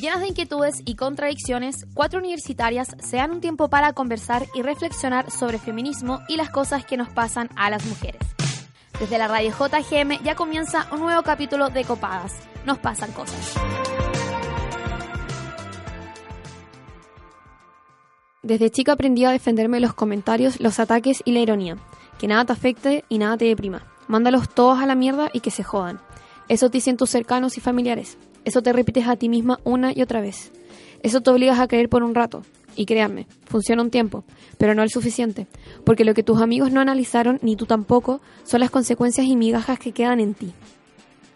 Llenas 0.00 0.22
de 0.22 0.28
inquietudes 0.28 0.80
y 0.86 0.94
contradicciones, 0.94 1.84
cuatro 1.92 2.20
universitarias 2.20 2.88
se 3.00 3.18
dan 3.18 3.32
un 3.32 3.42
tiempo 3.42 3.68
para 3.68 3.92
conversar 3.92 4.46
y 4.54 4.62
reflexionar 4.62 5.30
sobre 5.30 5.58
feminismo 5.58 6.20
y 6.26 6.38
las 6.38 6.48
cosas 6.48 6.86
que 6.86 6.96
nos 6.96 7.10
pasan 7.10 7.50
a 7.54 7.68
las 7.68 7.84
mujeres. 7.84 8.22
Desde 8.98 9.18
la 9.18 9.28
radio 9.28 9.50
JGM 9.50 10.22
ya 10.24 10.34
comienza 10.36 10.88
un 10.90 11.00
nuevo 11.00 11.22
capítulo 11.22 11.68
de 11.68 11.84
Copadas. 11.84 12.32
Nos 12.64 12.78
pasan 12.78 13.12
cosas. 13.12 13.54
Desde 18.42 18.70
chica 18.70 18.92
aprendí 18.92 19.26
a 19.26 19.32
defenderme 19.32 19.76
de 19.76 19.82
los 19.82 19.92
comentarios, 19.92 20.60
los 20.60 20.80
ataques 20.80 21.20
y 21.26 21.32
la 21.32 21.40
ironía. 21.40 21.76
Que 22.18 22.26
nada 22.26 22.46
te 22.46 22.54
afecte 22.54 23.04
y 23.10 23.18
nada 23.18 23.36
te 23.36 23.44
deprima. 23.44 23.82
Mándalos 24.08 24.48
todos 24.48 24.78
a 24.78 24.86
la 24.86 24.94
mierda 24.94 25.28
y 25.34 25.40
que 25.40 25.50
se 25.50 25.62
jodan. 25.62 26.00
Eso 26.48 26.70
te 26.70 26.78
dicen 26.78 26.96
tus 26.96 27.10
cercanos 27.10 27.58
y 27.58 27.60
familiares. 27.60 28.16
Eso 28.44 28.62
te 28.62 28.72
repites 28.72 29.06
a 29.06 29.16
ti 29.16 29.28
misma 29.28 29.60
una 29.64 29.92
y 29.94 30.02
otra 30.02 30.20
vez. 30.20 30.50
Eso 31.02 31.20
te 31.20 31.30
obligas 31.30 31.58
a 31.58 31.68
creer 31.68 31.88
por 31.88 32.02
un 32.02 32.14
rato. 32.14 32.42
Y 32.76 32.86
créanme, 32.86 33.26
funciona 33.44 33.82
un 33.82 33.90
tiempo, 33.90 34.24
pero 34.56 34.74
no 34.74 34.82
el 34.82 34.90
suficiente, 34.90 35.46
porque 35.84 36.04
lo 36.04 36.14
que 36.14 36.22
tus 36.22 36.40
amigos 36.40 36.72
no 36.72 36.80
analizaron, 36.80 37.38
ni 37.42 37.56
tú 37.56 37.66
tampoco, 37.66 38.20
son 38.44 38.60
las 38.60 38.70
consecuencias 38.70 39.26
y 39.26 39.36
migajas 39.36 39.78
que 39.78 39.92
quedan 39.92 40.20
en 40.20 40.34
ti. 40.34 40.52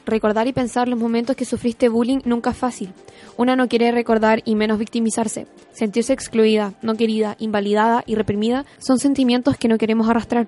Recordar 0.07 0.47
y 0.47 0.53
pensar 0.53 0.87
los 0.87 0.99
momentos 0.99 1.35
que 1.35 1.47
sufriste 1.47 1.89
bullying 1.89 2.21
nunca 2.25 2.51
es 2.51 2.57
fácil. 2.57 2.93
Una 3.37 3.57
no 3.57 3.69
quiere 3.69 3.91
recordar 3.91 4.43
y 4.45 4.55
menos 4.55 4.79
victimizarse. 4.79 5.47
Sentirse 5.73 6.13
excluida, 6.13 6.75
no 6.83 6.95
querida, 6.95 7.37
invalidada 7.39 8.05
y 8.07 8.15
reprimida 8.15 8.67
son 8.79 8.99
sentimientos 8.99 9.57
que 9.57 9.69
no 9.69 9.79
queremos 9.79 10.09
arrastrar. 10.09 10.47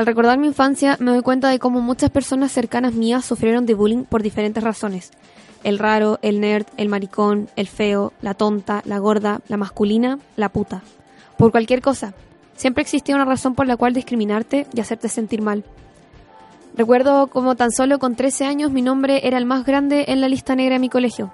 Al 0.00 0.06
recordar 0.06 0.38
mi 0.38 0.46
infancia 0.46 0.96
me 0.98 1.10
doy 1.10 1.20
cuenta 1.20 1.50
de 1.50 1.58
cómo 1.58 1.82
muchas 1.82 2.08
personas 2.08 2.50
cercanas 2.50 2.94
mías 2.94 3.22
sufrieron 3.22 3.66
de 3.66 3.74
bullying 3.74 4.04
por 4.04 4.22
diferentes 4.22 4.64
razones. 4.64 5.10
El 5.62 5.78
raro, 5.78 6.18
el 6.22 6.40
nerd, 6.40 6.64
el 6.78 6.88
maricón, 6.88 7.50
el 7.54 7.66
feo, 7.66 8.14
la 8.22 8.32
tonta, 8.32 8.80
la 8.86 8.98
gorda, 8.98 9.42
la 9.48 9.58
masculina, 9.58 10.18
la 10.36 10.48
puta. 10.48 10.80
Por 11.36 11.50
cualquier 11.50 11.82
cosa. 11.82 12.14
Siempre 12.56 12.80
existía 12.80 13.14
una 13.14 13.26
razón 13.26 13.54
por 13.54 13.66
la 13.66 13.76
cual 13.76 13.92
discriminarte 13.92 14.66
y 14.72 14.80
hacerte 14.80 15.10
sentir 15.10 15.42
mal. 15.42 15.64
Recuerdo 16.74 17.26
como 17.26 17.54
tan 17.54 17.70
solo 17.70 17.98
con 17.98 18.16
13 18.16 18.46
años 18.46 18.70
mi 18.70 18.80
nombre 18.80 19.28
era 19.28 19.36
el 19.36 19.44
más 19.44 19.66
grande 19.66 20.06
en 20.08 20.22
la 20.22 20.30
lista 20.30 20.56
negra 20.56 20.76
de 20.76 20.80
mi 20.80 20.88
colegio. 20.88 21.30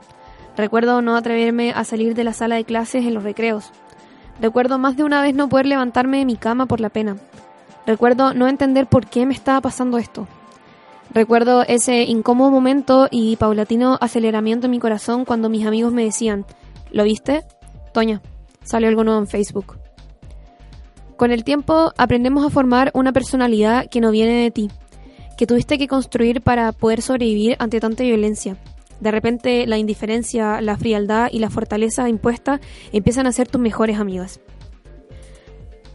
Recuerdo 0.56 1.02
no 1.02 1.14
atreverme 1.14 1.70
a 1.70 1.84
salir 1.84 2.16
de 2.16 2.24
la 2.24 2.32
sala 2.32 2.56
de 2.56 2.64
clases 2.64 3.06
en 3.06 3.14
los 3.14 3.22
recreos. 3.22 3.70
Recuerdo 4.40 4.76
más 4.80 4.96
de 4.96 5.04
una 5.04 5.22
vez 5.22 5.36
no 5.36 5.48
poder 5.48 5.66
levantarme 5.66 6.18
de 6.18 6.24
mi 6.24 6.34
cama 6.34 6.66
por 6.66 6.80
la 6.80 6.88
pena. 6.88 7.16
Recuerdo 7.86 8.34
no 8.34 8.48
entender 8.48 8.86
por 8.86 9.06
qué 9.06 9.26
me 9.26 9.34
estaba 9.34 9.60
pasando 9.60 9.98
esto. 9.98 10.26
Recuerdo 11.14 11.62
ese 11.62 12.02
incómodo 12.02 12.50
momento 12.50 13.08
y 13.10 13.36
paulatino 13.36 13.96
aceleramiento 14.00 14.66
en 14.66 14.72
mi 14.72 14.80
corazón 14.80 15.24
cuando 15.24 15.48
mis 15.48 15.64
amigos 15.64 15.92
me 15.92 16.04
decían, 16.04 16.44
¿lo 16.90 17.04
viste? 17.04 17.44
Toña, 17.94 18.20
salió 18.64 18.88
algo 18.88 19.04
nuevo 19.04 19.20
en 19.20 19.28
Facebook. 19.28 19.78
Con 21.16 21.30
el 21.30 21.44
tiempo 21.44 21.92
aprendemos 21.96 22.44
a 22.44 22.50
formar 22.50 22.90
una 22.92 23.12
personalidad 23.12 23.88
que 23.88 24.00
no 24.00 24.10
viene 24.10 24.42
de 24.42 24.50
ti, 24.50 24.70
que 25.38 25.46
tuviste 25.46 25.78
que 25.78 25.88
construir 25.88 26.42
para 26.42 26.72
poder 26.72 27.00
sobrevivir 27.00 27.56
ante 27.60 27.80
tanta 27.80 28.02
violencia. 28.02 28.56
De 29.00 29.10
repente 29.10 29.66
la 29.66 29.78
indiferencia, 29.78 30.60
la 30.60 30.76
frialdad 30.76 31.28
y 31.32 31.38
la 31.38 31.50
fortaleza 31.50 32.08
impuesta 32.08 32.60
empiezan 32.92 33.26
a 33.26 33.32
ser 33.32 33.48
tus 33.48 33.60
mejores 33.60 33.98
amigas. 33.98 34.40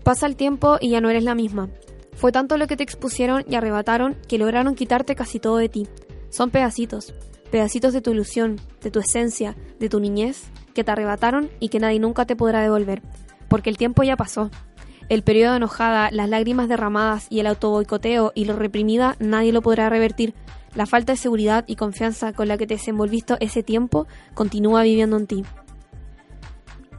Pasa 0.03 0.25
el 0.25 0.35
tiempo 0.35 0.77
y 0.81 0.89
ya 0.89 1.01
no 1.01 1.09
eres 1.09 1.23
la 1.23 1.35
misma. 1.35 1.69
Fue 2.15 2.31
tanto 2.31 2.57
lo 2.57 2.67
que 2.67 2.77
te 2.77 2.83
expusieron 2.83 3.45
y 3.47 3.55
arrebataron 3.55 4.17
que 4.27 4.37
lograron 4.37 4.75
quitarte 4.75 5.15
casi 5.15 5.39
todo 5.39 5.57
de 5.57 5.69
ti. 5.69 5.87
Son 6.29 6.49
pedacitos, 6.49 7.13
pedacitos 7.51 7.93
de 7.93 8.01
tu 8.01 8.11
ilusión, 8.11 8.59
de 8.81 8.89
tu 8.89 8.99
esencia, 8.99 9.55
de 9.79 9.89
tu 9.89 9.99
niñez, 9.99 10.43
que 10.73 10.83
te 10.83 10.91
arrebataron 10.91 11.49
y 11.59 11.69
que 11.69 11.79
nadie 11.79 11.99
nunca 11.99 12.25
te 12.25 12.35
podrá 12.35 12.61
devolver. 12.61 13.01
Porque 13.47 13.69
el 13.69 13.77
tiempo 13.77 14.03
ya 14.03 14.15
pasó. 14.15 14.49
El 15.09 15.23
periodo 15.23 15.51
de 15.51 15.57
enojada, 15.57 16.09
las 16.11 16.29
lágrimas 16.29 16.69
derramadas 16.69 17.27
y 17.29 17.41
el 17.41 17.47
autoboicoteo 17.47 18.31
y 18.33 18.45
lo 18.45 18.55
reprimida 18.55 19.17
nadie 19.19 19.51
lo 19.51 19.61
podrá 19.61 19.89
revertir. 19.89 20.33
La 20.73 20.85
falta 20.85 21.13
de 21.13 21.17
seguridad 21.17 21.65
y 21.67 21.75
confianza 21.75 22.31
con 22.31 22.47
la 22.47 22.57
que 22.57 22.65
te 22.65 22.75
desenvolviste 22.75 23.35
ese 23.41 23.61
tiempo 23.61 24.07
continúa 24.33 24.83
viviendo 24.83 25.17
en 25.17 25.27
ti. 25.27 25.43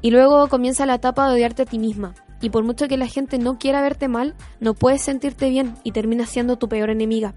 Y 0.03 0.11
luego 0.11 0.49
comienza 0.49 0.85
la 0.85 0.97
etapa 0.97 1.27
de 1.27 1.35
odiarte 1.35 1.63
a 1.63 1.67
ti 1.67 1.79
misma, 1.79 2.15
y 2.43 2.51
por 2.51 2.65
mucho 2.65 2.89
que 2.89 2.99
la 2.99 3.07
gente 3.07 3.39
no 3.39 3.59
quiera 3.59 3.81
verte 3.81 4.09
mal, 4.09 4.35
no 4.61 4.75
puedes 4.75 5.01
sentirte 5.01 5.49
bien 5.49 5.77
y 5.85 5.93
terminas 5.93 6.29
siendo 6.29 6.59
tu 6.59 6.69
peor 6.69 6.91
enemiga. 6.91 7.33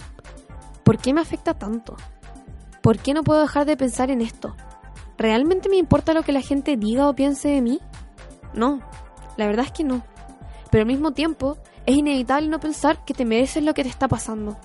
¿Por 0.83 0.97
qué 0.97 1.13
me 1.13 1.21
afecta 1.21 1.53
tanto? 1.53 1.95
¿Por 2.81 2.97
qué 2.97 3.13
no 3.13 3.23
puedo 3.23 3.39
dejar 3.39 3.65
de 3.65 3.77
pensar 3.77 4.11
en 4.11 4.21
esto? 4.21 4.55
¿Realmente 5.17 5.69
me 5.69 5.77
importa 5.77 6.13
lo 6.13 6.23
que 6.23 6.33
la 6.33 6.41
gente 6.41 6.75
diga 6.75 7.07
o 7.07 7.15
piense 7.15 7.49
de 7.49 7.61
mí? 7.61 7.79
No, 8.53 8.81
la 9.37 9.45
verdad 9.45 9.65
es 9.65 9.71
que 9.71 9.83
no. 9.83 10.03
Pero 10.71 10.81
al 10.81 10.87
mismo 10.87 11.11
tiempo, 11.11 11.57
es 11.85 11.95
inevitable 11.95 12.49
no 12.49 12.59
pensar 12.59 13.05
que 13.05 13.13
te 13.13 13.25
mereces 13.25 13.63
lo 13.63 13.75
que 13.75 13.83
te 13.83 13.89
está 13.89 14.07
pasando. 14.07 14.57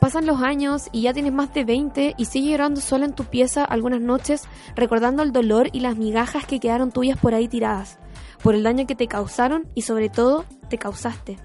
Pasan 0.00 0.26
los 0.26 0.42
años 0.42 0.88
y 0.92 1.02
ya 1.02 1.14
tienes 1.14 1.32
más 1.32 1.52
de 1.54 1.64
20 1.64 2.14
y 2.16 2.24
sigues 2.26 2.50
llorando 2.50 2.80
sola 2.80 3.06
en 3.06 3.14
tu 3.14 3.24
pieza 3.24 3.64
algunas 3.64 4.00
noches 4.00 4.44
recordando 4.74 5.22
el 5.22 5.32
dolor 5.32 5.68
y 5.72 5.80
las 5.80 5.96
migajas 5.96 6.46
que 6.46 6.60
quedaron 6.60 6.90
tuyas 6.90 7.18
por 7.18 7.34
ahí 7.34 7.48
tiradas 7.48 7.98
por 8.42 8.54
el 8.54 8.62
daño 8.62 8.86
que 8.86 8.94
te 8.94 9.06
causaron 9.06 9.68
y 9.74 9.82
sobre 9.82 10.08
todo 10.08 10.44
te 10.68 10.78
causaste. 10.78 11.36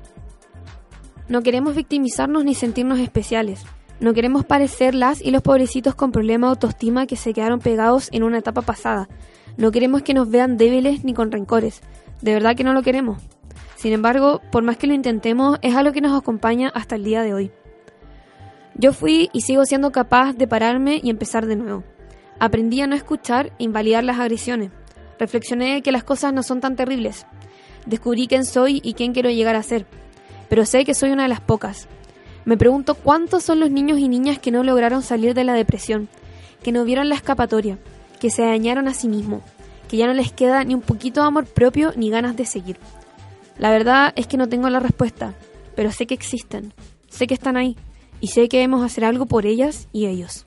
No 1.28 1.41
queremos 1.41 1.75
victimizarnos 1.75 2.45
ni 2.45 2.53
sentirnos 2.53 3.00
especiales. 3.00 3.66
No 4.00 4.13
queremos 4.13 4.45
parecer 4.45 4.94
las 4.94 5.22
y 5.22 5.31
los 5.31 5.41
pobrecitos 5.41 5.95
con 5.95 6.11
problemas 6.11 6.50
de 6.50 6.51
autoestima 6.51 7.07
que 7.07 7.16
se 7.16 7.33
quedaron 7.33 7.59
pegados 7.59 8.09
en 8.11 8.23
una 8.23 8.38
etapa 8.38 8.61
pasada. 8.61 9.07
No 9.57 9.72
queremos 9.72 10.01
que 10.01 10.13
nos 10.13 10.29
vean 10.29 10.57
débiles 10.57 11.03
ni 11.03 11.13
con 11.13 11.31
rencores. 11.31 11.81
De 12.22 12.33
verdad 12.33 12.56
que 12.56 12.63
no 12.63 12.73
lo 12.73 12.83
queremos. 12.83 13.22
Sin 13.75 13.94
embargo, 13.94 14.41
por 14.51 14.63
más 14.63 14.77
que 14.77 14.88
lo 14.88 14.94
intentemos, 14.94 15.57
es 15.62 15.75
algo 15.75 15.94
que 15.94 16.01
nos 16.01 16.17
acompaña 16.17 16.72
hasta 16.73 16.95
el 16.95 17.03
día 17.03 17.22
de 17.22 17.33
hoy. 17.33 17.51
Yo 18.75 18.94
fui 18.94 19.29
y 19.31 19.41
sigo 19.41 19.66
siendo 19.66 19.91
capaz 19.91 20.33
de 20.33 20.47
pararme 20.47 21.00
y 21.01 21.09
empezar 21.09 21.45
de 21.45 21.56
nuevo. 21.56 21.83
Aprendí 22.39 22.81
a 22.81 22.88
no 22.88 22.95
escuchar 22.95 23.53
e 23.57 23.63
invalidar 23.63 24.03
las 24.03 24.19
agresiones. 24.19 24.72
Reflexioné 25.19 25.81
que 25.81 25.91
las 25.91 26.03
cosas 26.03 26.33
no 26.33 26.43
son 26.43 26.61
tan 26.61 26.75
terribles. 26.75 27.25
Descubrí 27.85 28.27
quién 28.27 28.45
soy 28.45 28.81
y 28.83 28.93
quién 28.93 29.13
quiero 29.13 29.29
llegar 29.29 29.55
a 29.55 29.63
ser. 29.63 29.85
Pero 30.49 30.65
sé 30.65 30.85
que 30.85 30.93
soy 30.93 31.11
una 31.11 31.23
de 31.23 31.29
las 31.29 31.41
pocas. 31.41 31.87
Me 32.45 32.57
pregunto 32.57 32.95
cuántos 32.95 33.43
son 33.43 33.59
los 33.59 33.71
niños 33.71 33.99
y 33.99 34.07
niñas 34.07 34.39
que 34.39 34.51
no 34.51 34.63
lograron 34.63 35.01
salir 35.01 35.33
de 35.33 35.43
la 35.43 35.53
depresión, 35.53 36.09
que 36.63 36.71
no 36.71 36.83
vieron 36.83 37.09
la 37.09 37.15
escapatoria, 37.15 37.79
que 38.19 38.29
se 38.29 38.43
dañaron 38.43 38.87
a 38.87 38.93
sí 38.93 39.07
mismos, 39.07 39.41
que 39.87 39.97
ya 39.97 40.07
no 40.07 40.13
les 40.13 40.31
queda 40.31 40.63
ni 40.63 40.75
un 40.75 40.81
poquito 40.81 41.21
de 41.21 41.27
amor 41.27 41.45
propio 41.45 41.93
ni 41.95 42.09
ganas 42.09 42.35
de 42.35 42.45
seguir. 42.45 42.77
La 43.57 43.71
verdad 43.71 44.13
es 44.15 44.27
que 44.27 44.37
no 44.37 44.49
tengo 44.49 44.69
la 44.69 44.79
respuesta, 44.79 45.33
pero 45.75 45.91
sé 45.91 46.05
que 46.05 46.13
existen, 46.13 46.73
sé 47.09 47.25
que 47.25 47.33
están 47.33 47.57
ahí 47.57 47.77
y 48.21 48.27
sé 48.27 48.47
que 48.47 48.57
debemos 48.57 48.83
hacer 48.83 49.05
algo 49.05 49.25
por 49.25 49.45
ellas 49.45 49.87
y 49.91 50.05
ellos. 50.05 50.45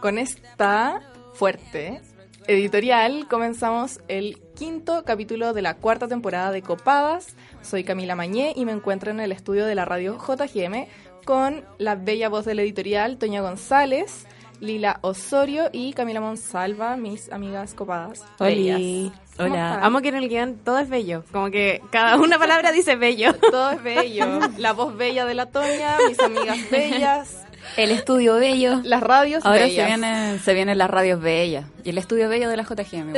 Con 0.00 0.16
esta 0.16 1.02
fuerte 1.34 2.00
editorial 2.46 3.28
comenzamos 3.28 4.00
el 4.08 4.40
quinto 4.56 5.04
capítulo 5.04 5.52
de 5.52 5.60
la 5.60 5.76
cuarta 5.76 6.08
temporada 6.08 6.52
de 6.52 6.62
Copadas. 6.62 7.36
Soy 7.60 7.84
Camila 7.84 8.14
Mañé 8.14 8.54
y 8.56 8.64
me 8.64 8.72
encuentro 8.72 9.10
en 9.10 9.20
el 9.20 9.30
estudio 9.30 9.66
de 9.66 9.74
la 9.74 9.84
radio 9.84 10.16
JGM 10.16 10.86
con 11.26 11.64
la 11.76 11.96
bella 11.96 12.30
voz 12.30 12.46
de 12.46 12.54
la 12.54 12.62
editorial 12.62 13.18
Toña 13.18 13.42
González, 13.42 14.26
Lila 14.58 15.00
Osorio 15.02 15.68
y 15.70 15.92
Camila 15.92 16.22
Monsalva, 16.22 16.96
mis 16.96 17.30
amigas 17.30 17.74
copadas. 17.74 18.24
Hola. 18.38 19.12
Hola. 19.38 19.80
Amo 19.82 20.00
que 20.00 20.08
en 20.08 20.16
el 20.16 20.30
guion 20.30 20.56
todo 20.64 20.78
es 20.78 20.88
bello. 20.88 21.24
Como 21.30 21.50
que 21.50 21.82
cada 21.90 22.16
una 22.16 22.38
palabra 22.38 22.72
dice 22.72 22.96
bello. 22.96 23.34
Todo 23.34 23.72
es 23.72 23.82
bello. 23.82 24.40
La 24.56 24.72
voz 24.72 24.96
bella 24.96 25.26
de 25.26 25.34
la 25.34 25.50
Toña, 25.50 25.98
mis 26.08 26.18
amigas 26.20 26.58
bellas. 26.70 27.46
El 27.76 27.90
estudio 27.90 28.34
bello. 28.34 28.80
Las 28.84 29.02
radios 29.02 29.44
Ahora 29.44 29.64
bellas. 29.64 29.76
se 29.76 29.86
vienen, 29.86 30.40
se 30.40 30.54
vienen 30.54 30.78
las 30.78 30.90
radios 30.90 31.20
bellas. 31.20 31.64
Y 31.84 31.90
el 31.90 31.98
estudio 31.98 32.28
bello 32.28 32.48
de 32.48 32.56
la 32.56 32.64
JGM. 32.64 33.12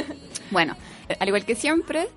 bueno, 0.50 0.76
al 1.18 1.28
igual 1.28 1.44
que 1.44 1.54
siempre, 1.54 2.08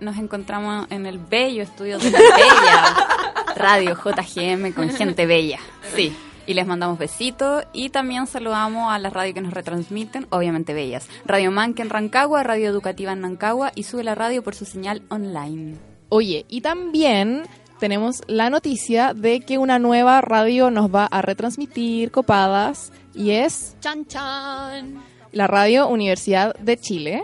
nos 0.00 0.16
encontramos 0.18 0.86
en 0.90 1.06
el 1.06 1.18
bello 1.18 1.62
estudio 1.62 1.98
de 1.98 2.10
la 2.10 2.18
bella 2.18 3.14
radio 3.56 3.96
JGM 3.96 4.72
con 4.72 4.90
gente 4.90 5.26
bella. 5.26 5.58
Sí. 5.94 6.14
Y 6.46 6.54
les 6.54 6.66
mandamos 6.66 6.98
besitos 6.98 7.64
y 7.72 7.88
también 7.88 8.26
saludamos 8.26 8.92
a 8.92 8.98
las 8.98 9.12
radios 9.12 9.34
que 9.34 9.40
nos 9.40 9.54
retransmiten, 9.54 10.26
obviamente 10.28 10.74
bellas. 10.74 11.08
Radio 11.24 11.50
Manque 11.50 11.80
en 11.80 11.88
Rancagua, 11.88 12.42
Radio 12.42 12.68
Educativa 12.68 13.12
en 13.12 13.22
Nancagua 13.22 13.72
y 13.74 13.84
sube 13.84 14.04
la 14.04 14.14
radio 14.14 14.42
por 14.42 14.54
su 14.54 14.66
señal 14.66 15.02
online. 15.08 15.76
Oye, 16.10 16.44
y 16.48 16.60
también 16.60 17.44
tenemos 17.84 18.22
la 18.28 18.48
noticia 18.48 19.12
de 19.12 19.40
que 19.40 19.58
una 19.58 19.78
nueva 19.78 20.22
radio 20.22 20.70
nos 20.70 20.88
va 20.88 21.04
a 21.04 21.20
retransmitir 21.20 22.10
copadas 22.10 22.92
y 23.12 23.32
es 23.32 23.76
Chan 23.80 24.06
chan. 24.06 25.02
la 25.32 25.46
Radio 25.48 25.88
Universidad 25.88 26.54
de 26.54 26.78
Chile. 26.78 27.22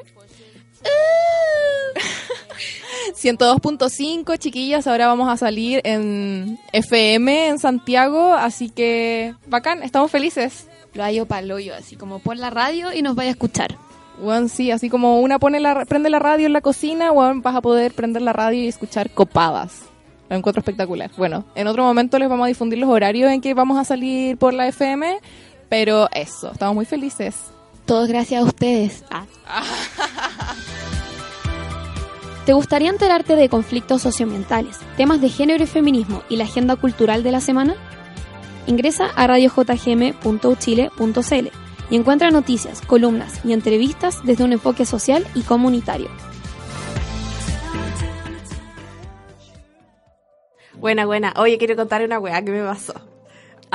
102.5, 3.14 4.38
chiquillas. 4.38 4.86
Ahora 4.86 5.06
vamos 5.06 5.30
a 5.30 5.38
salir 5.38 5.80
en 5.82 6.58
FM 6.74 7.48
en 7.48 7.58
Santiago, 7.58 8.34
así 8.34 8.68
que 8.68 9.34
bacán, 9.46 9.82
estamos 9.82 10.10
felices. 10.10 10.68
Lo 10.92 11.04
hallo 11.04 11.24
paloyo, 11.24 11.74
así 11.74 11.96
como 11.96 12.18
pon 12.18 12.38
la 12.38 12.50
radio 12.50 12.92
y 12.92 13.00
nos 13.00 13.14
vaya 13.14 13.30
a 13.30 13.32
escuchar. 13.32 13.78
Bueno, 14.22 14.48
sí, 14.48 14.70
así 14.70 14.90
como 14.90 15.20
una 15.20 15.38
pone 15.38 15.58
la, 15.58 15.86
prende 15.86 16.10
la 16.10 16.18
radio 16.18 16.44
en 16.44 16.52
la 16.52 16.60
cocina, 16.60 17.12
bueno, 17.12 17.40
vas 17.40 17.56
a 17.56 17.62
poder 17.62 17.94
prender 17.94 18.20
la 18.20 18.34
radio 18.34 18.62
y 18.62 18.68
escuchar 18.68 19.08
copadas. 19.08 19.89
Lo 20.30 20.36
encuentro 20.36 20.60
espectacular. 20.60 21.10
Bueno, 21.18 21.44
en 21.56 21.66
otro 21.66 21.82
momento 21.82 22.16
les 22.18 22.28
vamos 22.28 22.44
a 22.44 22.48
difundir 22.48 22.78
los 22.78 22.88
horarios 22.88 23.32
en 23.32 23.40
que 23.40 23.52
vamos 23.52 23.76
a 23.78 23.84
salir 23.84 24.36
por 24.38 24.54
la 24.54 24.68
FM, 24.68 25.18
pero 25.68 26.08
eso, 26.12 26.52
estamos 26.52 26.76
muy 26.76 26.84
felices. 26.84 27.34
Todos 27.84 28.08
gracias 28.08 28.40
a 28.40 28.44
ustedes. 28.44 29.04
Ah. 29.10 29.24
¿Te 32.46 32.52
gustaría 32.52 32.90
enterarte 32.90 33.34
de 33.34 33.48
conflictos 33.48 34.02
socioambientales, 34.02 34.78
temas 34.96 35.20
de 35.20 35.28
género 35.28 35.64
y 35.64 35.66
feminismo 35.66 36.22
y 36.28 36.36
la 36.36 36.44
agenda 36.44 36.76
cultural 36.76 37.24
de 37.24 37.32
la 37.32 37.40
semana? 37.40 37.74
Ingresa 38.68 39.06
a 39.16 39.26
radiojgm.uchile.cl 39.26 41.48
y 41.90 41.96
encuentra 41.96 42.30
noticias, 42.30 42.82
columnas 42.82 43.40
y 43.44 43.52
entrevistas 43.52 44.20
desde 44.22 44.44
un 44.44 44.52
enfoque 44.52 44.86
social 44.86 45.26
y 45.34 45.42
comunitario. 45.42 46.08
Buena, 50.80 51.04
buena. 51.04 51.34
Oye, 51.36 51.58
quiero 51.58 51.76
contar 51.76 52.02
una 52.02 52.18
weá 52.18 52.42
que 52.42 52.50
me 52.50 52.62
pasó. 52.62 52.94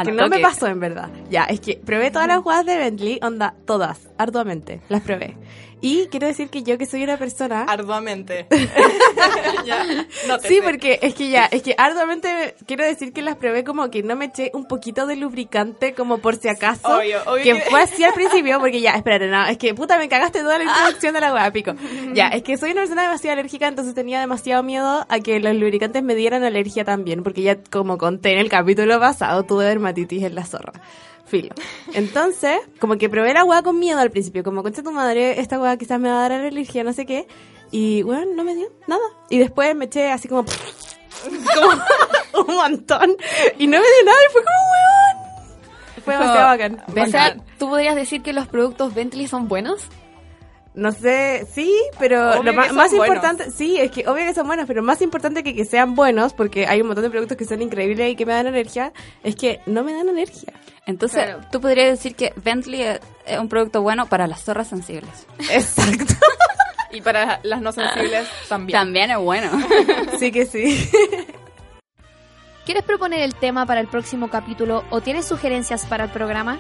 que 0.04 0.12
no 0.12 0.28
me 0.28 0.40
pasó 0.40 0.68
en 0.68 0.80
verdad. 0.80 1.10
Ya, 1.30 1.44
es 1.44 1.60
que 1.60 1.78
probé 1.78 2.10
todas 2.10 2.28
las 2.28 2.44
weas 2.44 2.66
de 2.66 2.78
Bentley, 2.78 3.20
onda, 3.22 3.54
todas, 3.66 4.05
arduamente, 4.18 4.82
las 4.90 5.02
probé. 5.02 5.36
Y 5.82 6.08
quiero 6.08 6.26
decir 6.26 6.50
que 6.50 6.64
yo 6.64 6.78
que 6.78 6.86
soy 6.86 7.04
una 7.04 7.18
persona... 7.18 7.64
Arduamente. 7.64 8.48
sí, 10.48 10.60
porque 10.64 10.98
es 11.02 11.14
que 11.14 11.30
ya, 11.30 11.46
es 11.46 11.62
que 11.62 11.76
arduamente 11.78 12.56
quiero 12.66 12.84
decir 12.84 13.14
que 13.14 13.22
las 13.22 13.36
probé 13.36 13.64
como 13.64 13.92
que 13.92 14.02
no 14.02 14.16
me 14.16 14.26
eché 14.26 14.50
un 14.54 14.66
poquito 14.66 15.06
de 15.06 15.16
lubricante 15.16 15.94
como 15.94 16.20
por 16.20 16.38
si 16.38 16.48
acaso. 16.48 16.88
Obvio, 16.88 17.20
obvio 17.28 17.44
que, 17.44 17.62
fue 17.70 17.82
así 17.84 18.04
al 18.04 18.14
principio, 18.14 18.60
porque 18.60 18.82
ya, 18.82 18.94
espérate, 18.94 19.28
no, 19.28 19.46
es 19.46 19.58
que 19.58 19.76
puta 19.76 19.98
me 19.98 20.10
cagaste 20.10 20.40
toda 20.40 20.58
la 20.58 20.64
introducción 20.64 21.14
de 21.14 21.22
la 21.22 21.34
wea, 21.34 21.52
pico. 21.52 21.74
Ya, 22.14 22.30
es 22.30 22.42
que 22.42 22.58
soy 22.58 22.72
una 22.72 22.82
persona 22.82 23.04
demasiado 23.04 23.34
alérgica, 23.34 23.68
entonces 23.68 23.94
tenía 23.94 24.20
demasiado 24.20 24.64
miedo 24.64 25.06
a 25.08 25.20
que 25.20 25.40
los 25.40 25.54
lubricantes 25.54 26.02
me 26.02 26.16
dieran 26.16 26.44
alergia 26.44 26.84
también, 26.84 27.22
porque 27.22 27.44
ya 27.44 27.58
como 27.70 27.98
conté 27.98 28.32
en 28.32 28.40
el 28.40 28.50
capítulo 28.50 29.00
pasado, 29.00 29.44
tuve 29.44 29.66
dermatitis 29.66 30.24
en 30.24 30.36
la 30.36 30.46
zorra. 30.46 30.74
Filo. 31.26 31.50
Entonces, 31.94 32.60
como 32.80 32.98
que 32.98 33.10
probé 33.10 33.34
la 33.34 33.44
hueá 33.44 33.64
con 33.64 33.80
miedo 33.80 34.00
al 34.00 34.12
principio, 34.12 34.44
como 34.44 34.64
concha 34.64 34.84
tu 34.84 34.92
madre, 34.92 35.40
esta 35.40 35.60
hueá 35.60 35.78
quizás 35.78 36.00
me 36.00 36.10
va 36.10 36.20
a 36.20 36.30
dar 36.30 36.34
alergia, 36.34 36.84
no 36.84 36.94
sé 36.94 37.06
qué. 37.06 37.28
Y 37.72 38.04
bueno, 38.04 38.32
no 38.36 38.44
me 38.44 38.56
dio 38.56 38.68
nada. 38.88 39.02
Y 39.30 39.40
después 39.40 39.76
me 39.76 39.86
eché 39.86 40.12
así 40.12 40.28
como, 40.28 40.46
como 42.32 42.46
un 42.48 42.56
montón. 42.56 43.16
Y 43.58 43.68
no 43.68 43.80
me 43.80 43.86
dio 43.86 44.06
nada 44.06 44.18
y 44.30 44.32
fue 44.32 44.44
como 44.44 44.58
weón. 44.72 46.04
Fue 46.04 46.14
demasiado 46.14 46.48
bacán. 46.48 46.84
O 46.88 47.06
sea, 47.08 47.36
¿tú 47.58 47.70
podrías 47.70 47.96
decir 47.96 48.22
que 48.22 48.32
los 48.32 48.48
productos 48.48 48.94
Bentley 48.94 49.28
son 49.28 49.48
buenos? 49.48 49.82
No 50.76 50.92
sé, 50.92 51.48
sí, 51.54 51.74
pero 51.98 52.44
lo 52.44 52.54
más, 52.54 52.92
importante, 52.92 53.50
sí, 53.50 53.78
es 53.78 53.92
que 53.92 54.06
obvio 54.10 54.26
que 54.26 54.34
son 54.34 54.46
buenos, 54.46 54.68
pero 54.68 54.84
más 54.84 55.02
importante 55.02 55.42
que 55.42 55.56
que 55.56 55.64
sean 55.64 55.96
buenos, 55.96 56.34
porque 56.34 56.68
hay 56.68 56.82
un 56.82 56.88
montón 56.88 57.04
de 57.06 57.10
productos 57.10 57.38
que 57.38 57.46
son 57.46 57.62
increíbles 57.62 58.12
y 58.12 58.16
que 58.18 58.26
me 58.26 58.34
dan 58.34 58.48
alergia, 58.48 58.92
es 59.24 59.38
que 59.38 59.62
no 59.66 59.86
me 59.86 59.94
dan 59.94 60.10
alergia. 60.10 60.52
Entonces, 60.86 61.36
tú 61.50 61.62
podrías 61.62 61.92
decir 61.92 62.16
que 62.16 62.34
Bentley 62.36 62.82
es 62.82 63.40
un 63.40 63.48
producto 63.48 63.82
bueno 63.82 64.06
para 64.08 64.28
las 64.28 64.44
zorras 64.44 64.68
sensibles. 64.68 65.26
Exacto. 65.50 66.14
y 66.92 67.02
para 67.02 67.40
las 67.44 67.62
no 67.62 67.72
sensibles 67.72 68.28
también. 68.50 68.78
También 68.78 69.12
es 69.12 69.18
bueno. 69.18 69.50
sí 70.20 70.32
que 70.32 70.46
sí. 70.46 70.90
¿Quieres 72.66 72.84
proponer 72.84 73.22
el 73.22 73.34
tema 73.34 73.66
para 73.66 73.80
el 73.80 73.88
próximo 73.88 74.30
capítulo 74.30 74.84
o 74.90 75.00
tienes 75.00 75.26
sugerencias 75.26 75.86
para 75.86 76.04
el 76.04 76.10
programa? 76.10 76.60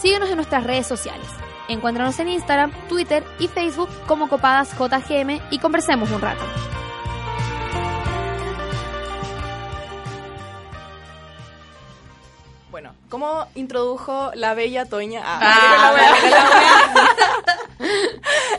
Síguenos 0.00 0.28
en 0.28 0.36
nuestras 0.36 0.64
redes 0.64 0.86
sociales. 0.86 1.26
Encuéntranos 1.68 2.18
en 2.18 2.30
Instagram, 2.30 2.72
Twitter 2.88 3.22
y 3.38 3.46
Facebook 3.46 3.90
como 4.06 4.30
Copadas 4.30 4.70
JGM 4.72 5.38
y 5.50 5.58
conversemos 5.58 6.10
un 6.10 6.22
rato. 6.22 6.42
Bueno, 12.70 12.94
¿cómo 13.10 13.46
introdujo 13.54 14.30
la 14.34 14.54
bella 14.54 14.86
Toña 14.86 15.20
ah, 15.22 15.40
ah, 15.94 15.96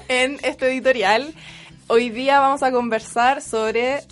en 0.08 0.38
este 0.44 0.68
editorial? 0.68 1.34
Hoy 1.88 2.12
día 2.12 2.40
vamos 2.40 2.62
a 2.62 2.72
conversar 2.72 3.42
sobre 3.42 4.04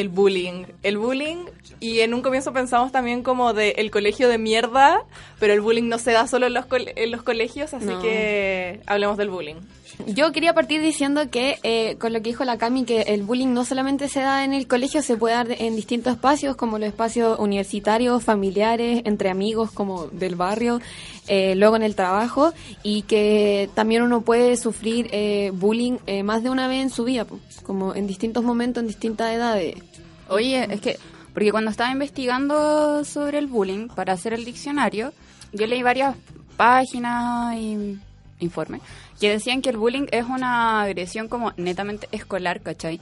el 0.00 0.08
bullying. 0.08 0.64
El 0.82 0.98
bullying 0.98 1.46
y 1.80 2.00
en 2.00 2.14
un 2.14 2.22
comienzo 2.22 2.52
pensamos 2.52 2.92
también 2.92 3.22
como 3.22 3.52
de 3.52 3.70
el 3.78 3.90
colegio 3.90 4.28
de 4.28 4.38
mierda, 4.38 5.02
pero 5.38 5.52
el 5.52 5.60
bullying 5.60 5.88
no 5.88 5.98
se 5.98 6.12
da 6.12 6.26
solo 6.26 6.46
en 6.46 6.54
los, 6.54 6.66
en 6.70 7.10
los 7.10 7.22
colegios, 7.22 7.74
así 7.74 7.90
que 8.00 8.80
hablemos 8.86 9.16
del 9.16 9.30
bullying. 9.30 9.56
Yo 10.06 10.32
quería 10.32 10.54
partir 10.54 10.80
diciendo 10.80 11.28
que, 11.28 11.58
eh, 11.64 11.96
con 11.98 12.12
lo 12.12 12.20
que 12.22 12.30
dijo 12.30 12.44
la 12.44 12.56
Cami, 12.56 12.84
que 12.84 13.02
el 13.02 13.24
bullying 13.24 13.52
no 13.52 13.64
solamente 13.64 14.08
se 14.08 14.20
da 14.20 14.44
en 14.44 14.54
el 14.54 14.68
colegio, 14.68 15.02
se 15.02 15.16
puede 15.16 15.34
dar 15.34 15.48
en 15.50 15.74
distintos 15.74 16.14
espacios, 16.14 16.56
como 16.56 16.78
los 16.78 16.88
espacios 16.88 17.38
universitarios, 17.38 18.22
familiares, 18.22 19.02
entre 19.04 19.28
amigos, 19.28 19.72
como 19.72 20.06
del 20.06 20.36
barrio, 20.36 20.80
eh, 21.26 21.54
luego 21.56 21.76
en 21.76 21.82
el 21.82 21.96
trabajo, 21.96 22.52
y 22.82 23.02
que 23.02 23.68
también 23.74 24.02
uno 24.02 24.20
puede 24.20 24.56
sufrir 24.56 25.08
eh, 25.10 25.50
bullying 25.52 25.98
más 26.24 26.42
de 26.42 26.50
una 26.50 26.68
vez 26.68 26.82
en 26.82 26.90
su 26.90 27.04
vida, 27.04 27.26
como 27.64 27.94
en 27.94 28.06
distintos 28.06 28.44
momentos, 28.44 28.82
en 28.82 28.86
distintas 28.86 29.32
edades. 29.32 29.74
Oye, 30.28 30.66
es 30.70 30.80
que 30.80 30.96
porque 31.34 31.50
cuando 31.50 31.70
estaba 31.70 31.92
investigando 31.92 33.04
sobre 33.04 33.38
el 33.38 33.46
bullying 33.46 33.88
para 33.88 34.12
hacer 34.12 34.32
el 34.32 34.44
diccionario, 34.44 35.12
yo 35.52 35.66
leí 35.66 35.82
varias 35.82 36.16
páginas 36.56 37.54
y 37.56 37.98
informes 38.40 38.80
que 39.20 39.30
decían 39.30 39.62
que 39.62 39.70
el 39.70 39.76
bullying 39.76 40.06
es 40.10 40.24
una 40.26 40.82
agresión 40.82 41.28
como 41.28 41.52
netamente 41.56 42.08
escolar, 42.12 42.60
¿cachai? 42.60 43.00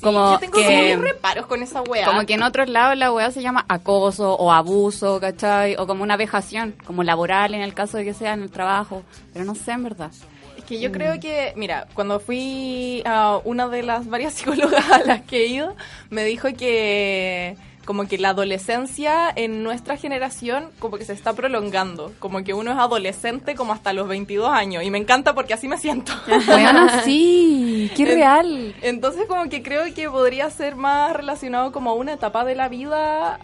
Como 0.00 0.32
yo 0.32 0.38
tengo 0.38 0.58
que, 0.58 0.96
reparos 0.96 1.46
con 1.46 1.62
esa 1.62 1.80
weá. 1.82 2.06
Como 2.06 2.26
que 2.26 2.34
en 2.34 2.42
otros 2.42 2.68
lados 2.68 2.96
la 2.98 3.10
weá 3.10 3.30
se 3.30 3.42
llama 3.42 3.64
acoso 3.68 4.34
o 4.34 4.52
abuso, 4.52 5.18
¿cachai? 5.18 5.76
O 5.76 5.86
como 5.86 6.02
una 6.02 6.16
vejación, 6.16 6.74
como 6.84 7.02
laboral 7.02 7.54
en 7.54 7.62
el 7.62 7.72
caso 7.72 7.96
de 7.96 8.04
que 8.04 8.14
sea 8.14 8.34
en 8.34 8.42
el 8.42 8.50
trabajo. 8.50 9.02
Pero 9.32 9.44
no 9.44 9.54
sé, 9.54 9.72
en 9.72 9.84
verdad. 9.84 10.10
Es 10.58 10.64
que 10.64 10.78
yo 10.78 10.92
creo 10.92 11.18
que, 11.20 11.52
mira, 11.56 11.86
cuando 11.94 12.20
fui 12.20 13.02
a 13.06 13.40
una 13.44 13.68
de 13.68 13.82
las 13.82 14.06
varias 14.06 14.34
psicólogas 14.34 14.90
a 14.90 14.98
las 14.98 15.22
que 15.22 15.44
he 15.44 15.46
ido, 15.46 15.74
me 16.10 16.24
dijo 16.24 16.48
que 16.54 17.56
como 17.84 18.06
que 18.06 18.18
la 18.18 18.30
adolescencia 18.30 19.32
en 19.34 19.62
nuestra 19.62 19.96
generación 19.96 20.70
como 20.78 20.98
que 20.98 21.04
se 21.04 21.12
está 21.12 21.32
prolongando, 21.32 22.12
como 22.18 22.42
que 22.44 22.54
uno 22.54 22.72
es 22.72 22.78
adolescente 22.78 23.54
como 23.54 23.72
hasta 23.72 23.92
los 23.92 24.08
22 24.08 24.48
años 24.48 24.82
y 24.82 24.90
me 24.90 24.98
encanta 24.98 25.34
porque 25.34 25.54
así 25.54 25.68
me 25.68 25.78
siento. 25.78 26.12
Bueno, 26.46 26.88
sí, 27.04 27.90
qué 27.96 28.04
real. 28.04 28.74
Entonces 28.82 29.26
como 29.26 29.48
que 29.48 29.62
creo 29.62 29.92
que 29.94 30.08
podría 30.08 30.50
ser 30.50 30.76
más 30.76 31.12
relacionado 31.14 31.72
como 31.72 31.90
a 31.90 31.94
una 31.94 32.12
etapa 32.12 32.44
de 32.44 32.54
la 32.54 32.68
vida 32.68 33.38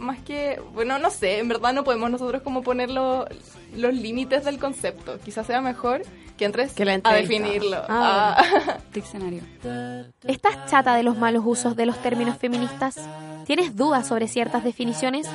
más 0.00 0.18
que, 0.20 0.60
bueno, 0.72 0.98
no 0.98 1.10
sé, 1.10 1.38
en 1.38 1.48
verdad 1.48 1.72
no 1.72 1.84
podemos 1.84 2.10
nosotros 2.10 2.42
como 2.42 2.62
poner 2.62 2.90
los 2.90 3.28
límites 3.74 4.44
del 4.44 4.58
concepto. 4.58 5.18
Quizás 5.24 5.46
sea 5.46 5.60
mejor 5.60 6.02
que 6.36 6.46
entres 6.46 6.74
a 7.04 7.14
definirlo. 7.14 7.76
Ah, 7.88 8.36
ah. 8.38 8.78
Diccionario. 8.92 9.42
¿Estás 10.24 10.70
chata 10.70 10.94
de 10.96 11.02
los 11.02 11.18
malos 11.18 11.42
usos 11.46 11.76
de 11.76 11.86
los 11.86 11.98
términos 11.98 12.38
feministas? 12.38 12.98
¿Tienes 13.50 13.74
dudas 13.74 14.06
sobre 14.06 14.28
ciertas 14.28 14.62
definiciones? 14.62 15.26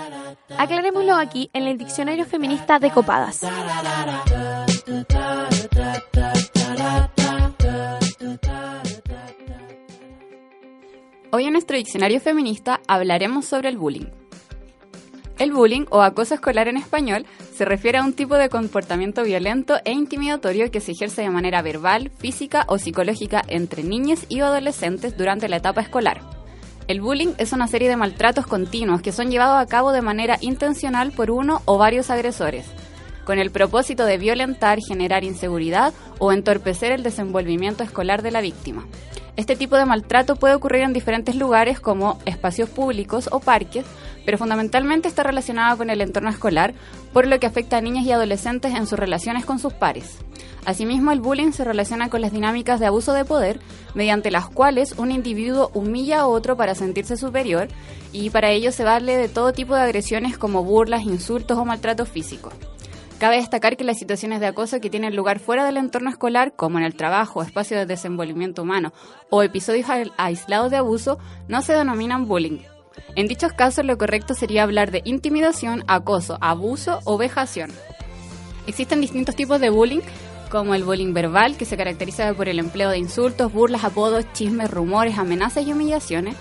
Aclarémoslo 0.57 1.15
aquí 1.15 1.50
en 1.51 1.63
el 1.63 1.77
Diccionario 1.77 2.24
Feminista 2.24 2.79
de 2.79 2.89
Copadas. 2.89 3.41
Hoy 11.34 11.43
en 11.43 11.51
nuestro 11.51 11.75
diccionario 11.75 12.22
feminista 12.22 12.79
hablaremos 12.88 13.43
sobre 13.43 13.67
el 13.67 13.77
bullying. 13.77 14.07
El 15.38 15.51
bullying 15.51 15.84
o 15.89 16.01
acoso 16.01 16.36
escolar 16.36 16.69
en 16.69 16.77
español 16.77 17.25
se 17.53 17.65
refiere 17.65 17.98
a 17.98 18.03
un 18.05 18.13
tipo 18.13 18.36
de 18.36 18.48
comportamiento 18.48 19.24
violento 19.24 19.75
e 19.84 19.91
intimidatorio 19.91 20.72
que 20.72 20.79
se 20.79 20.93
ejerce 20.93 21.24
de 21.24 21.31
manera 21.31 21.62
verbal, 21.62 22.12
física 22.17 22.63
o 22.69 22.77
psicológica 22.77 23.41
entre 23.50 23.84
niñas 23.84 24.25
y 24.29 24.39
adolescentes 24.39 25.17
durante 25.17 25.50
la 25.50 25.57
etapa 25.57 25.81
escolar. 25.81 26.35
El 26.88 27.01
bullying 27.01 27.34
es 27.39 27.51
una 27.51 27.68
serie 27.68 27.89
de 27.89 27.98
maltratos 27.98 28.46
continuos 28.46 29.01
que 29.01 29.12
son 29.12 29.32
llevados 29.32 29.58
a 29.58 29.65
cabo 29.65 29.92
de 29.92 30.04
manera 30.04 30.38
intencional 30.42 31.12
por 31.12 31.32
uno 31.32 31.63
o 31.65 31.80
varios 31.80 32.12
agresores, 32.12 32.68
con 33.25 33.39
el 33.39 33.50
propósito 33.50 34.06
de 34.06 34.20
violentar, 34.20 34.77
generar 34.88 35.24
inseguridad 35.24 35.96
o 36.20 36.32
entorpecer 36.32 36.92
el 36.92 37.01
desenvolvimiento 37.01 37.84
escolar 37.84 38.22
de 38.22 38.30
la 38.30 38.42
víctima. 38.42 38.86
Este 39.36 39.58
tipo 39.58 39.75
de 39.75 39.86
maltrato 39.86 40.38
puede 40.38 40.56
ocurrir 40.56 40.84
en 40.84 40.94
diferentes 40.94 41.36
lugares 41.36 41.82
como 41.82 42.18
espacios 42.25 42.70
públicos 42.70 43.27
o 43.32 43.42
parques, 43.42 43.86
pero 44.25 44.38
fundamentalmente 44.38 45.10
está 45.10 45.24
relacionado 45.24 45.77
con 45.77 45.89
el 45.89 46.00
entorno 46.00 46.30
escolar, 46.30 46.74
por 47.12 47.27
lo 47.27 47.38
que 47.39 47.46
afecta 47.46 47.77
a 47.77 47.82
niñas 47.82 48.06
y 48.06 48.13
adolescentes 48.13 48.74
en 48.74 48.88
sus 48.88 48.98
relaciones 48.98 49.46
con 49.46 49.60
sus 49.60 49.74
pares. 49.74 50.20
Asimismo, 50.65 51.12
el 51.12 51.20
bullying 51.20 51.51
se 51.51 51.65
relaciona 51.65 52.10
con 52.10 52.22
las 52.22 52.32
dinámicas 52.32 52.80
de 52.80 52.88
abuso 52.88 53.13
de 53.13 53.25
poder, 53.25 53.60
mediante 53.94 54.32
las 54.32 54.48
cuales 54.48 54.94
un 54.98 55.12
individuo 55.12 55.70
humilla 55.74 56.22
a 56.22 56.27
otro 56.27 56.56
para 56.56 56.74
sentirse 56.74 57.18
superior 57.18 57.68
y 58.12 58.30
para 58.30 58.51
ello 58.51 58.72
se 58.72 58.84
vale 58.84 59.18
de 59.18 59.30
todo 59.30 59.54
tipo 59.54 59.75
de 59.75 59.82
agresiones 59.82 60.38
como 60.38 60.63
burlas, 60.63 61.04
insultos 61.04 61.58
o 61.58 61.65
maltrato 61.65 62.06
físico. 62.06 62.51
Cabe 63.25 63.38
destacar 63.38 63.75
que 63.75 63.84
las 63.84 63.98
situaciones 63.98 64.39
de 64.39 64.46
acoso 64.46 64.79
que 64.79 64.91
tienen 64.91 65.15
lugar 65.15 65.39
fuera 65.39 65.65
del 65.65 65.77
entorno 65.77 66.12
escolar, 66.12 66.55
como 66.55 66.77
en 66.77 66.84
el 66.84 66.94
trabajo, 66.94 67.41
espacio 67.41 67.75
de 67.75 67.88
desenvolvimiento 67.88 68.62
humano 68.62 68.94
o 69.32 69.41
episodios 69.41 69.88
aislados 70.15 70.70
de 70.70 70.77
abuso, 70.77 71.17
no 71.48 71.63
se 71.63 71.74
denominan 71.74 72.27
bullying. 72.27 72.60
En 73.15 73.27
dichos 73.27 73.51
casos 73.51 73.84
lo 73.84 73.98
correcto 73.98 74.36
sería 74.36 74.62
hablar 74.62 74.91
de 74.91 75.01
intimidación, 75.05 75.84
acoso, 75.88 76.38
abuso 76.39 77.00
o 77.03 77.17
vejación. 77.17 77.72
Existen 78.67 79.01
distintos 79.01 79.36
tipos 79.36 79.60
de 79.60 79.72
bullying, 79.72 80.01
como 80.51 80.75
el 80.75 80.84
bullying 80.84 81.15
verbal, 81.15 81.58
que 81.58 81.65
se 81.65 81.77
caracteriza 81.77 82.32
por 82.36 82.48
el 82.48 82.60
empleo 82.60 82.91
de 82.91 83.00
insultos, 83.00 83.51
burlas, 83.51 83.86
apodos, 83.86 84.32
chismes, 84.34 84.70
rumores, 84.70 85.17
amenazas 85.17 85.65
y 85.65 85.74
humillaciones. 85.74 86.36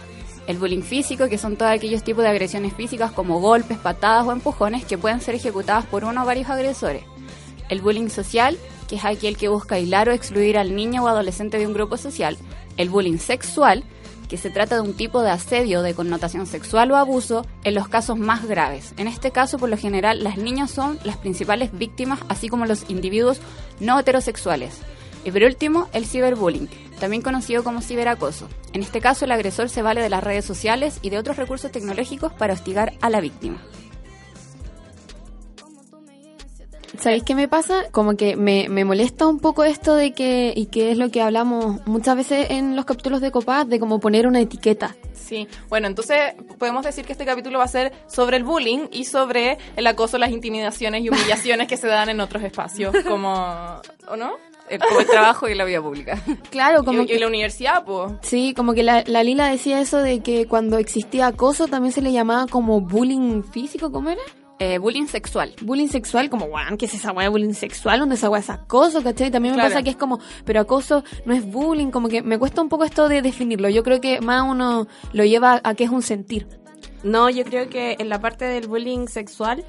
El 0.47 0.59
bullying 0.59 0.83
físico, 0.83 1.29
que 1.29 1.39
son 1.39 1.57
todos 1.57 1.73
aquellos 1.73 2.03
tipos 2.03 2.23
de 2.23 2.31
agresiones 2.31 2.75
físicas 2.75 3.13
como 3.13 3.41
golpes, 3.41 3.79
patadas 3.79 4.27
o 4.27 4.33
empujones 4.33 4.85
que 4.85 4.99
pueden 4.99 5.21
ser 5.21 5.35
ejecutadas 5.35 5.87
por 5.87 6.05
uno 6.05 6.23
o 6.23 6.27
varios 6.27 6.51
agresores. 6.51 7.05
El 7.71 7.81
bullying 7.81 8.09
social, 8.09 8.59
que 8.89 8.97
es 8.97 9.05
aquel 9.05 9.37
que 9.39 9.49
busca 9.49 9.77
aislar 9.77 10.09
o 10.09 10.13
excluir 10.13 10.59
al 10.59 10.77
niño 10.77 11.05
o 11.05 11.09
adolescente 11.09 11.59
de 11.59 11.67
un 11.67 11.73
grupo 11.73 11.97
social. 11.97 12.37
El 12.77 12.91
bullying 12.91 13.19
sexual, 13.19 13.85
que 14.29 14.37
se 14.37 14.51
trata 14.51 14.75
de 14.75 14.83
un 14.83 14.95
tipo 14.95 15.23
de 15.23 15.31
asedio 15.31 15.83
de 15.83 15.95
connotación 15.95 16.47
sexual 16.47 16.91
o 16.91 16.97
abuso 16.97 17.47
en 17.63 17.75
los 17.75 17.89
casos 17.89 18.19
más 18.19 18.47
graves. 18.47 18.93
En 18.97 19.07
este 19.07 19.31
caso, 19.31 19.59
por 19.59 19.69
lo 19.69 19.77
general, 19.79 20.23
las 20.25 20.37
niñas 20.37 20.71
son 20.71 20.99
las 21.05 21.17
principales 21.17 21.71
víctimas, 21.73 22.21
así 22.29 22.49
como 22.49 22.67
los 22.67 22.89
individuos 22.91 23.41
no 23.81 23.99
heterosexuales. 23.99 24.81
Y 25.25 25.31
por 25.31 25.43
último, 25.43 25.89
el 25.93 26.05
ciberbullying, 26.07 26.69
también 27.01 27.23
conocido 27.23 27.65
como 27.65 27.81
ciberacoso. 27.81 28.49
En 28.73 28.83
este 28.83 29.01
caso, 29.01 29.25
el 29.25 29.33
agresor 29.33 29.69
se 29.71 29.83
vale 29.83 30.03
de 30.03 30.11
las 30.11 30.23
redes 30.23 30.45
sociales 30.45 30.99
y 31.03 31.11
de 31.11 31.19
otros 31.19 31.37
recursos 31.37 31.73
tecnológicos 31.73 32.33
para 32.33 32.53
hostigar 32.53 32.93
a 33.01 33.11
la 33.11 33.21
víctima. 33.21 33.63
¿Sabéis 36.99 37.25
qué 37.25 37.35
me 37.35 37.49
pasa? 37.49 37.91
Como 37.91 38.17
que 38.17 38.37
me, 38.37 38.69
me 38.69 38.85
molesta 38.85 39.27
un 39.27 39.41
poco 39.41 39.65
esto 39.65 39.95
de 39.95 40.13
que, 40.13 40.53
y 40.55 40.67
que 40.67 40.93
es 40.93 40.99
lo 40.99 41.11
que 41.11 41.21
hablamos 41.21 41.85
muchas 41.87 42.17
veces 42.17 42.47
en 42.51 42.77
los 42.77 42.85
capítulos 42.85 43.21
de 43.21 43.31
Copaz, 43.31 43.67
de 43.67 43.81
como 43.81 43.99
poner 44.01 44.27
una 44.27 44.41
etiqueta. 44.41 44.95
Sí, 45.13 45.49
bueno, 45.69 45.87
entonces 45.87 46.19
podemos 46.59 46.85
decir 46.85 47.05
que 47.05 47.13
este 47.13 47.25
capítulo 47.25 47.59
va 47.59 47.65
a 47.65 47.69
ser 47.69 47.93
sobre 48.07 48.37
el 48.37 48.45
bullying 48.45 48.89
y 48.93 49.05
sobre 49.05 49.59
el 49.77 49.87
acoso, 49.87 50.19
las 50.19 50.31
intimidaciones 50.31 51.03
y 51.03 51.09
humillaciones 51.09 51.67
que 51.67 51.77
se 51.77 51.89
dan 51.89 52.09
en 52.11 52.21
otros 52.21 52.43
espacios, 52.43 52.95
como, 53.07 53.81
¿o 54.09 54.17
no? 54.17 54.33
El, 54.69 54.79
como 54.81 55.01
el 55.01 55.07
trabajo 55.07 55.49
y 55.49 55.55
la 55.55 55.65
vida 55.65 55.81
pública. 55.83 56.19
Claro, 56.51 56.85
como 56.85 57.03
y, 57.03 57.07
que... 57.07 57.15
y 57.17 57.19
la 57.19 57.27
universidad, 57.27 57.85
pues. 57.85 58.13
Sí, 58.23 58.55
como 58.55 58.73
que 58.75 58.83
la, 58.83 59.03
la 59.07 59.23
Lila 59.23 59.49
decía 59.49 59.81
eso 59.81 59.99
de 59.99 60.21
que 60.21 60.47
cuando 60.47 60.79
existía 60.79 61.27
acoso 61.27 61.67
también 61.67 61.93
se 61.93 62.01
le 62.03 62.13
llamaba 62.13 62.47
como 62.47 62.81
bullying 62.81 63.43
físico, 63.43 63.91
¿cómo 63.93 64.11
era? 64.11 64.21
Eh, 64.61 64.79
bullying 64.79 65.07
sexual. 65.07 65.53
Bullying 65.63 65.89
sexual, 65.89 66.31
como, 66.31 66.47
weón, 66.47 66.77
¿qué 66.79 66.87
es 66.87 66.95
esa 66.95 67.11
weá 67.13 67.25
de 67.25 67.29
bullying 67.31 67.55
sexual? 67.55 67.99
¿Dónde 67.99 68.15
esa 68.15 68.31
weá 68.31 68.41
es 68.41 68.49
acoso, 68.51 69.03
cachai? 69.03 69.31
También 69.33 69.55
me 69.55 69.57
Claro. 69.61 69.71
pasa 69.71 69.83
que 69.83 69.91
es 69.91 69.97
como, 69.97 70.21
pero 70.45 70.61
acoso 70.61 71.03
no 71.27 71.35
es 71.35 71.45
bullying, 71.45 71.91
como 71.91 72.09
que 72.09 72.23
me 72.23 72.39
cuesta 72.39 72.63
un 72.63 72.69
poco 72.69 72.85
esto 72.85 73.09
de 73.09 73.21
definirlo. 73.21 73.69
Yo 73.69 73.83
creo 73.83 74.01
que 74.01 74.21
más 74.21 74.43
uno 74.49 74.87
lo 75.13 75.25
lleva 75.25 75.61
a 75.65 75.75
que 75.75 75.85
es 75.85 75.91
un 75.91 76.03
sentir. 76.03 76.47
No, 77.03 77.29
yo 77.29 77.45
creo 77.45 77.69
que 77.69 77.97
en 77.99 78.09
la 78.09 78.21
parte 78.21 78.45
del 78.45 78.69
bullying 78.69 79.09
sexual 79.09 79.65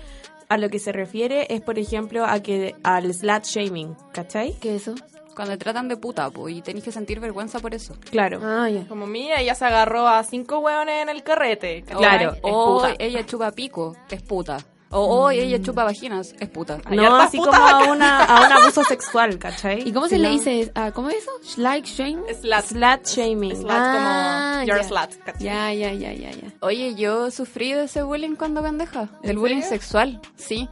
a 0.49 0.57
lo 0.57 0.69
que 0.69 0.79
se 0.79 0.91
refiere 0.91 1.47
es, 1.49 1.61
por 1.61 1.79
ejemplo, 1.79 2.25
a 2.25 2.39
que 2.41 2.75
al 2.83 3.13
slut 3.13 3.43
shaming, 3.43 3.95
¿cachai? 4.11 4.53
¿Qué 4.59 4.75
es 4.75 4.87
eso? 4.87 4.95
Cuando 5.35 5.53
te 5.53 5.57
tratan 5.57 5.89
de 5.89 5.97
puta, 5.97 6.29
po, 6.29 6.47
y 6.47 6.61
tenés 6.61 6.83
que 6.83 6.93
sentir 6.93 7.19
vergüenza 7.19 7.59
por 7.59 7.73
eso. 7.73 7.93
Claro. 8.09 8.39
Ah. 8.41 8.69
Como 8.87 9.05
mía, 9.05 9.35
ella 9.39 9.53
se 9.53 9.65
agarró 9.65 10.07
a 10.07 10.23
cinco 10.23 10.59
hueones 10.59 11.03
en 11.03 11.09
el 11.09 11.23
carrete. 11.23 11.83
¿cachai? 11.83 11.97
Claro. 11.97 12.37
O 12.41 12.87
ella 12.97 13.25
chupa 13.25 13.51
pico, 13.51 13.97
es 14.09 14.21
puta. 14.21 14.57
O 14.91 15.23
hoy 15.23 15.39
ella 15.39 15.61
chupa 15.61 15.83
vaginas, 15.83 16.33
es 16.39 16.47
puta. 16.49 16.79
Hay 16.85 16.95
No, 16.95 17.15
así 17.17 17.37
putas 17.37 17.59
como 17.59 17.65
a, 17.65 17.91
una, 17.91 18.23
a 18.23 18.45
un 18.45 18.51
abuso 18.53 18.83
sexual, 18.83 19.37
¿cachai? 19.39 19.87
¿Y 19.87 19.91
cómo 19.91 20.07
se 20.07 20.15
Si 20.15 20.21
le 20.21 20.27
no- 20.29 20.33
dice? 20.35 20.71
Ah, 20.75 20.91
¿Cómo 20.93 21.09
es 21.09 21.17
eso? 21.17 21.31
Like, 21.61 21.87
shame. 21.89 22.21
Slut. 22.33 22.63
Slut 22.65 23.05
shaming. 23.05 23.55
Slut 23.55 23.71
Ah, 23.71 24.61
como, 24.61 24.67
you're 24.67 24.81
ya. 24.81 24.85
a 24.85 25.07
slut. 25.07 25.23
¿cachai? 25.25 25.43
Ya, 25.43 25.73
ya, 25.73 25.91
ya, 25.91 26.13
ya, 26.13 26.31
ya. 26.31 26.53
Oye, 26.61 26.95
yo 26.95 27.29
sufrí 27.31 27.73
de 27.73 27.85
ese 27.85 28.03
bullying 28.03 28.35
cuando 28.35 28.61
pendeja. 28.61 29.09
¿En 29.21 29.27
Del 29.27 29.37
bullying 29.37 29.61
serio? 29.61 29.69
sexual, 29.69 30.21
sí. 30.37 30.69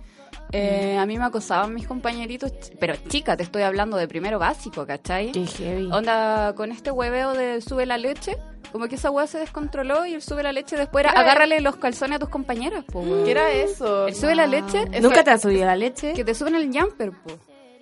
Eh, 0.53 0.97
a 0.99 1.05
mí 1.07 1.17
me 1.17 1.25
acosaban 1.25 1.73
mis 1.73 1.87
compañeritos, 1.87 2.51
pero 2.79 2.93
chica, 3.07 3.35
te 3.35 3.41
estoy 3.43 3.63
hablando 3.63 3.97
de 3.97 4.07
primero 4.07 4.37
básico, 4.37 4.85
¿cachai? 4.85 5.31
Qué 5.31 5.47
heavy. 5.47 5.89
Onda, 5.91 6.53
con 6.55 6.71
este 6.71 6.91
hueveo 6.91 7.33
de 7.33 7.59
sube 7.59 7.87
la 7.87 7.97
leche, 7.97 8.37
como 8.71 8.87
que 8.87 8.95
esa 8.95 9.09
hueá 9.09 9.25
se 9.25 9.39
descontroló 9.39 10.05
y 10.05 10.13
el 10.13 10.21
sube 10.21 10.43
la 10.43 10.51
leche 10.51 10.75
después 10.77 11.03
era 11.03 11.13
¿Qué 11.13 11.19
era 11.19 11.31
agárrale 11.31 11.59
los 11.61 11.77
calzones 11.77 12.17
a 12.17 12.19
tus 12.19 12.29
compañeras, 12.29 12.83
po. 12.85 13.03
¿Qué 13.25 13.31
era 13.31 13.51
eso? 13.51 14.07
El 14.07 14.13
sube 14.15 14.35
la 14.35 14.45
leche, 14.45 14.85
¿Nunca 15.01 15.23
te 15.23 15.31
has 15.31 15.41
subido 15.41 15.65
la 15.65 15.75
leche? 15.75 16.13
que 16.13 16.23
te 16.23 16.35
suben 16.35 16.55
el 16.55 16.71
jumper, 16.71 17.11
po. 17.11 17.31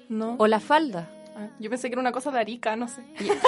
No. 0.07 0.35
O 0.37 0.47
la 0.47 0.59
falda. 0.61 1.09
Ah, 1.35 1.47
Yo 1.59 1.69
pensé 1.69 1.87
que 1.89 1.93
era 1.93 2.01
una 2.01 2.11
cosa 2.11 2.29
de 2.31 2.39
Arica, 2.39 2.75
no 2.75 2.87
sé. 2.87 3.01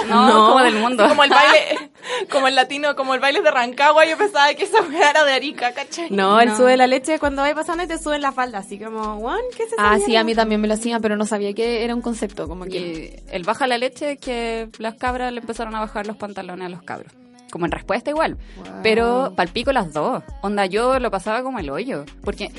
No, 0.07 0.27
No. 0.27 0.47
como 0.49 0.63
del 0.63 0.75
mundo. 0.75 1.07
Como 1.07 1.23
el 1.23 1.29
baile, 1.29 1.91
como 2.31 2.47
el 2.47 2.55
latino, 2.55 2.95
como 2.95 3.13
el 3.13 3.19
baile 3.19 3.41
de 3.41 3.51
Rancagua, 3.51 4.05
yo 4.05 4.17
pensaba 4.17 4.53
que 4.53 4.63
esa 4.63 4.77
era 5.09 5.23
de 5.25 5.33
Arica, 5.33 5.73
¿cachai? 5.73 6.09
No, 6.09 6.39
el 6.39 6.49
No. 6.49 6.57
sube 6.57 6.77
la 6.77 6.87
leche 6.87 7.19
cuando 7.19 7.41
vais 7.41 7.55
pasando 7.55 7.83
y 7.83 7.87
te 7.87 7.97
suben 7.97 8.21
la 8.21 8.31
falda, 8.31 8.59
así 8.59 8.79
como, 8.79 9.17
Juan, 9.19 9.39
¿qué 9.55 9.63
es 9.63 9.73
eso? 9.73 9.75
Ah, 9.79 9.97
sí, 10.03 10.15
a 10.15 10.23
mí 10.23 10.33
también 10.33 10.61
me 10.61 10.67
lo 10.67 10.73
hacían, 10.75 11.01
pero 11.01 11.15
no 11.17 11.25
sabía 11.25 11.53
que 11.53 11.83
era 11.83 11.93
un 11.93 12.01
concepto, 12.01 12.47
como 12.47 12.65
que... 12.65 13.21
El 13.31 13.43
baja 13.43 13.67
la 13.67 13.77
leche 13.77 14.17
que 14.17 14.69
las 14.79 14.95
cabras 14.95 15.31
le 15.33 15.41
empezaron 15.41 15.75
a 15.75 15.79
bajar 15.81 16.07
los 16.07 16.15
pantalones 16.17 16.65
a 16.65 16.69
los 16.69 16.83
cabros. 16.83 17.11
Como 17.51 17.65
en 17.65 17.71
respuesta 17.71 18.09
igual. 18.09 18.37
Pero 18.81 19.33
palpico 19.35 19.71
las 19.71 19.93
dos. 19.93 20.23
Onda, 20.41 20.65
yo 20.65 20.97
lo 20.99 21.11
pasaba 21.11 21.43
como 21.43 21.59
el 21.59 21.69
hoyo. 21.69 22.03
Porque 22.23 22.49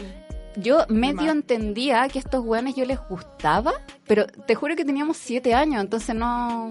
yo 0.56 0.84
medio 0.88 1.30
entendía 1.30 2.08
que 2.08 2.18
estos 2.18 2.44
weones 2.44 2.74
yo 2.76 2.84
les 2.84 2.98
gustaba, 3.08 3.72
pero 4.06 4.26
te 4.26 4.54
juro 4.54 4.76
que 4.76 4.84
teníamos 4.84 5.16
siete 5.16 5.54
años, 5.54 5.80
entonces 5.82 6.14
no... 6.14 6.70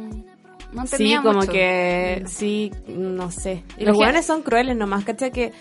No 0.71 0.87
Sí, 0.87 1.15
como 1.21 1.39
mucho. 1.41 1.51
que, 1.51 2.23
sí, 2.25 2.71
no 2.87 3.29
sé. 3.29 3.63
Y 3.77 3.85
Los 3.85 3.95
la 3.95 3.99
hueones 4.05 4.25
son 4.25 4.41
crueles 4.41 4.75
nomás, 4.75 5.03
¿cachai? 5.05 5.31
Que 5.31 5.51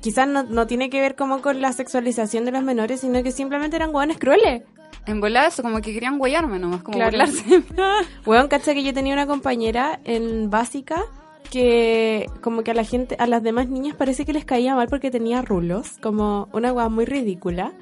quizás 0.00 0.28
no, 0.28 0.44
no 0.44 0.68
tiene 0.68 0.88
que 0.88 1.00
ver 1.00 1.16
como 1.16 1.42
con 1.42 1.60
la 1.60 1.72
sexualización 1.72 2.44
de 2.44 2.52
los 2.52 2.62
menores, 2.62 3.00
sino 3.00 3.20
que 3.24 3.32
simplemente 3.32 3.74
eran 3.74 3.92
hueones 3.92 4.18
crueles. 4.18 4.62
En 5.06 5.20
volar 5.20 5.48
eso, 5.48 5.64
como 5.64 5.80
que 5.80 5.92
querían 5.92 6.16
guayarme 6.16 6.60
nomás, 6.60 6.82
como 6.84 6.96
Claro. 6.96 7.10
burlarse. 7.10 7.64
Hueón, 8.24 8.46
¿cachai? 8.46 8.74
Que 8.76 8.84
yo 8.84 8.94
tenía 8.94 9.14
una 9.14 9.26
compañera 9.26 9.98
en 10.04 10.48
básica 10.48 11.02
que 11.50 12.26
como 12.40 12.62
que 12.62 12.70
a 12.70 12.74
la 12.74 12.84
gente, 12.84 13.16
a 13.18 13.26
las 13.26 13.42
demás 13.42 13.68
niñas 13.68 13.96
parece 13.96 14.24
que 14.24 14.32
les 14.32 14.44
caía 14.44 14.74
mal 14.74 14.88
porque 14.88 15.10
tenía 15.10 15.42
rulos, 15.42 15.98
como 16.00 16.48
una 16.52 16.72
hueá 16.72 16.88
muy 16.88 17.04
ridícula. 17.04 17.72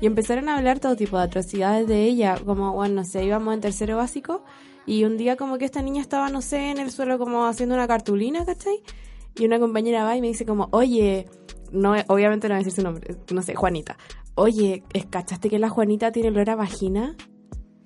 Y 0.00 0.06
empezaron 0.06 0.48
a 0.48 0.56
hablar 0.56 0.80
todo 0.80 0.96
tipo 0.96 1.16
de 1.18 1.24
atrocidades 1.24 1.86
de 1.86 2.04
ella, 2.04 2.38
como, 2.44 2.72
bueno, 2.72 2.96
no 2.96 3.04
sé, 3.04 3.24
íbamos 3.24 3.54
en 3.54 3.60
tercero 3.60 3.96
básico 3.96 4.44
y 4.86 5.04
un 5.04 5.16
día 5.16 5.36
como 5.36 5.58
que 5.58 5.64
esta 5.64 5.82
niña 5.82 6.00
estaba, 6.00 6.30
no 6.30 6.42
sé, 6.42 6.70
en 6.70 6.78
el 6.78 6.90
suelo 6.90 7.18
como 7.18 7.46
haciendo 7.46 7.74
una 7.74 7.86
cartulina, 7.86 8.44
¿cachai? 8.44 8.82
Y 9.36 9.44
una 9.44 9.60
compañera 9.60 10.04
va 10.04 10.16
y 10.16 10.20
me 10.20 10.28
dice 10.28 10.44
como, 10.44 10.68
oye, 10.72 11.26
no, 11.70 11.94
obviamente 12.08 12.48
no 12.48 12.54
voy 12.54 12.62
a 12.62 12.64
decir 12.64 12.72
su 12.72 12.82
nombre, 12.82 13.16
no 13.32 13.42
sé, 13.42 13.54
Juanita. 13.54 13.96
Oye, 14.34 14.82
¿cachaste 15.10 15.48
que 15.48 15.58
la 15.58 15.68
Juanita 15.68 16.12
tiene 16.12 16.30
olor 16.30 16.50
a 16.50 16.56
vagina? 16.56 17.16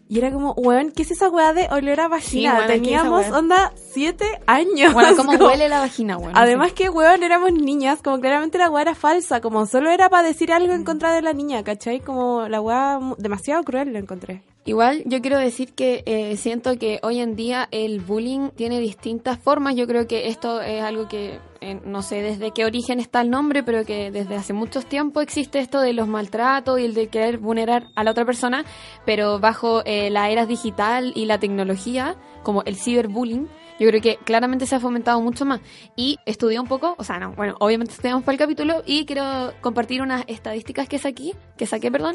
Y 0.08 0.18
era 0.18 0.30
como, 0.30 0.52
weón, 0.52 0.90
¿qué 0.90 1.02
es 1.02 1.10
esa 1.10 1.28
weá 1.30 1.52
de 1.54 1.66
olor 1.70 1.98
a 2.00 2.08
vagina? 2.08 2.54
weón, 2.54 2.66
¿qué 2.66 2.74
es 2.74 2.80
esa 2.80 2.82
Teníamos, 3.02 3.28
onda, 3.30 3.72
siete 3.92 4.24
años. 4.46 4.92
Bueno, 4.92 5.16
¿cómo 5.16 5.32
Como- 5.38 5.46
huele 5.46 5.68
la 5.68 5.80
vagina, 5.80 6.16
bueno? 6.16 6.32
Además 6.38 6.72
que, 6.72 6.90
weón, 6.90 7.22
éramos 7.22 7.52
niñas, 7.52 8.00
como 8.02 8.20
claramente 8.20 8.58
la 8.58 8.70
weá 8.70 8.82
era 8.82 8.94
falsa, 8.94 9.40
como 9.40 9.66
solo 9.66 9.90
era 9.90 10.08
para 10.10 10.26
decir 10.28 10.52
algo 10.52 10.72
en 10.74 10.84
contra 10.84 11.12
de 11.12 11.22
la 11.22 11.32
niña, 11.32 11.64
¿cachai? 11.64 12.00
Como 12.00 12.48
la 12.48 12.60
weá 12.60 13.00
demasiado 13.18 13.62
cruel 13.64 13.92
lo 13.92 13.98
encontré. 13.98 14.42
Igual 14.66 15.02
yo 15.04 15.20
quiero 15.20 15.38
decir 15.38 15.74
que 15.74 16.02
eh, 16.06 16.36
siento 16.38 16.78
que 16.78 16.98
hoy 17.02 17.20
en 17.20 17.36
día 17.36 17.68
el 17.70 18.00
bullying 18.00 18.48
tiene 18.56 18.80
distintas 18.80 19.38
formas. 19.38 19.74
Yo 19.76 19.86
creo 19.86 20.06
que 20.06 20.28
esto 20.28 20.62
es 20.62 20.82
algo 20.82 21.06
que 21.06 21.38
no 21.84 22.02
sé 22.02 22.22
desde 22.22 22.50
qué 22.50 22.64
origen 22.64 23.00
está 23.00 23.20
el 23.20 23.30
nombre, 23.30 23.62
pero 23.62 23.84
que 23.84 24.10
desde 24.10 24.36
hace 24.36 24.52
muchos 24.52 24.86
tiempos 24.86 25.22
existe 25.22 25.58
esto 25.58 25.80
de 25.80 25.92
los 25.92 26.08
maltratos 26.08 26.78
y 26.78 26.84
el 26.84 26.94
de 26.94 27.08
querer 27.08 27.38
vulnerar 27.38 27.88
a 27.94 28.04
la 28.04 28.10
otra 28.10 28.24
persona, 28.24 28.64
pero 29.06 29.38
bajo 29.38 29.82
eh, 29.84 30.10
la 30.10 30.30
era 30.30 30.46
digital 30.46 31.12
y 31.14 31.26
la 31.26 31.38
tecnología, 31.38 32.16
como 32.44 32.62
el 32.62 32.76
ciberbullying. 32.76 33.48
Yo 33.80 33.88
creo 33.88 34.00
que 34.00 34.18
claramente 34.22 34.66
se 34.66 34.76
ha 34.76 34.80
fomentado 34.80 35.20
mucho 35.20 35.44
más. 35.44 35.60
Y 35.96 36.18
estudié 36.26 36.60
un 36.60 36.68
poco, 36.68 36.94
o 36.96 37.02
sea, 37.02 37.18
no, 37.18 37.32
bueno, 37.32 37.56
obviamente 37.58 37.92
estudiamos 37.92 38.22
para 38.22 38.34
el 38.34 38.38
capítulo 38.38 38.84
y 38.86 39.04
quiero 39.04 39.52
compartir 39.60 40.00
unas 40.00 40.22
estadísticas 40.28 40.88
que 40.88 41.00
saqué, 41.00 41.34
que 41.56 41.66
saqué, 41.66 41.90
perdón, 41.90 42.14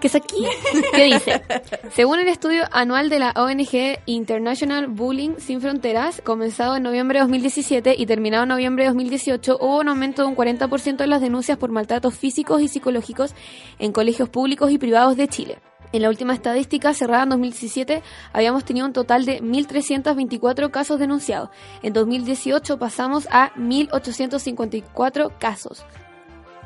que 0.00 0.08
saqué, 0.08 0.48
que 0.94 1.04
dice, 1.04 1.42
según 1.92 2.20
el 2.20 2.28
estudio 2.28 2.64
anual 2.72 3.10
de 3.10 3.18
la 3.18 3.34
ONG 3.36 3.98
International 4.06 4.86
Bullying 4.86 5.34
Sin 5.36 5.60
Fronteras, 5.60 6.22
comenzado 6.24 6.76
en 6.76 6.82
noviembre 6.82 7.18
de 7.18 7.24
2017 7.24 7.94
y 7.98 8.06
terminado 8.06 8.44
en 8.44 8.48
noviembre 8.48 8.84
de 8.84 8.88
2018, 8.88 9.58
hubo 9.60 9.80
un 9.80 9.88
aumento 9.88 10.22
de 10.22 10.28
un 10.28 10.36
40% 10.36 11.02
en 11.02 11.10
las 11.10 11.20
denuncias 11.20 11.58
por 11.58 11.70
maltratos 11.70 12.14
físicos 12.14 12.62
y 12.62 12.68
psicológicos 12.68 13.34
en 13.78 13.92
colegios 13.92 14.30
públicos 14.30 14.70
y 14.70 14.78
privados 14.78 15.16
de 15.16 15.28
Chile. 15.28 15.58
En 15.94 16.02
la 16.02 16.08
última 16.08 16.34
estadística 16.34 16.92
cerrada 16.92 17.22
en 17.22 17.28
2017 17.28 18.02
habíamos 18.32 18.64
tenido 18.64 18.84
un 18.84 18.92
total 18.92 19.24
de 19.24 19.40
1.324 19.40 20.72
casos 20.72 20.98
denunciados. 20.98 21.50
En 21.84 21.92
2018 21.92 22.80
pasamos 22.80 23.28
a 23.30 23.54
1.854 23.54 25.38
casos. 25.38 25.86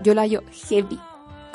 Yo 0.02 0.14
la 0.14 0.22
hallo 0.22 0.42
heavy. 0.70 0.98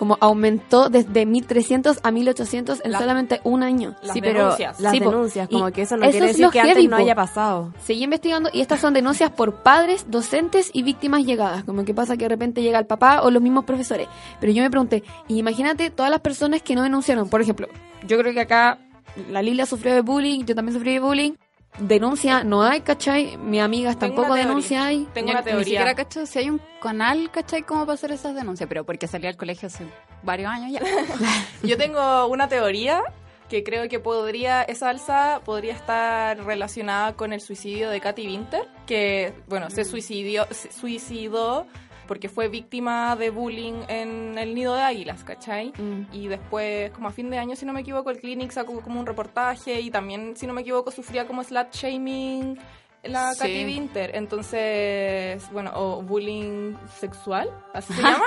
Como 0.04 0.18
aumentó 0.20 0.90
desde 0.90 1.26
1.300 1.26 2.00
a 2.04 2.12
1.800 2.12 2.82
en 2.84 2.92
La- 2.92 3.00
solamente 3.00 3.40
un 3.46 3.64
año. 3.64 3.96
Las 4.04 4.12
sí, 4.12 4.20
pero 4.20 4.40
denuncias. 4.40 4.78
las 4.82 4.92
Sí, 4.92 5.00
denuncias, 5.00 5.48
como 5.48 5.72
que 5.72 5.84
eso 5.84 5.96
no 5.96 6.04
eso 6.04 6.12
quiere 6.12 6.26
es 6.26 6.38
decir 6.38 6.50
que 6.52 6.60
antes 6.60 6.90
no 6.90 6.98
haya 6.98 7.16
pasado. 7.16 7.74
Seguí 7.86 8.04
investigando 8.04 8.50
y 8.52 8.60
estas 8.60 8.82
son 8.82 8.94
denuncias 8.94 9.32
por 9.32 9.64
padres, 9.64 10.06
docentes 10.10 10.72
y 10.74 10.84
víctimas 10.84 11.24
llegadas. 11.24 11.64
Como 11.64 11.86
que 11.86 11.94
pasa 11.94 12.18
que 12.18 12.26
de 12.26 12.30
repente 12.30 12.62
llega 12.62 12.80
el 12.80 12.86
papá 12.86 13.22
o 13.22 13.32
los 13.32 13.42
mismos 13.42 13.64
profesores. 13.64 14.10
Pero 14.42 14.52
yo 14.52 14.62
me 14.62 14.70
pregunté, 14.70 15.04
imagínate 15.30 15.90
todas 15.90 16.12
las 16.12 16.20
personas 16.20 16.62
que 16.62 16.76
no 16.76 16.84
denunciaron. 16.84 17.30
Por 17.30 17.40
ejemplo, 17.42 17.70
yo 18.06 18.18
creo 18.18 18.34
que 18.34 18.42
acá 18.42 18.80
la 19.32 19.42
Lilia 19.42 19.66
sufrió 19.66 19.94
de 19.94 20.02
bullying, 20.02 20.44
yo 20.44 20.54
también 20.54 20.74
sufrí 20.74 20.92
de 20.94 21.00
bullying. 21.00 21.32
Denuncia 21.80 22.44
no 22.44 22.62
hay, 22.64 22.82
¿cachai? 22.82 23.38
Mis 23.38 23.62
amigas 23.62 23.98
Tengo 23.98 24.16
tampoco 24.16 24.36
denuncia 24.36 24.86
hay. 24.86 25.08
Tengo 25.14 25.32
una 25.32 25.40
Ni 25.40 25.46
teoría. 25.46 25.64
siquiera 25.66 25.96
cacho 25.96 26.26
si 26.26 26.40
hay 26.40 26.50
un 26.50 26.62
canal, 26.82 27.32
¿cachai? 27.32 27.64
¿Cómo 27.64 27.82
para 27.82 27.96
hacer 27.96 28.12
esas 28.12 28.36
denuncias? 28.36 28.68
Pero 28.70 28.86
porque 28.86 29.08
salí 29.08 29.26
al 29.28 29.38
colegio 29.38 29.68
hace 29.68 29.86
varios 30.22 30.52
años 30.52 30.72
ya. 30.72 30.82
Yo 31.64 31.78
tengo 31.78 32.28
una 32.28 32.48
teoría 32.48 33.02
que 33.50 33.64
creo 33.64 33.88
que 33.90 34.00
podría, 34.00 34.64
esa 34.64 34.90
alza 34.90 35.42
podría 35.46 35.74
estar 35.74 36.44
relacionada 36.44 37.14
con 37.14 37.34
el 37.34 37.42
suicidio 37.42 37.90
de 37.90 38.00
Katy 38.00 38.28
Winter, 38.28 38.68
que, 38.88 39.34
bueno, 39.48 39.70
se 39.70 39.86
suicidió, 39.86 40.48
se 40.52 40.72
suicidó 40.72 41.68
porque 42.08 42.30
fue 42.30 42.48
víctima 42.48 43.16
de 43.16 43.30
bullying 43.30 43.84
en 43.88 44.38
el 44.38 44.54
nido 44.56 44.76
de 44.76 44.82
águilas, 44.82 45.24
¿cachai? 45.24 45.74
Mm. 45.78 46.08
Y 46.14 46.28
después, 46.28 46.92
como 46.92 47.08
a 47.08 47.12
fin 47.12 47.30
de 47.30 47.38
año, 47.38 47.56
si 47.56 47.66
no 47.66 47.74
me 47.74 47.82
equivoco, 47.82 48.10
el 48.10 48.20
Clinic 48.20 48.52
sacó 48.52 48.82
como 48.82 49.00
un 49.00 49.06
reportaje 49.06 49.80
y 49.82 49.90
también, 49.92 50.36
si 50.36 50.46
no 50.48 50.54
me 50.54 50.62
equivoco, 50.62 50.92
sufría 50.92 51.26
como 51.28 51.44
slut 51.44 51.72
shaming 51.72 52.58
la 53.04 53.34
Sí. 53.34 53.40
Katy 53.40 53.66
Winter. 53.66 54.12
Entonces, 54.16 55.44
bueno, 55.52 55.72
o 55.76 56.02
bullying 56.02 56.76
sexual, 57.00 57.50
así 57.74 57.94
se 57.94 58.02
llama. 58.02 58.24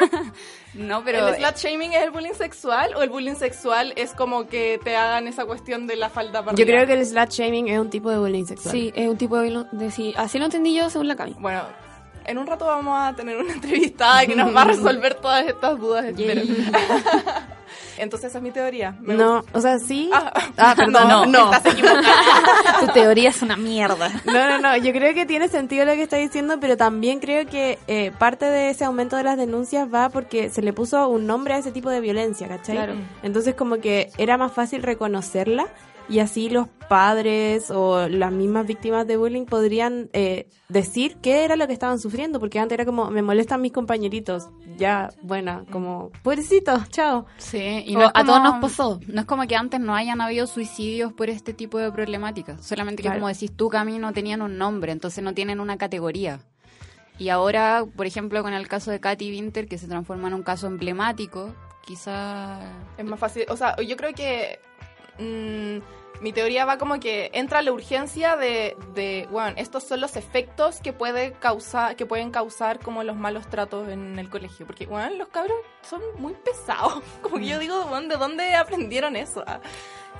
No, 0.74 1.02
pero... 1.04 1.28
¿El 1.28 1.36
slut 1.36 1.56
shaming 1.56 1.92
es 1.94 2.02
el 2.02 2.10
bullying 2.10 2.34
sexual 2.34 2.94
o 2.94 3.02
el 3.02 3.08
bullying 3.08 3.36
sexual 3.36 3.92
es 3.96 4.12
como 4.12 4.46
que 4.48 4.78
te 4.84 4.94
hagan 4.96 5.28
esa 5.28 5.46
cuestión 5.46 5.86
de 5.86 5.96
la 5.96 6.10
falda 6.10 6.44
para 6.44 6.56
Yo 6.56 6.64
arriba? 6.64 6.84
creo 6.84 6.86
que 6.88 6.92
el 7.00 7.06
slut 7.06 7.30
shaming 7.30 7.68
es 7.68 7.78
un 7.78 7.88
tipo 7.90 8.10
de 8.10 8.18
bullying 8.18 8.44
sexual. 8.44 8.72
Sí, 8.72 8.92
es 8.94 9.08
un 9.08 9.16
tipo 9.16 9.38
de 9.38 9.90
sí, 9.90 10.12
así 10.16 10.38
lo 10.38 10.44
entendí 10.44 10.74
yo 10.74 10.90
según 10.90 11.08
la 11.08 11.16
Cami. 11.16 11.34
Bueno, 11.38 11.62
en 12.26 12.38
un 12.38 12.46
rato 12.46 12.66
vamos 12.66 12.98
a 12.98 13.14
tener 13.14 13.36
una 13.36 13.52
entrevistada 13.54 14.26
que 14.26 14.34
nos 14.36 14.54
va 14.54 14.62
a 14.62 14.66
resolver 14.66 15.14
todas 15.14 15.46
estas 15.46 15.78
dudas, 15.78 16.04
espero. 16.04 16.42
Entonces 17.98 18.28
esa 18.28 18.38
es 18.38 18.44
mi 18.44 18.50
teoría. 18.50 18.94
Me 19.00 19.14
No, 19.14 19.42
o 19.52 19.60
sea, 19.60 19.78
sí. 19.78 20.10
Ah, 20.12 20.30
Ah, 20.58 20.74
perdón, 20.76 21.08
no, 21.08 21.26
no. 21.26 21.52
estás 21.52 21.72
equivocada. 21.72 22.12
tu 22.80 22.86
teoría 22.88 23.30
es 23.30 23.40
una 23.40 23.56
mierda. 23.56 24.10
No, 24.26 24.32
no, 24.32 24.58
no, 24.58 24.76
yo 24.76 24.92
creo 24.92 25.14
que 25.14 25.24
tiene 25.24 25.48
sentido 25.48 25.86
lo 25.86 25.92
que 25.92 26.02
está 26.02 26.16
diciendo, 26.16 26.58
pero 26.60 26.76
también 26.76 27.20
creo 27.20 27.46
que 27.46 27.78
eh, 27.86 28.12
parte 28.18 28.44
de 28.46 28.68
ese 28.70 28.84
aumento 28.84 29.16
de 29.16 29.24
las 29.24 29.38
denuncias 29.38 29.88
va 29.92 30.10
porque 30.10 30.50
se 30.50 30.60
le 30.60 30.74
puso 30.74 31.08
un 31.08 31.26
nombre 31.26 31.54
a 31.54 31.58
ese 31.58 31.72
tipo 31.72 31.88
de 31.88 32.00
violencia, 32.00 32.48
¿cachai? 32.48 32.76
Claro. 32.76 32.94
Entonces 33.22 33.54
como 33.54 33.78
que 33.78 34.10
era 34.18 34.36
más 34.36 34.52
fácil 34.52 34.82
reconocerla 34.82 35.66
y 36.08 36.20
así 36.20 36.48
los 36.48 36.68
padres 36.88 37.70
o 37.70 38.08
las 38.08 38.30
mismas 38.30 38.66
víctimas 38.66 39.06
de 39.06 39.16
bullying 39.16 39.44
podrían 39.44 40.08
eh, 40.12 40.48
decir 40.68 41.16
qué 41.20 41.44
era 41.44 41.56
lo 41.56 41.66
que 41.66 41.72
estaban 41.72 41.98
sufriendo, 41.98 42.38
porque 42.38 42.60
antes 42.60 42.74
era 42.76 42.84
como, 42.84 43.10
me 43.10 43.22
molestan 43.22 43.60
mis 43.60 43.72
compañeritos, 43.72 44.48
ya, 44.76 45.10
buena, 45.22 45.64
como, 45.72 46.10
pobrecito, 46.22 46.80
chao. 46.90 47.26
Sí, 47.38 47.82
y 47.86 47.96
no 47.96 48.10
a 48.14 48.24
todos 48.24 48.42
nos 48.42 48.60
pasó. 48.60 49.00
No 49.08 49.20
es 49.20 49.26
como 49.26 49.46
que 49.48 49.56
antes 49.56 49.80
no 49.80 49.94
hayan 49.94 50.20
habido 50.20 50.46
suicidios 50.46 51.12
por 51.12 51.28
este 51.28 51.52
tipo 51.54 51.78
de 51.78 51.90
problemáticas. 51.90 52.64
Solamente 52.64 53.02
que, 53.02 53.08
Claro. 53.08 53.20
como 53.20 53.28
decís 53.28 53.50
tú, 53.56 53.68
Cami, 53.68 53.98
no 53.98 54.12
tenían 54.12 54.42
un 54.42 54.58
nombre, 54.58 54.92
entonces 54.92 55.24
no 55.24 55.34
tienen 55.34 55.58
una 55.60 55.76
categoría. 55.76 56.40
Y 57.18 57.30
ahora, 57.30 57.84
por 57.96 58.06
ejemplo, 58.06 58.42
con 58.42 58.52
el 58.52 58.68
caso 58.68 58.90
de 58.90 59.00
Katy 59.00 59.30
Winter, 59.30 59.66
que 59.66 59.78
se 59.78 59.88
transforma 59.88 60.28
en 60.28 60.34
un 60.34 60.42
caso 60.42 60.66
emblemático, 60.66 61.52
quizá... 61.84 62.60
Es 62.98 63.04
más 63.04 63.18
fácil, 63.18 63.44
o 63.48 63.56
sea, 63.56 63.74
yo 63.76 63.96
creo 63.96 64.12
que 64.12 64.60
mm, 65.18 65.78
mi 66.20 66.32
teoría 66.32 66.64
va 66.64 66.78
como 66.78 66.98
que 66.98 67.30
entra 67.34 67.62
la 67.62 67.72
urgencia 67.72 68.36
de, 68.36 68.76
de, 68.94 69.28
bueno, 69.30 69.54
estos 69.56 69.84
son 69.84 70.00
los 70.00 70.16
efectos 70.16 70.80
que 70.80 70.92
puede 70.92 71.32
causar, 71.32 71.96
que 71.96 72.06
pueden 72.06 72.30
causar 72.30 72.80
como 72.80 73.02
los 73.02 73.16
malos 73.16 73.48
tratos 73.48 73.88
en 73.88 74.18
el 74.18 74.30
colegio, 74.30 74.66
porque, 74.66 74.86
bueno, 74.86 75.14
los 75.16 75.28
cabros 75.28 75.56
son 75.82 76.00
muy 76.18 76.34
pesados, 76.34 77.02
como 77.22 77.36
que 77.36 77.46
yo 77.46 77.58
digo, 77.58 77.84
bueno, 77.86 78.08
¿de 78.08 78.16
dónde 78.16 78.54
aprendieron 78.54 79.16
eso? 79.16 79.44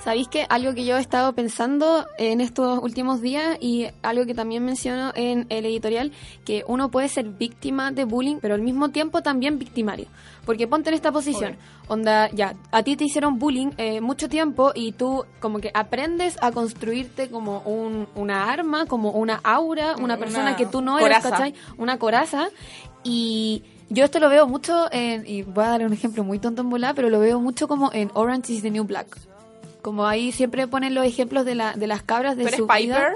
¿Sabéis 0.02 0.28
que 0.28 0.46
algo 0.48 0.72
que 0.72 0.85
yo 0.85 0.96
he 0.96 1.00
estado 1.00 1.32
pensando 1.32 2.06
en 2.16 2.40
estos 2.40 2.78
últimos 2.80 3.20
días 3.20 3.59
y 3.61 3.88
algo 4.02 4.24
que 4.24 4.35
también 4.35 4.64
menciono 4.64 5.11
en 5.16 5.46
el 5.48 5.66
editorial, 5.66 6.12
que 6.44 6.64
uno 6.68 6.90
puede 6.92 7.09
ser 7.09 7.28
víctima 7.30 7.90
de 7.90 8.04
bullying, 8.04 8.37
pero 8.40 8.54
al 8.54 8.62
mismo 8.62 8.90
tiempo 8.90 9.22
también 9.22 9.59
victimario? 9.59 10.06
Porque 10.44 10.68
ponte 10.68 10.90
en 10.90 10.94
esta 10.94 11.11
posición, 11.11 11.56
onda, 11.88 12.30
ya, 12.30 12.54
a 12.70 12.85
ti 12.85 12.94
te 12.94 13.02
hicieron 13.02 13.40
bullying 13.40 13.70
eh, 13.78 14.00
mucho 14.00 14.28
tiempo 14.28 14.70
y 14.76 14.92
tú 14.92 15.24
como 15.40 15.59
que 15.59 15.72
aprendes 15.74 16.37
a 16.40 16.52
construirte 16.52 17.28
como 17.28 17.61
un, 17.62 18.06
una 18.14 18.52
arma, 18.52 18.87
como 18.87 19.11
una 19.11 19.40
aura, 19.42 19.96
una 19.96 20.04
Una 20.04 20.18
persona 20.18 20.56
que 20.56 20.66
tú 20.66 20.82
no 20.82 21.00
eres, 21.00 21.18
coraza. 21.18 21.30
¿cachai? 21.30 21.54
Una 21.78 21.98
coraza 21.98 22.48
y... 23.02 23.64
Yo 23.88 24.04
esto 24.04 24.18
lo 24.18 24.28
veo 24.28 24.48
mucho 24.48 24.87
en, 24.90 25.24
y 25.28 25.42
voy 25.42 25.62
a 25.62 25.68
dar 25.68 25.87
un 25.87 25.92
ejemplo 25.92 26.24
muy 26.24 26.40
tonto 26.40 26.62
en 26.62 26.70
volar, 26.70 26.96
pero 26.96 27.09
lo 27.09 27.20
veo 27.20 27.38
mucho 27.38 27.68
como 27.68 27.92
en 27.92 28.11
Orange 28.14 28.52
is 28.52 28.62
the 28.62 28.70
New 28.72 28.82
Black. 28.82 29.16
Como 29.87 30.05
ahí 30.05 30.33
siempre 30.33 30.66
ponen 30.66 30.96
los 30.96 31.07
ejemplos 31.07 31.44
de, 31.44 31.55
la, 31.55 31.75
de 31.75 31.87
las 31.87 32.03
cabras 32.03 32.37
de 32.37 32.42
¿Tú 32.42 32.49
eres 32.49 32.59
su 32.59 32.66
Piper? 32.66 32.83
vida. 32.83 33.12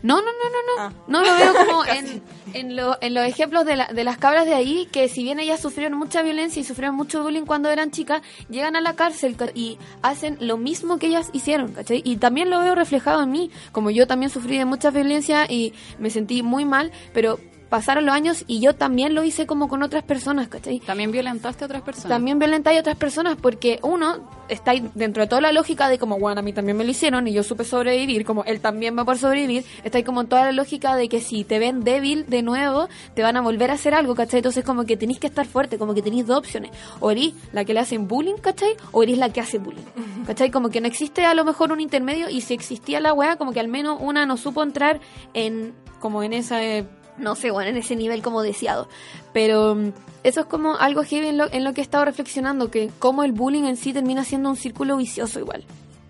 No, 0.00 0.18
no, 0.18 0.26
no, 0.26 0.28
no, 0.28 0.76
no. 0.76 0.82
Ah. 0.82 0.92
No 1.08 1.22
lo 1.24 1.34
veo 1.34 1.54
como 1.66 1.84
en, 1.86 2.22
en, 2.54 2.76
lo- 2.76 2.96
en 3.00 3.14
los 3.14 3.24
ejemplos 3.26 3.64
de, 3.64 3.74
la- 3.74 3.88
de 3.88 4.04
las 4.04 4.16
cabras 4.16 4.46
de 4.46 4.54
ahí, 4.54 4.86
que 4.92 5.08
si 5.08 5.24
bien 5.24 5.40
ellas 5.40 5.58
sufrieron 5.60 5.98
mucha 5.98 6.22
violencia 6.22 6.60
y 6.60 6.64
sufrieron 6.64 6.94
mucho 6.94 7.24
bullying 7.24 7.46
cuando 7.46 7.68
eran 7.68 7.90
chicas, 7.90 8.22
llegan 8.48 8.76
a 8.76 8.80
la 8.80 8.94
cárcel 8.94 9.34
y 9.56 9.76
hacen 10.02 10.36
lo 10.40 10.56
mismo 10.56 11.00
que 11.00 11.08
ellas 11.08 11.30
hicieron, 11.32 11.72
¿cachai? 11.72 12.00
Y 12.04 12.18
también 12.18 12.48
lo 12.48 12.60
veo 12.60 12.76
reflejado 12.76 13.24
en 13.24 13.32
mí, 13.32 13.50
como 13.72 13.90
yo 13.90 14.06
también 14.06 14.30
sufrí 14.30 14.56
de 14.56 14.66
mucha 14.66 14.92
violencia 14.92 15.46
y 15.50 15.72
me 15.98 16.10
sentí 16.10 16.44
muy 16.44 16.64
mal, 16.64 16.92
pero 17.12 17.40
pasaron 17.68 18.06
los 18.06 18.14
años 18.14 18.44
y 18.46 18.60
yo 18.60 18.74
también 18.74 19.14
lo 19.14 19.24
hice 19.24 19.46
como 19.46 19.68
con 19.68 19.82
otras 19.82 20.04
personas, 20.04 20.48
¿cachai? 20.48 20.80
También 20.80 21.12
violentaste 21.12 21.64
a 21.64 21.66
otras 21.66 21.82
personas. 21.82 22.08
También 22.08 22.38
violentáis 22.38 22.78
a 22.78 22.80
otras 22.80 22.96
personas 22.96 23.36
porque 23.40 23.78
uno 23.82 24.28
está 24.48 24.70
ahí 24.70 24.88
dentro 24.94 25.22
de 25.22 25.26
toda 25.26 25.42
la 25.42 25.52
lógica 25.52 25.88
de 25.88 25.98
como, 25.98 26.18
bueno, 26.18 26.40
a 26.40 26.42
mí 26.42 26.52
también 26.52 26.76
me 26.76 26.84
lo 26.84 26.90
hicieron 26.90 27.28
y 27.28 27.32
yo 27.32 27.42
supe 27.42 27.64
sobrevivir, 27.64 28.24
como 28.24 28.44
él 28.44 28.60
también 28.60 28.96
va 28.96 29.02
a 29.02 29.04
poder 29.04 29.20
sobrevivir, 29.20 29.64
está 29.84 29.98
ahí 29.98 30.04
como 30.04 30.22
en 30.22 30.28
toda 30.28 30.46
la 30.46 30.52
lógica 30.52 30.96
de 30.96 31.08
que 31.08 31.20
si 31.20 31.44
te 31.44 31.58
ven 31.58 31.84
débil 31.84 32.24
de 32.26 32.42
nuevo, 32.42 32.88
te 33.14 33.22
van 33.22 33.36
a 33.36 33.42
volver 33.42 33.70
a 33.70 33.74
hacer 33.74 33.94
algo, 33.94 34.14
¿cachai? 34.14 34.38
Entonces 34.38 34.64
como 34.64 34.84
que 34.84 34.96
tenéis 34.96 35.18
que 35.18 35.26
estar 35.26 35.46
fuerte, 35.46 35.78
como 35.78 35.94
que 35.94 36.02
tenéis 36.02 36.26
dos 36.26 36.38
opciones, 36.38 36.70
o 37.00 37.10
eres 37.10 37.34
la 37.52 37.64
que 37.64 37.74
le 37.74 37.80
hacen 37.80 38.08
bullying, 38.08 38.36
¿cachai? 38.36 38.74
O 38.92 39.02
eres 39.02 39.18
la 39.18 39.30
que 39.30 39.40
hace 39.40 39.58
bullying, 39.58 39.84
¿cachai? 40.26 40.50
Como 40.50 40.70
que 40.70 40.80
no 40.80 40.86
existe 40.86 41.26
a 41.26 41.34
lo 41.34 41.44
mejor 41.44 41.72
un 41.72 41.80
intermedio 41.80 42.30
y 42.30 42.40
si 42.40 42.54
existía 42.54 43.00
la 43.00 43.12
weá, 43.12 43.36
como 43.36 43.52
que 43.52 43.60
al 43.60 43.68
menos 43.68 43.98
una 44.00 44.24
no 44.24 44.36
supo 44.38 44.62
entrar 44.62 45.00
en, 45.34 45.74
como 46.00 46.22
en 46.22 46.32
esa... 46.32 46.64
eh, 46.64 46.86
no 47.18 47.34
sé, 47.34 47.50
bueno, 47.50 47.70
en 47.70 47.76
ese 47.76 47.96
nivel 47.96 48.22
como 48.22 48.42
deseado. 48.42 48.88
Pero 49.32 49.74
mm, 49.74 49.92
eso 50.24 50.40
es 50.40 50.46
como 50.46 50.76
algo 50.76 51.02
heavy 51.02 51.28
en 51.28 51.38
lo, 51.38 51.52
en 51.52 51.64
lo 51.64 51.74
que 51.74 51.80
he 51.80 51.84
estado 51.84 52.04
reflexionando, 52.04 52.70
que 52.70 52.90
como 52.98 53.24
el 53.24 53.32
bullying 53.32 53.64
en 53.64 53.76
sí 53.76 53.92
termina 53.92 54.24
siendo 54.24 54.50
un 54.50 54.56
círculo 54.56 54.96
vicioso 54.96 55.38
igual. 55.40 55.64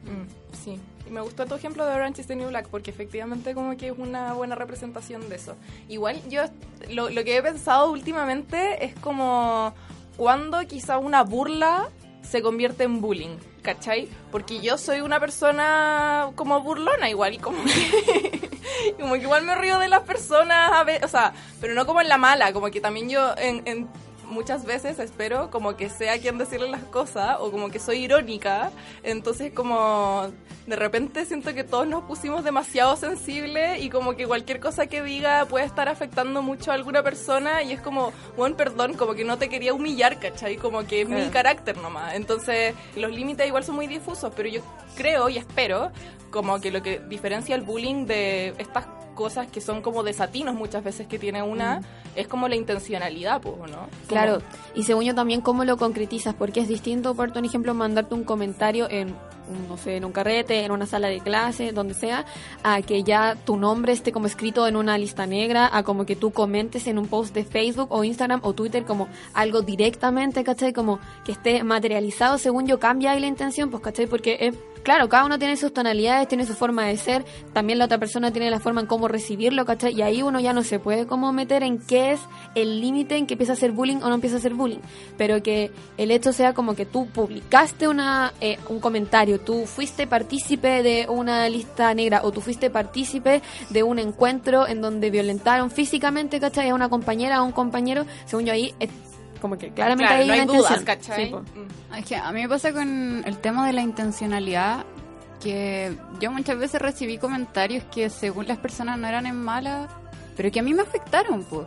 Mm, 0.04 0.56
sí. 0.64 0.80
Y 1.06 1.10
me 1.10 1.20
gustó 1.20 1.46
tu 1.46 1.54
ejemplo 1.54 1.86
de 1.86 1.92
Orange 1.92 2.20
is 2.20 2.26
the 2.26 2.36
New 2.36 2.48
Black 2.48 2.68
porque 2.68 2.90
efectivamente 2.90 3.54
como 3.54 3.76
que 3.76 3.88
es 3.88 3.94
una 3.96 4.34
buena 4.34 4.54
representación 4.54 5.28
de 5.28 5.36
eso. 5.36 5.56
Igual 5.88 6.20
yo 6.28 6.42
lo, 6.90 7.08
lo 7.08 7.24
que 7.24 7.36
he 7.36 7.42
pensado 7.42 7.90
últimamente 7.90 8.84
es 8.84 8.94
como 8.96 9.72
cuando 10.18 10.66
quizá 10.66 10.98
una 10.98 11.22
burla 11.22 11.88
se 12.22 12.42
convierte 12.42 12.84
en 12.84 13.00
bullying, 13.00 13.36
¿cachai? 13.62 14.08
Porque 14.30 14.60
yo 14.60 14.76
soy 14.76 15.00
una 15.00 15.18
persona 15.18 16.30
como 16.34 16.60
burlona 16.62 17.08
igual, 17.08 17.40
como 17.40 17.58
como 19.00 19.14
que 19.14 19.20
igual 19.20 19.44
me 19.44 19.54
río 19.54 19.78
de 19.78 19.88
las 19.88 20.02
personas, 20.02 20.72
a 20.72 20.84
ve- 20.84 21.00
o 21.02 21.08
sea, 21.08 21.32
pero 21.60 21.74
no 21.74 21.86
como 21.86 22.00
en 22.00 22.08
la 22.08 22.18
mala, 22.18 22.52
como 22.52 22.70
que 22.70 22.80
también 22.80 23.08
yo 23.08 23.34
en, 23.36 23.62
en 23.66 23.88
muchas 24.26 24.66
veces 24.66 24.98
espero 24.98 25.50
como 25.50 25.74
que 25.76 25.88
sea 25.88 26.18
quien 26.18 26.36
decirle 26.36 26.68
las 26.68 26.82
cosas 26.84 27.36
o 27.40 27.50
como 27.50 27.70
que 27.70 27.78
soy 27.78 28.04
irónica, 28.04 28.70
entonces 29.02 29.52
como 29.54 30.30
de 30.66 30.76
repente 30.76 31.24
siento 31.24 31.54
que 31.54 31.64
todos 31.64 31.86
nos 31.86 32.04
pusimos 32.04 32.44
demasiado 32.44 32.94
sensibles 32.96 33.80
y 33.82 33.88
como 33.88 34.16
que 34.16 34.26
cualquier 34.26 34.60
cosa 34.60 34.86
que 34.86 35.02
diga 35.02 35.46
puede 35.46 35.64
estar 35.64 35.88
afectando 35.88 36.42
mucho 36.42 36.70
a 36.72 36.74
alguna 36.74 37.02
persona 37.02 37.62
y 37.62 37.72
es 37.72 37.80
como, 37.80 38.12
bueno, 38.36 38.54
perdón, 38.54 38.92
como 38.92 39.14
que 39.14 39.24
no 39.24 39.38
te 39.38 39.48
quería 39.48 39.72
humillar, 39.72 40.18
¿cachai? 40.20 40.56
Como 40.58 40.86
que 40.86 41.00
es 41.02 41.08
mi 41.08 41.30
carácter 41.30 41.78
nomás. 41.78 42.12
Entonces 42.14 42.74
los 42.96 43.10
límites 43.10 43.46
igual 43.46 43.64
son 43.64 43.76
muy 43.76 43.86
difusos, 43.86 44.30
pero 44.36 44.50
yo 44.50 44.60
creo 44.94 45.30
y 45.30 45.38
espero 45.38 45.90
como 46.30 46.60
que 46.60 46.70
lo 46.70 46.82
que 46.82 46.98
diferencia 47.08 47.54
el 47.54 47.62
bullying 47.62 48.06
de 48.06 48.54
estas 48.58 48.86
cosas 49.14 49.48
que 49.48 49.60
son 49.60 49.82
como 49.82 50.04
desatinos 50.04 50.54
muchas 50.54 50.84
veces 50.84 51.08
que 51.08 51.18
tiene 51.18 51.42
una, 51.42 51.80
es 52.14 52.28
como 52.28 52.46
la 52.46 52.54
intencionalidad, 52.54 53.40
pues, 53.40 53.56
¿no? 53.56 53.66
Como- 53.66 53.88
Claro, 54.06 54.42
y 54.76 54.84
según 54.84 55.04
yo 55.04 55.14
también 55.14 55.40
cómo 55.40 55.64
lo 55.64 55.76
concretizas, 55.76 56.34
porque 56.34 56.60
es 56.60 56.68
distinto, 56.68 57.14
por 57.16 57.36
un 57.36 57.44
ejemplo, 57.44 57.74
mandarte 57.74 58.14
un 58.14 58.22
comentario 58.22 58.88
en, 58.88 59.16
no 59.68 59.76
sé, 59.76 59.96
en 59.96 60.04
un 60.04 60.12
carrete, 60.12 60.64
en 60.64 60.70
una 60.70 60.86
sala 60.86 61.08
de 61.08 61.18
clase, 61.18 61.72
donde 61.72 61.94
sea, 61.94 62.26
a 62.62 62.80
que 62.82 63.02
ya 63.02 63.34
tu 63.44 63.56
nombre 63.56 63.92
esté 63.92 64.12
como 64.12 64.26
escrito 64.28 64.68
en 64.68 64.76
una 64.76 64.96
lista 64.98 65.26
negra, 65.26 65.68
a 65.72 65.82
como 65.82 66.06
que 66.06 66.14
tú 66.14 66.30
comentes 66.30 66.86
en 66.86 66.96
un 66.96 67.08
post 67.08 67.34
de 67.34 67.44
Facebook 67.44 67.88
o 67.90 68.04
Instagram 68.04 68.38
o 68.44 68.52
Twitter 68.52 68.84
como 68.84 69.08
algo 69.34 69.62
directamente, 69.62 70.44
¿cachai? 70.44 70.72
Como 70.72 71.00
que 71.24 71.32
esté 71.32 71.64
materializado, 71.64 72.38
según 72.38 72.68
yo, 72.68 72.78
cambia 72.78 73.10
ahí 73.12 73.20
la 73.20 73.26
intención, 73.26 73.68
pues, 73.70 73.82
¿cachai? 73.82 74.06
Porque 74.06 74.36
es 74.40 74.54
Claro, 74.88 75.10
cada 75.10 75.26
uno 75.26 75.38
tiene 75.38 75.58
sus 75.58 75.74
tonalidades, 75.74 76.28
tiene 76.28 76.46
su 76.46 76.54
forma 76.54 76.86
de 76.86 76.96
ser, 76.96 77.22
también 77.52 77.78
la 77.78 77.84
otra 77.84 77.98
persona 77.98 78.32
tiene 78.32 78.50
la 78.50 78.58
forma 78.58 78.80
en 78.80 78.86
cómo 78.86 79.06
recibirlo, 79.06 79.66
¿cachai? 79.66 79.92
Y 79.94 80.00
ahí 80.00 80.22
uno 80.22 80.40
ya 80.40 80.54
no 80.54 80.62
se 80.62 80.78
puede 80.78 81.06
como 81.06 81.30
meter 81.30 81.62
en 81.62 81.78
qué 81.78 82.12
es 82.12 82.20
el 82.54 82.80
límite 82.80 83.18
en 83.18 83.26
que 83.26 83.34
empieza 83.34 83.52
a 83.52 83.56
ser 83.56 83.72
bullying 83.72 83.98
o 83.98 84.08
no 84.08 84.14
empieza 84.14 84.36
a 84.36 84.40
ser 84.40 84.54
bullying, 84.54 84.80
pero 85.18 85.42
que 85.42 85.70
el 85.98 86.10
hecho 86.10 86.32
sea 86.32 86.54
como 86.54 86.74
que 86.74 86.86
tú 86.86 87.06
publicaste 87.06 87.86
una 87.86 88.32
eh, 88.40 88.56
un 88.70 88.80
comentario, 88.80 89.38
tú 89.38 89.66
fuiste 89.66 90.06
partícipe 90.06 90.82
de 90.82 91.06
una 91.06 91.46
lista 91.50 91.92
negra 91.92 92.22
o 92.24 92.32
tú 92.32 92.40
fuiste 92.40 92.70
partícipe 92.70 93.42
de 93.68 93.82
un 93.82 93.98
encuentro 93.98 94.66
en 94.66 94.80
donde 94.80 95.10
violentaron 95.10 95.70
físicamente, 95.70 96.40
¿cachai? 96.40 96.70
A 96.70 96.74
una 96.74 96.88
compañera 96.88 97.40
o 97.40 97.44
a 97.44 97.46
un 97.46 97.52
compañero, 97.52 98.06
según 98.24 98.46
yo 98.46 98.54
ahí 98.54 98.74
como 99.38 99.56
que 99.58 99.70
claramente 99.70 100.04
Claro, 100.06 100.20
hay 100.22 100.26
no 100.26 100.32
hay 100.34 100.40
una 100.40 100.52
dudas, 100.52 100.78
intención. 100.78 100.84
¿cachai? 100.84 101.26
Sí, 101.26 101.30
po. 101.32 101.40
Mm. 101.40 101.94
Es 101.98 102.04
que 102.06 102.16
a 102.16 102.32
mí 102.32 102.42
me 102.42 102.48
pasa 102.48 102.72
con 102.72 103.22
el 103.24 103.38
tema 103.38 103.66
de 103.66 103.72
la 103.72 103.82
intencionalidad 103.82 104.84
que 105.42 105.96
yo 106.20 106.30
muchas 106.32 106.58
veces 106.58 106.80
recibí 106.82 107.18
comentarios 107.18 107.84
que 107.92 108.10
según 108.10 108.46
las 108.48 108.58
personas 108.58 108.98
no 108.98 109.06
eran 109.06 109.26
en 109.26 109.36
mala, 109.36 109.88
pero 110.36 110.50
que 110.50 110.60
a 110.60 110.62
mí 110.62 110.74
me 110.74 110.82
afectaron, 110.82 111.44
pues. 111.44 111.66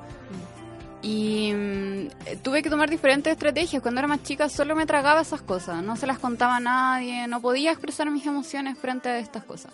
Y 1.03 1.51
mm, 1.53 2.07
tuve 2.43 2.61
que 2.61 2.69
tomar 2.69 2.89
diferentes 2.89 3.31
estrategias. 3.33 3.81
Cuando 3.81 3.99
era 3.99 4.07
más 4.07 4.21
chica 4.23 4.49
solo 4.49 4.75
me 4.75 4.85
tragaba 4.85 5.21
esas 5.21 5.41
cosas, 5.41 5.83
no 5.83 5.95
se 5.95 6.05
las 6.05 6.19
contaba 6.19 6.57
a 6.57 6.59
nadie, 6.59 7.27
no 7.27 7.41
podía 7.41 7.71
expresar 7.71 8.09
mis 8.11 8.25
emociones 8.25 8.77
frente 8.77 9.09
a 9.09 9.17
estas 9.19 9.43
cosas. 9.43 9.71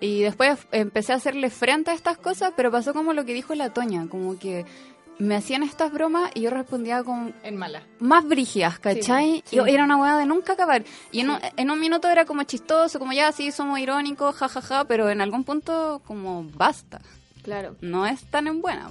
Y 0.00 0.20
después 0.20 0.58
empecé 0.70 1.12
a 1.12 1.16
hacerle 1.16 1.50
frente 1.50 1.90
a 1.90 1.94
estas 1.94 2.16
cosas, 2.18 2.52
pero 2.56 2.70
pasó 2.70 2.94
como 2.94 3.12
lo 3.12 3.24
que 3.24 3.34
dijo 3.34 3.54
la 3.54 3.70
Toña, 3.70 4.06
como 4.08 4.38
que 4.38 4.64
me 5.18 5.34
hacían 5.36 5.62
estas 5.62 5.92
bromas 5.92 6.30
y 6.34 6.42
yo 6.42 6.50
respondía 6.50 7.02
con 7.02 7.34
En 7.42 7.56
mala. 7.56 7.82
más 7.98 8.26
brígidas, 8.26 8.78
¿cachai? 8.78 9.42
Sí, 9.44 9.44
sí. 9.46 9.56
Y 9.56 9.70
era 9.70 9.84
una 9.84 9.96
hueá 9.96 10.16
de 10.16 10.26
nunca 10.26 10.52
acabar. 10.54 10.84
Y 11.10 11.20
en, 11.20 11.30
un, 11.30 11.38
en 11.56 11.70
un 11.70 11.80
minuto 11.80 12.08
era 12.08 12.24
como 12.24 12.42
chistoso, 12.44 12.98
como 12.98 13.12
ya 13.12 13.32
sí, 13.32 13.50
somos 13.50 13.78
irónicos, 13.80 14.36
jajaja, 14.36 14.84
pero 14.84 15.10
en 15.10 15.20
algún 15.20 15.44
punto 15.44 16.00
como 16.06 16.44
basta. 16.54 17.00
Claro. 17.42 17.76
No 17.80 18.06
es 18.06 18.22
tan 18.30 18.46
en 18.46 18.60
buena. 18.60 18.90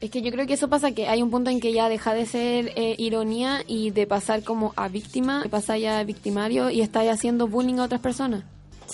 Es 0.00 0.10
que 0.10 0.20
yo 0.22 0.30
creo 0.30 0.46
que 0.46 0.54
eso 0.54 0.68
pasa 0.68 0.92
que 0.92 1.08
hay 1.08 1.22
un 1.22 1.30
punto 1.30 1.50
en 1.50 1.60
que 1.60 1.72
ya 1.72 1.88
deja 1.88 2.12
de 2.14 2.26
ser 2.26 2.72
eh, 2.76 2.94
ironía 2.98 3.62
y 3.66 3.90
de 3.90 4.06
pasar 4.06 4.42
como 4.42 4.72
a 4.76 4.88
víctima, 4.88 5.42
de 5.42 5.48
pasar 5.48 5.78
ya 5.78 5.98
a 5.98 6.04
victimario 6.04 6.68
y 6.70 6.82
está 6.82 7.02
ya 7.04 7.12
haciendo 7.12 7.48
bullying 7.48 7.78
a 7.78 7.84
otras 7.84 8.00
personas. 8.02 8.44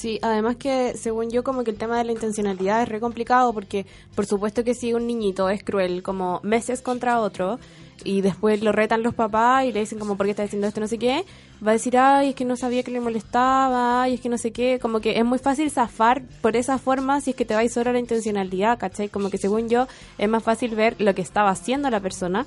Sí, 0.00 0.18
además 0.22 0.56
que 0.56 0.96
según 0.96 1.28
yo 1.28 1.44
como 1.44 1.62
que 1.62 1.70
el 1.70 1.76
tema 1.76 1.98
de 1.98 2.04
la 2.04 2.12
intencionalidad 2.12 2.82
es 2.82 2.88
re 2.88 3.00
complicado 3.00 3.52
porque 3.52 3.84
por 4.14 4.24
supuesto 4.24 4.64
que 4.64 4.72
si 4.72 4.94
un 4.94 5.06
niñito 5.06 5.50
es 5.50 5.62
cruel 5.62 6.02
como 6.02 6.40
meses 6.42 6.80
contra 6.80 7.20
otro 7.20 7.58
y 8.02 8.22
después 8.22 8.62
lo 8.62 8.72
retan 8.72 9.02
los 9.02 9.14
papás 9.14 9.66
y 9.66 9.72
le 9.72 9.80
dicen 9.80 9.98
como 9.98 10.16
por 10.16 10.24
qué 10.24 10.30
está 10.30 10.44
diciendo 10.44 10.66
esto 10.66 10.80
no 10.80 10.86
sé 10.86 10.96
qué, 10.96 11.26
va 11.62 11.72
a 11.72 11.74
decir 11.74 11.98
ay 11.98 12.30
es 12.30 12.34
que 12.34 12.46
no 12.46 12.56
sabía 12.56 12.82
que 12.82 12.90
le 12.92 13.00
molestaba, 13.00 14.04
ay 14.04 14.14
es 14.14 14.22
que 14.22 14.30
no 14.30 14.38
sé 14.38 14.52
qué, 14.52 14.78
como 14.80 15.00
que 15.00 15.18
es 15.18 15.24
muy 15.26 15.38
fácil 15.38 15.70
zafar 15.70 16.22
por 16.40 16.56
esa 16.56 16.78
forma 16.78 17.20
si 17.20 17.32
es 17.32 17.36
que 17.36 17.44
te 17.44 17.52
vais 17.52 17.76
a 17.76 17.84
la 17.84 17.98
intencionalidad, 17.98 18.78
¿cachai? 18.78 19.10
Como 19.10 19.28
que 19.28 19.36
según 19.36 19.68
yo 19.68 19.86
es 20.16 20.28
más 20.30 20.42
fácil 20.42 20.74
ver 20.74 20.98
lo 20.98 21.14
que 21.14 21.20
estaba 21.20 21.50
haciendo 21.50 21.90
la 21.90 22.00
persona 22.00 22.46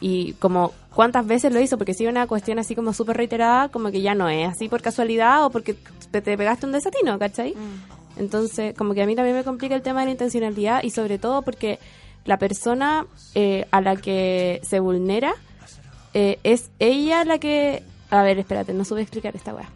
y 0.00 0.32
como 0.34 0.72
cuántas 0.94 1.26
veces 1.26 1.52
lo 1.52 1.60
hizo, 1.60 1.78
porque 1.78 1.94
si 1.94 2.06
una 2.06 2.26
cuestión 2.26 2.58
así 2.58 2.74
como 2.74 2.92
súper 2.92 3.16
reiterada, 3.16 3.68
como 3.68 3.90
que 3.90 4.00
ya 4.00 4.14
no 4.14 4.28
es 4.28 4.48
así 4.48 4.68
por 4.68 4.82
casualidad 4.82 5.44
o 5.44 5.50
porque 5.50 5.76
te, 6.10 6.20
te 6.20 6.36
pegaste 6.36 6.66
un 6.66 6.72
desatino, 6.72 7.18
¿cachai? 7.18 7.54
Entonces, 8.16 8.74
como 8.76 8.94
que 8.94 9.02
a 9.02 9.06
mí 9.06 9.14
también 9.14 9.36
me 9.36 9.44
complica 9.44 9.74
el 9.74 9.82
tema 9.82 10.00
de 10.00 10.06
la 10.06 10.12
intencionalidad 10.12 10.82
y 10.82 10.90
sobre 10.90 11.18
todo 11.18 11.42
porque 11.42 11.78
la 12.24 12.38
persona 12.38 13.06
eh, 13.34 13.66
a 13.70 13.80
la 13.80 13.96
que 13.96 14.60
se 14.62 14.80
vulnera 14.80 15.34
eh, 16.14 16.38
es 16.42 16.70
ella 16.78 17.24
la 17.24 17.38
que... 17.38 17.82
A 18.10 18.22
ver, 18.22 18.38
espérate, 18.38 18.74
no 18.74 18.84
supe 18.84 19.02
explicar 19.02 19.36
esta 19.36 19.54
weá. 19.54 19.68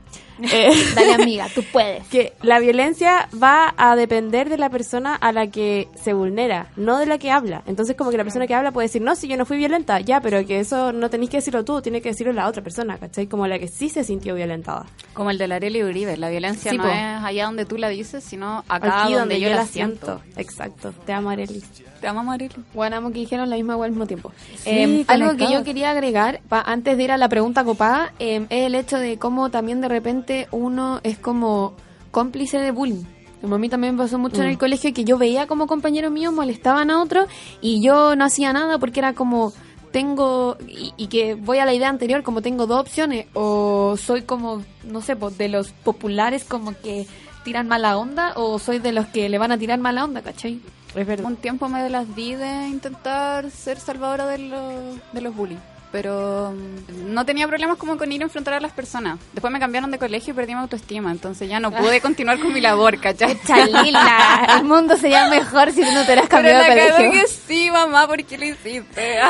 Eh, 0.42 0.70
Dale 0.94 1.14
amiga, 1.14 1.46
tú 1.54 1.62
puedes. 1.72 2.06
que 2.08 2.32
la 2.42 2.58
violencia 2.58 3.28
va 3.40 3.72
a 3.76 3.94
depender 3.96 4.48
de 4.48 4.58
la 4.58 4.68
persona 4.70 5.14
a 5.14 5.30
la 5.32 5.46
que 5.46 5.88
se 5.94 6.12
vulnera, 6.12 6.66
no 6.76 6.98
de 6.98 7.06
la 7.06 7.18
que 7.18 7.30
habla. 7.30 7.62
Entonces, 7.66 7.96
como 7.96 8.10
que 8.10 8.16
la 8.16 8.24
persona 8.24 8.46
que 8.46 8.54
habla 8.54 8.72
puede 8.72 8.86
decir, 8.88 9.00
no, 9.02 9.14
si 9.14 9.28
yo 9.28 9.36
no 9.36 9.46
fui 9.46 9.56
violenta, 9.56 10.00
ya, 10.00 10.20
pero 10.20 10.44
que 10.44 10.58
eso 10.60 10.92
no 10.92 11.08
tenéis 11.10 11.30
que 11.30 11.36
decirlo 11.38 11.64
tú, 11.64 11.80
tiene 11.82 12.00
que 12.02 12.08
decirlo 12.10 12.32
la 12.32 12.48
otra 12.48 12.62
persona, 12.62 12.98
¿cachai? 12.98 13.26
Como 13.28 13.46
la 13.46 13.58
que 13.58 13.68
sí 13.68 13.88
se 13.88 14.02
sintió 14.04 14.34
violentada. 14.34 14.86
Como 15.12 15.30
el 15.30 15.38
de 15.38 15.46
la 15.48 15.56
Arely 15.56 15.82
Uribe, 15.84 16.16
la 16.16 16.28
violencia 16.30 16.70
Sí, 16.72 16.76
no 16.78 16.82
po. 16.84 16.88
es 16.90 16.96
allá 17.24 17.44
donde 17.46 17.64
tú 17.64 17.78
la 17.78 17.88
dices, 17.88 18.24
sino 18.24 18.64
acá 18.68 19.04
Aquí 19.04 19.14
donde, 19.14 19.40
yo, 19.40 19.48
la 19.50 19.66
siento. 19.66 20.20
Exacto. 20.36 20.92
Te 21.06 21.12
amo, 21.12 21.30
Arely. 21.30 21.62
Te 22.00 22.08
amo, 22.08 22.30
Arely. 22.32 22.50
Bueno, 22.74 22.96
amo 22.96 23.08
que 23.12 23.20
dijeron 23.20 23.48
la 23.48 23.56
misma 23.56 23.74
al 23.82 23.90
mismo 23.90 24.06
tiempo. 24.06 24.32
Sí, 24.58 24.70
Eh, 24.70 25.04
algo 25.08 25.36
que 25.36 25.50
yo 25.50 25.62
quería 25.64 25.90
agregar, 25.92 26.40
pa- 26.48 26.60
antes 26.66 26.96
de 26.96 27.04
ir 27.04 27.12
a 27.12 27.16
la 27.16 27.28
pregunta 27.28 27.64
copada, 27.64 28.12
eh, 28.18 28.44
es 28.50 28.66
el 28.66 28.74
hecho 28.74 28.98
de 28.98 29.16
cómo 29.18 29.50
también 29.50 29.80
de 29.80 29.88
repente 29.88 30.03
uno 30.50 31.00
es 31.02 31.18
como 31.18 31.74
cómplice 32.10 32.58
de 32.58 32.70
bullying. 32.70 33.04
Como 33.40 33.56
a 33.56 33.58
mí 33.58 33.68
también 33.68 33.96
pasó 33.96 34.18
mucho 34.18 34.40
en 34.42 34.48
el 34.48 34.58
colegio 34.58 34.94
que 34.94 35.04
yo 35.04 35.18
veía 35.18 35.46
como 35.46 35.66
compañeros 35.66 36.10
míos 36.10 36.32
molestaban 36.32 36.90
a 36.90 37.02
otros 37.02 37.28
y 37.60 37.82
yo 37.82 38.16
no 38.16 38.24
hacía 38.24 38.54
nada 38.54 38.78
porque 38.78 39.00
era 39.00 39.12
como 39.12 39.52
tengo 39.92 40.56
y, 40.66 40.94
y 40.96 41.08
que 41.08 41.34
voy 41.34 41.58
a 41.58 41.66
la 41.66 41.74
idea 41.74 41.90
anterior 41.90 42.22
como 42.22 42.40
tengo 42.40 42.66
dos 42.66 42.80
opciones 42.80 43.26
o 43.34 43.96
soy 43.98 44.22
como 44.22 44.62
no 44.84 45.02
sé 45.02 45.14
pues, 45.14 45.36
de 45.36 45.48
los 45.48 45.72
populares 45.72 46.44
como 46.44 46.72
que 46.80 47.06
tiran 47.44 47.68
mala 47.68 47.98
onda 47.98 48.32
o 48.34 48.58
soy 48.58 48.78
de 48.78 48.92
los 48.92 49.06
que 49.06 49.28
le 49.28 49.36
van 49.38 49.52
a 49.52 49.58
tirar 49.58 49.78
mala 49.78 50.04
onda 50.04 50.22
¿cachai? 50.22 50.60
Es 50.94 51.06
verdad. 51.06 51.26
Un 51.26 51.36
tiempo 51.36 51.68
me 51.68 51.88
las 51.90 52.14
di 52.14 52.34
de 52.34 52.68
intentar 52.68 53.50
ser 53.50 53.78
salvadora 53.78 54.26
de 54.26 54.38
los, 54.38 55.12
de 55.12 55.20
los 55.20 55.34
bullies. 55.34 55.58
Pero 55.94 56.52
mm, 56.52 57.14
no 57.14 57.24
tenía 57.24 57.46
problemas 57.46 57.78
como 57.78 57.96
con 57.96 58.10
ir 58.10 58.20
a 58.20 58.24
enfrentar 58.24 58.54
a 58.54 58.58
las 58.58 58.72
personas. 58.72 59.16
Después 59.32 59.52
me 59.52 59.60
cambiaron 59.60 59.92
de 59.92 59.98
colegio 60.00 60.32
y 60.32 60.34
perdí 60.34 60.52
mi 60.52 60.60
autoestima. 60.60 61.12
Entonces 61.12 61.48
ya 61.48 61.60
no 61.60 61.70
pude 61.70 62.00
continuar 62.02 62.40
con 62.40 62.52
mi 62.52 62.60
labor, 62.60 62.98
¿cachai? 62.98 63.40
Chalila, 63.46 64.56
el 64.58 64.64
mundo 64.64 64.96
sería 64.96 65.28
mejor 65.28 65.70
si 65.70 65.84
tú 65.84 65.92
no 65.92 66.00
te 66.00 66.06
hubieras 66.06 66.24
Pero 66.24 66.28
cambiado 66.30 66.62
de 66.64 66.68
la 66.68 66.74
cagó 66.74 66.96
colegio. 66.96 67.20
que 67.20 67.28
sí, 67.28 67.70
mamá, 67.70 68.08
¿por 68.08 68.24
qué 68.24 68.36
lo 68.36 68.44
hiciste? 68.44 69.20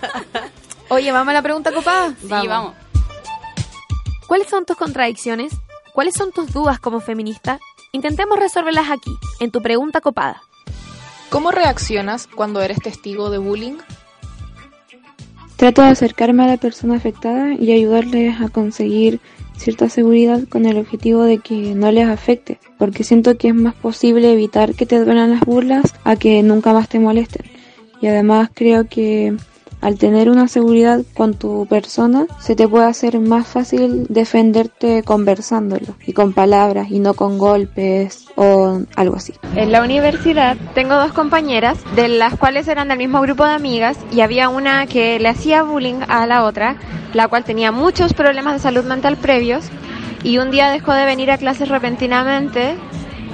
Oye, 0.90 1.10
vamos 1.12 1.30
a 1.30 1.32
la 1.32 1.40
pregunta 1.40 1.72
copada. 1.72 2.12
sí, 2.20 2.28
vamos. 2.28 2.74
¿Cuáles 4.26 4.50
son 4.50 4.66
tus 4.66 4.76
contradicciones? 4.76 5.54
¿Cuáles 5.94 6.12
son 6.14 6.30
tus 6.30 6.52
dudas 6.52 6.78
como 6.78 7.00
feminista? 7.00 7.58
Intentemos 7.92 8.38
resolverlas 8.38 8.90
aquí, 8.90 9.16
en 9.40 9.50
tu 9.50 9.62
pregunta 9.62 10.02
copada. 10.02 10.42
¿Cómo 11.30 11.52
reaccionas 11.52 12.26
cuando 12.26 12.60
eres 12.60 12.80
testigo 12.80 13.30
de 13.30 13.38
bullying? 13.38 13.78
Trato 15.56 15.82
de 15.82 15.88
acercarme 15.88 16.44
a 16.44 16.48
la 16.48 16.56
persona 16.58 16.96
afectada 16.96 17.54
y 17.54 17.72
ayudarles 17.72 18.40
a 18.42 18.50
conseguir 18.50 19.20
cierta 19.56 19.88
seguridad 19.88 20.42
con 20.48 20.66
el 20.66 20.76
objetivo 20.76 21.22
de 21.22 21.38
que 21.38 21.74
no 21.74 21.90
les 21.90 22.06
afecte, 22.06 22.58
porque 22.78 23.04
siento 23.04 23.38
que 23.38 23.48
es 23.48 23.54
más 23.54 23.74
posible 23.74 24.32
evitar 24.32 24.74
que 24.74 24.84
te 24.84 25.02
duelan 25.02 25.30
las 25.30 25.40
burlas 25.40 25.94
a 26.04 26.16
que 26.16 26.42
nunca 26.42 26.74
más 26.74 26.90
te 26.90 27.00
molesten. 27.00 27.46
Y 28.02 28.06
además 28.06 28.50
creo 28.52 28.86
que 28.86 29.34
al 29.80 29.98
tener 29.98 30.30
una 30.30 30.48
seguridad 30.48 31.02
con 31.14 31.34
tu 31.34 31.66
persona, 31.66 32.26
se 32.40 32.56
te 32.56 32.66
puede 32.66 32.86
hacer 32.86 33.20
más 33.20 33.46
fácil 33.46 34.06
defenderte 34.08 35.02
conversándolo 35.02 35.94
y 36.06 36.12
con 36.12 36.32
palabras 36.32 36.90
y 36.90 36.98
no 36.98 37.14
con 37.14 37.38
golpes 37.38 38.26
o 38.36 38.80
algo 38.96 39.16
así. 39.16 39.34
En 39.54 39.72
la 39.72 39.82
universidad 39.82 40.56
tengo 40.74 40.94
dos 40.94 41.12
compañeras, 41.12 41.78
de 41.94 42.08
las 42.08 42.36
cuales 42.36 42.68
eran 42.68 42.88
del 42.88 42.98
mismo 42.98 43.20
grupo 43.20 43.44
de 43.44 43.52
amigas, 43.52 43.98
y 44.12 44.20
había 44.20 44.48
una 44.48 44.86
que 44.86 45.18
le 45.18 45.28
hacía 45.28 45.62
bullying 45.62 46.00
a 46.08 46.26
la 46.26 46.44
otra, 46.44 46.76
la 47.14 47.28
cual 47.28 47.44
tenía 47.44 47.72
muchos 47.72 48.12
problemas 48.12 48.54
de 48.54 48.58
salud 48.60 48.84
mental 48.84 49.16
previos, 49.16 49.66
y 50.22 50.38
un 50.38 50.50
día 50.50 50.70
dejó 50.70 50.92
de 50.92 51.04
venir 51.04 51.30
a 51.30 51.38
clases 51.38 51.68
repentinamente, 51.68 52.76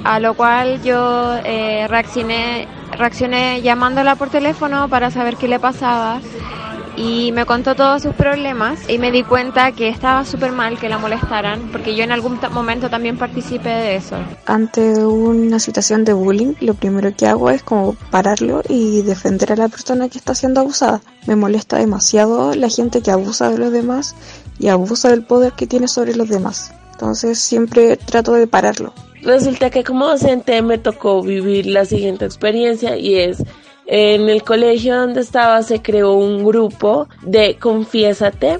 a 0.03 0.19
lo 0.19 0.35
cual 0.35 0.81
yo 0.83 1.35
eh, 1.43 1.87
reaccioné, 1.87 2.67
reaccioné 2.97 3.61
llamándola 3.61 4.15
por 4.15 4.29
teléfono 4.29 4.87
para 4.89 5.11
saber 5.11 5.37
qué 5.37 5.47
le 5.47 5.59
pasaba. 5.59 6.21
Y 6.95 7.31
me 7.31 7.45
contó 7.47 7.73
todos 7.73 8.03
sus 8.03 8.13
problemas 8.13 8.87
y 8.87 8.99
me 8.99 9.11
di 9.11 9.23
cuenta 9.23 9.71
que 9.71 9.89
estaba 9.89 10.25
súper 10.25 10.51
mal 10.51 10.77
que 10.77 10.89
la 10.89 10.99
molestaran, 10.99 11.69
porque 11.71 11.95
yo 11.95 12.03
en 12.03 12.11
algún 12.11 12.39
momento 12.51 12.87
también 12.87 13.17
participé 13.17 13.69
de 13.69 13.95
eso. 13.95 14.15
Ante 14.45 15.03
una 15.03 15.57
situación 15.57 16.05
de 16.05 16.13
bullying, 16.13 16.53
lo 16.61 16.75
primero 16.75 17.11
que 17.15 17.25
hago 17.25 17.49
es 17.49 17.63
como 17.63 17.95
pararlo 18.11 18.61
y 18.69 19.01
defender 19.01 19.53
a 19.53 19.55
la 19.55 19.69
persona 19.69 20.07
que 20.07 20.19
está 20.19 20.35
siendo 20.35 20.61
abusada. 20.61 21.01
Me 21.25 21.35
molesta 21.35 21.77
demasiado 21.77 22.53
la 22.53 22.69
gente 22.69 23.01
que 23.01 23.09
abusa 23.09 23.49
de 23.49 23.57
los 23.57 23.71
demás 23.71 24.15
y 24.59 24.67
abusa 24.67 25.09
del 25.09 25.23
poder 25.23 25.53
que 25.53 25.65
tiene 25.65 25.87
sobre 25.87 26.15
los 26.15 26.29
demás. 26.29 26.73
Entonces 26.93 27.39
siempre 27.39 27.97
trato 27.97 28.33
de 28.33 28.47
pararlo 28.47 28.93
Resulta 29.23 29.69
que 29.69 29.83
como 29.83 30.07
docente 30.07 30.61
me 30.61 30.77
tocó 30.77 31.21
vivir 31.21 31.65
la 31.65 31.85
siguiente 31.85 32.25
experiencia 32.25 32.97
y 32.97 33.15
es 33.15 33.43
en 33.85 34.29
el 34.29 34.43
colegio 34.43 34.97
donde 34.97 35.21
estaba 35.21 35.61
se 35.63 35.81
creó 35.81 36.13
un 36.13 36.43
grupo 36.43 37.07
de 37.21 37.57
Confiésate 37.57 38.59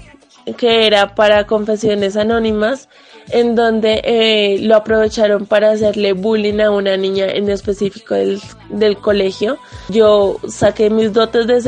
que 0.57 0.87
era 0.87 1.15
para 1.15 1.47
confesiones 1.47 2.17
anónimas 2.17 2.89
en 3.29 3.55
donde 3.55 4.01
eh, 4.03 4.57
lo 4.61 4.75
aprovecharon 4.75 5.45
para 5.45 5.71
hacerle 5.71 6.13
bullying 6.13 6.59
a 6.59 6.71
una 6.71 6.97
niña 6.97 7.27
en 7.27 7.49
específico 7.49 8.13
del, 8.15 8.41
del 8.69 8.97
colegio. 8.97 9.57
Yo 9.89 10.37
saqué 10.47 10.89
mis 10.89 11.13
dotes 11.13 11.47
de 11.47 11.61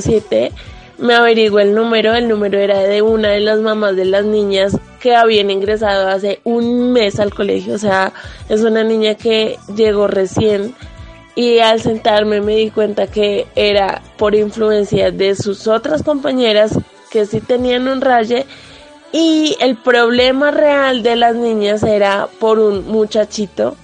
007 0.00 0.52
me 1.00 1.14
averiguó 1.14 1.60
el 1.60 1.74
número, 1.74 2.14
el 2.14 2.28
número 2.28 2.58
era 2.58 2.78
de 2.80 3.02
una 3.02 3.30
de 3.30 3.40
las 3.40 3.58
mamás 3.60 3.96
de 3.96 4.04
las 4.04 4.24
niñas 4.24 4.76
que 5.00 5.16
habían 5.16 5.50
ingresado 5.50 6.08
hace 6.08 6.40
un 6.44 6.92
mes 6.92 7.18
al 7.18 7.32
colegio, 7.34 7.74
o 7.74 7.78
sea, 7.78 8.12
es 8.48 8.60
una 8.60 8.84
niña 8.84 9.14
que 9.14 9.58
llegó 9.74 10.06
recién 10.06 10.74
y 11.34 11.60
al 11.60 11.80
sentarme 11.80 12.42
me 12.42 12.56
di 12.56 12.70
cuenta 12.70 13.06
que 13.06 13.46
era 13.54 14.02
por 14.18 14.34
influencia 14.34 15.10
de 15.10 15.34
sus 15.36 15.66
otras 15.66 16.02
compañeras 16.02 16.78
que 17.10 17.24
sí 17.24 17.40
tenían 17.40 17.88
un 17.88 18.02
raye 18.02 18.44
y 19.10 19.56
el 19.60 19.76
problema 19.76 20.50
real 20.50 21.02
de 21.02 21.16
las 21.16 21.34
niñas 21.34 21.82
era 21.82 22.28
por 22.38 22.58
un 22.58 22.86
muchachito, 22.86 23.74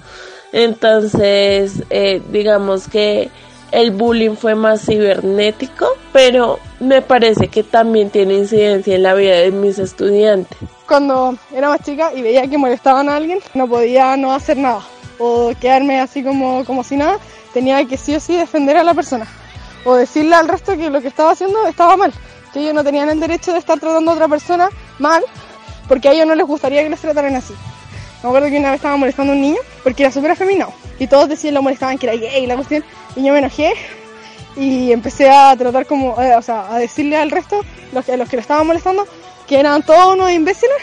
entonces 0.53 1.83
eh, 1.89 2.21
digamos 2.31 2.89
que 2.89 3.31
el 3.73 3.91
bullying 3.91 4.37
fue 4.37 4.55
más 4.55 4.85
cibernético, 4.87 5.87
pero 6.13 6.59
me 6.81 7.03
parece 7.03 7.49
que 7.49 7.63
también 7.63 8.11
tiene 8.11 8.35
incidencia 8.35 8.95
en 8.95 9.03
la 9.03 9.15
vida 9.15 9.37
de 9.37 9.51
mis 9.51 9.79
estudiantes. 9.79 10.57
Cuando 10.87 11.37
era 11.53 11.69
más 11.69 11.81
chica 11.83 12.13
y 12.15 12.23
veía 12.23 12.47
que 12.47 12.59
molestaban 12.59 13.09
a 13.09 13.17
alguien, 13.17 13.41
no 13.55 13.69
podía 13.69 14.17
no 14.17 14.33
hacer 14.33 14.57
nada 14.57 14.83
o 15.19 15.53
quedarme 15.61 16.01
así 16.01 16.23
como, 16.23 16.65
como 16.65 16.85
si 16.85 16.97
nada, 16.97 17.19
tenía 17.53 17.85
que 17.87 17.97
sí 17.97 18.15
o 18.15 18.21
sí 18.21 18.37
defender 18.37 18.77
a 18.77 18.85
la 18.85 18.95
persona 18.95 19.27
o 19.85 19.95
decirle 19.95 20.35
al 20.35 20.49
resto 20.49 20.77
que 20.77 20.91
lo 20.91 21.01
que 21.01 21.09
estaba 21.09 21.31
haciendo 21.31 21.67
estaba 21.67 21.97
mal, 21.97 22.13
que 22.53 22.61
ellos 22.61 22.75
no 22.75 22.85
tenían 22.85 23.09
el 23.09 23.21
derecho 23.21 23.53
de 23.53 23.59
estar 23.59 23.79
tratando 23.79 24.11
a 24.11 24.15
otra 24.15 24.29
persona 24.29 24.69
mal 24.99 25.25
porque 25.89 26.09
a 26.09 26.13
ellos 26.13 26.27
no 26.27 26.35
les 26.35 26.47
gustaría 26.47 26.83
que 26.83 26.91
les 26.91 27.01
trataran 27.01 27.37
así. 27.37 27.55
Me 28.23 28.29
acuerdo 28.29 28.49
que 28.49 28.59
una 28.59 28.71
vez 28.71 28.77
estaba 28.77 28.97
molestando 28.97 29.33
a 29.33 29.37
un 29.37 29.43
niño 29.43 29.61
porque 29.85 30.03
era 30.03 30.13
súper 30.13 30.33
afeminado 30.33 30.73
y 30.99 31.07
todos 31.07 31.29
decían 31.29 31.55
lo 31.55 31.63
molestaban 31.63 31.99
que 31.99 32.07
era 32.07 32.17
gay 32.17 32.47
la 32.47 32.57
cuestión 32.57 32.85
y 33.17 33.25
yo 33.25 33.33
me 33.33 33.41
enojé 33.41 33.75
y 34.57 34.93
empecé 34.93 35.29
a 35.29 35.55
tratar 35.57 35.87
como, 35.87 36.21
eh, 36.23 36.37
o 36.37 36.43
sea, 36.43 36.73
a 36.73 36.79
decirle 36.79 37.17
al 37.17 37.31
resto, 37.31 37.61
los 37.93 38.05
que, 38.05 38.17
los 38.17 38.29
que 38.29 38.37
lo 38.37 38.43
estaban 38.43 38.67
molestando, 38.67 39.07
que 39.47 39.59
eran 39.59 39.83
todos 39.85 40.15
unos 40.15 40.31
imbéciles 40.31 40.77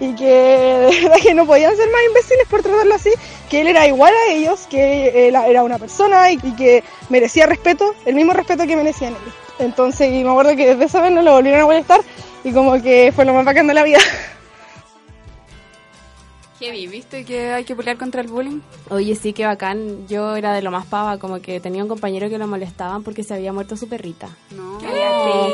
y 0.00 0.14
que 0.14 0.24
de 0.90 1.00
verdad 1.02 1.16
que 1.22 1.34
no 1.34 1.46
podían 1.46 1.76
ser 1.76 1.88
más 1.90 2.00
imbéciles 2.08 2.46
por 2.48 2.62
tratarlo 2.62 2.94
así, 2.94 3.10
que 3.48 3.60
él 3.60 3.68
era 3.68 3.86
igual 3.86 4.12
a 4.14 4.32
ellos, 4.32 4.66
que 4.68 5.28
él 5.28 5.34
era 5.34 5.62
una 5.62 5.78
persona 5.78 6.30
y, 6.30 6.38
que 6.38 6.82
merecía 7.08 7.46
respeto, 7.46 7.94
el 8.04 8.14
mismo 8.14 8.32
respeto 8.32 8.66
que 8.66 8.76
merecían 8.76 9.12
ellos. 9.12 9.34
Entonces, 9.58 10.10
y 10.12 10.24
me 10.24 10.30
acuerdo 10.30 10.56
que 10.56 10.68
desde 10.68 10.84
esa 10.84 11.02
vez 11.02 11.12
no 11.12 11.22
lo 11.22 11.32
volvieron 11.32 11.60
a 11.60 11.66
molestar 11.66 12.00
y 12.44 12.52
como 12.52 12.80
que 12.82 13.12
fue 13.14 13.24
lo 13.24 13.34
más 13.34 13.44
bacán 13.44 13.66
de 13.66 13.74
la 13.74 13.82
vida. 13.82 13.98
Heavy, 16.60 16.88
¿viste 16.88 17.24
que 17.24 17.52
hay 17.52 17.64
que 17.64 17.74
pelear 17.74 17.96
contra 17.96 18.20
el 18.20 18.28
bullying? 18.28 18.60
Oye, 18.90 19.14
sí, 19.14 19.32
qué 19.32 19.46
bacán. 19.46 20.06
Yo 20.08 20.36
era 20.36 20.52
de 20.52 20.60
lo 20.60 20.70
más 20.70 20.84
pava, 20.84 21.18
como 21.18 21.40
que 21.40 21.58
tenía 21.58 21.82
un 21.82 21.88
compañero 21.88 22.28
que 22.28 22.36
lo 22.36 22.46
molestaban 22.46 23.02
porque 23.02 23.24
se 23.24 23.32
había 23.32 23.50
muerto 23.50 23.78
su 23.78 23.88
perrita. 23.88 24.28
No. 24.50 24.78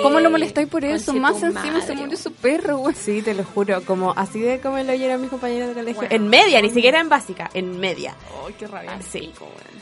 ¿Cómo 0.02 0.18
lo 0.18 0.30
molestáis 0.30 0.66
por 0.66 0.84
eso? 0.84 1.14
Más 1.14 1.40
encima 1.42 1.80
se 1.80 1.94
murió 1.94 2.16
su 2.16 2.32
perro, 2.32 2.78
güey. 2.78 2.94
Sí, 2.96 3.22
te 3.22 3.34
lo 3.34 3.44
juro, 3.44 3.82
como 3.84 4.12
así 4.16 4.40
de 4.40 4.58
como 4.60 4.78
lo 4.78 4.92
oyeron 4.92 5.20
mis 5.20 5.30
compañeros 5.30 5.68
de 5.68 5.74
colegio. 5.74 6.08
En 6.10 6.26
media, 6.26 6.60
ni 6.60 6.70
siquiera 6.70 7.00
en 7.00 7.08
básica, 7.08 7.50
en 7.54 7.78
media. 7.78 8.16
Ay, 8.44 8.54
qué 8.58 8.66
rabia. 8.66 8.94
Ah, 8.94 9.00
sí. 9.00 9.30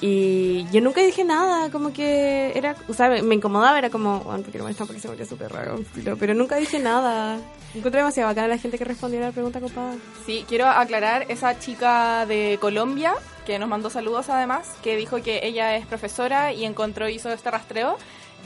Y 0.03 0.67
yo 0.73 0.83
nunca 0.83 1.01
dije 1.01 1.25
nada, 1.25 1.71
como 1.71 1.93
que 1.95 2.53
era, 2.55 2.77
o 2.87 2.93
sea, 2.93 3.09
me 3.23 3.35
incomodaba, 3.35 3.79
era 3.79 3.89
como, 3.89 4.21
bueno, 4.21 4.43
porque 4.43 4.59
no 4.59 4.65
me 4.65 4.75
porque 4.75 5.01
se 5.01 5.09
murió 5.09 5.25
su 5.25 5.39
perro, 5.39 5.81
pero, 5.95 6.17
pero 6.19 6.35
nunca 6.35 6.57
dije 6.57 6.79
nada. 6.79 7.39
Encontré 7.75 8.01
demasiado 8.01 8.29
bacana 8.29 8.49
la 8.49 8.59
gente 8.59 8.79
que 8.79 8.85
respondió 8.85 9.19
a 9.21 9.27
la 9.27 9.33
pregunta 9.33 9.61
copada. 9.61 9.95
Sí, 10.27 10.45
quiero 10.49 10.67
aclarar 10.67 11.14
esa 11.23 11.59
chica 11.59 12.27
de 12.27 12.59
Colombia 12.61 13.15
que 13.47 13.59
nos 13.59 13.69
mandó 13.69 13.91
saludos 13.91 14.29
además, 14.31 14.69
que 14.83 14.97
dijo 14.97 15.23
que 15.23 15.41
ella 15.47 15.77
es 15.77 15.87
profesora 15.87 16.53
y 16.53 16.65
encontró 16.65 17.09
hizo 17.09 17.31
este 17.31 17.51
rastreo. 17.51 17.97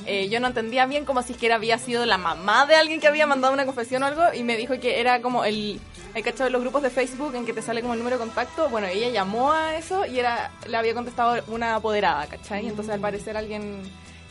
Eh, 0.07 0.29
yo 0.29 0.39
no 0.41 0.47
entendía 0.49 0.87
bien 0.87 1.05
como 1.05 1.23
si 1.23 1.33
es 1.33 1.39
que 1.39 1.47
era- 1.47 1.57
había 1.57 1.79
sido 1.79 2.07
la 2.07 2.19
mamá 2.19 2.67
de 2.67 2.77
alguien 2.77 3.01
que 3.01 3.09
había 3.09 3.27
mandado 3.27 3.53
una 3.53 3.65
confesión 3.67 4.03
o 4.03 4.07
algo 4.07 4.23
y 4.33 4.43
me 4.45 4.57
dijo 4.57 4.79
que 4.81 5.01
era 5.01 5.21
como 5.23 5.45
el 5.45 5.81
hay 6.15 6.23
cacho 6.23 6.45
de 6.45 6.51
los 6.51 6.61
grupos 6.63 6.83
de 6.83 6.91
Facebook 6.91 7.35
en 7.35 7.45
que 7.45 7.53
te 7.53 7.63
sale 7.63 7.81
como 7.83 7.93
el 7.95 7.99
número 8.01 8.17
de 8.17 8.25
contacto. 8.25 8.69
Bueno, 8.71 8.87
ella 8.87 9.09
llamó 9.11 9.53
a 9.53 9.77
eso 9.77 10.07
y 10.07 10.19
era 10.19 10.51
le 10.67 10.77
había 10.77 10.95
contestado 10.95 11.43
una 11.49 11.75
apoderada, 11.77 12.27
¿cachai? 12.27 12.67
Entonces 12.67 12.95
al 12.95 13.01
parecer 13.01 13.37
alguien 13.37 13.83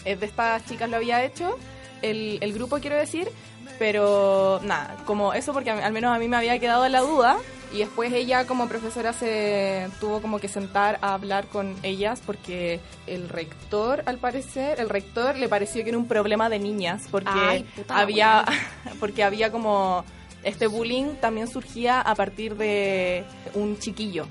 eh, 0.06 0.16
de 0.16 0.26
estas 0.26 0.66
chicas 0.66 0.90
lo 0.90 0.96
había 0.98 1.24
hecho, 1.24 1.58
el, 2.02 2.38
el 2.42 2.54
grupo 2.54 2.80
quiero 2.80 2.96
decir, 2.96 3.30
pero 3.78 4.60
nada, 4.64 4.96
como 5.06 5.34
eso 5.34 5.54
porque 5.54 5.70
al 5.72 5.94
menos 5.94 6.16
a 6.16 6.20
mí 6.20 6.28
me 6.28 6.38
había 6.38 6.60
quedado 6.60 6.88
la 6.90 7.02
duda 7.02 7.38
y 7.74 7.80
después 7.80 8.14
ella 8.14 8.46
como 8.46 8.68
profesora 8.68 9.14
se 9.14 9.90
tuvo 10.00 10.22
como 10.22 10.40
que 10.40 10.48
sentar 10.48 11.00
a 11.02 11.14
hablar 11.14 11.48
con 11.48 11.76
ellas 11.84 12.22
porque 12.26 12.80
el 13.08 13.30
rector 13.30 14.04
al 14.06 14.18
parecer, 14.18 14.80
el 14.80 14.90
rector 14.90 15.38
le 15.38 15.50
pareció 15.50 15.84
que 15.84 15.90
era 15.90 15.98
un 15.98 16.08
problema 16.08 16.50
de 16.50 16.60
niñas 16.60 17.08
porque 17.12 17.30
Ay, 17.34 17.66
había 17.90 18.46
porque 19.00 19.24
había 19.24 19.52
como 19.52 20.06
este 20.44 20.68
bullying 20.68 21.16
también 21.20 21.48
surgía 21.48 22.00
a 22.00 22.16
partir 22.16 22.56
de 22.56 23.26
un 23.54 23.78
chiquillo, 23.80 24.28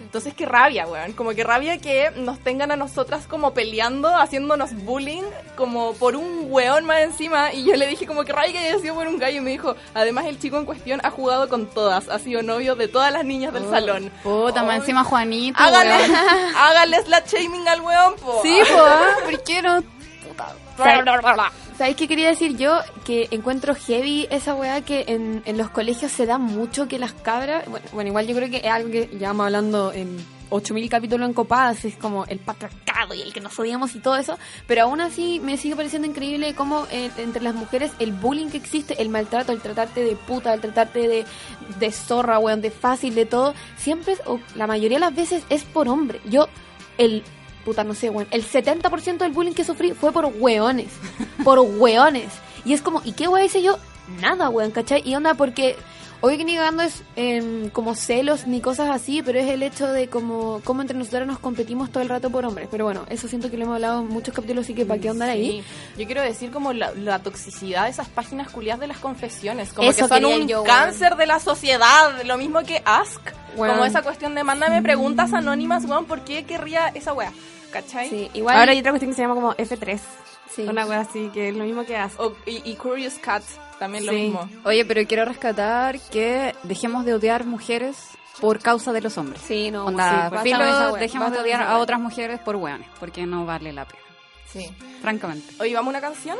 Entonces 0.00 0.34
qué 0.34 0.46
rabia, 0.46 0.86
weón, 0.86 1.12
como 1.12 1.30
que 1.34 1.44
rabia 1.44 1.78
que 1.78 2.10
nos 2.16 2.38
tengan 2.40 2.70
a 2.70 2.76
nosotras 2.76 3.26
como 3.26 3.52
peleando, 3.52 4.14
haciéndonos 4.16 4.72
bullying, 4.74 5.24
como 5.56 5.92
por 5.94 6.16
un 6.16 6.46
weón 6.48 6.84
más 6.84 7.00
encima, 7.00 7.52
y 7.52 7.64
yo 7.64 7.76
le 7.76 7.86
dije 7.86 8.06
como 8.06 8.24
que 8.24 8.32
rabia 8.32 8.52
que 8.52 8.58
haya 8.58 8.78
sido 8.78 8.94
por 8.94 9.06
un 9.06 9.18
gallo, 9.18 9.38
y 9.38 9.40
me 9.40 9.50
dijo, 9.50 9.76
además 9.94 10.26
el 10.26 10.38
chico 10.38 10.56
en 10.56 10.64
cuestión 10.64 11.00
ha 11.04 11.10
jugado 11.10 11.48
con 11.48 11.66
todas, 11.66 12.08
ha 12.08 12.18
sido 12.18 12.42
novio 12.42 12.76
de 12.76 12.88
todas 12.88 13.12
las 13.12 13.24
niñas 13.24 13.52
del 13.52 13.68
salón. 13.68 14.10
Puta, 14.22 14.62
más 14.62 14.76
encima 14.76 15.04
Juanito, 15.04 15.58
Hágale, 15.60 15.96
weón. 15.96 16.16
hágale 16.56 17.02
slut 17.02 17.26
shaming 17.26 17.68
al 17.68 17.80
weón, 17.80 18.16
po. 18.16 18.40
Sí, 18.42 18.58
pues, 18.60 19.30
¿por 19.30 19.44
qué 19.44 19.62
no? 19.62 19.95
¿Sabéis 21.76 21.96
qué 21.96 22.08
quería 22.08 22.28
decir 22.28 22.56
yo? 22.56 22.78
Que 23.04 23.28
encuentro 23.30 23.74
heavy 23.74 24.26
esa 24.30 24.54
weá 24.54 24.80
que 24.80 25.04
en, 25.08 25.42
en 25.44 25.58
los 25.58 25.68
colegios 25.70 26.10
se 26.10 26.24
da 26.24 26.38
mucho 26.38 26.88
que 26.88 26.98
las 26.98 27.12
cabras. 27.12 27.68
Bueno, 27.68 27.86
bueno, 27.92 28.08
igual 28.08 28.26
yo 28.26 28.34
creo 28.34 28.50
que 28.50 28.58
es 28.58 28.72
algo 28.72 28.90
que 28.90 29.10
ya 29.18 29.28
vamos 29.28 29.46
hablando 29.46 29.92
en 29.92 30.16
8000 30.50 30.88
capítulos 30.88 31.28
en 31.28 31.34
copadas, 31.34 31.84
es 31.84 31.96
como 31.96 32.24
el 32.26 32.38
patriarcado 32.38 33.14
y 33.14 33.22
el 33.22 33.32
que 33.32 33.40
nos 33.40 33.58
odiamos 33.58 33.94
y 33.94 34.00
todo 34.00 34.16
eso. 34.16 34.38
Pero 34.66 34.82
aún 34.82 35.00
así 35.00 35.40
me 35.40 35.56
sigue 35.56 35.76
pareciendo 35.76 36.08
increíble 36.08 36.54
cómo 36.54 36.86
eh, 36.90 37.10
entre 37.18 37.42
las 37.42 37.54
mujeres 37.54 37.92
el 37.98 38.12
bullying 38.12 38.48
que 38.48 38.56
existe, 38.56 39.00
el 39.02 39.08
maltrato, 39.08 39.52
el 39.52 39.60
tratarte 39.60 40.04
de 40.04 40.16
puta, 40.16 40.54
el 40.54 40.60
tratarte 40.60 41.08
de, 41.08 41.24
de 41.78 41.92
zorra, 41.92 42.38
weón, 42.38 42.60
de 42.60 42.70
fácil, 42.70 43.14
de 43.14 43.26
todo, 43.26 43.54
siempre, 43.76 44.16
o 44.26 44.40
la 44.54 44.66
mayoría 44.66 44.96
de 44.96 45.04
las 45.04 45.14
veces 45.14 45.42
es 45.50 45.64
por 45.64 45.88
hombre. 45.88 46.20
Yo, 46.24 46.48
el 46.98 47.22
puta, 47.66 47.84
no 47.84 47.92
sé, 47.94 48.08
weón. 48.08 48.28
El 48.30 48.42
70% 48.48 49.18
del 49.18 49.32
bullying 49.32 49.52
que 49.52 49.64
sufrí 49.64 49.92
fue 49.92 50.12
por 50.12 50.24
weones. 50.38 50.88
Por 51.44 51.58
weones. 51.58 52.32
Y 52.64 52.72
es 52.72 52.80
como, 52.80 53.02
¿y 53.04 53.12
qué 53.12 53.28
weón 53.28 53.44
hice 53.44 53.60
yo? 53.62 53.78
Nada, 54.22 54.48
weón, 54.48 54.70
¿cachai? 54.70 55.02
Y 55.04 55.14
onda, 55.14 55.34
porque 55.34 55.76
hoy 56.22 56.38
que 56.38 56.44
ni 56.44 56.54
cagando 56.56 56.82
es 56.82 57.02
em, 57.16 57.68
como 57.70 57.94
celos 57.94 58.46
ni 58.46 58.60
cosas 58.60 58.88
así, 58.88 59.22
pero 59.22 59.38
es 59.38 59.48
el 59.50 59.62
hecho 59.62 59.86
de 59.88 60.08
como, 60.08 60.60
como 60.64 60.80
entre 60.80 60.96
nosotros 60.96 61.26
nos 61.26 61.38
competimos 61.38 61.90
todo 61.90 62.02
el 62.02 62.08
rato 62.08 62.30
por 62.30 62.44
hombres. 62.46 62.68
Pero 62.70 62.84
bueno, 62.84 63.04
eso 63.10 63.28
siento 63.28 63.50
que 63.50 63.56
lo 63.56 63.64
hemos 63.64 63.74
hablado 63.76 64.00
en 64.00 64.08
muchos 64.08 64.34
capítulos, 64.34 64.64
así 64.64 64.74
que 64.74 64.86
para 64.86 65.00
qué 65.00 65.08
andar 65.10 65.28
ahí. 65.28 65.62
Sí. 65.62 66.00
Yo 66.00 66.06
quiero 66.06 66.22
decir 66.22 66.50
como 66.50 66.72
la, 66.72 66.92
la 66.94 67.18
toxicidad 67.18 67.84
de 67.84 67.90
esas 67.90 68.08
páginas 68.08 68.48
culiadas 68.50 68.80
de 68.80 68.86
las 68.86 68.98
confesiones, 68.98 69.72
como 69.72 69.88
Eso 69.90 70.08
que 70.08 70.14
son 70.14 70.24
un 70.24 70.48
yo, 70.48 70.62
weón. 70.62 70.66
cáncer 70.66 71.16
de 71.16 71.26
la 71.26 71.38
sociedad, 71.40 72.22
lo 72.24 72.38
mismo 72.38 72.60
que 72.62 72.80
Ask, 72.84 73.20
Weón. 73.56 73.74
como 73.74 73.84
esa 73.84 74.02
cuestión 74.02 74.34
de 74.34 74.42
mándame 74.44 74.82
preguntas 74.82 75.32
anónimas, 75.32 75.84
weón, 75.84 76.06
¿por 76.06 76.22
qué 76.22 76.44
querría 76.44 76.88
esa 76.88 77.12
wea? 77.12 77.32
¿Cachai? 77.70 78.08
Sí, 78.08 78.30
igual. 78.34 78.56
Ahora 78.58 78.72
hay 78.72 78.78
otra 78.78 78.92
cuestión 78.92 79.10
que 79.10 79.16
se 79.16 79.22
llama 79.22 79.34
como 79.34 79.54
F3. 79.54 80.00
Sí. 80.54 80.62
Una 80.62 80.86
wea 80.86 81.00
así, 81.00 81.28
que 81.34 81.50
es 81.50 81.56
lo 81.56 81.64
mismo 81.64 81.84
que 81.84 81.96
hace. 81.96 82.16
O- 82.22 82.34
y, 82.46 82.62
y 82.70 82.76
Curious 82.76 83.14
Cat, 83.18 83.42
también 83.78 84.06
lo 84.06 84.12
Sí. 84.12 84.18
mismo. 84.18 84.48
Oye, 84.64 84.84
pero 84.84 85.06
quiero 85.06 85.24
rescatar 85.24 85.98
que 86.10 86.54
dejemos 86.62 87.04
de 87.04 87.14
odiar 87.14 87.44
mujeres 87.44 87.96
por 88.40 88.60
causa 88.60 88.92
de 88.92 89.00
los 89.02 89.18
hombres. 89.18 89.42
Sí, 89.42 89.70
no, 89.70 89.84
Onda, 89.86 90.30
sí, 90.30 90.38
filo, 90.50 90.64
esa 90.64 90.92
wea, 90.92 91.00
dejemos 91.00 91.32
de 91.32 91.38
odiar 91.40 91.62
a 91.62 91.78
otras 91.78 92.00
mujeres 92.00 92.38
por 92.40 92.56
hueones, 92.56 92.88
porque 93.00 93.26
no 93.26 93.44
vale 93.44 93.72
la 93.72 93.84
pena, 93.86 94.02
Sí. 94.50 94.74
francamente. 95.02 95.54
Oye, 95.60 95.74
¿vamos 95.74 95.88
a 95.94 95.98
una 95.98 96.00
canción? 96.00 96.38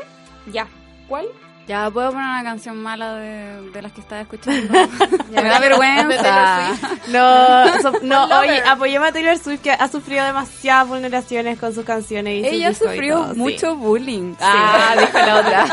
Ya. 0.51 0.67
¿Cuál? 1.07 1.27
Ya 1.67 1.91
puedo 1.91 2.11
poner 2.11 2.25
una 2.29 2.43
canción 2.43 2.77
mala 2.81 3.15
de, 3.15 3.71
de 3.71 3.81
las 3.81 3.91
que 3.91 3.99
estaba 3.99 4.21
escuchando. 4.21 4.73
Me 5.31 5.43
da 5.43 5.59
vergüenza. 5.59 6.71
No, 7.09 7.81
so- 7.81 7.99
no, 8.03 8.23
oye, 8.39 8.61
apoyemos 8.65 9.09
a 9.09 9.11
Taylor 9.11 9.37
Swift 9.37 9.61
que 9.61 9.71
ha 9.71 9.87
sufrido 9.89 10.25
demasiadas 10.25 10.87
vulneraciones 10.87 11.59
con 11.59 11.73
sus 11.75 11.83
canciones 11.83 12.35
y 12.35 12.43
sus 12.45 12.53
Ella 12.53 12.69
y 12.69 12.73
sufrió 12.75 13.33
sí. 13.33 13.39
mucho 13.39 13.75
bullying. 13.75 14.35
Ah, 14.39 14.95
dijo 14.97 15.17
la 15.17 15.35
otra. 15.35 15.65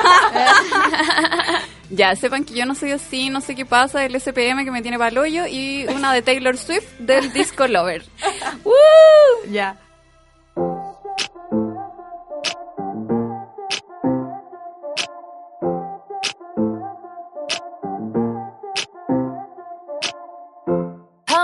Ya, 1.91 2.17
sepan 2.17 2.45
que 2.45 2.55
yo 2.55 2.67
no 2.67 2.75
soy 2.75 2.91
así, 2.91 3.31
no 3.31 3.41
sé 3.41 3.55
qué 3.55 3.65
pasa, 3.65 4.05
el 4.05 4.17
SPM 4.21 4.65
que 4.65 4.71
me 4.73 4.83
tiene 4.83 4.99
para 4.99 5.21
hoyo 5.21 5.47
y 5.47 5.87
una 5.95 6.13
de 6.13 6.23
Taylor 6.23 6.57
Swift 6.57 6.89
del 6.99 7.33
Disco 7.33 7.69
Lover. 7.69 8.05
¡Woo! 8.65 8.73
Ya. 9.53 9.77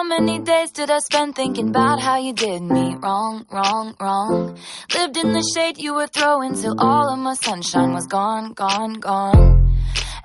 How 0.01 0.07
many 0.07 0.39
days 0.39 0.71
did 0.71 0.91
I 0.91 0.99
spend 1.01 1.37
thinking 1.37 1.69
about 1.69 2.01
how 2.01 2.17
you 2.17 2.33
did 2.33 2.63
me 2.63 2.97
wrong, 3.03 3.45
wrong, 3.53 3.95
wrong? 4.01 4.57
Lived 4.95 5.19
in 5.19 5.35
the 5.35 5.45
shade 5.55 5.77
you 5.77 5.93
were 5.93 6.07
throwing 6.07 6.55
till 6.55 6.75
all 6.81 7.13
of 7.13 7.19
my 7.19 7.35
sunshine 7.35 7.93
was 7.93 8.07
gone, 8.07 8.55
gone, 8.55 8.95
gone. 8.95 9.77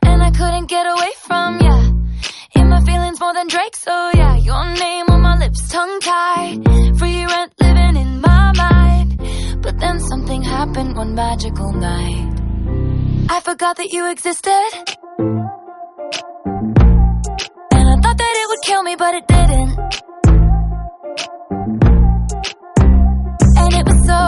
And 0.02 0.24
I 0.24 0.32
couldn't 0.32 0.68
get 0.68 0.86
away 0.88 1.12
from 1.28 1.60
ya. 1.60 1.78
In 2.56 2.70
my 2.70 2.80
feelings 2.86 3.20
more 3.20 3.34
than 3.34 3.50
Drake, 3.50 3.76
so 3.76 4.12
yeah, 4.14 4.38
your 4.38 4.64
name 4.76 5.08
on 5.10 5.20
my 5.20 5.38
lips, 5.38 5.68
tongue 5.70 6.00
tied. 6.00 6.64
Free 6.98 7.26
rent 7.26 7.52
living 7.60 7.98
in 7.98 8.22
my 8.22 8.54
mind. 8.56 9.20
But 9.62 9.78
then 9.78 10.00
something 10.00 10.42
happened 10.42 10.96
one 10.96 11.16
magical 11.16 11.74
night. 11.74 12.32
I 13.30 13.42
forgot 13.42 13.76
that 13.76 13.92
you 13.92 14.10
existed. 14.10 14.96
Thought 18.06 18.18
that 18.20 18.36
it 18.42 18.48
would 18.50 18.62
kill 18.62 18.84
me, 18.84 18.96
but 18.96 19.16
it 19.16 19.26
didn't. 19.28 19.72
And 23.58 23.74
it 23.80 23.86
was 23.90 24.00
so 24.12 24.22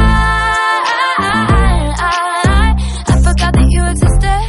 I 1.99 2.75
I 3.07 3.15
forgot 3.27 3.53
that 3.59 3.69
you 3.75 3.83
existed. 3.95 4.43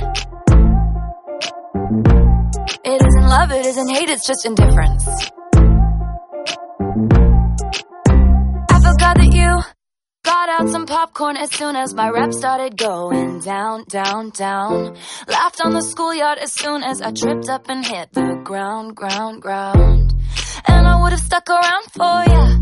It 2.84 3.00
isn't 3.08 3.28
love, 3.36 3.52
it 3.52 3.66
isn't 3.68 3.90
hate, 3.90 4.10
it's 4.10 4.26
just 4.26 4.46
indifference. 4.48 5.06
I 8.76 8.78
forgot 8.88 9.16
that 9.18 9.32
you 9.32 9.73
got 10.24 10.50
out 10.50 10.70
some 10.70 10.86
popcorn 10.86 11.38
as 11.38 11.52
soon 11.52 11.76
as 11.76 11.94
my 11.94 12.10
rep 12.10 12.34
started 12.34 12.78
going 12.78 13.40
down, 13.40 13.84
down, 13.90 14.30
down. 14.30 14.96
Laughed 15.28 15.62
on 15.64 15.74
the 15.74 15.82
schoolyard 15.82 16.38
as 16.38 16.54
soon 16.54 16.82
as 16.82 17.02
I 17.02 17.12
tripped 17.12 17.50
up 17.50 17.70
and 17.70 17.86
hit 17.86 18.14
the 18.14 18.40
ground, 18.44 18.96
ground, 18.96 19.42
ground. 19.42 20.14
And 20.68 20.88
I 20.88 21.02
would 21.02 21.12
have 21.12 21.20
stuck 21.20 21.50
around 21.50 21.86
for 21.92 22.24
ya. 22.32 22.58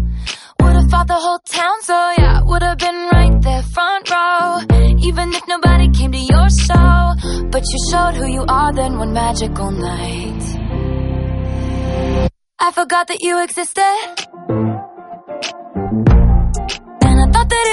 Would 0.62 0.74
have 0.74 0.89
fought 0.89 1.08
the 1.08 1.15
whole 1.15 1.39
town, 1.39 1.82
so 1.82 1.93
yeah, 2.17 2.41
would 2.43 2.63
have 2.63 2.78
been 2.78 3.10
right 3.13 3.41
there 3.41 3.63
front 3.63 4.10
row. 4.10 4.60
Even 5.00 5.34
if 5.34 5.47
nobody 5.47 5.89
came 5.89 6.12
to 6.12 6.17
your 6.17 6.50
show, 6.50 7.13
but 7.50 7.63
you 7.71 7.78
showed 7.91 8.15
who 8.15 8.28
you 8.28 8.43
are 8.47 8.74
then 8.74 8.97
one 8.97 9.13
magical 9.13 9.71
night. 9.71 10.41
I 12.60 12.71
forgot 12.71 13.08
that 13.08 13.21
you 13.21 13.43
existed. 13.43 14.28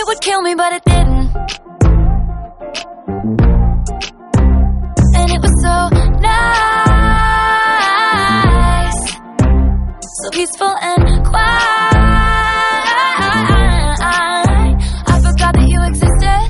Would 0.09 0.21
kill 0.23 0.41
me, 0.41 0.55
but 0.55 0.73
it 0.73 0.83
didn't. 0.87 1.29
And 5.19 5.31
it 5.31 5.41
was 5.45 5.53
so 5.61 5.91
nice, 6.21 6.61
so 10.01 10.31
peaceful 10.33 10.75
and 10.81 11.27
quiet. 11.27 11.93
I 15.13 15.21
forgot 15.27 15.53
that 15.57 15.69
you 15.69 15.79
existed. 15.93 16.41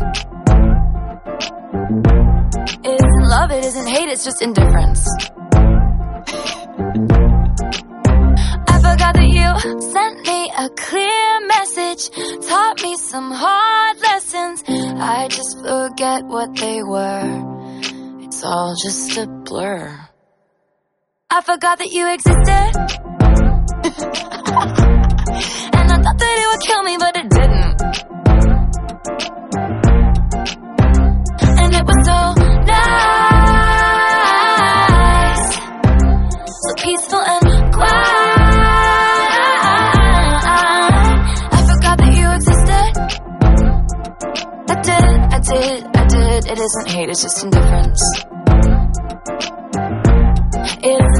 It 2.84 2.94
isn't 2.94 3.28
love, 3.28 3.50
it 3.50 3.64
isn't 3.64 3.88
hate, 3.88 4.08
it's 4.08 4.24
just 4.24 4.40
indifference. 4.40 5.04
That 9.14 9.24
you 9.24 9.80
sent 9.80 10.26
me 10.26 10.50
a 10.54 10.68
clear 10.68 11.40
message, 11.46 12.10
taught 12.46 12.82
me 12.82 12.94
some 12.96 13.30
hard 13.30 13.98
lessons. 14.00 14.62
I 14.68 15.28
just 15.28 15.58
forget 15.62 16.24
what 16.26 16.54
they 16.54 16.82
were. 16.82 17.80
It's 18.20 18.44
all 18.44 18.74
just 18.82 19.16
a 19.16 19.26
blur. 19.26 19.98
I 21.30 21.40
forgot 21.40 21.78
that 21.78 21.90
you 21.90 22.06
existed. 22.12 22.36
and 25.72 25.90
I 25.90 25.96
thought 26.02 26.18
that 26.18 26.38
it 26.42 26.48
would 26.50 26.60
kill 26.60 26.82
me, 26.82 26.98
but 26.98 27.16
it 27.16 27.30
didn't. 27.30 27.80
And 31.58 31.74
it 31.74 31.84
was 31.84 32.06
so 32.06 32.37
it's 47.08 47.22
just 47.22 47.44
indifference. 47.44 48.02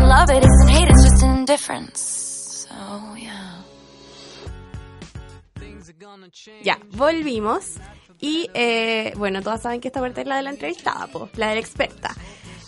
Love, 0.01 0.31
it's 0.31 1.03
just 1.03 1.23
indifference. 1.23 2.19
Ya, 6.63 6.79
volvimos. 6.91 7.77
Y 8.21 8.51
eh, 8.53 9.13
bueno, 9.17 9.43
todas 9.43 9.63
saben 9.63 9.81
que 9.81 9.89
esta 9.89 10.01
parte 10.01 10.23
es 10.23 10.27
la 10.27 10.37
de 10.37 10.43
la 10.43 10.51
entrevistada, 10.51 11.09
la 11.37 11.49
de 11.49 11.55
la 11.55 11.61
experta. 11.61 12.15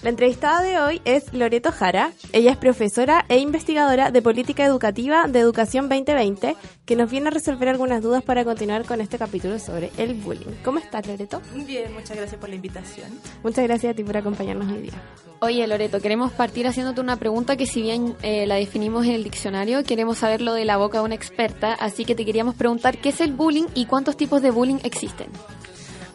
La 0.02 0.08
entrevistada 0.08 0.62
de 0.62 0.80
hoy 0.80 1.02
es 1.04 1.30
Loreto 1.34 1.70
Jara. 1.72 2.12
Ella 2.32 2.52
es 2.52 2.56
profesora 2.56 3.26
e 3.28 3.36
investigadora 3.36 4.10
de 4.10 4.22
política 4.22 4.64
educativa 4.64 5.26
de 5.28 5.40
Educación 5.40 5.90
2020, 5.90 6.56
que 6.86 6.96
nos 6.96 7.10
viene 7.10 7.28
a 7.28 7.30
resolver 7.30 7.68
algunas 7.68 8.02
dudas 8.02 8.22
para 8.22 8.42
continuar 8.42 8.86
con 8.86 9.02
este 9.02 9.18
capítulo 9.18 9.58
sobre 9.58 9.90
el 9.98 10.14
bullying. 10.14 10.54
¿Cómo 10.64 10.78
estás, 10.78 11.06
Loreto? 11.06 11.42
Bien, 11.54 11.92
muchas 11.92 12.16
gracias 12.16 12.40
por 12.40 12.48
la 12.48 12.54
invitación. 12.54 13.10
Muchas 13.42 13.62
gracias 13.64 13.92
a 13.92 13.94
ti 13.94 14.02
por 14.02 14.16
acompañarnos 14.16 14.72
hoy 14.72 14.84
día. 14.84 15.02
Oye, 15.40 15.66
Loreto, 15.66 16.00
queremos 16.00 16.32
partir 16.32 16.66
haciéndote 16.66 17.02
una 17.02 17.16
pregunta 17.16 17.58
que 17.58 17.66
si 17.66 17.82
bien 17.82 18.16
eh, 18.22 18.46
la 18.46 18.54
definimos 18.54 19.04
en 19.04 19.12
el 19.12 19.24
diccionario, 19.24 19.84
queremos 19.84 20.16
saberlo 20.16 20.54
de 20.54 20.64
la 20.64 20.78
boca 20.78 21.00
de 21.00 21.04
una 21.04 21.14
experta, 21.14 21.74
así 21.74 22.06
que 22.06 22.14
te 22.14 22.24
queríamos 22.24 22.54
preguntar 22.54 22.96
qué 22.96 23.10
es 23.10 23.20
el 23.20 23.34
bullying 23.34 23.66
y 23.74 23.84
cuántos 23.84 24.16
tipos 24.16 24.40
de 24.40 24.50
bullying 24.50 24.78
existen. 24.82 25.28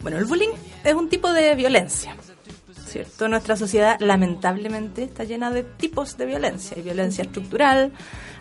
Bueno, 0.01 0.17
el 0.17 0.25
bullying 0.25 0.49
es 0.83 0.93
un 0.95 1.07
tipo 1.07 1.31
de 1.31 1.53
violencia. 1.53 2.15
¿Cierto? 2.95 3.27
Nuestra 3.27 3.57
sociedad 3.57 3.97
lamentablemente 3.99 5.03
está 5.03 5.25
llena 5.25 5.51
de 5.51 5.63
tipos 5.63 6.15
de 6.15 6.27
violencia. 6.27 6.77
Hay 6.77 6.83
violencia 6.83 7.25
estructural, 7.25 7.91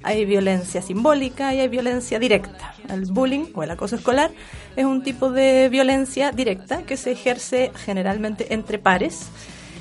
hay 0.04 0.24
violencia 0.24 0.80
simbólica 0.80 1.52
y 1.52 1.58
hay 1.58 1.66
violencia 1.66 2.20
directa. 2.20 2.72
El 2.88 3.06
bullying 3.06 3.46
o 3.52 3.64
el 3.64 3.72
acoso 3.72 3.96
escolar 3.96 4.30
es 4.76 4.84
un 4.84 5.02
tipo 5.02 5.30
de 5.30 5.68
violencia 5.70 6.30
directa 6.30 6.84
que 6.84 6.96
se 6.96 7.10
ejerce 7.10 7.72
generalmente 7.84 8.54
entre 8.54 8.78
pares 8.78 9.26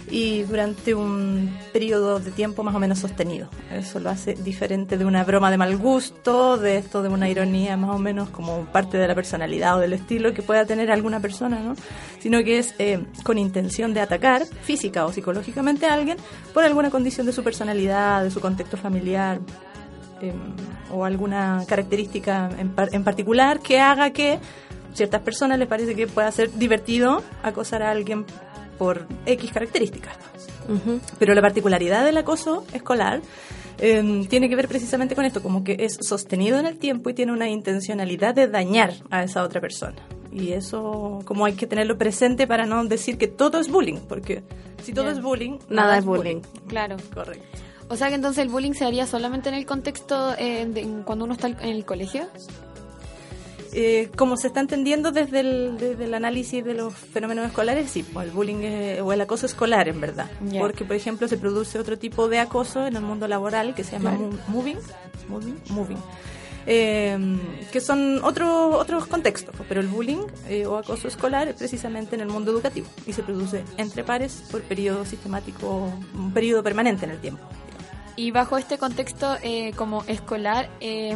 y 0.09 0.43
durante 0.43 0.93
un 0.93 1.55
periodo 1.71 2.19
de 2.19 2.31
tiempo 2.31 2.63
más 2.63 2.75
o 2.75 2.79
menos 2.79 2.99
sostenido. 2.99 3.47
Eso 3.71 3.99
lo 3.99 4.09
hace 4.09 4.33
diferente 4.33 4.97
de 4.97 5.05
una 5.05 5.23
broma 5.23 5.51
de 5.51 5.57
mal 5.57 5.77
gusto, 5.77 6.57
de 6.57 6.77
esto 6.77 7.01
de 7.01 7.09
una 7.09 7.29
ironía 7.29 7.77
más 7.77 7.95
o 7.95 7.99
menos 7.99 8.29
como 8.29 8.65
parte 8.65 8.97
de 8.97 9.07
la 9.07 9.15
personalidad 9.15 9.77
o 9.77 9.79
del 9.79 9.93
estilo 9.93 10.33
que 10.33 10.41
pueda 10.41 10.65
tener 10.65 10.91
alguna 10.91 11.19
persona, 11.19 11.59
¿no? 11.59 11.75
Sino 12.19 12.43
que 12.43 12.59
es 12.59 12.75
eh, 12.79 13.03
con 13.23 13.37
intención 13.37 13.93
de 13.93 14.01
atacar 14.01 14.45
física 14.45 15.05
o 15.05 15.11
psicológicamente 15.11 15.85
a 15.85 15.93
alguien 15.93 16.17
por 16.53 16.63
alguna 16.63 16.89
condición 16.89 17.25
de 17.25 17.33
su 17.33 17.43
personalidad, 17.43 18.23
de 18.23 18.31
su 18.31 18.39
contexto 18.39 18.77
familiar 18.77 19.39
eh, 20.21 20.33
o 20.91 21.05
alguna 21.05 21.63
característica 21.67 22.49
en, 22.57 22.69
par 22.69 22.89
en 22.91 23.03
particular 23.03 23.59
que 23.59 23.79
haga 23.79 24.11
que 24.11 24.39
ciertas 24.93 25.21
personas 25.21 25.57
les 25.57 25.67
parece 25.67 25.95
que 25.95 26.07
pueda 26.07 26.31
ser 26.31 26.51
divertido 26.53 27.23
acosar 27.41 27.81
a 27.81 27.91
alguien 27.91 28.25
por 28.83 29.07
X 29.25 29.49
características. 29.53 30.17
Pero 31.17 31.33
la 31.33 31.41
particularidad 31.41 32.03
del 32.03 32.17
acoso 32.17 32.65
escolar 32.73 33.21
eh, 33.77 34.25
tiene 34.29 34.49
que 34.49 34.57
ver 34.57 34.67
precisamente 34.67 35.15
con 35.15 35.23
esto, 35.23 35.41
como 35.41 35.63
que 35.63 35.77
es 35.79 35.97
sostenido 36.01 36.59
en 36.59 36.65
el 36.65 36.77
tiempo 36.77 37.09
y 37.09 37.13
tiene 37.13 37.31
una 37.31 37.47
intencionalidad 37.47 38.35
de 38.35 38.49
dañar 38.49 38.93
a 39.09 39.23
esa 39.23 39.41
otra 39.43 39.61
persona. 39.61 39.95
Y 40.33 40.51
eso, 40.51 41.19
como 41.23 41.45
hay 41.45 41.53
que 41.53 41.65
tenerlo 41.65 41.97
presente 41.97 42.45
para 42.45 42.65
no 42.65 42.83
decir 42.83 43.17
que 43.17 43.29
todo 43.29 43.57
es 43.61 43.69
bullying, 43.69 43.99
porque 44.09 44.43
si 44.83 44.91
todo 44.91 45.05
Bien. 45.05 45.17
es 45.17 45.23
bullying, 45.23 45.59
Nada 45.69 45.97
es 45.97 46.03
bullying. 46.03 46.41
Claro. 46.67 46.97
Correcto. 47.13 47.45
O 47.87 47.95
sea 47.95 48.09
que 48.09 48.15
entonces 48.15 48.43
el 48.43 48.49
bullying 48.49 48.73
se 48.73 48.83
haría 48.83 49.07
solamente 49.07 49.47
en 49.47 49.55
el 49.55 49.65
contexto 49.65 50.35
eh, 50.37 50.65
de 50.67 50.83
cuando 51.05 51.23
uno 51.23 51.35
está 51.35 51.47
en 51.47 51.69
el 51.69 51.85
colegio. 51.85 52.27
Eh, 53.75 54.09
como 54.15 54.37
se 54.37 54.47
está 54.47 54.59
entendiendo 54.59 55.11
desde 55.11 55.39
el, 55.39 55.77
desde 55.79 56.05
el 56.05 56.13
análisis 56.13 56.63
de 56.63 56.75
los 56.75 56.93
fenómenos 56.93 57.47
escolares, 57.47 57.89
sí, 57.89 58.03
pues 58.03 58.27
el 58.27 58.31
bullying 58.31 58.61
eh, 58.61 59.01
o 59.01 59.11
el 59.13 59.19
acoso 59.21 59.45
escolar, 59.47 59.87
en 59.87 59.99
verdad. 59.99 60.29
Porque, 60.59 60.85
por 60.85 60.95
ejemplo, 60.95 61.27
se 61.27 61.37
produce 61.37 61.79
otro 61.79 61.97
tipo 61.97 62.27
de 62.27 62.39
acoso 62.39 62.85
en 62.85 62.95
el 62.95 63.01
mundo 63.01 63.27
laboral 63.27 63.73
que 63.73 63.83
se 63.83 63.93
llama 63.93 64.11
Claro. 64.15 64.29
moving, 64.47 64.77
moving, 65.27 65.55
moving, 65.69 65.97
eh, 66.65 67.17
que 67.71 67.81
son 67.81 68.23
otros 68.23 68.75
otros 68.75 69.07
contextos, 69.07 69.53
pues, 69.55 69.67
pero 69.67 69.81
el 69.81 69.87
bullying 69.87 70.25
eh, 70.47 70.65
o 70.65 70.77
acoso 70.77 71.07
escolar 71.07 71.47
es 71.47 71.55
precisamente 71.55 72.15
en 72.15 72.21
el 72.21 72.27
mundo 72.29 72.51
educativo 72.51 72.87
y 73.05 73.13
se 73.13 73.23
produce 73.23 73.63
entre 73.77 74.03
pares 74.03 74.43
por 74.51 74.61
periodo 74.61 75.03
sistemático, 75.03 75.91
un 76.15 76.31
periodo 76.31 76.63
permanente 76.63 77.05
en 77.05 77.11
el 77.11 77.17
tiempo. 77.19 77.41
Y 78.15 78.31
bajo 78.31 78.57
este 78.57 78.77
contexto 78.77 79.37
eh, 79.41 79.73
como 79.75 80.03
escolar, 80.07 80.69
eh, 80.81 81.15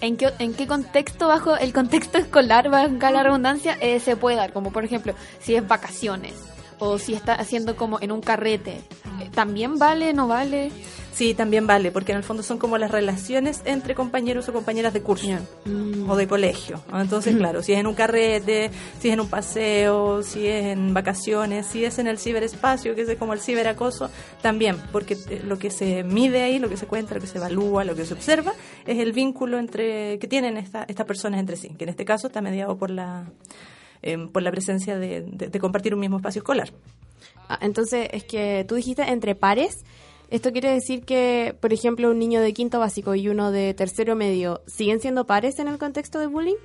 ¿en, 0.00 0.16
qué, 0.16 0.32
¿en 0.38 0.54
qué 0.54 0.66
contexto, 0.66 1.28
bajo 1.28 1.56
el 1.56 1.72
contexto 1.72 2.18
escolar, 2.26 2.70
valga 2.70 3.10
la 3.10 3.22
redundancia, 3.22 3.76
eh, 3.80 3.98
se 4.00 4.16
puede 4.16 4.36
dar? 4.36 4.52
Como 4.52 4.72
por 4.72 4.84
ejemplo, 4.84 5.14
si 5.40 5.56
es 5.56 5.66
vacaciones 5.66 6.34
o 6.78 6.98
si 6.98 7.14
está 7.14 7.34
haciendo 7.34 7.76
como 7.76 8.00
en 8.00 8.12
un 8.12 8.20
carrete. 8.20 8.80
Eh, 9.20 9.30
¿También 9.34 9.78
vale, 9.78 10.12
no 10.12 10.28
vale? 10.28 10.70
Sí, 11.12 11.32
también 11.32 11.66
vale, 11.66 11.90
porque 11.92 12.12
en 12.12 12.18
el 12.18 12.24
fondo 12.24 12.42
son 12.42 12.58
como 12.58 12.76
las 12.76 12.90
relaciones 12.90 13.62
entre 13.64 13.94
compañeros 13.94 14.50
o 14.50 14.52
compañeras 14.52 14.92
de 14.92 15.00
curso 15.00 15.26
o 16.06 16.14
de 16.14 16.28
colegio. 16.28 16.82
Entonces, 16.92 17.34
claro, 17.36 17.62
si 17.62 17.72
es 17.72 17.78
en 17.78 17.86
un 17.86 17.94
carrete, 17.94 18.70
si 19.00 19.08
es 19.08 19.14
en 19.14 19.20
un 19.20 19.30
paseo, 19.30 20.22
si 20.22 20.46
es 20.46 20.66
en 20.66 20.92
vacaciones, 20.92 21.64
si 21.64 21.86
es 21.86 21.98
en 21.98 22.06
el 22.06 22.18
ciberespacio, 22.18 22.94
que 22.94 23.00
es 23.02 23.16
como 23.16 23.32
el 23.32 23.40
ciberacoso, 23.40 24.10
también, 24.42 24.76
porque 24.92 25.16
eh, 25.30 25.40
lo 25.42 25.58
que 25.58 25.70
se 25.70 26.04
mide 26.04 26.42
ahí, 26.42 26.58
lo 26.58 26.68
que 26.68 26.76
se 26.76 26.86
cuenta, 26.86 27.14
lo 27.14 27.22
que 27.22 27.26
se 27.28 27.38
evalúa, 27.38 27.84
lo 27.84 27.94
que 27.96 28.04
se 28.04 28.12
observa, 28.12 28.52
es 28.86 28.98
el 28.98 29.12
vínculo 29.14 29.58
entre 29.58 30.18
que 30.18 30.28
tienen 30.28 30.58
esta- 30.58 30.84
estas 30.86 31.06
personas 31.06 31.40
entre 31.40 31.56
sí, 31.56 31.70
que 31.78 31.84
en 31.84 31.88
este 31.90 32.04
caso 32.04 32.26
está 32.26 32.42
mediado 32.42 32.76
por 32.76 32.90
la 32.90 33.24
em, 34.02 34.28
por 34.28 34.42
la 34.42 34.50
presencia 34.50 34.98
de, 34.98 35.22
de- 35.22 35.48
de 35.48 35.58
compartir 35.60 35.94
un 35.94 36.00
mismo 36.00 36.16
espacio 36.18 36.40
escolar. 36.40 36.72
Ah, 37.48 37.58
Entonces, 37.62 38.08
es 38.12 38.24
que 38.24 38.64
tú 38.68 38.74
dijiste 38.74 39.02
entre 39.02 39.34
pares. 39.34 39.84
Esto 40.30 40.50
quiere 40.50 40.72
decir 40.72 41.04
que, 41.04 41.54
por 41.60 41.72
ejemplo, 41.72 42.10
un 42.10 42.18
niño 42.18 42.40
de 42.40 42.52
quinto 42.52 42.80
básico 42.80 43.14
y 43.14 43.28
uno 43.28 43.52
de 43.52 43.74
tercero 43.74 44.16
medio 44.16 44.60
siguen 44.66 45.00
siendo 45.00 45.24
pares 45.26 45.58
en 45.60 45.68
el 45.68 45.78
contexto 45.78 46.18
de 46.18 46.26
bullying. 46.26 46.56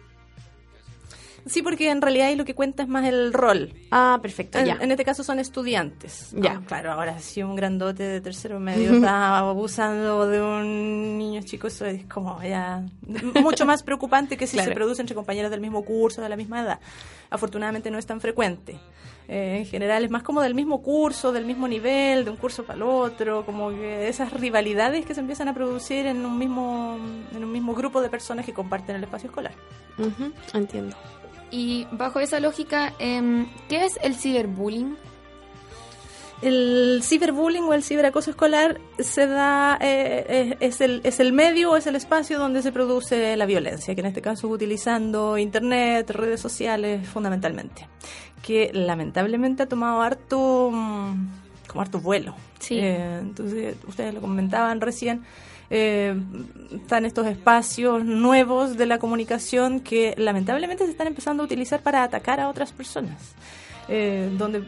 Sí, 1.45 1.61
porque 1.61 1.89
en 1.89 2.01
realidad 2.01 2.27
ahí 2.27 2.35
lo 2.35 2.45
que 2.45 2.53
cuenta 2.55 2.83
es 2.83 2.89
más 2.89 3.05
el 3.05 3.33
rol. 3.33 3.73
Ah, 3.91 4.19
perfecto, 4.21 4.59
En, 4.59 4.65
ya. 4.65 4.77
en 4.79 4.91
este 4.91 5.03
caso 5.03 5.23
son 5.23 5.39
estudiantes. 5.39 6.31
Ya. 6.33 6.53
Ah, 6.57 6.61
claro, 6.67 6.91
ahora 6.91 7.19
si 7.19 7.41
un 7.43 7.55
grandote 7.55 8.03
de 8.03 8.21
tercero 8.21 8.59
medio 8.59 8.93
está 8.93 9.37
abusando 9.39 10.27
de 10.27 10.41
un 10.41 11.17
niño 11.17 11.41
chico, 11.43 11.67
eso 11.67 11.85
es 11.85 12.05
como 12.05 12.41
ya 12.43 12.83
mucho 13.41 13.65
más 13.65 13.83
preocupante 13.83 14.37
que 14.37 14.45
si 14.47 14.57
Claro. 14.57 14.69
se 14.69 14.75
produce 14.75 15.01
entre 15.01 15.15
compañeros 15.15 15.49
del 15.51 15.61
mismo 15.61 15.83
curso, 15.83 16.21
de 16.21 16.29
la 16.29 16.35
misma 16.35 16.61
edad. 16.61 16.79
Afortunadamente 17.29 17.89
no 17.91 17.97
es 17.97 18.05
tan 18.05 18.21
frecuente. 18.21 18.77
Eh, 19.27 19.59
en 19.59 19.65
general 19.65 20.03
es 20.03 20.11
más 20.11 20.23
como 20.23 20.41
del 20.41 20.53
mismo 20.53 20.81
curso, 20.81 21.31
del 21.31 21.45
mismo 21.45 21.67
nivel, 21.67 22.25
de 22.25 22.31
un 22.31 22.35
curso 22.37 22.63
para 22.65 22.75
el 22.77 22.83
otro, 22.83 23.45
como 23.45 23.69
que 23.69 24.09
esas 24.09 24.33
rivalidades 24.33 25.05
que 25.05 25.13
se 25.13 25.21
empiezan 25.21 25.47
a 25.47 25.53
producir 25.53 26.05
en 26.05 26.25
un 26.25 26.37
mismo, 26.37 26.97
en 27.33 27.43
un 27.43 27.51
mismo 27.51 27.73
grupo 27.73 28.01
de 28.01 28.09
personas 28.09 28.45
que 28.45 28.53
comparten 28.53 28.95
el 28.97 29.03
espacio 29.03 29.29
escolar. 29.29 29.53
Entiendo. 30.53 30.95
Y 31.51 31.85
bajo 31.91 32.19
esa 32.19 32.39
lógica, 32.39 32.93
em, 32.97 33.47
¿qué 33.67 33.85
es 33.85 33.99
el 34.01 34.15
ciberbullying? 34.15 34.95
El 36.41 37.01
ciberbullying 37.03 37.65
o 37.65 37.73
el 37.73 37.83
ciberacoso 37.83 38.31
escolar 38.31 38.79
se 38.97 39.27
da, 39.27 39.77
eh, 39.79 40.57
es, 40.59 40.75
es 40.75 40.81
el, 40.81 41.01
es 41.03 41.19
el 41.19 41.33
medio 41.33 41.71
o 41.71 41.75
es 41.75 41.85
el 41.85 41.95
espacio 41.95 42.39
donde 42.39 42.63
se 42.63 42.71
produce 42.71 43.37
la 43.37 43.45
violencia, 43.45 43.93
que 43.93 44.01
en 44.01 44.07
este 44.07 44.21
caso 44.21 44.47
utilizando 44.47 45.37
internet, 45.37 46.09
redes 46.09 46.41
sociales 46.41 47.07
fundamentalmente, 47.07 47.87
que 48.41 48.71
lamentablemente 48.73 49.63
ha 49.63 49.67
tomado 49.67 50.01
harto, 50.01 50.71
mm, 50.71 51.27
como 51.67 51.81
harto 51.81 51.99
vuelo. 51.99 52.33
Sí. 52.59 52.79
Eh, 52.79 53.19
entonces, 53.19 53.75
ustedes 53.87 54.13
lo 54.15 54.21
comentaban 54.21 54.81
recién, 54.81 55.23
eh, 55.71 56.13
están 56.75 57.05
estos 57.05 57.25
espacios 57.27 58.03
nuevos 58.03 58.77
de 58.77 58.85
la 58.85 58.99
comunicación 58.99 59.79
que 59.79 60.13
lamentablemente 60.17 60.83
se 60.83 60.91
están 60.91 61.07
empezando 61.07 61.41
a 61.41 61.45
utilizar 61.45 61.81
para 61.81 62.03
atacar 62.03 62.41
a 62.41 62.49
otras 62.49 62.73
personas. 62.73 63.33
Eh, 63.87 64.29
donde 64.37 64.63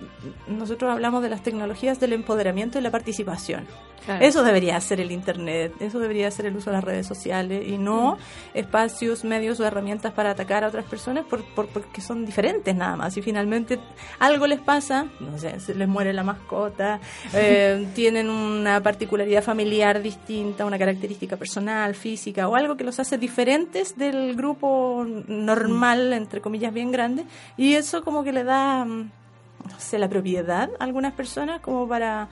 nosotros 0.47 0.91
hablamos 0.91 1.21
de 1.23 1.29
las 1.29 1.43
tecnologías 1.43 1.99
del 1.99 2.13
empoderamiento 2.13 2.79
y 2.79 2.81
la 2.81 2.91
participación. 2.91 3.65
Claro. 4.05 4.25
Eso 4.25 4.43
debería 4.43 4.77
ser 4.81 4.99
el 4.99 5.11
Internet, 5.13 5.75
eso 5.79 5.97
debería 5.97 6.29
ser 6.29 6.45
el 6.47 6.57
uso 6.57 6.71
de 6.71 6.75
las 6.75 6.83
redes 6.83 7.07
sociales 7.07 7.65
y 7.65 7.77
no 7.77 8.17
espacios, 8.53 9.23
medios 9.23 9.61
o 9.61 9.65
herramientas 9.65 10.11
para 10.11 10.31
atacar 10.31 10.65
a 10.65 10.67
otras 10.67 10.83
personas 10.83 11.23
por, 11.25 11.41
por- 11.55 11.67
porque 11.69 12.01
son 12.01 12.25
diferentes 12.25 12.75
nada 12.75 12.97
más. 12.97 13.15
Y 13.15 13.21
finalmente 13.21 13.79
algo 14.19 14.45
les 14.45 14.59
pasa, 14.59 15.05
no 15.21 15.37
sé, 15.37 15.57
se 15.61 15.73
les 15.73 15.87
muere 15.87 16.11
la 16.11 16.23
mascota, 16.23 16.99
eh, 17.33 17.87
tienen 17.95 18.29
una 18.29 18.83
particularidad 18.83 19.41
familiar 19.41 20.01
distinta, 20.01 20.65
una 20.65 20.77
característica 20.77 21.37
personal, 21.37 21.95
física 21.95 22.49
o 22.49 22.55
algo 22.57 22.75
que 22.75 22.83
los 22.83 22.99
hace 22.99 23.17
diferentes 23.17 23.97
del 23.97 24.35
grupo 24.35 25.05
normal, 25.27 26.11
entre 26.11 26.41
comillas, 26.41 26.73
bien 26.73 26.91
grande. 26.91 27.23
Y 27.55 27.75
eso 27.75 28.03
como 28.03 28.25
que 28.25 28.33
le 28.33 28.43
da, 28.43 28.83
mm, 28.83 29.11
no 29.69 29.79
sé, 29.79 29.97
la 29.99 30.09
propiedad 30.09 30.69
a 30.79 30.83
algunas 30.83 31.13
personas 31.13 31.61
como 31.61 31.87
para 31.87 32.27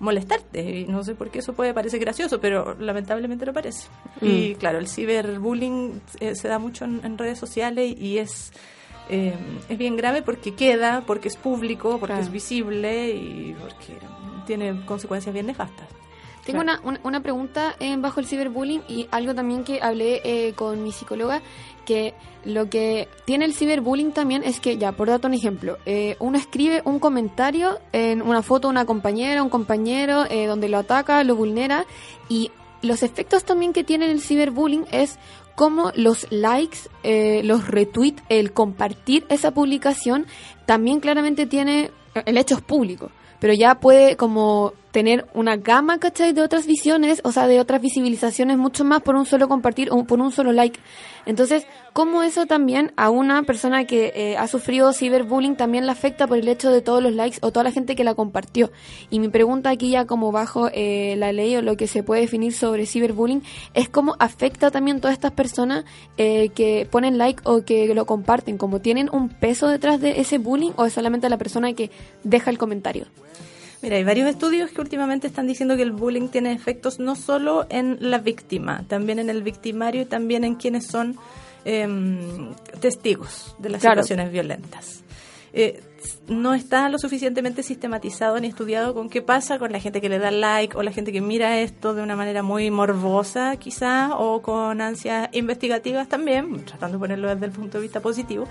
molestarte. 0.00 0.80
Y 0.80 0.84
no 0.86 1.02
sé 1.04 1.14
por 1.14 1.30
qué 1.30 1.38
eso 1.38 1.52
puede 1.54 1.72
parecer 1.72 2.00
gracioso, 2.00 2.40
pero 2.40 2.74
lamentablemente 2.78 3.46
lo 3.46 3.52
parece. 3.52 3.88
Y 4.20 4.54
claro, 4.56 4.78
el 4.78 4.88
ciberbullying 4.88 6.00
eh, 6.20 6.34
se 6.34 6.48
da 6.48 6.58
mucho 6.58 6.84
en, 6.84 7.00
en 7.04 7.16
redes 7.16 7.38
sociales 7.38 7.94
y 7.98 8.18
es, 8.18 8.52
eh, 9.08 9.34
es 9.68 9.78
bien 9.78 9.96
grave 9.96 10.22
porque 10.22 10.54
queda, 10.54 11.02
porque 11.06 11.28
es 11.28 11.36
público, 11.36 11.90
porque 11.98 12.06
Claro. 12.14 12.22
es 12.22 12.30
visible 12.32 13.10
y 13.10 13.56
porque 13.60 13.98
tiene 14.46 14.84
consecuencias 14.84 15.32
bien 15.32 15.46
nefastas. 15.46 15.86
Tengo 16.44 16.60
una, 16.60 16.80
una, 16.84 17.00
una 17.02 17.20
pregunta 17.20 17.74
eh, 17.80 17.96
bajo 17.96 18.20
el 18.20 18.26
ciberbullying 18.26 18.82
y 18.88 19.08
algo 19.10 19.34
también 19.34 19.64
que 19.64 19.80
hablé 19.80 20.20
eh, 20.24 20.52
con 20.54 20.82
mi 20.82 20.92
psicóloga, 20.92 21.40
que 21.84 22.14
lo 22.44 22.68
que 22.68 23.08
tiene 23.24 23.44
el 23.44 23.54
ciberbullying 23.54 24.12
también 24.12 24.42
es 24.44 24.60
que, 24.60 24.76
ya, 24.76 24.92
por 24.92 25.08
darte 25.08 25.26
un 25.26 25.34
ejemplo, 25.34 25.78
eh, 25.86 26.16
uno 26.18 26.36
escribe 26.36 26.82
un 26.84 26.98
comentario 26.98 27.78
en 27.92 28.22
una 28.22 28.42
foto 28.42 28.68
de 28.68 28.72
una 28.72 28.84
compañera, 28.84 29.42
un 29.42 29.48
compañero, 29.48 30.24
eh, 30.28 30.46
donde 30.46 30.68
lo 30.68 30.78
ataca, 30.78 31.24
lo 31.24 31.36
vulnera, 31.36 31.86
y 32.28 32.50
los 32.82 33.02
efectos 33.02 33.44
también 33.44 33.72
que 33.72 33.84
tiene 33.84 34.10
el 34.10 34.20
ciberbullying 34.20 34.86
es 34.90 35.18
como 35.54 35.92
los 35.94 36.26
likes, 36.30 36.78
eh, 37.02 37.42
los 37.44 37.68
retweets, 37.68 38.22
el 38.28 38.52
compartir 38.52 39.24
esa 39.28 39.52
publicación, 39.52 40.26
también 40.66 41.00
claramente 41.00 41.46
tiene, 41.46 41.90
el 42.26 42.36
hecho 42.36 42.56
es 42.56 42.60
público, 42.60 43.10
pero 43.40 43.54
ya 43.54 43.76
puede 43.76 44.16
como 44.16 44.74
tener 44.94 45.26
una 45.34 45.56
gama, 45.56 45.98
¿cachai? 45.98 46.32
De 46.32 46.40
otras 46.40 46.68
visiones, 46.68 47.20
o 47.24 47.32
sea, 47.32 47.48
de 47.48 47.58
otras 47.58 47.82
visibilizaciones 47.82 48.58
mucho 48.58 48.84
más 48.84 49.02
por 49.02 49.16
un 49.16 49.26
solo 49.26 49.48
compartir 49.48 49.88
o 49.90 50.04
por 50.04 50.20
un 50.20 50.30
solo 50.30 50.52
like. 50.52 50.78
Entonces, 51.26 51.66
¿cómo 51.92 52.22
eso 52.22 52.46
también 52.46 52.92
a 52.96 53.10
una 53.10 53.42
persona 53.42 53.86
que 53.86 54.12
eh, 54.14 54.36
ha 54.36 54.46
sufrido 54.46 54.92
ciberbullying 54.92 55.56
también 55.56 55.86
le 55.86 55.90
afecta 55.90 56.28
por 56.28 56.38
el 56.38 56.46
hecho 56.46 56.70
de 56.70 56.80
todos 56.80 57.02
los 57.02 57.12
likes 57.12 57.38
o 57.40 57.50
toda 57.50 57.64
la 57.64 57.72
gente 57.72 57.96
que 57.96 58.04
la 58.04 58.14
compartió? 58.14 58.70
Y 59.10 59.18
mi 59.18 59.28
pregunta 59.30 59.70
aquí 59.70 59.90
ya 59.90 60.04
como 60.04 60.30
bajo 60.30 60.68
eh, 60.72 61.16
la 61.18 61.32
ley 61.32 61.56
o 61.56 61.62
lo 61.62 61.76
que 61.76 61.88
se 61.88 62.04
puede 62.04 62.20
definir 62.20 62.52
sobre 62.52 62.86
ciberbullying 62.86 63.42
es 63.74 63.88
cómo 63.88 64.14
afecta 64.20 64.70
también 64.70 65.00
todas 65.00 65.14
estas 65.14 65.32
personas 65.32 65.84
eh, 66.18 66.50
que 66.50 66.86
ponen 66.88 67.18
like 67.18 67.42
o 67.46 67.64
que 67.64 67.92
lo 67.96 68.06
comparten, 68.06 68.58
como 68.58 68.78
tienen 68.78 69.08
un 69.10 69.28
peso 69.28 69.66
detrás 69.66 70.00
de 70.00 70.20
ese 70.20 70.38
bullying 70.38 70.70
o 70.76 70.84
es 70.84 70.92
solamente 70.92 71.28
la 71.28 71.36
persona 71.36 71.72
que 71.72 71.90
deja 72.22 72.52
el 72.52 72.58
comentario. 72.58 73.06
Mira, 73.84 73.96
hay 73.96 74.04
varios 74.04 74.30
estudios 74.30 74.70
que 74.70 74.80
últimamente 74.80 75.26
están 75.26 75.46
diciendo 75.46 75.76
que 75.76 75.82
el 75.82 75.92
bullying 75.92 76.28
tiene 76.28 76.52
efectos 76.52 76.98
no 77.00 77.16
solo 77.16 77.66
en 77.68 77.98
la 78.00 78.16
víctima, 78.16 78.82
también 78.88 79.18
en 79.18 79.28
el 79.28 79.42
victimario 79.42 80.00
y 80.00 80.04
también 80.06 80.42
en 80.42 80.54
quienes 80.54 80.86
son 80.86 81.16
em, 81.66 82.54
testigos 82.80 83.54
de 83.58 83.68
las 83.68 83.82
Claro. 83.82 84.02
situaciones 84.02 84.32
violentas. 84.32 85.04
Eh, 85.52 85.82
no 86.28 86.54
está 86.54 86.88
lo 86.88 86.98
suficientemente 86.98 87.62
sistematizado 87.62 88.38
ni 88.40 88.48
estudiado 88.48 88.94
con 88.94 89.08
qué 89.08 89.22
pasa 89.22 89.58
con 89.58 89.72
la 89.72 89.80
gente 89.80 90.00
que 90.00 90.08
le 90.08 90.18
da 90.18 90.30
like 90.30 90.76
o 90.76 90.82
la 90.82 90.92
gente 90.92 91.12
que 91.12 91.20
mira 91.20 91.60
esto 91.60 91.94
de 91.94 92.02
una 92.02 92.16
manera 92.16 92.42
muy 92.42 92.70
morbosa 92.70 93.56
quizá 93.56 94.16
o 94.16 94.42
con 94.42 94.80
ansias 94.80 95.28
investigativas 95.32 96.08
también, 96.08 96.64
tratando 96.64 96.98
de 96.98 97.00
ponerlo 97.00 97.28
desde 97.28 97.46
el 97.46 97.52
punto 97.52 97.78
de 97.78 97.82
vista 97.82 98.00
positivo. 98.00 98.46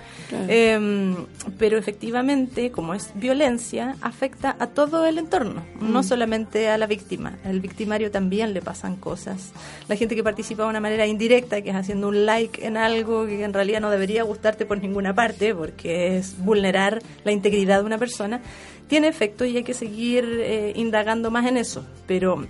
Eh, 0.48 1.14
pero 1.58 1.78
efectivamente, 1.78 2.70
como 2.70 2.94
es 2.94 3.10
violencia, 3.14 3.96
afecta 4.00 4.56
a 4.58 4.68
todo 4.68 5.06
el 5.06 5.18
entorno, 5.18 5.62
no 5.80 6.02
solamente 6.02 6.68
a 6.68 6.78
la 6.78 6.86
víctima. 6.86 7.38
Al 7.44 7.60
victimario 7.60 8.10
también 8.10 8.54
le 8.54 8.62
pasan 8.62 8.96
cosas. 8.96 9.52
La 9.88 9.96
gente 9.96 10.14
que 10.14 10.22
participa 10.22 10.64
de 10.64 10.70
una 10.70 10.80
manera 10.80 11.06
indirecta, 11.06 11.62
que 11.62 11.70
es 11.70 11.76
haciendo 11.76 12.08
un 12.08 12.26
like 12.26 12.66
en 12.66 12.76
algo 12.76 13.26
que 13.26 13.42
en 13.42 13.52
realidad 13.52 13.80
no 13.80 13.90
debería 13.90 14.22
gustarte 14.22 14.66
por 14.66 14.80
ninguna 14.80 15.14
parte, 15.14 15.54
porque 15.54 16.16
es 16.18 16.36
vulnerar 16.38 17.02
la 17.24 17.32
integridad 17.32 17.43
de 17.50 17.80
una 17.84 17.98
persona, 17.98 18.40
tiene 18.88 19.08
efecto 19.08 19.44
y 19.44 19.56
hay 19.56 19.64
que 19.64 19.74
seguir 19.74 20.24
eh, 20.42 20.72
indagando 20.76 21.30
más 21.30 21.46
en 21.46 21.56
eso. 21.56 21.84
Pero 22.06 22.44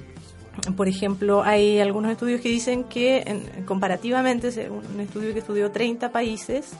por 0.77 0.87
ejemplo, 0.89 1.43
hay 1.43 1.81
algunos 1.81 2.13
estudios 2.13 2.41
que 2.41 2.49
dicen 2.49 2.85
que 2.85 3.25
en- 3.27 3.65
comparativamente, 3.65 4.49
un 4.71 5.01
estudio 5.01 5.33
que 5.33 5.41
estudió 5.41 5.71
30 5.73 6.13
países, 6.13 6.71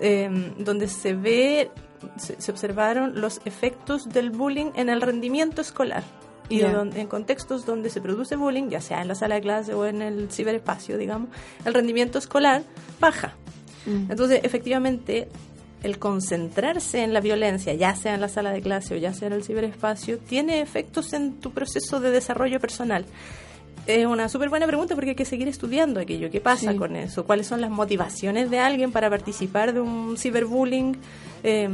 eh, 0.00 0.28
donde 0.58 0.88
se 0.88 1.14
ve, 1.14 1.70
se, 2.16 2.40
se 2.40 2.50
observaron 2.50 3.20
los 3.20 3.40
efectos 3.46 4.08
del 4.10 4.30
bullying 4.30 4.72
en 4.76 4.88
el 4.90 5.00
rendimiento 5.00 5.60
escolar. 5.62 6.02
Y 6.50 6.58
donde- 6.60 7.00
en 7.00 7.06
contextos 7.06 7.64
donde 7.64 7.88
se 7.88 8.02
produce 8.02 8.36
bullying, 8.36 8.68
ya 8.68 8.82
sea 8.82 9.00
en 9.00 9.08
la 9.08 9.14
sala 9.14 9.36
de 9.36 9.40
clase 9.40 9.72
o 9.72 9.86
en 9.86 10.02
el 10.02 10.30
ciberespacio, 10.30 10.98
digamos, 10.98 11.30
el 11.64 11.72
rendimiento 11.72 12.18
escolar 12.18 12.62
baja. 13.00 13.32
Mm. 13.86 14.10
Entonces, 14.10 14.40
efectivamente, 14.42 15.28
el 15.84 15.98
concentrarse 15.98 17.02
en 17.02 17.12
la 17.12 17.20
violencia, 17.20 17.74
ya 17.74 17.94
sea 17.94 18.14
en 18.14 18.20
la 18.20 18.28
sala 18.28 18.50
de 18.50 18.60
clase 18.62 18.94
o 18.94 18.96
ya 18.96 19.12
sea 19.12 19.28
en 19.28 19.34
el 19.34 19.44
ciberespacio, 19.44 20.18
tiene 20.18 20.60
efectos 20.60 21.12
en 21.12 21.34
tu 21.40 21.52
proceso 21.52 22.00
de 22.00 22.10
desarrollo 22.10 22.58
personal. 22.58 23.04
Es 23.86 24.06
una 24.06 24.28
súper 24.30 24.48
buena 24.48 24.66
pregunta 24.66 24.94
porque 24.94 25.10
hay 25.10 25.16
que 25.16 25.26
seguir 25.26 25.46
estudiando 25.46 26.00
aquello. 26.00 26.30
¿Qué 26.30 26.40
pasa 26.40 26.72
Sí. 26.72 26.78
con 26.78 26.96
eso? 26.96 27.26
¿Cuáles 27.26 27.46
son 27.46 27.60
las 27.60 27.70
motivaciones 27.70 28.50
de 28.50 28.58
alguien 28.58 28.92
para 28.92 29.10
participar 29.10 29.74
de 29.74 29.80
un 29.82 30.16
ciberbullying? 30.16 30.96
Eh, 31.46 31.68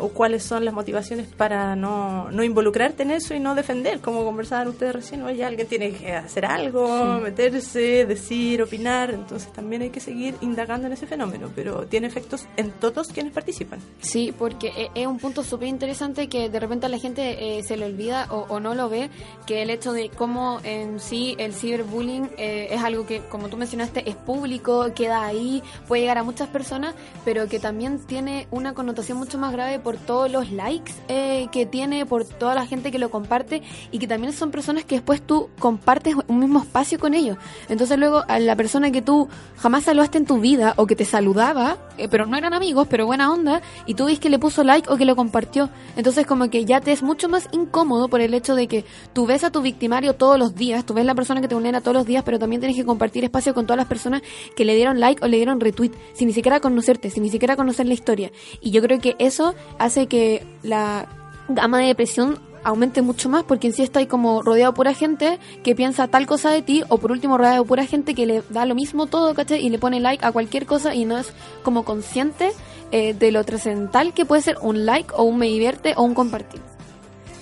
¿O 0.00 0.08
cuáles 0.08 0.42
son 0.42 0.64
las 0.64 0.74
motivaciones 0.74 1.28
para 1.28 1.76
no, 1.76 2.28
no 2.32 2.42
involucrarte 2.42 3.04
en 3.04 3.12
eso 3.12 3.34
y 3.34 3.40
no 3.40 3.54
defender? 3.54 4.00
Como 4.00 4.24
conversaban 4.24 4.66
ustedes 4.66 4.94
recién, 4.96 5.22
oye, 5.22 5.44
alguien 5.44 5.68
tiene 5.68 5.92
que 5.92 6.12
hacer 6.12 6.44
algo, 6.44 7.20
meterse, 7.20 8.04
decir, 8.04 8.60
opinar. 8.62 9.12
Entonces 9.12 9.52
también 9.52 9.82
hay 9.82 9.90
que 9.90 10.00
seguir 10.00 10.34
indagando 10.40 10.88
en 10.88 10.94
ese 10.94 11.06
fenómeno, 11.06 11.50
pero 11.54 11.86
tiene 11.86 12.08
efectos 12.08 12.46
en 12.56 12.72
todos 12.72 13.08
quienes 13.08 13.32
participan. 13.32 13.78
Sí, 14.00 14.34
porque 14.36 14.68
e- 14.76 14.90
es 15.02 15.06
un 15.06 15.18
punto 15.18 15.44
súper 15.44 15.68
interesante 15.68 16.28
que 16.28 16.48
de 16.48 16.58
repente 16.58 16.86
a 16.86 16.88
la 16.88 16.98
gente 16.98 17.58
eh, 17.58 17.62
se 17.62 17.76
le 17.76 17.86
olvida 17.86 18.26
o, 18.30 18.46
o 18.48 18.58
no 18.58 18.74
lo 18.74 18.88
ve, 18.88 19.08
que 19.46 19.62
el 19.62 19.70
hecho 19.70 19.92
de 19.92 20.08
cómo 20.10 20.58
en 20.64 20.98
sí 20.98 21.36
el 21.38 21.54
ciberbullying 21.54 22.28
eh, 22.38 22.68
es 22.72 22.82
algo 22.82 23.06
que, 23.06 23.20
como 23.28 23.48
tú 23.48 23.56
mencionaste, 23.56 24.08
es 24.10 24.16
público, 24.16 24.92
queda 24.96 25.24
ahí, 25.24 25.62
puede 25.86 26.02
llegar 26.02 26.18
a 26.18 26.24
muchas 26.24 26.48
personas, 26.48 26.96
pero 27.24 27.46
que 27.46 27.60
también 27.60 28.04
tiene 28.04 28.48
una 28.50 28.74
connotación 28.74 29.11
mucho 29.14 29.38
más 29.38 29.52
grave 29.52 29.78
por 29.78 29.96
todos 29.96 30.30
los 30.30 30.50
likes 30.50 30.92
eh, 31.08 31.48
que 31.52 31.66
tiene, 31.66 32.06
por 32.06 32.24
toda 32.24 32.54
la 32.54 32.66
gente 32.66 32.90
que 32.90 32.98
lo 32.98 33.10
comparte 33.10 33.62
y 33.90 33.98
que 33.98 34.06
también 34.06 34.32
son 34.32 34.50
personas 34.50 34.84
que 34.84 34.96
después 34.96 35.22
tú 35.22 35.48
compartes 35.58 36.14
un 36.28 36.38
mismo 36.38 36.60
espacio 36.60 36.98
con 36.98 37.14
ellos. 37.14 37.36
Entonces 37.68 37.98
luego 37.98 38.24
a 38.28 38.38
la 38.38 38.56
persona 38.56 38.90
que 38.90 39.02
tú 39.02 39.28
jamás 39.56 39.84
saludaste 39.84 40.18
en 40.18 40.26
tu 40.26 40.40
vida 40.40 40.74
o 40.76 40.86
que 40.86 40.96
te 40.96 41.04
saludaba, 41.04 41.78
eh, 41.98 42.08
pero 42.08 42.26
no 42.26 42.36
eran 42.36 42.54
amigos, 42.54 42.86
pero 42.88 43.06
buena 43.06 43.32
onda, 43.32 43.62
y 43.86 43.94
tú 43.94 44.06
ves 44.06 44.18
que 44.18 44.30
le 44.30 44.38
puso 44.38 44.64
like 44.64 44.90
o 44.90 44.96
que 44.96 45.04
lo 45.04 45.16
compartió. 45.16 45.70
Entonces 45.96 46.26
como 46.26 46.50
que 46.50 46.64
ya 46.64 46.80
te 46.80 46.92
es 46.92 47.02
mucho 47.02 47.28
más 47.28 47.48
incómodo 47.52 48.08
por 48.08 48.20
el 48.20 48.34
hecho 48.34 48.54
de 48.54 48.68
que 48.68 48.84
tú 49.12 49.26
ves 49.26 49.44
a 49.44 49.50
tu 49.50 49.62
victimario 49.62 50.14
todos 50.14 50.38
los 50.38 50.54
días, 50.54 50.84
tú 50.84 50.94
ves 50.94 51.04
la 51.04 51.14
persona 51.14 51.40
que 51.40 51.48
te 51.48 51.54
vulnera 51.54 51.80
todos 51.80 51.96
los 51.96 52.06
días, 52.06 52.22
pero 52.24 52.38
también 52.38 52.60
tienes 52.60 52.76
que 52.76 52.84
compartir 52.84 53.24
espacio 53.24 53.54
con 53.54 53.66
todas 53.66 53.78
las 53.78 53.86
personas 53.86 54.22
que 54.56 54.64
le 54.64 54.74
dieron 54.74 55.00
like 55.00 55.24
o 55.24 55.28
le 55.28 55.36
dieron 55.36 55.60
retweet, 55.60 55.92
sin 56.14 56.28
ni 56.28 56.34
siquiera 56.34 56.60
conocerte, 56.60 57.10
sin 57.10 57.22
ni 57.22 57.30
siquiera 57.30 57.56
conocer 57.56 57.86
la 57.86 57.94
historia. 57.94 58.30
Y 58.60 58.70
yo 58.70 58.82
creo 58.82 58.91
que 58.98 59.16
eso 59.18 59.54
hace 59.78 60.06
que 60.06 60.46
la 60.62 61.06
gama 61.48 61.78
de 61.78 61.86
depresión 61.86 62.38
aumente 62.64 63.02
mucho 63.02 63.28
más 63.28 63.42
porque 63.42 63.68
en 63.68 63.72
sí 63.72 63.82
está 63.82 63.98
ahí 63.98 64.06
como 64.06 64.42
rodeado 64.42 64.72
de 64.72 64.76
pura 64.76 64.94
gente 64.94 65.38
que 65.62 65.74
piensa 65.74 66.08
tal 66.08 66.26
cosa 66.26 66.50
de 66.50 66.62
ti 66.62 66.84
o 66.88 66.98
por 66.98 67.12
último 67.12 67.36
rodeado 67.38 67.62
de 67.62 67.68
pura 67.68 67.86
gente 67.86 68.14
que 68.14 68.26
le 68.26 68.42
da 68.50 68.66
lo 68.66 68.74
mismo 68.74 69.06
todo, 69.06 69.34
¿cachai? 69.34 69.64
Y 69.64 69.70
le 69.70 69.78
pone 69.78 70.00
like 70.00 70.24
a 70.24 70.32
cualquier 70.32 70.66
cosa 70.66 70.94
y 70.94 71.04
no 71.04 71.18
es 71.18 71.32
como 71.62 71.84
consciente 71.84 72.52
eh, 72.90 73.14
de 73.14 73.32
lo 73.32 73.44
trascendental 73.44 74.14
que 74.14 74.24
puede 74.24 74.42
ser 74.42 74.56
un 74.60 74.86
like 74.86 75.12
o 75.16 75.24
un 75.24 75.38
me 75.38 75.46
divierte 75.46 75.94
o 75.96 76.02
un 76.02 76.14
compartir. 76.14 76.60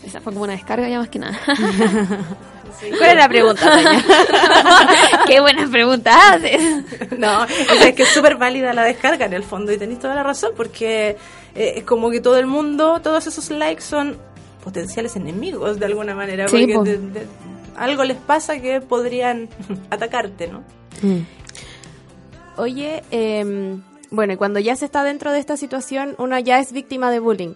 Esa 0.04 0.20
fue 0.20 0.32
como 0.32 0.44
una 0.44 0.54
descarga 0.54 0.88
ya 0.88 0.98
más 0.98 1.08
que 1.08 1.18
nada. 1.18 1.38
¿Cuál 2.96 3.10
es 3.10 3.16
la 3.16 3.28
pregunta? 3.28 3.78
Qué 5.26 5.40
buenas 5.40 5.68
preguntas 5.68 6.16
haces. 6.30 6.62
No, 7.18 7.44
es 7.44 7.94
que 7.94 8.04
es 8.04 8.08
súper 8.08 8.36
válida 8.36 8.72
la 8.72 8.84
descarga 8.84 9.26
en 9.26 9.34
el 9.34 9.42
fondo 9.42 9.70
y 9.72 9.76
tenéis 9.76 10.00
toda 10.00 10.14
la 10.14 10.22
razón 10.22 10.52
porque 10.56 11.18
eh, 11.54 11.74
es 11.76 11.84
como 11.84 12.10
que 12.10 12.20
todo 12.20 12.36
el 12.38 12.46
mundo, 12.46 13.00
todos 13.02 13.26
esos 13.26 13.50
likes 13.50 13.82
son 13.82 14.16
potenciales 14.64 15.16
enemigos 15.16 15.78
de 15.78 15.86
alguna 15.86 16.14
manera, 16.14 16.46
Sí, 16.48 16.58
porque 16.60 16.74
po. 16.74 16.84
de- 16.84 16.98
de- 16.98 17.26
algo 17.76 18.04
les 18.04 18.18
pasa 18.18 18.60
que 18.60 18.80
podrían 18.80 19.48
atacarte, 19.90 20.48
¿no? 20.48 20.62
Oye, 22.56 23.02
em, 23.10 23.82
bueno, 24.10 24.34
y 24.34 24.36
cuando 24.36 24.58
ya 24.60 24.76
se 24.76 24.84
está 24.84 25.02
dentro 25.04 25.32
de 25.32 25.38
esta 25.38 25.56
situación, 25.56 26.14
uno 26.18 26.38
ya 26.38 26.58
es 26.58 26.72
víctima 26.72 27.10
de 27.10 27.20
bullying. 27.20 27.54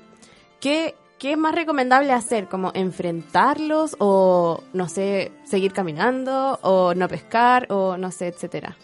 ¿Qué, 0.61 0.95
qué 1.19 1.33
es 1.33 1.39
más 1.39 1.55
recomendable 1.55 2.13
hacer? 2.13 2.47
¿Como 2.49 2.71
enfrentarlos 2.75 3.97
o, 3.99 4.63
no 4.73 4.89
sé, 4.89 5.33
seguir 5.45 5.73
caminando 5.73 6.59
o 6.63 6.95
no 6.95 7.09
pescar 7.09 7.67
o 7.71 7.97
no 7.99 8.11
sé, 8.13 8.29
etcétera? 8.29 8.77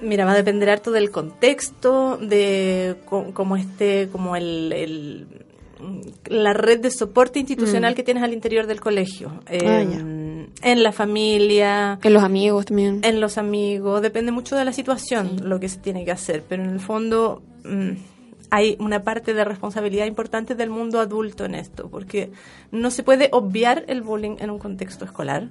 Mira, 0.00 0.24
va 0.24 0.32
a 0.32 0.36
depender 0.36 0.68
harto 0.70 0.90
del 0.90 1.10
contexto, 1.10 2.18
de 2.18 2.96
cómo 3.06 3.56
esté, 3.56 4.08
como 4.12 4.36
el, 4.36 4.72
el- 4.72 5.26
la 6.28 6.54
red 6.54 6.80
de 6.80 6.90
soporte 6.90 7.38
institucional 7.38 7.94
que 7.94 8.02
tienes 8.02 8.22
al 8.22 8.32
interior 8.32 8.66
del 8.66 8.80
colegio. 8.80 9.28
Mm. 9.28 9.66
Ah, 9.66 9.82
ya. 9.82 9.98
en 10.62 10.82
la 10.82 10.90
familia, 10.92 11.98
En 12.02 12.12
los 12.14 12.22
amigos 12.22 12.64
también. 12.66 13.00
en 13.04 13.20
los 13.20 13.36
amigos, 13.36 14.00
depende 14.00 14.32
mucho 14.32 14.56
de 14.56 14.64
la 14.64 14.72
situación 14.72 15.36
lo 15.48 15.60
que 15.60 15.68
se 15.68 15.78
tiene 15.78 16.04
que 16.04 16.12
hacer, 16.12 16.42
pero 16.48 16.62
en 16.64 16.70
el 16.70 16.80
fondo 16.80 17.42
mm, 17.64 17.90
hay 18.50 18.76
una 18.80 19.02
parte 19.02 19.34
de 19.34 19.44
responsabilidad 19.44 20.06
importante 20.06 20.54
del 20.54 20.70
mundo 20.70 20.98
adulto 20.98 21.44
en 21.44 21.54
esto, 21.54 21.88
porque 21.90 22.30
no 22.72 22.90
se 22.90 23.02
puede 23.02 23.28
obviar 23.32 23.84
el 23.88 24.00
bullying 24.02 24.36
en 24.38 24.50
un 24.50 24.58
contexto 24.58 25.04
escolar, 25.04 25.48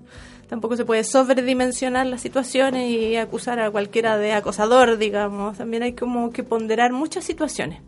tampoco 0.47 0.75
se 0.77 0.85
puede 0.85 1.03
sobredimensionar 1.03 2.05
las 2.05 2.21
situaciones 2.21 2.89
y 2.89 3.15
acusar 3.15 3.59
a 3.59 3.71
cualquiera 3.71 4.17
de 4.17 4.33
acosador, 4.33 4.97
digamos, 4.97 5.57
también 5.57 5.83
hay 5.83 5.93
como 5.93 6.31
que 6.31 6.43
ponderar 6.43 6.91
muchas 6.91 7.23
situaciones. 7.23 7.81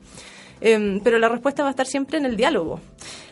Em, 0.60 1.00
pero 1.02 1.20
la 1.20 1.30
respuesta 1.30 1.62
va 1.62 1.70
a 1.70 1.72
estar 1.72 1.86
siempre 1.86 2.18
en 2.18 2.26
el 2.26 2.36
diálogo. 2.36 2.80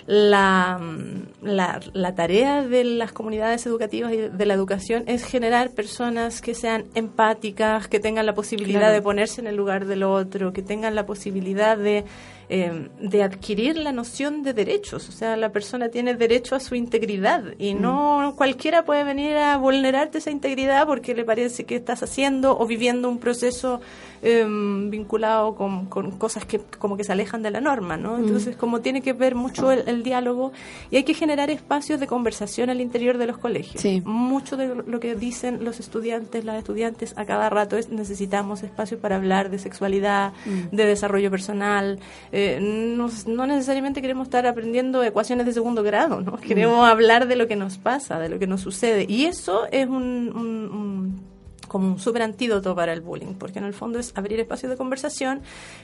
La, 0.06 0.78
mm, 0.80 1.46
la, 1.48 1.80
la 1.94 2.14
tarea 2.14 2.62
de 2.62 2.84
las 2.84 3.12
comunidades 3.12 3.66
educativas 3.66 4.14
y 4.14 4.18
de 4.18 4.46
la 4.46 4.54
educación 4.54 5.04
es 5.08 5.24
generar 5.24 5.72
personas 5.72 6.42
que 6.42 6.54
sean 6.54 6.86
empáticas, 6.94 7.88
que 7.88 8.00
tengan 8.00 8.28
la 8.28 8.36
posibilidad 8.36 8.82
Claro. 8.82 8.94
de 8.94 9.02
ponerse 9.02 9.42
en 9.42 9.48
el 9.48 9.56
lugar 9.56 9.86
del 9.88 10.04
otro, 10.04 10.54
que 10.54 10.62
tengan 10.62 10.94
la 10.94 11.08
posibilidad 11.08 11.76
de, 11.76 12.06
em, 12.50 12.90
de 13.00 13.24
adquirir 13.24 13.78
la 13.78 13.92
noción 13.92 14.44
de 14.44 14.54
derechos. 14.54 15.10
O 15.10 15.12
sea, 15.12 15.36
la 15.36 15.52
persona 15.52 15.90
tiene 15.90 16.14
derecho 16.14 16.56
a 16.56 16.60
su 16.60 16.76
integridad 16.76 17.44
y 17.58 17.74
no 17.74 18.34
cualquiera 18.38 18.86
puede 18.86 19.04
venir 19.04 19.36
a 19.38 19.58
vulnerarte 19.58 20.20
esa 20.20 20.32
integridad 20.32 20.86
porque 20.86 21.16
le 21.16 21.24
parece 21.24 21.66
que 21.66 21.76
estás 21.76 22.04
haciendo 22.04 22.58
o 22.58 22.66
viviendo 22.66 23.10
un 23.10 23.20
proceso 23.20 23.82
em, 24.22 24.90
vinculado 24.90 25.56
con, 25.56 25.86
con 25.86 26.12
cosas 26.12 26.46
que 26.46 26.60
como 26.80 26.98
que 26.98 27.04
se 27.04 27.12
alejan 27.12 27.42
de 27.44 27.52
la 27.52 27.62
norma, 27.62 27.98
¿no? 27.98 28.18
Entonces, 28.18 28.56
como 28.56 28.82
tiene 28.82 29.02
que 29.02 29.14
ver 29.14 29.36
mucho 29.36 29.72
el, 29.72 29.88
el 29.88 30.04
diálogo 30.04 30.52
y 30.92 30.98
hay 30.98 31.04
que 31.04 31.14
generar 31.14 31.50
espacios 31.50 32.00
de 32.00 32.08
conversación 32.08 32.70
al 32.70 32.82
interior 32.82 33.18
de 33.18 33.28
los 33.28 33.38
colegios. 33.38 33.82
Sí. 33.82 34.02
Mucho 34.06 34.58
de 34.58 34.76
lo 34.76 35.00
que 35.00 35.16
dicen 35.16 35.64
los 35.64 35.80
estudiantes, 35.80 36.46
las 36.46 36.58
estudiantes 36.58 37.14
a 37.18 37.26
cada 37.26 37.50
rato 37.50 37.78
es 37.78 37.90
necesitamos 37.90 38.64
espacios 38.64 39.00
para 39.00 39.16
hablar 39.16 39.50
de 39.50 39.60
sexualidad, 39.60 40.34
de 40.72 40.86
desarrollo 40.86 41.30
personal. 41.32 42.00
Eh, 42.38 42.60
no, 42.60 43.10
no 43.28 43.48
necesariamente 43.48 44.02
queremos 44.02 44.28
estar 44.28 44.46
aprendiendo 44.46 45.02
ecuaciones 45.06 45.46
de 45.46 45.54
segundo 45.54 45.84
grado, 45.84 46.20
¿no? 46.20 46.36
Queremos 46.42 46.86
hablar 46.86 47.30
de 47.30 47.38
lo 47.38 47.48
que 47.48 47.56
nos 47.56 47.78
pasa, 47.78 48.20
de 48.20 48.28
lo 48.28 48.40
que 48.40 48.46
nos 48.48 48.60
sucede. 48.60 49.06
Y 49.08 49.24
eso 49.24 49.68
es 49.72 49.88
un- 49.88 50.34
un- 50.36 50.70
un 50.72 51.36
como 51.70 51.88
un 51.88 52.00
súper 52.00 52.22
antídoto 52.22 52.76
para 52.76 52.94
el 52.94 53.02
bullying, 53.02 53.34
porque 53.40 53.60
en 53.60 53.66
el 53.66 53.74
fondo 53.74 54.00
es 54.00 54.12
abrir 54.16 54.40
espacios 54.40 54.70
de 54.70 54.78
conversación, 54.78 55.42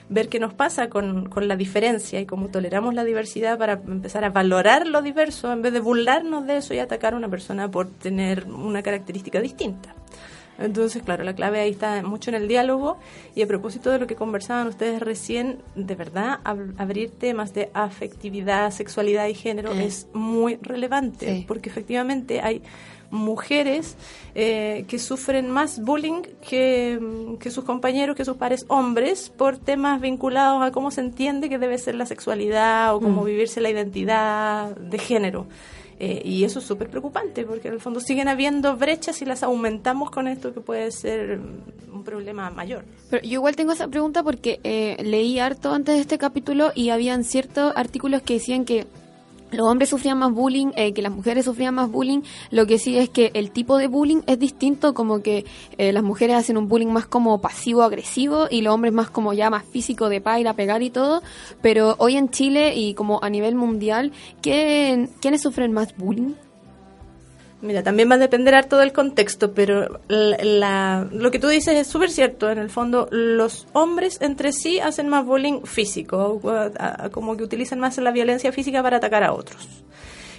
ver 0.10 0.30
qué 0.30 0.40
nos 0.40 0.54
pasa 0.54 0.90
con, 0.90 1.28
con 1.30 1.48
la 1.48 1.56
diferencia 1.56 2.20
y 2.20 2.26
cómo 2.26 2.50
toleramos 2.50 2.94
la 2.94 3.04
diversidad 3.04 3.58
para 3.58 3.74
empezar 3.74 4.24
a 4.24 4.30
valorar 4.30 4.86
lo 4.88 5.02
diverso 5.02 5.52
en 5.52 5.62
vez 5.62 5.74
de 5.74 5.80
burlarnos 5.80 6.46
de 6.48 6.58
eso 6.58 6.74
y 6.74 6.80
atacar 6.80 7.14
a 7.14 7.18
una 7.18 7.30
persona 7.30 7.70
por 7.72 7.88
tener 7.90 8.46
una 8.46 8.84
característica 8.84 9.42
distinta. 9.42 9.96
Entonces, 10.60 11.02
claro, 11.04 11.24
la 11.24 11.34
clave 11.34 11.60
ahí 11.60 11.72
está 11.72 12.04
mucho 12.04 12.30
en 12.30 12.36
el 12.36 12.48
diálogo 12.48 12.98
y 13.36 13.42
a 13.42 13.48
propósito 13.48 13.90
de 13.90 13.98
lo 14.00 14.06
que 14.08 14.16
conversaban 14.16 14.68
ustedes 14.68 15.00
recién, 15.02 15.58
de 15.76 15.96
verdad, 15.96 16.40
ab- 16.44 16.74
abrir 16.78 17.10
temas 17.12 17.54
de 17.54 17.70
afectividad, 17.74 18.70
sexualidad 18.72 19.28
y 19.28 19.34
género 19.34 19.72
es 19.74 20.08
muy 20.14 20.58
relevante, 20.62 21.38
Sí. 21.38 21.46
porque 21.48 21.70
efectivamente 21.70 22.42
hay 22.42 22.62
mujeres 23.10 23.98
eh, 24.36 24.86
que 24.88 24.98
sufren 25.00 25.50
más 25.50 25.82
bullying 25.84 26.22
que, 26.48 26.98
mm, 27.02 27.36
que 27.38 27.52
sus 27.52 27.66
compañeros, 27.66 28.16
que 28.16 28.24
sus 28.24 28.38
pares 28.38 28.64
hombres, 28.70 29.30
por 29.30 29.58
temas 29.58 30.00
vinculados 30.00 30.64
a 30.64 30.72
cómo 30.72 30.92
se 30.92 31.02
entiende 31.02 31.50
que 31.50 31.58
debe 31.58 31.78
ser 31.78 31.96
la 31.96 32.06
sexualidad 32.06 32.96
o 32.96 33.02
cómo 33.02 33.24
vivirse 33.26 33.60
la 33.60 33.70
identidad 33.70 34.76
de 34.78 34.98
género. 34.98 35.46
Eh, 36.04 36.20
y 36.26 36.46
eso 36.46 36.58
es 36.58 36.66
súper 36.66 36.90
preocupante, 36.90 37.46
porque 37.46 37.68
en 37.68 37.76
el 37.76 37.80
fondo 37.80 38.00
siguen 38.00 38.28
habiendo 38.28 38.76
brechas 38.76 39.22
y 39.22 39.26
las 39.26 39.44
aumentamos 39.44 40.10
con 40.10 40.28
esto 40.28 40.52
que 40.52 40.60
puede 40.60 40.92
ser 40.92 41.40
un 41.94 42.04
problema 42.04 42.50
mayor. 42.50 42.86
Pero 43.12 43.22
yo 43.22 43.34
igual 43.34 43.56
tengo 43.56 43.74
esa 43.74 43.88
pregunta 43.88 44.24
porque 44.24 44.60
eh, 44.64 44.98
leí 45.04 45.38
harto 45.38 45.72
antes 45.72 45.94
de 45.94 46.02
este 46.02 46.18
capítulo 46.18 46.72
y 46.74 46.90
habían 46.90 47.24
ciertos 47.24 47.72
artículos 47.76 48.24
que 48.24 48.34
decían 48.34 48.66
que 48.66 48.88
los 49.52 49.68
hombres 49.68 49.90
sufrían 49.90 50.18
más 50.18 50.32
bullying, 50.32 50.72
eh, 50.76 50.94
que 50.94 51.02
las 51.02 51.12
mujeres 51.12 51.46
sufrían 51.46 51.76
más 51.76 51.90
bullying. 51.90 52.22
Lo 52.50 52.66
que 52.66 52.80
sí 52.80 52.98
es 52.98 53.10
que 53.10 53.32
el 53.34 53.52
tipo 53.52 53.78
de 53.78 53.88
bullying 53.88 54.22
es 54.28 54.40
distinto, 54.40 54.94
como 54.94 55.22
que 55.22 55.46
eh, 55.78 55.92
las 55.92 56.04
mujeres 56.04 56.36
hacen 56.38 56.58
un 56.58 56.68
bullying 56.68 56.88
más 56.88 57.06
como 57.06 57.42
pasivo-agresivo 57.42 58.48
y 58.50 58.62
los 58.62 58.74
hombres 58.74 58.94
más 58.94 59.10
como 59.10 59.34
ya 59.34 59.50
más 59.50 59.64
físico 59.66 60.10
de 60.10 60.22
paira, 60.22 60.54
pegar 60.54 60.82
y 60.82 60.90
todo. 60.90 61.22
Pero 61.62 61.96
hoy 61.98 62.18
en 62.18 62.30
Chile 62.30 62.76
y 62.76 62.94
como 62.94 63.20
a 63.22 63.30
nivel 63.30 63.56
mundial, 63.56 64.12
¿quién, 64.42 65.10
¿quiénes 65.20 65.42
sufren 65.42 65.72
más 65.72 65.96
bullying? 65.98 66.34
Mira, 67.62 67.84
también 67.84 68.10
va 68.10 68.16
a 68.16 68.18
depender 68.18 68.56
harto 68.56 68.78
del 68.80 68.92
contexto, 68.92 69.54
pero 69.54 70.00
la, 70.08 70.38
la- 70.44 71.08
lo 71.12 71.30
que 71.30 71.38
tú 71.38 71.48
dices 71.48 71.76
es 71.76 71.86
súper 71.88 72.10
cierto. 72.10 72.50
En 72.50 72.58
el 72.58 72.70
fondo, 72.72 73.08
los 73.12 73.68
hombres 73.74 74.18
entre 74.22 74.52
sí 74.52 74.80
hacen 74.80 75.08
más 75.08 75.26
bullying 75.26 75.62
físico, 75.64 76.42
como 77.12 77.38
que 77.38 77.44
utilizan 77.44 77.80
más 77.80 77.98
la 78.00 78.12
violencia 78.12 78.52
física 78.52 78.82
para 78.82 78.98
atacar 78.98 79.24
a 79.24 79.34
otros. 79.34 79.68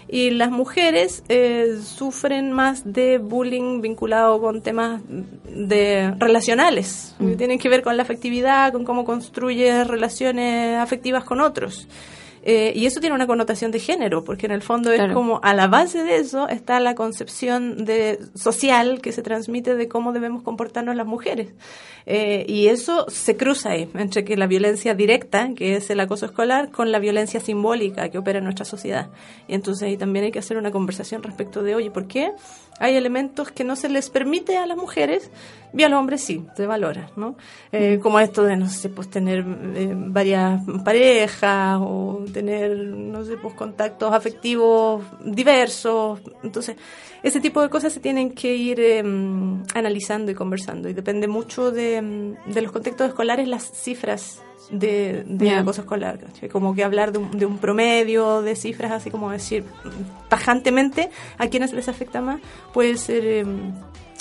Y 0.08 0.30
las 0.30 0.50
mujeres 0.50 1.22
eh, 1.28 1.78
sufren 1.82 2.50
más 2.50 2.92
de 2.92 3.18
bullying 3.18 3.80
vinculado 3.80 4.40
con 4.40 4.60
temas 4.60 5.00
de 5.08 6.12
relacionales, 6.18 7.14
que 7.20 7.36
tienen 7.36 7.58
que 7.60 7.68
ver 7.68 7.82
con 7.82 7.96
la 7.96 8.02
afectividad, 8.02 8.72
con 8.72 8.84
cómo 8.84 9.04
construyes 9.04 9.86
relaciones 9.86 10.76
afectivas 10.78 11.22
con 11.22 11.40
otros. 11.40 11.86
Eh, 12.44 12.72
y 12.74 12.86
eso 12.86 13.00
tiene 13.00 13.14
una 13.14 13.26
connotación 13.26 13.70
de 13.70 13.78
género, 13.78 14.24
porque 14.24 14.46
en 14.46 14.52
el 14.52 14.62
fondo 14.62 14.90
es 14.90 14.98
Claro. 14.98 15.14
como 15.14 15.40
a 15.42 15.54
la 15.54 15.68
base 15.68 16.02
de 16.02 16.16
eso 16.16 16.48
está 16.48 16.80
la 16.80 16.94
concepción 16.94 17.84
de 17.84 18.18
social 18.34 19.00
que 19.00 19.12
se 19.12 19.22
transmite 19.22 19.74
de 19.76 19.88
cómo 19.88 20.12
debemos 20.12 20.42
comportarnos 20.42 20.96
las 20.96 21.06
mujeres. 21.06 21.48
Eh, 22.04 22.44
y 22.48 22.66
eso 22.66 23.06
se 23.08 23.36
cruza 23.36 23.70
ahí, 23.70 23.88
entre 23.94 24.24
que 24.24 24.36
la 24.36 24.48
violencia 24.48 24.94
directa, 24.94 25.50
que 25.54 25.76
es 25.76 25.88
el 25.90 26.00
acoso 26.00 26.26
escolar, 26.26 26.70
con 26.70 26.90
la 26.90 26.98
violencia 26.98 27.38
simbólica 27.38 28.08
que 28.08 28.18
opera 28.18 28.38
en 28.38 28.44
nuestra 28.44 28.64
sociedad. 28.64 29.10
Y 29.46 29.54
entonces 29.54 29.84
ahí 29.86 29.96
también 29.96 30.24
hay 30.24 30.32
que 30.32 30.40
hacer 30.40 30.56
una 30.56 30.72
conversación 30.72 31.22
respecto 31.22 31.62
de, 31.62 31.76
oye, 31.76 31.90
¿por 31.92 32.08
qué 32.08 32.32
hay 32.80 32.96
elementos 32.96 33.52
que 33.52 33.62
no 33.62 33.76
se 33.76 33.88
les 33.88 34.10
permite 34.10 34.56
a 34.56 34.66
las 34.66 34.76
mujeres 34.76 35.30
y 35.74 35.84
a 35.84 35.88
los 35.88 35.98
hombres 36.00 36.22
sí, 36.22 36.44
se 36.56 36.66
valora, 36.66 37.10
¿no? 37.16 37.36
Eh, 37.70 38.00
como 38.02 38.18
esto 38.18 38.42
de, 38.42 38.56
no 38.56 38.68
sé, 38.68 38.88
pues 38.88 39.08
tener 39.08 39.44
eh, 39.76 39.92
varias 39.94 40.60
parejas 40.84 41.78
o 41.80 42.24
tener, 42.32 42.76
no 42.76 43.24
sé, 43.24 43.36
pues 43.36 43.54
contactos 43.54 44.12
afectivos 44.12 45.04
diversos. 45.24 46.20
Entonces, 46.42 46.76
ese 47.22 47.40
tipo 47.40 47.62
de 47.62 47.68
cosas 47.68 47.92
se 47.92 48.00
tienen 48.00 48.32
que 48.32 48.54
ir 48.56 48.80
eh, 48.80 49.00
analizando 49.74 50.30
y 50.30 50.34
conversando 50.34 50.88
y 50.88 50.92
depende 50.94 51.28
mucho 51.28 51.70
de, 51.70 52.02
mm, 52.02 52.52
de 52.52 52.62
los 52.62 52.72
contextos 52.72 53.08
escolares, 53.08 53.46
las 53.46 53.70
cifras 53.70 54.42
de, 54.70 55.24
de 55.26 55.46
Ya. 55.46 55.60
acoso 55.60 55.82
escolar. 55.82 56.18
Como 56.50 56.74
que 56.74 56.82
hablar 56.84 57.12
de 57.12 57.18
un, 57.18 57.30
de 57.38 57.46
un 57.46 57.58
promedio 57.58 58.42
de 58.42 58.56
cifras, 58.56 58.92
así 58.92 59.10
como 59.10 59.30
decir 59.30 59.64
tajantemente 60.28 61.10
a 61.38 61.48
quienes 61.48 61.72
les 61.72 61.88
afecta 61.88 62.20
más, 62.20 62.40
puede 62.72 62.96
ser 62.96 63.24
eh, 63.24 63.44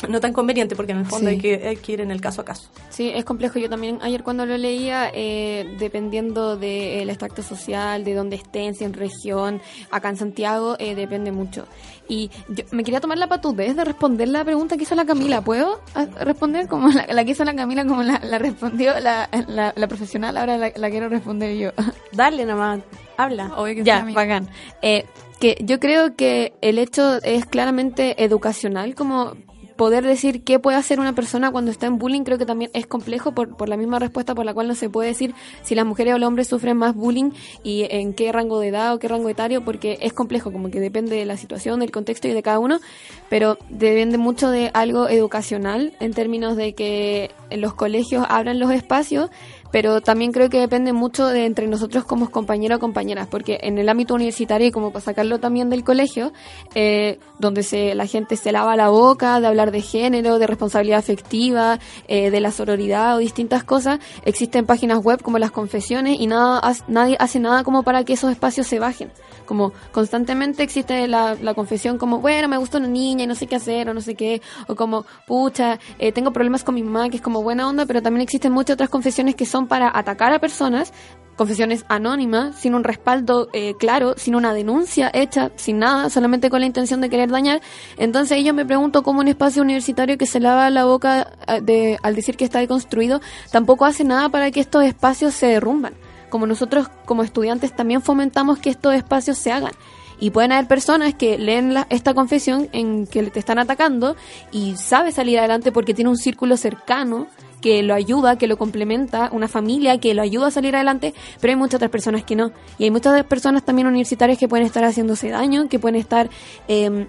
no 0.07 0.19
tan 0.19 0.33
conveniente 0.33 0.75
porque 0.75 0.91
en 0.91 0.99
el 0.99 1.05
fondo 1.05 1.29
Sí. 1.29 1.35
hay, 1.35 1.41
que, 1.41 1.67
hay 1.67 1.75
que 1.77 1.91
ir 1.93 2.01
en 2.01 2.11
el 2.11 2.21
caso 2.21 2.41
a 2.41 2.45
caso. 2.45 2.69
Sí, 2.89 3.11
es 3.13 3.23
complejo. 3.25 3.59
Yo 3.59 3.69
también 3.69 3.99
ayer 4.01 4.23
cuando 4.23 4.45
lo 4.45 4.57
leía, 4.57 5.11
eh, 5.13 5.75
dependiendo 5.79 6.57
del 6.57 7.09
extracto 7.09 7.43
social, 7.43 8.03
de 8.03 8.13
dónde 8.13 8.35
estén, 8.37 8.75
si 8.75 8.83
en 8.83 8.93
región, 8.93 9.61
acá 9.91 10.09
en 10.09 10.17
Santiago, 10.17 10.75
eh, 10.79 10.95
depende 10.95 11.31
mucho. 11.31 11.65
Y 12.07 12.29
yo 12.49 12.63
me 12.71 12.83
quería 12.83 12.99
tomar 12.99 13.17
la 13.17 13.27
patudez 13.27 13.75
de 13.75 13.85
responder 13.85 14.27
la 14.27 14.43
pregunta 14.43 14.75
que 14.75 14.83
hizo 14.83 14.95
la 14.95 15.05
Camila. 15.05 15.41
¿Puedo 15.41 15.81
ah, 15.95 16.07
responder 16.21 16.67
como 16.67 16.89
la, 16.89 17.05
la 17.07 17.23
que 17.23 17.31
hizo 17.31 17.45
la 17.45 17.55
Camila, 17.55 17.85
como 17.85 18.03
la, 18.03 18.19
la 18.23 18.37
respondió 18.37 18.99
la, 18.99 19.29
la, 19.47 19.87
profesional? 19.87 20.35
Ahora 20.37 20.57
la, 20.57 20.89
quiero 20.89 21.07
responder 21.09 21.55
yo. 21.57 21.71
Dale 22.11 22.45
nomás, 22.45 22.81
habla. 23.17 23.53
Obvio 23.55 23.75
que 23.75 23.83
Ya, 23.83 24.05
bacán. 24.13 24.49
Eh, 24.81 25.05
que 25.39 25.57
yo 25.61 25.79
creo 25.79 26.15
que 26.15 26.53
el 26.61 26.77
hecho 26.77 27.17
es 27.23 27.45
claramente 27.45 28.23
educacional, 28.23 28.93
como 28.93 29.33
poder 29.81 30.05
decir 30.05 30.43
qué 30.43 30.59
puede 30.59 30.77
hacer 30.77 30.99
una 30.99 31.15
persona 31.15 31.49
cuando 31.49 31.71
está 31.71 31.87
en 31.87 31.97
bullying, 31.97 32.21
creo 32.21 32.37
que 32.37 32.45
también 32.45 32.69
es 32.75 32.85
complejo 32.85 33.31
por, 33.31 33.57
por 33.57 33.67
la 33.67 33.77
misma 33.77 33.97
respuesta 33.97 34.35
por 34.35 34.45
la 34.45 34.53
cual 34.53 34.67
no 34.67 34.75
se 34.75 34.91
puede 34.91 35.07
decir 35.07 35.33
si 35.63 35.73
las 35.73 35.87
mujeres 35.87 36.13
o 36.13 36.19
los 36.19 36.27
hombres 36.27 36.47
sufren 36.49 36.77
más 36.77 36.93
bullying 36.93 37.31
y 37.63 37.87
en 37.89 38.13
qué 38.13 38.31
rango 38.31 38.59
de 38.59 38.67
edad 38.67 38.93
o 38.93 38.99
qué 38.99 39.07
rango 39.07 39.27
etario, 39.27 39.65
porque 39.65 39.97
es 40.01 40.13
complejo, 40.13 40.51
como 40.51 40.69
que 40.69 40.79
depende 40.79 41.15
de 41.15 41.25
la 41.25 41.35
situación, 41.35 41.79
del 41.79 41.89
contexto 41.89 42.27
y 42.27 42.33
de 42.33 42.43
cada 42.43 42.59
uno, 42.59 42.79
pero 43.27 43.57
depende 43.69 44.19
mucho 44.19 44.51
de 44.51 44.69
algo 44.75 45.09
educacional 45.09 45.93
en 45.99 46.13
términos 46.13 46.57
de 46.57 46.75
que 46.75 47.31
los 47.49 47.73
colegios 47.73 48.23
abran 48.29 48.59
los 48.59 48.69
espacios 48.69 49.31
pero 49.71 50.01
también 50.01 50.31
creo 50.31 50.49
que 50.49 50.59
depende 50.59 50.93
mucho 50.93 51.27
de 51.27 51.45
entre 51.45 51.67
nosotros 51.67 52.03
como 52.03 52.29
compañeros 52.29 52.77
o 52.77 52.79
compañeras, 52.79 53.27
porque 53.29 53.59
en 53.61 53.77
el 53.77 53.89
ámbito 53.89 54.13
universitario, 54.13 54.67
y 54.67 54.71
como 54.71 54.91
para 54.91 55.05
sacarlo 55.05 55.39
también 55.39 55.69
del 55.69 55.83
colegio, 55.83 56.33
eh, 56.75 57.19
donde 57.39 57.63
se, 57.63 57.95
la 57.95 58.05
gente 58.05 58.35
se 58.35 58.51
lava 58.51 58.75
la 58.75 58.89
boca 58.89 59.39
de 59.39 59.47
hablar 59.47 59.71
de 59.71 59.81
género, 59.81 60.39
de 60.39 60.47
responsabilidad 60.47 60.99
afectiva, 60.99 61.79
eh, 62.07 62.29
de 62.31 62.39
la 62.39 62.51
sororidad 62.51 63.15
o 63.15 63.19
distintas 63.19 63.63
cosas, 63.63 63.99
existen 64.25 64.65
páginas 64.65 65.03
web 65.03 65.21
como 65.21 65.39
las 65.39 65.51
confesiones 65.51 66.19
y 66.19 66.27
nada, 66.27 66.61
nadie 66.87 67.15
hace 67.19 67.39
nada 67.39 67.63
como 67.63 67.83
para 67.83 68.03
que 68.03 68.13
esos 68.13 68.31
espacios 68.31 68.67
se 68.67 68.79
bajen. 68.79 69.11
Como 69.45 69.73
constantemente 69.91 70.63
existe 70.63 71.07
la, 71.07 71.35
la 71.35 71.53
confesión 71.53 71.97
como, 71.97 72.19
bueno, 72.19 72.47
me 72.47 72.57
gusta 72.57 72.77
una 72.77 72.87
niña 72.87 73.23
y 73.23 73.27
no 73.27 73.35
sé 73.35 73.47
qué 73.47 73.55
hacer 73.55 73.89
o 73.89 73.93
no 73.93 74.01
sé 74.01 74.15
qué, 74.15 74.41
o 74.67 74.75
como, 74.75 75.05
pucha, 75.27 75.79
eh, 75.99 76.11
tengo 76.11 76.31
problemas 76.31 76.63
con 76.63 76.75
mi 76.75 76.83
mamá, 76.83 77.09
que 77.09 77.17
es 77.17 77.21
como 77.21 77.41
buena 77.41 77.67
onda, 77.67 77.85
pero 77.85 78.01
también 78.01 78.21
existen 78.21 78.51
muchas 78.51 78.75
otras 78.75 78.89
confesiones 78.89 79.35
que 79.35 79.45
son 79.45 79.60
para 79.67 79.91
atacar 79.97 80.33
a 80.33 80.39
personas, 80.39 80.93
confesiones 81.35 81.85
anónimas, 81.87 82.55
sin 82.55 82.75
un 82.75 82.83
respaldo 82.83 83.49
eh, 83.53 83.73
claro, 83.79 84.13
sin 84.15 84.35
una 84.35 84.53
denuncia 84.53 85.09
hecha, 85.13 85.51
sin 85.55 85.79
nada, 85.79 86.09
solamente 86.09 86.49
con 86.49 86.59
la 86.59 86.67
intención 86.67 87.01
de 87.01 87.09
querer 87.09 87.31
dañar. 87.31 87.61
Entonces 87.97 88.43
yo 88.43 88.53
me 88.53 88.63
pregunto 88.63 89.01
cómo 89.01 89.21
un 89.21 89.27
espacio 89.27 89.63
universitario 89.63 90.19
que 90.19 90.27
se 90.27 90.39
lava 90.39 90.69
la 90.69 90.85
boca 90.85 91.31
eh, 91.47 91.61
de, 91.61 91.99
al 92.03 92.15
decir 92.15 92.37
que 92.37 92.45
está 92.45 92.59
deconstruido, 92.59 93.21
tampoco 93.51 93.85
hace 93.85 94.03
nada 94.03 94.29
para 94.29 94.51
que 94.51 94.59
estos 94.59 94.83
espacios 94.83 95.33
se 95.33 95.47
derrumban. 95.47 95.93
Como 96.29 96.45
nosotros 96.45 96.87
como 97.05 97.23
estudiantes 97.23 97.75
también 97.75 98.01
fomentamos 98.01 98.59
que 98.59 98.69
estos 98.69 98.93
espacios 98.93 99.37
se 99.39 99.51
hagan. 99.51 99.73
Y 100.19 100.29
pueden 100.29 100.51
haber 100.51 100.67
personas 100.67 101.15
que 101.15 101.39
leen 101.39 101.75
esta 101.89 102.13
confesión 102.13 102.69
en 102.71 103.07
que 103.07 103.23
te 103.31 103.39
están 103.39 103.57
atacando 103.57 104.15
y 104.51 104.75
sabe 104.75 105.11
salir 105.11 105.39
adelante 105.39 105.71
porque 105.71 105.95
tiene 105.95 106.11
un 106.11 106.17
círculo 106.17 106.57
cercano 106.57 107.25
que 107.61 107.83
lo 107.83 107.93
ayuda, 107.93 108.37
que 108.37 108.47
lo 108.47 108.57
complementa, 108.57 109.29
una 109.31 109.47
familia 109.47 109.99
que 109.99 110.13
lo 110.13 110.21
ayuda 110.21 110.47
a 110.47 110.51
salir 110.51 110.75
adelante, 110.75 111.13
pero 111.39 111.51
hay 111.51 111.57
muchas 111.57 111.75
otras 111.75 111.91
personas 111.91 112.23
que 112.23 112.35
no. 112.35 112.51
Y 112.77 112.85
hay 112.85 112.91
muchas 112.91 113.23
personas 113.25 113.63
también 113.63 113.87
universitarias 113.87 114.37
que 114.37 114.47
pueden 114.47 114.65
estar 114.65 114.83
haciéndose 114.83 115.29
daño, 115.29 115.69
que 115.69 115.79
pueden 115.79 115.95
estar 115.95 116.29
eh, 116.67 117.07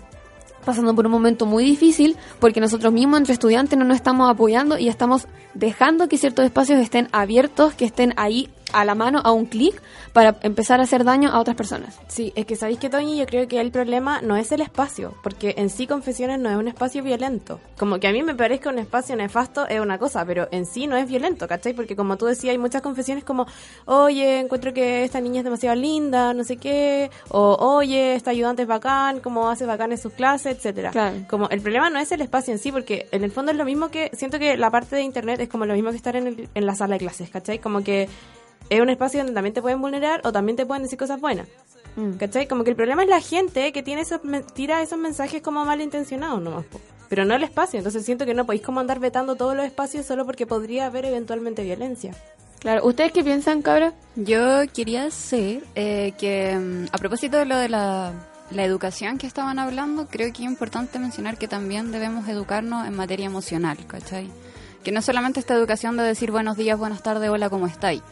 pasando 0.65 0.95
por 0.95 1.07
un 1.07 1.13
momento 1.13 1.47
muy 1.47 1.65
difícil 1.65 2.17
porque 2.39 2.61
nosotros 2.61 2.93
mismos 2.93 3.19
entre 3.19 3.35
estudiantes 3.35 3.79
no 3.79 3.85
nos 3.85 3.97
estamos 3.97 4.31
apoyando 4.31 4.79
y 4.79 4.89
estamos 4.89 5.27
dejando 5.55 6.09
que 6.09 6.19
ciertos 6.19 6.45
espacios 6.45 6.79
estén 6.79 7.09
abiertos, 7.13 7.75
que 7.75 7.85
estén 7.85 8.15
ahí 8.17 8.49
a 8.73 8.85
la 8.85 8.95
mano, 8.95 9.21
a 9.25 9.33
un 9.33 9.47
clic, 9.47 9.81
para 10.13 10.37
empezar 10.43 10.81
a 10.81 10.85
hacer 10.85 11.05
daño 11.05 11.31
a 11.31 11.39
otras 11.41 11.57
personas. 11.57 11.99
Sí, 12.09 12.33
es 12.37 12.47
que 12.47 12.57
sabéis 12.57 12.79
que, 12.79 12.91
Toñi, 12.91 13.17
yo 13.19 13.27
creo 13.27 13.49
que 13.49 13.61
el 13.61 13.71
problema 13.71 14.21
no 14.23 14.37
es 14.37 14.53
el 14.53 14.61
espacio, 14.61 15.15
porque 15.23 15.55
en 15.59 15.71
sí 15.71 15.87
Confesiones 15.87 16.39
no 16.39 16.51
es 16.51 16.57
un 16.57 16.69
espacio 16.69 17.03
violento. 17.03 17.61
Como 17.79 17.99
que 17.99 18.09
a 18.09 18.13
mí 18.13 18.23
me 18.23 18.35
parezca 18.35 18.71
un 18.71 18.79
espacio 18.79 19.17
nefasto 19.17 19.67
es 19.69 19.81
una 19.81 19.99
cosa, 19.99 20.25
pero 20.25 20.49
en 20.51 20.67
sí 20.67 20.87
no 20.87 20.97
es 20.97 21.09
violento, 21.09 21.49
¿cachai? 21.49 21.73
Porque 21.75 21.97
como 21.97 22.17
tú 22.17 22.27
decías, 22.27 22.53
hay 22.53 22.59
muchas 22.59 22.83
confesiones 22.83 23.25
como, 23.25 23.47
oye, 23.87 24.41
encuentro 24.41 24.73
que 24.73 25.05
esta 25.05 25.21
niña 25.21 25.39
es 25.39 25.45
demasiado 25.45 25.77
linda, 25.77 26.35
no 26.35 26.45
sé 26.45 26.57
qué, 26.57 27.11
o 27.31 27.57
oye, 27.61 28.15
esta 28.15 28.31
ayudante 28.31 28.63
es 28.63 28.69
bacán, 28.69 29.21
cómo 29.21 29.49
hace 29.49 29.67
bacán 29.67 29.93
en 29.93 29.99
sus 29.99 30.13
clases, 30.13 30.57
etcétera. 30.57 30.91
Claro. 30.91 31.17
Como 31.29 31.49
el 31.49 31.61
problema 31.61 31.91
no 31.91 31.99
es 31.99 32.13
el 32.13 32.21
espacio 32.21 32.53
en 32.53 32.59
sí, 32.59 32.71
porque 32.73 33.07
en 33.13 33.25
el 33.25 33.31
fondo 33.31 33.53
es 33.53 33.59
lo 33.59 33.65
mismo 33.65 33.89
que, 33.91 34.11
siento 34.15 34.39
que 34.39 34.57
la 34.57 34.71
parte 34.71 34.97
de 34.97 35.03
internet 35.03 35.41
es 35.41 35.49
como 35.49 35.67
lo 35.67 35.75
mismo 35.75 35.91
que 35.91 35.97
estar 35.97 36.17
en, 36.17 36.27
el- 36.27 36.49
en 36.55 36.67
la 36.67 36.75
sala 36.75 36.95
de 36.95 37.01
clases, 37.01 37.31
¿cachai? 37.31 37.59
Como 37.59 37.83
que 37.83 38.09
es 38.73 38.81
un 38.81 38.89
espacio 38.89 39.21
donde 39.21 39.35
también 39.35 39.53
te 39.53 39.61
pueden 39.61 39.81
vulnerar 39.81 40.21
o 40.25 40.33
también 40.33 40.57
te 40.57 40.65
pueden 40.65 40.83
decir 40.83 40.99
cosas 40.99 41.21
buenas. 41.21 41.47
Mm. 41.97 42.13
¿Cachai? 42.13 42.49
Como 42.49 42.65
que 42.65 42.71
el 42.71 42.77
problema 42.77 43.03
es 43.03 43.09
la 43.09 43.21
gente 43.21 43.71
que 43.73 43.83
tiene 43.83 44.01
esos, 44.01 44.21
tira 44.55 44.81
esos 44.81 44.99
mensajes 44.99 45.43
como 45.43 45.65
malintencionados 45.65 46.41
nomás. 46.41 46.65
po. 46.65 46.81
Pero 47.11 47.27
no 47.27 47.35
el 47.35 47.43
espacio. 47.43 47.79
Entonces 47.79 48.05
siento 48.05 48.25
que 48.25 48.33
no 48.33 48.47
podéis 48.47 48.63
como 48.63 48.81
andar 48.81 48.99
vetando 48.99 49.37
todos 49.37 49.55
los 49.55 49.67
espacios 49.67 50.07
solo 50.07 50.25
porque 50.25 50.47
podría 50.47 50.87
haber 50.87 51.05
eventualmente 51.05 51.63
violencia. 51.63 52.15
Claro, 52.61 52.87
¿ustedes 52.87 53.13
qué 53.13 53.23
piensan, 53.23 53.61
cabra? 53.61 53.93
Yo 54.17 54.63
quería 54.73 55.05
decir 55.05 55.65
eh, 55.75 56.15
que 56.17 56.57
mm, 56.57 56.87
a 56.93 56.99
propósito 56.99 57.37
de 57.37 57.45
lo 57.45 57.59
de 57.59 57.69
la, 57.69 58.13
la 58.51 58.65
educación 58.65 59.19
que 59.19 59.27
estaban 59.27 59.59
hablando, 59.59 60.07
creo 60.07 60.33
que 60.33 60.45
es 60.45 60.49
importante 60.49 60.99
mencionar 60.99 61.37
que 61.37 61.49
también 61.49 61.93
debemos 61.93 62.27
educarnos 62.29 62.87
en 62.87 62.97
materia 62.97 63.27
emocional, 63.27 63.77
¿cachai? 63.87 64.31
Que 64.83 64.93
no 64.93 65.03
solamente 65.03 65.41
esta 65.41 65.55
educación 65.55 65.99
de 65.99 66.05
decir 66.05 66.31
buenos 66.31 66.57
días, 66.57 66.79
buenas 66.79 67.03
tardes, 67.03 67.29
hola, 67.29 67.51
¿cómo 67.51 67.67
estáis? 67.67 68.03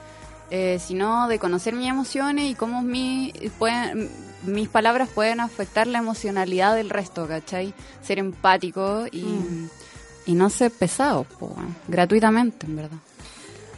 Eh, 0.52 0.80
sino 0.80 1.28
de 1.28 1.38
conocer 1.38 1.74
mis 1.76 1.88
emociones 1.88 2.50
y 2.50 2.54
cómo 2.56 2.82
mi, 2.82 3.32
pueden, 3.58 4.10
mis 4.42 4.68
palabras 4.68 5.08
pueden 5.08 5.38
afectar 5.38 5.86
la 5.86 5.98
emocionalidad 5.98 6.74
del 6.74 6.90
resto, 6.90 7.28
¿cachai? 7.28 7.72
Ser 8.02 8.18
empático 8.18 9.06
y, 9.12 9.68
y 10.26 10.34
no 10.34 10.50
ser 10.50 10.72
pesado, 10.72 11.22
po, 11.22 11.54
gratuitamente, 11.86 12.66
en 12.66 12.76
verdad. 12.76 12.98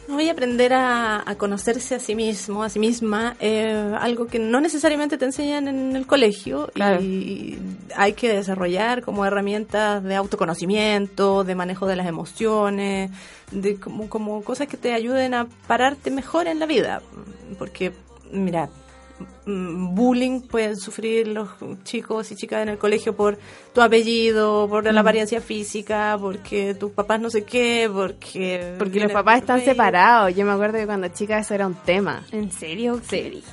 Voy 0.07 0.27
a 0.27 0.33
aprender 0.33 0.73
a, 0.73 1.23
a 1.29 1.35
conocerse 1.35 1.95
a 1.95 1.99
sí 1.99 2.13
mismo, 2.13 2.63
a 2.63 2.69
sí 2.69 2.77
misma, 2.77 3.35
eh, 3.39 3.95
algo 3.99 4.27
que 4.27 4.37
no 4.37 4.59
necesariamente 4.59 5.17
te 5.17 5.25
enseñan 5.25 5.67
en 5.67 5.95
el 5.95 6.05
colegio 6.05 6.69
y 6.75 7.57
hay 7.95 8.13
que 8.13 8.33
desarrollar 8.33 9.01
como 9.01 9.25
herramientas 9.25 10.03
de 10.03 10.15
autoconocimiento, 10.15 11.43
de 11.45 11.55
manejo 11.55 11.87
de 11.87 11.95
las 11.95 12.07
emociones, 12.07 13.11
de 13.51 13.79
como, 13.79 14.09
como 14.09 14.43
cosas 14.43 14.67
que 14.67 14.77
te 14.77 14.93
ayuden 14.93 15.33
a 15.33 15.47
pararte 15.67 16.11
mejor 16.11 16.47
en 16.47 16.59
la 16.59 16.65
vida. 16.65 17.01
Porque, 17.57 17.93
mira, 18.31 18.69
bullying 19.45 20.41
pueden 20.41 20.77
sufrir 20.77 21.27
los 21.27 21.49
chicos 21.83 22.31
y 22.31 22.35
chicas 22.35 22.63
en 22.63 22.69
el 22.69 22.77
colegio 22.77 23.15
por 23.15 23.37
tu 23.73 23.81
apellido, 23.81 24.67
por 24.69 24.85
la 24.85 24.93
Mm. 24.93 24.97
apariencia 24.97 25.41
física, 25.41 26.17
porque 26.19 26.73
tus 26.75 26.91
papás 26.91 27.19
no 27.19 27.29
sé 27.29 27.43
qué, 27.43 27.89
porque... 27.93 28.75
Porque 28.79 28.99
los 28.99 29.11
papás 29.11 29.39
están 29.41 29.61
separados. 29.63 30.33
Yo 30.35 30.45
me 30.45 30.51
acuerdo 30.51 30.77
que 30.77 30.85
cuando 30.85 31.07
chica 31.09 31.39
eso 31.39 31.53
era 31.53 31.67
un 31.67 31.75
tema. 31.75 32.25
¿En 32.31 32.51
serio? 32.51 32.99
Sí. 33.07 33.43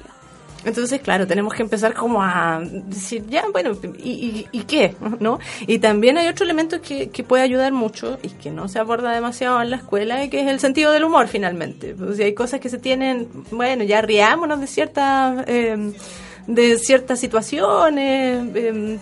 Entonces, 0.65 1.01
claro, 1.01 1.27
tenemos 1.27 1.55
que 1.55 1.63
empezar 1.63 1.95
como 1.95 2.23
a 2.23 2.61
decir, 2.63 3.25
ya, 3.29 3.45
bueno, 3.53 3.73
¿y, 3.99 4.11
y, 4.11 4.49
y 4.53 4.63
qué? 4.65 4.95
¿no? 5.21 5.39
Y 5.67 5.79
también 5.79 6.19
hay 6.19 6.29
otro 6.29 6.45
elemento 6.45 6.81
que, 6.81 7.09
que 7.11 7.25
puede 7.25 7.43
ayudar 7.43 7.73
mucho 7.73 8.19
y 8.23 8.29
que 8.29 8.51
no 8.51 8.69
se 8.69 8.79
aborda 8.79 9.13
demasiado 9.13 9.61
en 9.63 9.71
la 9.71 9.77
escuela, 9.77 10.25
y 10.25 10.29
que 10.29 10.41
es 10.41 10.49
el 10.49 10.61
sentido 10.61 10.93
del 10.93 11.05
humor, 11.05 11.29
finalmente. 11.29 11.95
O 11.95 12.13
sea, 12.13 12.27
hay 12.27 12.35
cosas 12.35 12.61
que 12.61 12.69
se 12.69 12.79
tienen, 12.79 13.29
bueno, 13.51 13.85
ya 13.85 14.03
riámonos 14.03 14.61
de 14.61 14.67
ciertas... 14.67 15.45
eh, 15.47 15.93
de 16.55 16.79
ciertas 16.79 17.21
situaciones, 17.21 18.47
eh, 18.55 18.99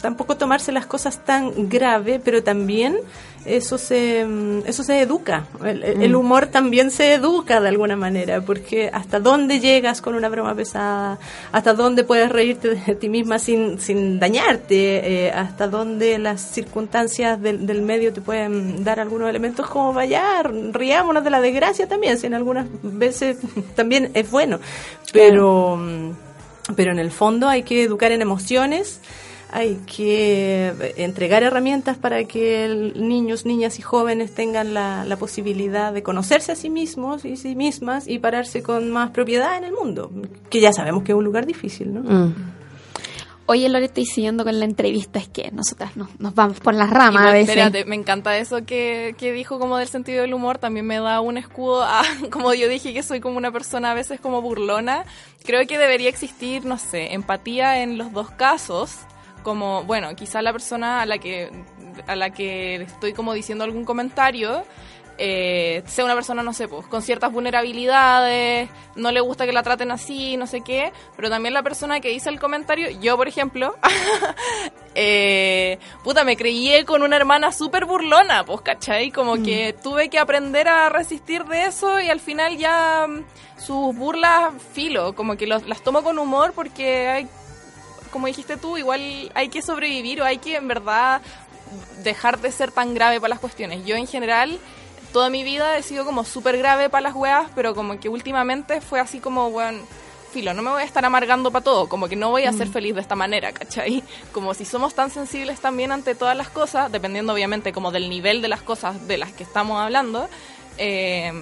tampoco 0.00 0.36
tomarse 0.36 0.72
las 0.72 0.86
cosas 0.86 1.24
tan 1.24 1.68
grave, 1.68 2.20
pero 2.22 2.42
también 2.42 2.96
eso 3.46 3.78
se, 3.78 4.26
mm, 4.26 4.66
eso 4.66 4.82
se 4.82 5.00
educa. 5.00 5.46
El, 5.64 5.82
el 5.82 6.12
Mm. 6.12 6.16
humor 6.16 6.46
también 6.48 6.90
se 6.90 7.14
educa 7.14 7.60
de 7.62 7.68
alguna 7.68 7.96
manera, 7.96 8.42
porque 8.42 8.90
hasta 8.92 9.18
dónde 9.18 9.60
llegas 9.60 10.02
con 10.02 10.14
una 10.14 10.28
broma 10.28 10.54
pesada, 10.54 11.18
hasta 11.50 11.72
dónde 11.72 12.04
puedes 12.04 12.30
reírte 12.30 12.74
de 12.74 12.94
ti 12.94 13.08
misma 13.08 13.38
sin, 13.38 13.80
sin 13.80 14.18
dañarte, 14.20 15.26
eh, 15.26 15.30
hasta 15.32 15.68
dónde 15.68 16.18
las 16.18 16.42
circunstancias 16.42 17.40
del, 17.40 17.66
del 17.66 17.80
medio 17.80 18.12
te 18.12 18.20
pueden 18.20 18.84
dar 18.84 19.00
algunos 19.00 19.30
elementos 19.30 19.66
como 19.68 19.94
vaya, 19.94 20.42
riámonos 20.42 21.24
de 21.24 21.30
la 21.30 21.40
desgracia 21.40 21.88
también, 21.88 22.18
si 22.18 22.26
en 22.26 22.34
algunas 22.34 22.66
veces 22.82 23.38
también 23.74 24.10
es 24.12 24.30
bueno, 24.30 24.60
pero... 25.14 25.76
mm, 25.78 26.29
pero 26.76 26.92
en 26.92 26.98
el 26.98 27.10
fondo 27.10 27.48
hay 27.48 27.62
que 27.62 27.82
educar 27.82 28.12
en 28.12 28.22
emociones, 28.22 29.00
hay 29.52 29.80
que 29.86 30.68
eh, 30.68 30.94
entregar 30.98 31.42
herramientas 31.42 31.96
para 31.96 32.24
que 32.24 32.92
niños, 32.96 33.46
niñas 33.46 33.78
y 33.78 33.82
jóvenes 33.82 34.34
tengan 34.34 34.74
la, 34.74 35.04
la 35.04 35.16
posibilidad 35.16 35.92
de 35.92 36.02
conocerse 36.02 36.52
a 36.52 36.56
sí 36.56 36.70
mismos 36.70 37.24
y 37.24 37.36
sí 37.36 37.56
mismas 37.56 38.06
y 38.06 38.18
pararse 38.18 38.62
con 38.62 38.90
más 38.90 39.10
propiedad 39.10 39.56
en 39.56 39.64
el 39.64 39.72
mundo, 39.72 40.10
que 40.48 40.60
ya 40.60 40.72
sabemos 40.72 41.02
que 41.02 41.12
es 41.12 41.18
un 41.18 41.24
lugar 41.24 41.46
difícil, 41.46 41.94
¿no? 41.94 42.00
Mm. 42.00 42.34
Oye, 43.50 43.68
Loreta, 43.68 44.00
y 44.00 44.06
siguiendo 44.06 44.44
con 44.44 44.60
la 44.60 44.64
entrevista, 44.64 45.18
es 45.18 45.26
que 45.26 45.50
nosotras 45.50 45.96
nos, 45.96 46.20
nos 46.20 46.36
vamos 46.36 46.60
por 46.60 46.72
las 46.72 46.88
ramas 46.88 47.14
Igual, 47.14 47.28
a 47.28 47.32
veces. 47.32 47.48
Espérate, 47.48 47.84
me 47.84 47.96
encanta 47.96 48.38
eso 48.38 48.64
que, 48.64 49.16
que 49.18 49.32
dijo 49.32 49.58
como 49.58 49.76
del 49.76 49.88
sentido 49.88 50.22
del 50.22 50.34
humor, 50.34 50.58
también 50.58 50.86
me 50.86 51.00
da 51.00 51.20
un 51.20 51.36
escudo 51.36 51.82
a, 51.82 52.02
como 52.30 52.54
yo 52.54 52.68
dije 52.68 52.94
que 52.94 53.02
soy 53.02 53.18
como 53.18 53.38
una 53.38 53.50
persona 53.50 53.90
a 53.90 53.94
veces 53.94 54.20
como 54.20 54.40
burlona, 54.40 55.04
creo 55.42 55.66
que 55.66 55.78
debería 55.78 56.08
existir, 56.08 56.64
no 56.64 56.78
sé, 56.78 57.12
empatía 57.12 57.82
en 57.82 57.98
los 57.98 58.12
dos 58.12 58.30
casos, 58.30 58.98
como, 59.42 59.82
bueno, 59.82 60.14
quizá 60.14 60.42
la 60.42 60.52
persona 60.52 61.02
a 61.02 61.06
la 61.06 61.18
que, 61.18 61.50
a 62.06 62.14
la 62.14 62.30
que 62.30 62.76
estoy 62.76 63.14
como 63.14 63.34
diciendo 63.34 63.64
algún 63.64 63.84
comentario, 63.84 64.62
eh, 65.22 65.82
sea 65.86 66.06
una 66.06 66.14
persona, 66.14 66.42
no 66.42 66.54
sé, 66.54 66.66
pues, 66.66 66.86
con 66.86 67.02
ciertas 67.02 67.30
vulnerabilidades, 67.30 68.70
no 68.96 69.12
le 69.12 69.20
gusta 69.20 69.44
que 69.44 69.52
la 69.52 69.62
traten 69.62 69.90
así, 69.90 70.36
no 70.38 70.46
sé 70.46 70.62
qué, 70.62 70.92
pero 71.14 71.28
también 71.28 71.52
la 71.52 71.62
persona 71.62 72.00
que 72.00 72.08
dice 72.08 72.30
el 72.30 72.40
comentario, 72.40 72.88
yo 73.00 73.16
por 73.18 73.28
ejemplo, 73.28 73.74
eh, 74.94 75.78
puta, 76.02 76.24
me 76.24 76.36
creí 76.36 76.84
con 76.84 77.02
una 77.02 77.16
hermana 77.16 77.52
súper 77.52 77.84
burlona, 77.84 78.44
pues, 78.44 78.60
¿cachai? 78.62 79.10
Como 79.10 79.42
que 79.42 79.74
tuve 79.82 80.08
que 80.08 80.18
aprender 80.18 80.68
a 80.68 80.88
resistir 80.88 81.44
de 81.44 81.66
eso 81.66 82.00
y 82.00 82.08
al 82.08 82.20
final 82.20 82.56
ya 82.56 83.06
mm, 83.06 83.24
sus 83.60 83.94
burlas 83.94 84.54
filo, 84.72 85.14
como 85.14 85.36
que 85.36 85.46
los- 85.46 85.66
las 85.66 85.82
tomo 85.82 86.02
con 86.02 86.18
humor 86.18 86.52
porque 86.54 87.08
hay, 87.08 87.28
como 88.10 88.26
dijiste 88.26 88.56
tú, 88.56 88.76
igual 88.78 89.30
hay 89.34 89.48
que 89.48 89.62
sobrevivir 89.62 90.22
o 90.22 90.24
hay 90.24 90.38
que 90.38 90.56
en 90.56 90.66
verdad 90.66 91.20
dejar 92.02 92.40
de 92.40 92.50
ser 92.50 92.72
tan 92.72 92.94
grave 92.94 93.20
para 93.20 93.28
las 93.30 93.38
cuestiones. 93.38 93.84
Yo 93.86 93.94
en 93.96 94.06
general, 94.08 94.58
toda 95.12 95.30
mi 95.30 95.44
vida 95.44 95.76
he 95.76 95.82
sido 95.82 96.04
como 96.04 96.24
súper 96.24 96.56
grave 96.58 96.88
para 96.88 97.02
las 97.02 97.14
weas, 97.14 97.50
pero 97.54 97.74
como 97.74 97.98
que 97.98 98.08
últimamente 98.08 98.80
fue 98.80 99.00
así 99.00 99.20
como, 99.20 99.48
weón, 99.48 99.80
filo, 100.30 100.54
no 100.54 100.62
me 100.62 100.70
voy 100.70 100.82
a 100.82 100.84
estar 100.84 101.04
amargando 101.04 101.50
para 101.50 101.64
todo, 101.64 101.88
como 101.88 102.08
que 102.08 102.16
no 102.16 102.30
voy 102.30 102.44
a 102.44 102.52
ser 102.52 102.68
feliz 102.68 102.94
de 102.94 103.00
esta 103.00 103.16
manera, 103.16 103.52
¿cachai? 103.52 104.02
Como 104.32 104.54
si 104.54 104.64
somos 104.64 104.94
tan 104.94 105.10
sensibles 105.10 105.60
también 105.60 105.92
ante 105.92 106.14
todas 106.14 106.36
las 106.36 106.48
cosas, 106.48 106.90
dependiendo 106.92 107.32
obviamente 107.32 107.72
como 107.72 107.90
del 107.90 108.08
nivel 108.08 108.40
de 108.40 108.48
las 108.48 108.62
cosas 108.62 109.06
de 109.08 109.18
las 109.18 109.32
que 109.32 109.42
estamos 109.42 109.80
hablando, 109.80 110.28
eh, 110.78 111.32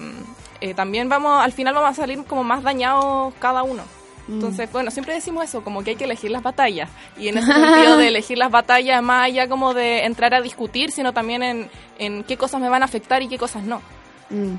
eh, 0.61 0.73
también 0.73 1.07
vamos, 1.07 1.43
al 1.43 1.53
final 1.53 1.73
vamos 1.73 1.91
a 1.91 1.93
salir 2.01 2.23
como 2.25 2.43
más 2.43 2.63
dañados 2.63 3.33
cada 3.39 3.63
uno. 3.63 3.83
Entonces, 4.31 4.71
bueno, 4.71 4.91
siempre 4.91 5.13
decimos 5.13 5.43
eso, 5.43 5.63
como 5.63 5.83
que 5.83 5.91
hay 5.91 5.95
que 5.95 6.03
elegir 6.03 6.29
las 6.29 6.43
batallas. 6.43 6.89
Y 7.17 7.29
en 7.29 7.39
ese 7.39 7.51
sentido 7.51 7.97
de 7.97 8.07
elegir 8.09 8.37
las 8.37 8.51
batallas, 8.51 9.01
más 9.01 9.25
allá 9.25 9.47
como 9.47 9.73
de 9.73 10.05
entrar 10.05 10.33
a 10.33 10.41
discutir, 10.41 10.91
sino 10.91 11.13
también 11.13 11.41
en, 11.41 11.69
en 11.97 12.23
qué 12.23 12.37
cosas 12.37 12.61
me 12.61 12.69
van 12.69 12.83
a 12.83 12.85
afectar 12.85 13.23
y 13.23 13.27
qué 13.27 13.37
cosas 13.37 13.63
no. 13.63 13.81
Mm. 14.29 14.55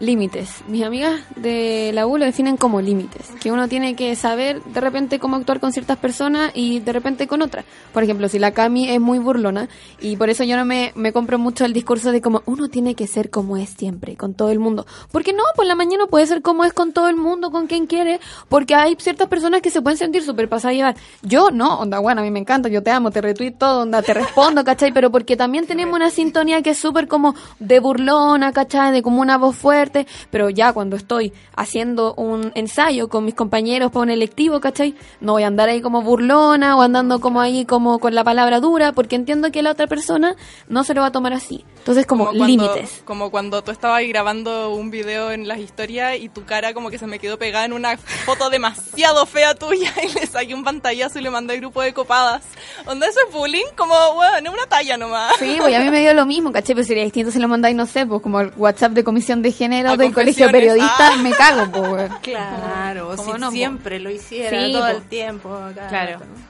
Límites. 0.00 0.62
Mis 0.68 0.84
amigas 0.84 1.20
de 1.34 1.90
la 1.92 2.06
U 2.06 2.18
lo 2.18 2.24
definen 2.24 2.56
como 2.56 2.80
límites. 2.80 3.30
Que 3.40 3.50
uno 3.50 3.66
tiene 3.66 3.96
que 3.96 4.14
saber 4.14 4.62
de 4.62 4.80
repente 4.80 5.18
cómo 5.18 5.34
actuar 5.34 5.58
con 5.58 5.72
ciertas 5.72 5.98
personas 5.98 6.52
y 6.54 6.78
de 6.78 6.92
repente 6.92 7.26
con 7.26 7.42
otras. 7.42 7.64
Por 7.92 8.04
ejemplo, 8.04 8.28
si 8.28 8.38
la 8.38 8.52
Cami 8.52 8.90
es 8.90 9.00
muy 9.00 9.18
burlona 9.18 9.68
y 10.00 10.16
por 10.16 10.30
eso 10.30 10.44
yo 10.44 10.56
no 10.56 10.64
me, 10.64 10.92
me 10.94 11.12
compro 11.12 11.38
mucho 11.38 11.64
el 11.64 11.72
discurso 11.72 12.12
de 12.12 12.20
como 12.20 12.42
uno 12.46 12.68
tiene 12.68 12.94
que 12.94 13.08
ser 13.08 13.28
como 13.30 13.56
es 13.56 13.70
siempre, 13.70 14.16
con 14.16 14.34
todo 14.34 14.50
el 14.50 14.60
mundo. 14.60 14.86
Porque 15.10 15.32
no, 15.32 15.42
por 15.56 15.66
la 15.66 15.74
mañana 15.74 16.06
puede 16.06 16.26
ser 16.26 16.42
como 16.42 16.64
es 16.64 16.72
con 16.72 16.92
todo 16.92 17.08
el 17.08 17.16
mundo, 17.16 17.50
con 17.50 17.66
quien 17.66 17.86
quiere. 17.86 18.20
Porque 18.48 18.76
hay 18.76 18.96
ciertas 19.00 19.26
personas 19.26 19.62
que 19.62 19.70
se 19.70 19.82
pueden 19.82 19.98
sentir 19.98 20.22
súper 20.22 20.48
pasadas 20.48 20.76
llevar. 20.76 20.96
Yo 21.22 21.50
no, 21.50 21.80
onda, 21.80 21.98
bueno, 21.98 22.20
a 22.20 22.24
mí 22.24 22.30
me 22.30 22.38
encanta, 22.38 22.68
yo 22.68 22.84
te 22.84 22.92
amo, 22.92 23.10
te 23.10 23.20
retweet 23.20 23.52
todo, 23.58 23.82
onda, 23.82 24.00
te 24.02 24.14
respondo, 24.14 24.62
¿cachai? 24.62 24.92
Pero 24.92 25.10
porque 25.10 25.36
también 25.36 25.66
tenemos 25.66 25.96
una 25.96 26.10
sintonía 26.10 26.62
que 26.62 26.70
es 26.70 26.78
súper 26.78 27.08
como 27.08 27.34
de 27.58 27.80
burlona, 27.80 28.52
¿cachai? 28.52 28.92
De 28.92 29.02
como 29.02 29.20
una 29.20 29.38
voz 29.38 29.56
fuerte. 29.56 29.87
Pero 30.30 30.50
ya 30.50 30.72
cuando 30.72 30.96
estoy 30.96 31.32
haciendo 31.56 32.14
un 32.14 32.52
ensayo 32.54 33.08
con 33.08 33.24
mis 33.24 33.34
compañeros 33.34 33.90
para 33.90 34.04
un 34.04 34.10
electivo, 34.10 34.60
¿cachai? 34.60 34.94
No 35.20 35.32
voy 35.32 35.42
a 35.42 35.48
andar 35.48 35.68
ahí 35.68 35.80
como 35.80 36.02
burlona 36.02 36.76
o 36.76 36.82
andando 36.82 37.20
como 37.20 37.40
ahí 37.40 37.64
como 37.64 37.98
con 37.98 38.14
la 38.14 38.24
palabra 38.24 38.60
dura, 38.60 38.92
porque 38.92 39.16
entiendo 39.16 39.50
que 39.50 39.62
la 39.62 39.72
otra 39.72 39.86
persona 39.86 40.36
no 40.68 40.84
se 40.84 40.94
lo 40.94 41.00
va 41.00 41.08
a 41.08 41.12
tomar 41.12 41.32
así. 41.32 41.64
Entonces, 41.78 42.06
como, 42.06 42.26
cuando- 42.26 42.44
límites. 42.46 43.02
Como 43.04 43.30
cuando 43.30 43.62
tú 43.62 43.70
estabas 43.70 43.98
ahí 43.98 44.08
grabando 44.08 44.70
un 44.74 44.90
video 44.90 45.30
en 45.30 45.48
las 45.48 45.58
historias 45.58 46.18
y 46.18 46.28
tu 46.28 46.44
cara 46.44 46.74
como 46.74 46.90
que 46.90 46.98
se 46.98 47.06
me 47.06 47.18
quedó 47.18 47.38
pegada 47.38 47.64
en 47.64 47.72
una 47.72 47.96
foto 47.96 48.50
demasiado 48.50 49.24
fea 49.24 49.54
tuya 49.54 49.92
y 50.02 50.12
le 50.18 50.26
saqué 50.26 50.54
un 50.54 50.64
pantallazo 50.64 51.18
y 51.18 51.22
le 51.22 51.30
mandé 51.30 51.54
al 51.54 51.60
grupo 51.60 51.80
de 51.80 51.94
copadas. 51.94 52.42
¿Dónde 52.84 53.06
eso 53.06 53.20
es 53.26 53.32
bullying? 53.32 53.64
Como, 53.76 53.94
bueno, 54.14 54.50
es 54.50 54.54
una 54.54 54.66
talla 54.66 54.96
nomás. 54.98 55.36
Sí, 55.38 55.56
pues 55.58 55.74
a 55.74 55.80
mí 55.80 55.90
me 55.90 56.00
dio 56.00 56.12
lo 56.14 56.26
mismo, 56.26 56.52
¿cachai? 56.52 56.74
Pero 56.74 56.86
sería 56.86 57.04
distinto 57.04 57.30
si 57.32 57.38
lo 57.38 57.48
mandáis, 57.48 57.74
no 57.74 57.86
sé, 57.86 58.04
pues 58.06 58.20
como 58.20 58.40
el 58.40 58.52
WhatsApp 58.56 58.92
de 58.92 59.04
comisión 59.04 59.40
de 59.42 59.52
género 59.52 59.90
A 59.90 59.96
del 59.96 60.12
colegio 60.12 60.50
periodista, 60.50 61.12
ah. 61.12 61.16
me 61.16 61.30
cago, 61.30 61.70
pues, 61.72 61.90
weón. 61.90 62.08
Claro, 62.22 63.14
¿Cómo 63.16 63.34
si 63.34 63.40
no, 63.40 63.46
po? 63.46 63.52
siempre 63.52 63.98
lo 63.98 64.10
hiciera 64.10 64.66
Sí, 64.66 64.72
todo 64.72 64.82
po. 64.82 64.88
el 64.88 65.02
tiempo. 65.04 65.58
Claro. 65.88 66.18
¿no? 66.20 66.48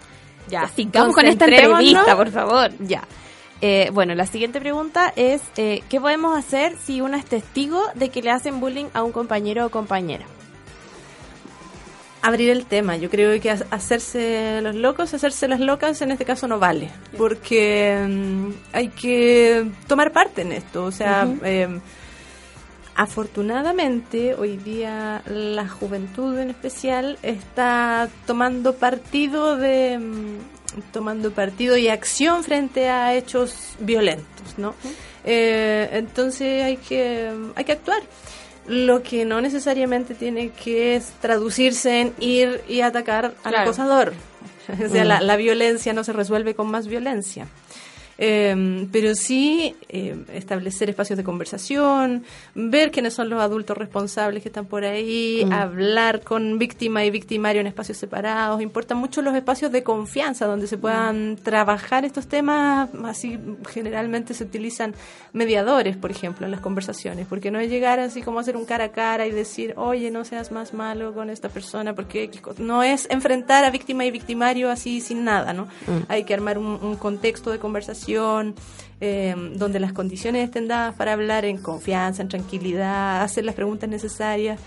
Ya, 0.48 0.66
sigamos 0.74 1.14
con 1.14 1.26
esta 1.26 1.44
entrevista, 1.44 2.16
por 2.16 2.30
favor. 2.30 2.70
Ya. 2.80 3.02
Eh, 3.60 3.90
bueno, 3.92 4.14
la 4.14 4.26
siguiente 4.26 4.60
pregunta 4.60 5.12
es, 5.16 5.42
eh, 5.56 5.82
¿qué 5.88 6.00
podemos 6.00 6.38
hacer 6.38 6.76
si 6.84 7.00
uno 7.00 7.16
es 7.16 7.24
testigo 7.24 7.82
de 7.94 8.08
que 8.10 8.22
le 8.22 8.30
hacen 8.30 8.60
bullying 8.60 8.86
a 8.94 9.02
un 9.02 9.12
compañero 9.12 9.66
o 9.66 9.70
compañera? 9.70 10.24
abrir 12.20 12.50
el 12.50 12.66
tema. 12.66 12.96
Yo 12.96 13.08
creo 13.10 13.40
que 13.40 13.50
ha- 13.50 13.64
hacerse 13.70 14.60
los 14.60 14.74
locos, 14.74 15.14
hacerse 15.14 15.46
las 15.48 15.60
locas 15.60 16.02
en 16.02 16.10
este 16.10 16.24
caso 16.24 16.46
no 16.48 16.58
vale, 16.58 16.90
porque 17.16 17.96
mm, 18.06 18.48
hay 18.72 18.88
que 18.88 19.64
tomar 19.86 20.12
parte 20.12 20.42
en 20.42 20.52
esto. 20.52 20.84
O 20.84 20.90
sea, 20.90 21.26
eh, 21.44 21.78
afortunadamente 22.98 24.34
hoy 24.34 24.56
día 24.56 25.22
la 25.26 25.68
juventud 25.68 26.36
en 26.38 26.50
especial 26.50 27.16
está 27.22 28.08
tomando 28.26 28.74
partido 28.74 29.56
de 29.56 29.98
mm, 29.98 30.36
tomando 30.92 31.30
partido 31.30 31.76
y 31.76 31.88
acción 31.88 32.42
frente 32.44 32.88
a 32.88 33.14
hechos 33.14 33.54
violentos, 33.78 34.58
¿no? 34.58 34.74
Eh, 35.24 35.88
entonces 35.92 36.62
hay 36.64 36.76
que 36.76 37.30
hay 37.54 37.64
que 37.64 37.72
actuar. 37.72 38.02
Lo 38.66 39.02
que 39.02 39.24
no 39.24 39.40
necesariamente 39.40 40.14
tiene 40.14 40.50
que 40.50 40.96
es 40.96 41.12
traducirse 41.20 42.00
en 42.02 42.12
ir 42.20 42.62
y 42.68 42.82
atacar 42.82 43.26
al 43.44 43.52
Claro. 43.52 43.58
acosador. 43.60 44.12
O 44.84 44.88
sea, 44.90 45.02
Mm. 45.04 45.08
la, 45.08 45.20
la 45.22 45.36
violencia 45.36 45.94
no 45.94 46.04
se 46.04 46.12
resuelve 46.12 46.54
con 46.54 46.70
más 46.70 46.86
violencia. 46.88 47.46
Eh, 48.20 48.88
pero 48.90 49.14
sí 49.14 49.76
eh, 49.88 50.16
establecer 50.34 50.90
espacios 50.90 51.16
de 51.16 51.22
conversación, 51.22 52.24
ver 52.54 52.90
quiénes 52.90 53.14
son 53.14 53.28
los 53.30 53.40
adultos 53.40 53.78
responsables 53.78 54.42
que 54.42 54.48
están 54.48 54.66
por 54.66 54.84
ahí, 54.84 55.44
Mm. 55.46 55.52
hablar 55.52 56.20
con 56.22 56.58
víctima 56.58 57.04
y 57.04 57.10
victimario 57.10 57.60
en 57.60 57.68
espacios 57.68 57.96
separados. 57.98 58.60
Importan 58.60 58.98
mucho 58.98 59.22
los 59.22 59.36
espacios 59.36 59.70
de 59.70 59.84
confianza 59.84 60.46
donde 60.46 60.66
se 60.66 60.76
puedan 60.78 61.36
trabajar 61.36 62.04
estos 62.04 62.26
temas. 62.26 62.88
Así 63.04 63.38
generalmente 63.70 64.34
se 64.34 64.42
utilizan 64.42 64.94
mediadores, 65.32 65.96
por 65.96 66.10
ejemplo, 66.10 66.44
en 66.44 66.50
las 66.50 66.60
conversaciones, 66.60 67.26
porque 67.28 67.50
no 67.52 67.60
es 67.60 67.70
llegar 67.70 68.00
así 68.00 68.22
como 68.22 68.40
hacer 68.40 68.56
un 68.56 68.64
cara 68.64 68.84
a 68.84 68.88
cara 68.92 69.26
y 69.26 69.30
decir, 69.30 69.74
oye, 69.76 70.10
no 70.10 70.24
seas 70.24 70.50
más 70.50 70.74
malo 70.74 71.14
con 71.14 71.30
esta 71.30 71.48
persona, 71.50 71.94
porque 71.94 72.30
no 72.58 72.82
es 72.82 73.06
enfrentar 73.10 73.64
a 73.64 73.70
víctima 73.70 74.04
y 74.06 74.10
victimario 74.10 74.70
así 74.70 75.00
sin 75.00 75.22
nada, 75.22 75.52
¿no? 75.52 75.66
Mm. 75.86 76.02
Hay 76.08 76.24
que 76.24 76.34
armar 76.34 76.58
un, 76.58 76.66
un 76.82 76.96
contexto 76.96 77.52
de 77.52 77.58
conversación 77.60 78.07
eh, 78.16 79.34
donde 79.54 79.80
las 79.80 79.92
condiciones 79.92 80.44
estén 80.44 80.68
dadas 80.68 80.94
para 80.94 81.12
hablar 81.12 81.44
en 81.44 81.58
confianza, 81.58 82.22
en 82.22 82.28
tranquilidad, 82.28 83.22
hacer 83.22 83.44
las 83.44 83.54
preguntas 83.54 83.88
necesarias. 83.88 84.60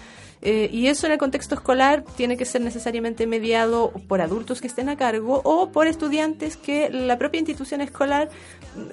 Eh, 0.43 0.69
y 0.73 0.87
eso 0.87 1.05
en 1.05 1.13
el 1.13 1.19
contexto 1.19 1.53
escolar 1.53 2.03
tiene 2.15 2.35
que 2.35 2.45
ser 2.45 2.61
necesariamente 2.61 3.27
mediado 3.27 3.91
por 4.07 4.21
adultos 4.21 4.59
que 4.59 4.65
estén 4.65 4.89
a 4.89 4.97
cargo 4.97 5.39
o 5.43 5.71
por 5.71 5.85
estudiantes 5.85 6.57
que 6.57 6.89
la 6.89 7.19
propia 7.19 7.37
institución 7.39 7.79
escolar 7.81 8.29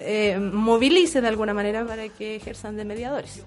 eh, 0.01 0.39
movilice 0.39 1.23
de 1.23 1.29
alguna 1.29 1.55
manera 1.55 1.87
para 1.87 2.09
que 2.11 2.37
ejerzan 2.37 2.77
de 2.77 2.85
mediadores. 2.85 3.43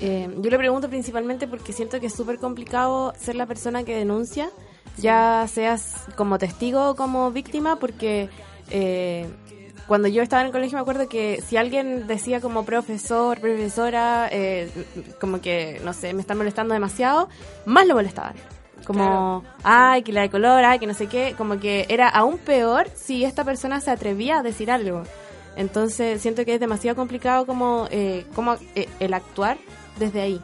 Eh, 0.00 0.28
yo 0.40 0.50
le 0.50 0.58
pregunto 0.58 0.88
principalmente 0.88 1.48
porque 1.48 1.72
siento 1.72 1.98
que 2.00 2.06
es 2.06 2.14
súper 2.14 2.38
complicado 2.38 3.12
ser 3.18 3.34
la 3.34 3.46
persona 3.46 3.82
que 3.84 3.96
denuncia, 3.96 4.50
ya 4.96 5.46
seas 5.48 5.94
como 6.16 6.38
testigo 6.38 6.90
o 6.90 6.94
como 6.94 7.30
víctima, 7.32 7.76
porque 7.76 8.28
eh, 8.70 9.26
cuando 9.88 10.06
yo 10.06 10.22
estaba 10.22 10.42
en 10.42 10.46
el 10.48 10.52
colegio 10.52 10.76
me 10.76 10.82
acuerdo 10.82 11.08
que 11.08 11.42
si 11.44 11.56
alguien 11.56 12.06
decía 12.06 12.40
como 12.40 12.64
profesor, 12.64 13.40
profesora, 13.40 14.28
eh, 14.30 14.70
como 15.18 15.40
que, 15.40 15.80
no 15.82 15.94
sé, 15.94 16.12
me 16.12 16.20
están 16.20 16.36
molestando 16.36 16.74
demasiado, 16.74 17.28
más 17.64 17.86
lo 17.86 17.94
molestaban. 17.94 18.34
Como, 18.86 19.42
ay, 19.64 20.02
que 20.02 20.12
la 20.12 20.22
de 20.22 20.30
color, 20.30 20.62
ay, 20.64 20.78
que 20.78 20.86
no 20.86 20.94
sé 20.94 21.08
qué, 21.08 21.34
como 21.36 21.58
que 21.58 21.86
era 21.88 22.08
aún 22.08 22.38
peor 22.38 22.88
si 22.94 23.24
esta 23.24 23.44
persona 23.44 23.80
se 23.80 23.90
atrevía 23.90 24.38
a 24.38 24.42
decir 24.42 24.70
algo. 24.70 25.02
Entonces 25.56 26.20
siento 26.22 26.44
que 26.44 26.54
es 26.54 26.60
demasiado 26.60 26.94
complicado 26.94 27.46
como, 27.46 27.88
eh, 27.90 28.26
como 28.34 28.56
eh, 28.74 28.88
el 29.00 29.14
actuar 29.14 29.58
desde 29.98 30.20
ahí. 30.20 30.40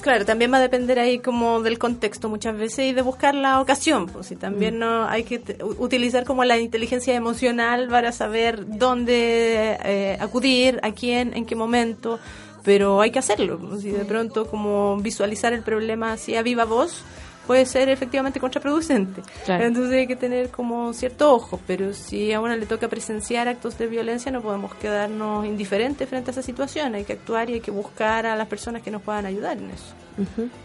Claro, 0.00 0.24
también 0.24 0.50
va 0.52 0.56
a 0.56 0.60
depender 0.60 0.98
ahí 0.98 1.18
como 1.18 1.60
del 1.60 1.78
contexto 1.78 2.28
muchas 2.30 2.56
veces 2.56 2.86
y 2.86 2.92
de 2.92 3.02
buscar 3.02 3.34
la 3.34 3.60
ocasión, 3.60 4.06
pues 4.06 4.30
y 4.30 4.36
también 4.36 4.78
no 4.78 5.06
hay 5.06 5.24
que 5.24 5.42
utilizar 5.78 6.24
como 6.24 6.44
la 6.44 6.58
inteligencia 6.58 7.14
emocional 7.14 7.88
para 7.88 8.10
saber 8.10 8.78
dónde 8.78 9.78
eh, 9.84 10.16
acudir, 10.18 10.80
a 10.82 10.92
quién, 10.92 11.34
en 11.34 11.44
qué 11.44 11.54
momento, 11.54 12.18
pero 12.64 13.02
hay 13.02 13.10
que 13.10 13.18
hacerlo, 13.18 13.58
pues, 13.58 13.84
y 13.84 13.90
de 13.90 14.06
pronto 14.06 14.46
como 14.46 14.96
visualizar 14.96 15.52
el 15.52 15.62
problema 15.62 16.12
así 16.12 16.34
a 16.34 16.42
viva 16.42 16.64
voz 16.64 17.02
puede 17.50 17.66
ser 17.66 17.88
efectivamente 17.88 18.38
contraproducente. 18.38 19.22
Claro. 19.44 19.64
Entonces 19.64 19.92
hay 19.92 20.06
que 20.06 20.14
tener 20.14 20.50
como 20.50 20.92
cierto 20.92 21.34
ojo, 21.34 21.58
pero 21.66 21.92
si 21.92 22.32
a 22.32 22.40
una 22.40 22.54
le 22.54 22.64
toca 22.64 22.86
presenciar 22.86 23.48
actos 23.48 23.76
de 23.76 23.88
violencia 23.88 24.30
no 24.30 24.40
podemos 24.40 24.72
quedarnos 24.76 25.44
indiferentes 25.44 26.08
frente 26.08 26.30
a 26.30 26.32
esa 26.32 26.42
situación, 26.42 26.94
hay 26.94 27.02
que 27.02 27.14
actuar 27.14 27.50
y 27.50 27.54
hay 27.54 27.60
que 27.60 27.72
buscar 27.72 28.24
a 28.24 28.36
las 28.36 28.46
personas 28.46 28.82
que 28.82 28.92
nos 28.92 29.02
puedan 29.02 29.26
ayudar 29.26 29.58
en 29.58 29.68
eso. 29.70 29.94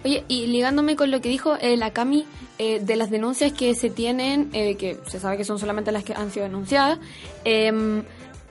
Oye, 0.03 0.25
y 0.27 0.45
ligándome 0.45 0.95
con 0.95 1.09
lo 1.09 1.21
que 1.21 1.29
dijo 1.29 1.57
eh, 1.59 1.75
la 1.75 1.89
Cami, 1.89 2.27
eh, 2.59 2.79
de 2.79 2.95
las 2.95 3.09
denuncias 3.09 3.51
que 3.51 3.73
se 3.73 3.89
tienen, 3.89 4.51
eh, 4.53 4.75
que 4.75 4.99
se 5.07 5.19
sabe 5.19 5.37
que 5.37 5.43
son 5.43 5.57
solamente 5.57 5.91
las 5.91 6.03
que 6.03 6.13
han 6.13 6.29
sido 6.29 6.45
denunciadas, 6.45 6.99
em, 7.45 8.03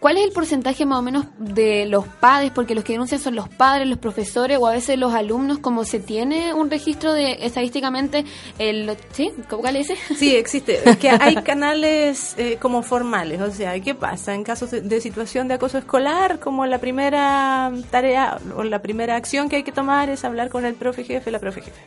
¿cuál 0.05 0.19
es 0.19 0.25
el 0.25 0.33
porcentaje 0.33 0.85
más 0.85 0.99
o 0.99 1.03
menos 1.03 1.25
de 1.39 1.87
los 1.87 2.07
padres? 2.07 2.51
Porque 2.55 2.75
los 2.75 2.85
que 2.85 2.93
denuncian 2.93 3.19
son 3.19 3.35
los 3.35 3.49
padres, 3.49 3.89
los 3.89 3.97
profesores 3.97 4.59
o 4.61 4.67
a 4.67 4.73
veces 4.73 4.99
los 4.99 5.15
alumnos, 5.15 5.61
como 5.61 5.85
se 5.85 5.99
tiene 5.99 6.53
un 6.53 6.71
registro 6.71 7.15
de 7.15 7.39
estadísticamente, 7.41 8.27
el, 8.59 8.99
¿sí? 9.13 9.33
¿Cuál 9.49 9.77
es 9.77 9.89
ese? 9.89 10.15
Sí, 10.15 10.37
existe. 10.37 10.87
Es 10.87 10.99
que 10.99 11.09
hay 11.09 11.37
canales 11.43 12.35
eh, 12.37 12.59
como 12.61 12.83
formales. 12.83 13.41
O 13.41 13.51
sea, 13.51 13.81
¿qué 13.81 13.95
pasa? 13.95 14.35
En 14.35 14.45
casos 14.45 14.73
de, 14.73 14.83
de 14.83 15.01
situación 15.01 15.49
de 15.49 15.55
acoso 15.55 15.79
escolar, 15.79 16.39
como 16.39 16.67
la 16.67 16.77
primera 16.77 17.73
tarea 17.91 18.39
o 18.57 18.63
la 18.63 18.83
primera 18.83 19.17
acción 19.17 19.49
que 19.49 19.57
hay 19.57 19.63
que 19.63 19.73
tomar 19.73 20.11
es 20.11 20.23
hablar 20.27 20.51
con 20.51 20.67
el 20.67 20.75
profe 20.75 21.05
jefe, 21.05 21.31
la 21.31 21.39
profe 21.39 21.63
jefe. 21.63 21.81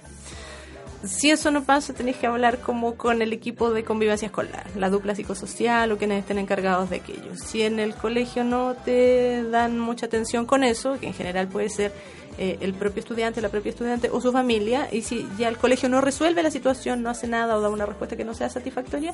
Si 1.04 1.30
eso 1.30 1.52
no 1.52 1.64
pasa, 1.64 1.94
tenéis 1.94 2.18
que 2.18 2.26
hablar 2.26 2.60
como 2.60 2.96
con 2.96 3.22
el 3.22 3.32
equipo 3.32 3.70
de 3.70 3.84
convivencia 3.84 4.26
escolar, 4.26 4.66
la 4.76 4.90
dupla 4.90 5.14
psicosocial 5.14 5.92
o 5.92 5.98
quienes 5.98 6.20
estén 6.20 6.40
encargados 6.40 6.90
de 6.90 6.98
aquello. 6.98 7.36
Si 7.36 7.62
en 7.62 7.80
el 7.80 7.94
colegio 7.94 8.44
no 8.44 8.74
te 8.74 9.44
dan 9.44 9.78
mucha 9.78 10.08
atención 10.08 10.46
con 10.48 10.64
eso, 10.64 11.00
que 11.00 11.08
en 11.08 11.14
general 11.14 11.48
puede 11.48 11.70
ser 11.70 11.94
eh, 12.40 12.58
el 12.62 12.74
propio 12.74 13.02
estudiante, 13.02 13.42
la 13.42 13.50
propia 13.50 13.70
estudiante 13.70 14.10
o 14.12 14.20
su 14.22 14.32
familia, 14.32 14.90
y 14.92 15.04
si 15.04 15.28
ya 15.38 15.50
el 15.50 15.58
colegio 15.58 15.88
no 15.88 16.02
resuelve 16.02 16.42
la 16.42 16.52
situación, 16.52 17.04
no 17.04 17.12
hace 17.12 17.28
nada 17.28 17.58
o 17.58 17.62
da 17.62 17.70
una 17.70 17.86
respuesta 17.86 18.16
que 18.18 18.26
no 18.26 18.34
sea 18.34 18.50
satisfactoria, 18.50 19.14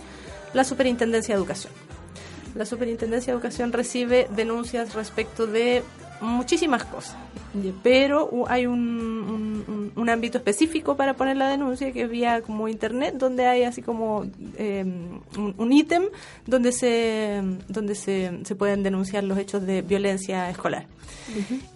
la 0.54 0.64
Superintendencia 0.64 1.36
de 1.36 1.40
Educación. 1.40 1.74
La 2.56 2.66
Superintendencia 2.66 3.34
de 3.34 3.38
Educación 3.38 3.74
recibe 3.74 4.28
denuncias 4.36 4.94
respecto 4.94 5.48
de 5.48 5.84
muchísimas 6.24 6.84
cosas, 6.86 7.16
pero 7.84 8.30
hay 8.48 8.66
un, 8.66 9.92
un- 9.96 10.10
ámbito 10.10 10.38
específico 10.38 10.96
para 10.98 11.16
poner 11.16 11.38
la 11.38 11.48
denuncia 11.50 11.92
que 11.92 12.04
es 12.04 12.10
vía 12.10 12.42
como 12.42 12.68
internet, 12.68 13.16
donde 13.18 13.48
hay 13.48 13.64
así 13.64 13.82
como 13.82 14.26
eh, 14.58 14.86
un, 15.58 15.74
ítem 15.74 16.04
donde 16.46 16.72
se 16.72 17.42
donde 17.68 17.96
se, 17.96 18.40
se 18.44 18.56
pueden 18.56 18.84
denunciar 18.84 19.24
los 19.24 19.38
hechos 19.38 19.66
de 19.66 19.82
violencia 19.82 20.50
escolar. 20.50 20.86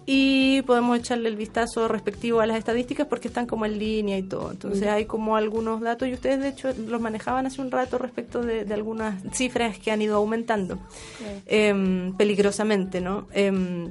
Y 0.06 0.62
podemos 0.62 0.98
echarle 0.98 1.28
el 1.30 1.36
vistazo 1.36 1.88
respectivo 1.88 2.40
a 2.40 2.46
las 2.46 2.58
estadísticas 2.58 3.06
porque 3.06 3.28
están 3.28 3.46
como 3.46 3.64
en 3.66 3.78
línea 3.78 4.18
y 4.18 4.22
todo. 4.22 4.50
Entonces 4.50 4.86
hay 4.88 5.06
como 5.06 5.36
algunos 5.36 5.80
datos 5.80 6.06
y 6.08 6.12
ustedes 6.12 6.40
de 6.40 6.48
hecho 6.48 6.68
los 6.86 7.00
manejaban 7.00 7.46
hace 7.46 7.60
un 7.60 7.70
rato 7.70 7.98
respecto 7.98 8.42
de, 8.42 8.64
de 8.64 8.74
algunas 8.74 9.22
cifras 9.32 9.78
que 9.78 9.90
han 9.90 10.02
ido 10.02 10.16
aumentando 10.16 10.78
em, 11.46 12.12
peligrosamente, 12.16 13.00
¿no? 13.00 13.26
Em, 13.32 13.90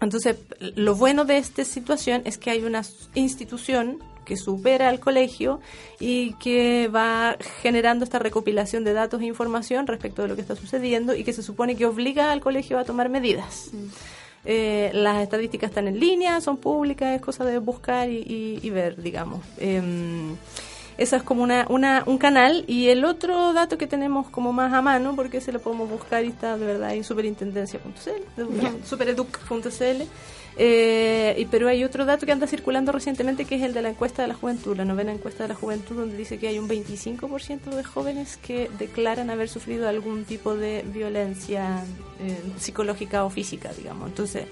entonces 0.00 0.36
lo 0.60 0.94
bueno 0.94 1.24
de 1.24 1.38
esta 1.38 1.64
situación 1.64 2.22
es 2.24 2.38
que 2.38 2.50
hay 2.50 2.62
una 2.64 2.82
institución 3.14 3.98
que 4.24 4.36
supera 4.36 4.88
al 4.88 4.98
colegio 4.98 5.60
y 6.00 6.32
que 6.34 6.88
va 6.88 7.36
generando 7.62 8.04
esta 8.04 8.18
recopilación 8.18 8.82
de 8.84 8.92
datos 8.92 9.20
e 9.22 9.26
información 9.26 9.86
respecto 9.86 10.22
de 10.22 10.28
lo 10.28 10.34
que 10.34 10.40
está 10.42 10.56
sucediendo 10.56 11.14
y 11.14 11.22
que 11.22 11.32
se 11.32 11.42
supone 11.44 11.76
que 11.76 11.86
obliga 11.86 12.32
al 12.32 12.40
colegio 12.40 12.78
a 12.78 12.84
tomar 12.84 13.08
medidas. 13.08 13.70
Eh, 14.44 14.90
las 14.94 15.22
estadísticas 15.22 15.70
están 15.70 15.86
en 15.88 15.98
línea, 16.00 16.40
son 16.40 16.56
públicas, 16.56 17.14
es 17.14 17.22
cosa 17.22 17.44
de 17.44 17.58
buscar 17.58 18.10
y, 18.10 18.18
y- 18.18 18.60
y 18.62 18.70
ver, 18.70 19.00
digamos. 19.00 19.44
Em, 19.58 20.36
esa 20.98 21.16
es 21.16 21.22
como 21.22 21.42
una, 21.42 21.66
una, 21.68 22.02
un 22.06 22.18
canal. 22.18 22.64
Y 22.66 22.88
el 22.88 23.04
otro 23.04 23.52
dato 23.52 23.78
que 23.78 23.86
tenemos 23.86 24.28
como 24.30 24.52
más 24.52 24.72
a 24.72 24.82
mano, 24.82 25.14
porque 25.16 25.40
se 25.40 25.52
lo 25.52 25.60
podemos 25.60 25.88
buscar 25.90 26.24
y 26.24 26.28
está 26.28 26.56
de 26.56 26.66
verdad 26.66 26.94
en 26.94 27.04
superintendencia.cl, 27.04 28.42
de- 28.42 28.84
supereduc.cl. 28.84 30.02
Eh, 30.58 31.34
y, 31.36 31.44
pero 31.46 31.68
hay 31.68 31.84
otro 31.84 32.06
dato 32.06 32.24
que 32.24 32.32
anda 32.32 32.46
circulando 32.46 32.90
recientemente 32.90 33.44
que 33.44 33.56
es 33.56 33.62
el 33.62 33.74
de 33.74 33.82
la 33.82 33.90
encuesta 33.90 34.22
de 34.22 34.28
la 34.28 34.34
juventud, 34.34 34.74
la 34.74 34.86
novena 34.86 35.12
encuesta 35.12 35.42
de 35.44 35.50
la 35.50 35.54
juventud, 35.54 35.96
donde 35.96 36.16
dice 36.16 36.38
que 36.38 36.48
hay 36.48 36.58
un 36.58 36.66
25% 36.66 37.64
de 37.74 37.84
jóvenes 37.84 38.38
que 38.38 38.70
declaran 38.78 39.28
haber 39.28 39.50
sufrido 39.50 39.86
algún 39.86 40.24
tipo 40.24 40.56
de 40.56 40.82
violencia 40.86 41.84
eh, 42.20 42.40
psicológica 42.58 43.24
o 43.26 43.30
física, 43.30 43.70
digamos. 43.76 44.08
Entonces, 44.08 44.46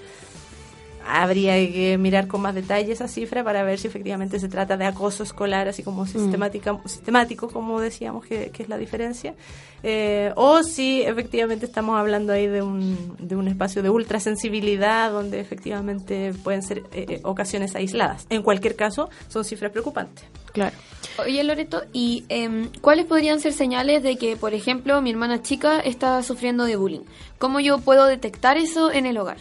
habría 1.05 1.53
que 1.71 1.97
mirar 1.97 2.27
con 2.27 2.41
más 2.41 2.55
detalle 2.55 2.91
esa 2.91 3.07
cifra 3.07 3.43
para 3.43 3.63
ver 3.63 3.79
si 3.79 3.87
efectivamente 3.87 4.39
se 4.39 4.49
trata 4.49 4.77
de 4.77 4.85
acoso 4.85 5.23
escolar, 5.23 5.67
así 5.67 5.83
como 5.83 6.05
sistemática, 6.05 6.79
sistemático, 6.85 7.47
como 7.49 7.79
decíamos 7.79 8.25
que, 8.25 8.49
que 8.51 8.63
es 8.63 8.69
la 8.69 8.77
diferencia, 8.77 9.35
eh, 9.83 10.31
o 10.35 10.63
si 10.63 11.03
efectivamente 11.03 11.65
estamos 11.65 11.99
hablando 11.99 12.33
ahí 12.33 12.47
de 12.47 12.61
un, 12.61 13.15
de 13.19 13.35
un 13.35 13.47
espacio 13.47 13.83
de 13.83 13.89
ultrasensibilidad 13.89 15.11
donde 15.11 15.39
efectivamente 15.39 16.33
pueden 16.43 16.63
ser 16.63 16.79
eh, 16.91 17.05
eh, 17.09 17.19
ocasiones 17.23 17.75
aisladas. 17.75 18.25
En 18.29 18.41
cualquier 18.41 18.75
caso, 18.75 19.09
son 19.27 19.45
cifras 19.45 19.71
preocupantes. 19.71 20.25
Claro. 20.53 20.75
Oye, 21.19 21.43
Loreto, 21.43 21.83
¿y 21.93 22.25
em, 22.29 22.69
cuáles 22.81 23.05
podrían 23.05 23.39
ser 23.39 23.53
señales 23.53 24.01
de 24.01 24.17
que, 24.17 24.35
por 24.37 24.53
ejemplo, 24.53 25.01
mi 25.01 25.11
hermana 25.11 25.43
chica 25.43 25.79
está 25.79 26.21
sufriendo 26.23 26.63
de 26.65 26.77
bullying? 26.77 27.03
¿Cómo 27.37 27.59
yo 27.59 27.79
puedo 27.79 28.05
detectar 28.05 28.57
eso 28.57 28.91
en 28.91 29.05
el 29.05 29.17
hogar? 29.17 29.37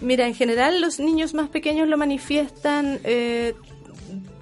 Mira, 0.00 0.26
en 0.26 0.34
general 0.34 0.80
los 0.80 0.98
niños 0.98 1.34
más 1.34 1.48
pequeños 1.48 1.86
lo 1.88 1.98
manifiestan 1.98 3.00
eh, 3.04 3.54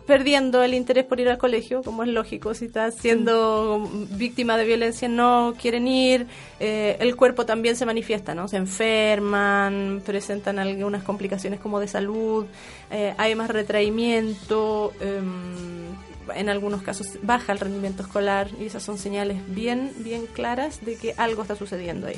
perdiendo 0.09 0.63
el 0.63 0.73
interés 0.73 1.05
por 1.05 1.21
ir 1.21 1.29
al 1.29 1.37
colegio, 1.37 1.83
como 1.83 2.03
es 2.03 2.09
lógico, 2.09 2.55
si 2.55 2.65
estás 2.65 2.95
siendo 2.95 3.87
víctima 4.13 4.57
de 4.57 4.65
violencia 4.65 5.07
no 5.07 5.55
quieren 5.61 5.87
ir, 5.87 6.27
eh, 6.61 6.97
el 7.01 7.15
cuerpo 7.15 7.45
también 7.45 7.77
se 7.77 7.85
manifiesta, 7.85 8.35
¿no? 8.35 8.49
Se 8.49 8.57
enferman, 8.57 10.01
presentan 10.07 10.59
algunas 10.59 11.03
complicaciones 11.03 11.61
como 11.61 11.79
de 11.79 11.89
salud, 11.89 12.47
eh, 12.91 13.15
hay 13.19 13.35
más 13.35 13.51
retraimiento, 13.51 14.95
em, 15.01 15.89
en 16.35 16.49
algunos 16.49 16.81
casos 16.81 17.19
baja 17.23 17.53
el 17.53 17.59
rendimiento 17.59 18.03
escolar 18.03 18.49
y 18.59 18.65
esas 18.65 18.83
son 18.83 18.97
señales 18.97 19.39
bien, 19.55 19.93
bien 19.99 20.25
claras 20.27 20.85
de 20.87 20.97
que 20.97 21.15
algo 21.19 21.43
está 21.43 21.55
sucediendo 21.55 22.07
ahí. 22.07 22.17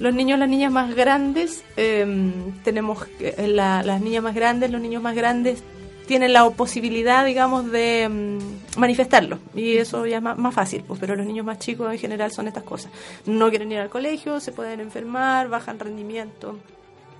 Los 0.00 0.14
niños, 0.14 0.38
las 0.38 0.48
niñas 0.48 0.72
más 0.72 0.94
grandes, 0.96 1.62
eh, 1.76 2.32
tenemos 2.64 3.06
la- 3.38 3.82
las 3.84 4.00
niñas 4.00 4.22
más 4.24 4.34
grandes, 4.34 4.70
los 4.70 4.80
niños 4.80 5.02
más 5.02 5.14
grandes 5.14 5.62
tienen 6.06 6.32
la 6.32 6.48
posibilidad, 6.50 7.24
digamos, 7.24 7.70
de 7.70 8.08
mm, 8.08 8.78
manifestarlo. 8.80 9.38
Y 9.54 9.76
eso 9.76 10.06
ya 10.06 10.16
es 10.16 10.22
más, 10.22 10.36
más 10.36 10.52
fácil, 10.52 10.82
pues, 10.84 10.98
pero 10.98 11.14
los 11.14 11.24
niños 11.24 11.46
más 11.46 11.60
chicos 11.60 11.92
en 11.92 11.98
general 12.00 12.32
son 12.32 12.48
estas 12.48 12.64
cosas. 12.64 12.90
No 13.26 13.48
quieren 13.50 13.70
ir 13.70 13.78
al 13.78 13.90
colegio, 13.90 14.40
se 14.40 14.50
pueden 14.50 14.80
enfermar, 14.80 15.48
bajan 15.48 15.78
rendimiento. 15.78 16.58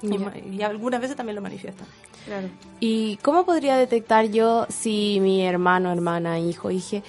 Y, 0.02 0.62
algunas 0.62 1.00
veces 1.00 1.14
también 1.14 1.36
lo 1.36 1.42
manifiestan. 1.42 1.86
¿Y 2.80 3.16
cómo 3.18 3.44
podría 3.44 3.76
detectar 3.76 4.26
yo 4.30 4.66
si 4.70 5.18
mi 5.20 5.42
hermano, 5.46 5.92
hermana, 5.92 6.38
hijo, 6.40 6.70
hije 6.70 7.02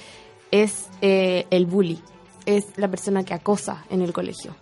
es 0.52 0.90
eh, 1.02 1.48
el 1.50 1.66
bully? 1.66 2.00
Es 2.46 2.78
la 2.78 2.90
persona 2.90 3.24
que 3.24 3.34
acosa 3.34 3.86
en 3.90 4.02
el 4.02 4.12
colegio. 4.14 4.54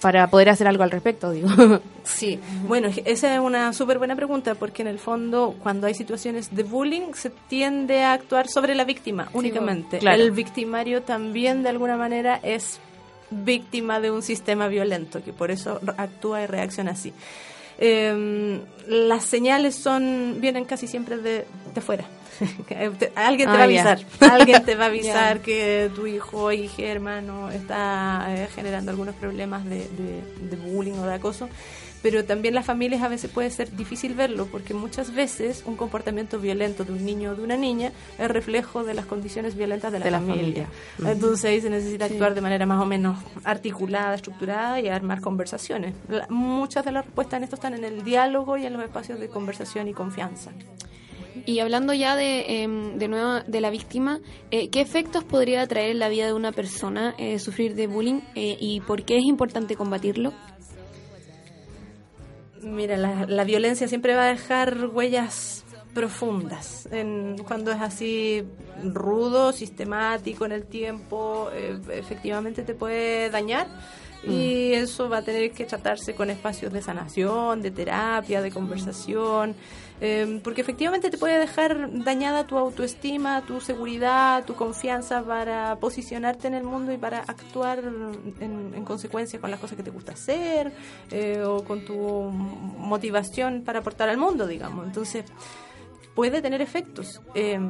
Para 0.00 0.28
poder 0.28 0.48
hacer 0.48 0.68
algo 0.68 0.82
al 0.82 0.90
respecto, 0.90 1.30
digo. 1.30 1.48
Sí, 2.04 2.40
bueno, 2.66 2.88
esa 3.04 3.34
es 3.34 3.38
una 3.38 3.74
súper 3.74 3.98
buena 3.98 4.16
pregunta 4.16 4.54
porque 4.54 4.80
en 4.80 4.88
el 4.88 4.98
fondo 4.98 5.54
cuando 5.62 5.86
hay 5.86 5.92
situaciones 5.92 6.54
de 6.56 6.62
bullying 6.62 7.12
se 7.12 7.28
tiende 7.28 8.02
a 8.02 8.14
actuar 8.14 8.48
sobre 8.48 8.74
la 8.74 8.84
víctima 8.84 9.28
únicamente. 9.34 9.98
claro. 9.98 10.22
El 10.22 10.30
victimario 10.30 11.02
también 11.02 11.62
de 11.62 11.68
alguna 11.68 11.98
manera 11.98 12.40
es 12.42 12.80
víctima 13.30 14.00
de 14.00 14.10
un 14.10 14.22
sistema 14.22 14.68
violento 14.68 15.22
que 15.22 15.34
por 15.34 15.50
eso 15.50 15.80
actúa 15.98 16.42
y 16.42 16.46
reacciona 16.46 16.92
así. 16.92 17.12
Eh, 17.76 18.60
las 18.88 19.24
señales 19.24 19.74
son 19.74 20.36
vienen 20.40 20.64
casi 20.64 20.86
siempre 20.86 21.18
de, 21.18 21.44
de 21.74 21.80
fuera. 21.82 22.04
Alguien 22.70 22.98
te 22.98 23.12
Ah, 23.16 23.30
va 23.58 23.64
a 23.64 23.70
ya. 23.70 23.90
avisar. 23.90 23.98
Alguien 24.20 24.64
te 24.64 24.74
va 24.74 24.84
a 24.84 24.88
avisar 24.92 25.40
que 25.40 25.90
tu 25.94 26.06
hijo, 26.06 26.52
hija, 26.52 26.82
hermano 26.82 27.50
está 27.50 28.26
eh, 28.30 28.48
generando 28.54 28.90
algunos 28.90 29.14
problemas 29.14 29.64
de, 29.64 29.88
de- 29.88 30.22
de 30.48 30.56
bullying 30.56 30.94
o 30.94 31.06
de 31.06 31.14
acoso. 31.14 31.48
Pero 32.00 32.24
también 32.24 32.54
las 32.54 32.64
familias 32.64 33.02
a 33.02 33.08
veces 33.08 33.28
puede 33.28 33.50
ser 33.50 33.74
difícil 33.74 34.14
verlo 34.14 34.46
porque 34.46 34.72
muchas 34.72 35.12
veces 35.12 35.64
un 35.66 35.74
comportamiento 35.74 36.38
violento 36.38 36.84
de 36.84 36.92
un 36.92 37.04
niño 37.04 37.32
o 37.32 37.34
de 37.34 37.42
una 37.42 37.56
niña 37.56 37.90
es 38.20 38.28
reflejo 38.30 38.84
de 38.84 38.94
las 38.94 39.04
condiciones 39.04 39.56
violentas 39.56 39.90
de 39.90 39.98
la 39.98 40.04
De 40.04 40.10
la 40.12 40.20
familia. 40.20 40.68
Entonces 41.04 41.44
ahí 41.46 41.60
se 41.60 41.68
necesita 41.70 42.06
Sí. 42.06 42.12
actuar 42.12 42.36
de 42.36 42.40
manera 42.40 42.66
más 42.66 42.80
o 42.80 42.86
menos 42.86 43.18
articulada, 43.42 44.14
estructurada 44.14 44.78
y 44.80 44.86
armar 44.88 45.20
conversaciones. 45.20 45.92
La- 46.08 46.28
muchas 46.30 46.84
de 46.84 46.92
las 46.92 47.04
respuestas 47.04 47.38
en 47.38 47.42
esto 47.44 47.56
están 47.56 47.74
en 47.74 47.82
el 47.84 48.04
diálogo 48.04 48.56
y 48.56 48.64
en 48.64 48.74
los 48.74 48.82
espacios 48.84 49.18
de 49.18 49.28
conversación 49.28 49.88
y 49.88 49.92
confianza. 49.92 50.52
Y 51.46 51.60
hablando 51.60 51.92
ya 51.94 52.16
de, 52.16 52.62
em, 52.62 52.98
de 52.98 53.08
nuevo 53.08 53.40
de 53.46 53.60
la 53.60 53.70
víctima, 53.70 54.20
eh, 54.50 54.68
¿qué 54.70 54.80
efectos 54.80 55.24
podría 55.24 55.66
traer 55.66 55.90
en 55.90 55.98
la 55.98 56.08
vida 56.08 56.26
de 56.26 56.32
una 56.32 56.52
persona 56.52 57.14
eh, 57.18 57.38
sufrir 57.38 57.74
de 57.74 57.86
bullying 57.86 58.20
eh, 58.34 58.56
y 58.60 58.80
por 58.80 59.04
qué 59.04 59.16
es 59.16 59.24
importante 59.24 59.76
combatirlo? 59.76 60.32
Mira, 62.62 62.96
la, 62.96 63.26
la 63.26 63.44
violencia 63.44 63.88
siempre 63.88 64.14
va 64.14 64.24
a 64.24 64.28
dejar 64.28 64.86
huellas 64.86 65.64
profundas. 65.98 66.88
En, 66.92 67.36
cuando 67.46 67.72
es 67.72 67.80
así 67.80 68.44
rudo, 68.84 69.52
sistemático 69.52 70.44
en 70.44 70.52
el 70.52 70.64
tiempo, 70.64 71.50
eh, 71.52 71.76
efectivamente 71.92 72.62
te 72.62 72.74
puede 72.74 73.30
dañar. 73.30 73.66
Y 74.22 74.72
eso 74.72 75.08
va 75.08 75.18
a 75.18 75.22
tener 75.22 75.52
que 75.52 75.64
tratarse 75.64 76.14
con 76.14 76.28
espacios 76.28 76.72
de 76.72 76.82
sanación, 76.82 77.62
de 77.62 77.70
terapia, 77.70 78.42
de 78.42 78.50
conversación, 78.50 79.54
eh, 80.00 80.40
porque 80.44 80.60
efectivamente 80.60 81.10
te 81.10 81.18
puede 81.18 81.38
dejar 81.38 82.02
dañada 82.04 82.46
tu 82.46 82.56
autoestima, 82.56 83.42
tu 83.42 83.60
seguridad, 83.60 84.44
tu 84.44 84.54
confianza 84.54 85.22
para 85.22 85.76
posicionarte 85.76 86.46
en 86.48 86.54
el 86.54 86.64
mundo 86.64 86.92
y 86.92 86.98
para 86.98 87.20
actuar 87.20 87.80
en, 88.40 88.72
en 88.74 88.84
consecuencia 88.84 89.40
con 89.40 89.50
las 89.50 89.60
cosas 89.60 89.76
que 89.76 89.82
te 89.82 89.90
gusta 89.90 90.12
hacer 90.12 90.72
eh, 91.10 91.42
o 91.42 91.64
con 91.64 91.84
tu 91.84 91.98
motivación 91.98 93.62
para 93.64 93.80
aportar 93.80 94.08
al 94.08 94.18
mundo, 94.18 94.46
digamos. 94.46 94.86
Entonces, 94.86 95.24
puede 96.18 96.42
tener 96.42 96.60
efectos. 96.60 97.20
Eh, 97.34 97.60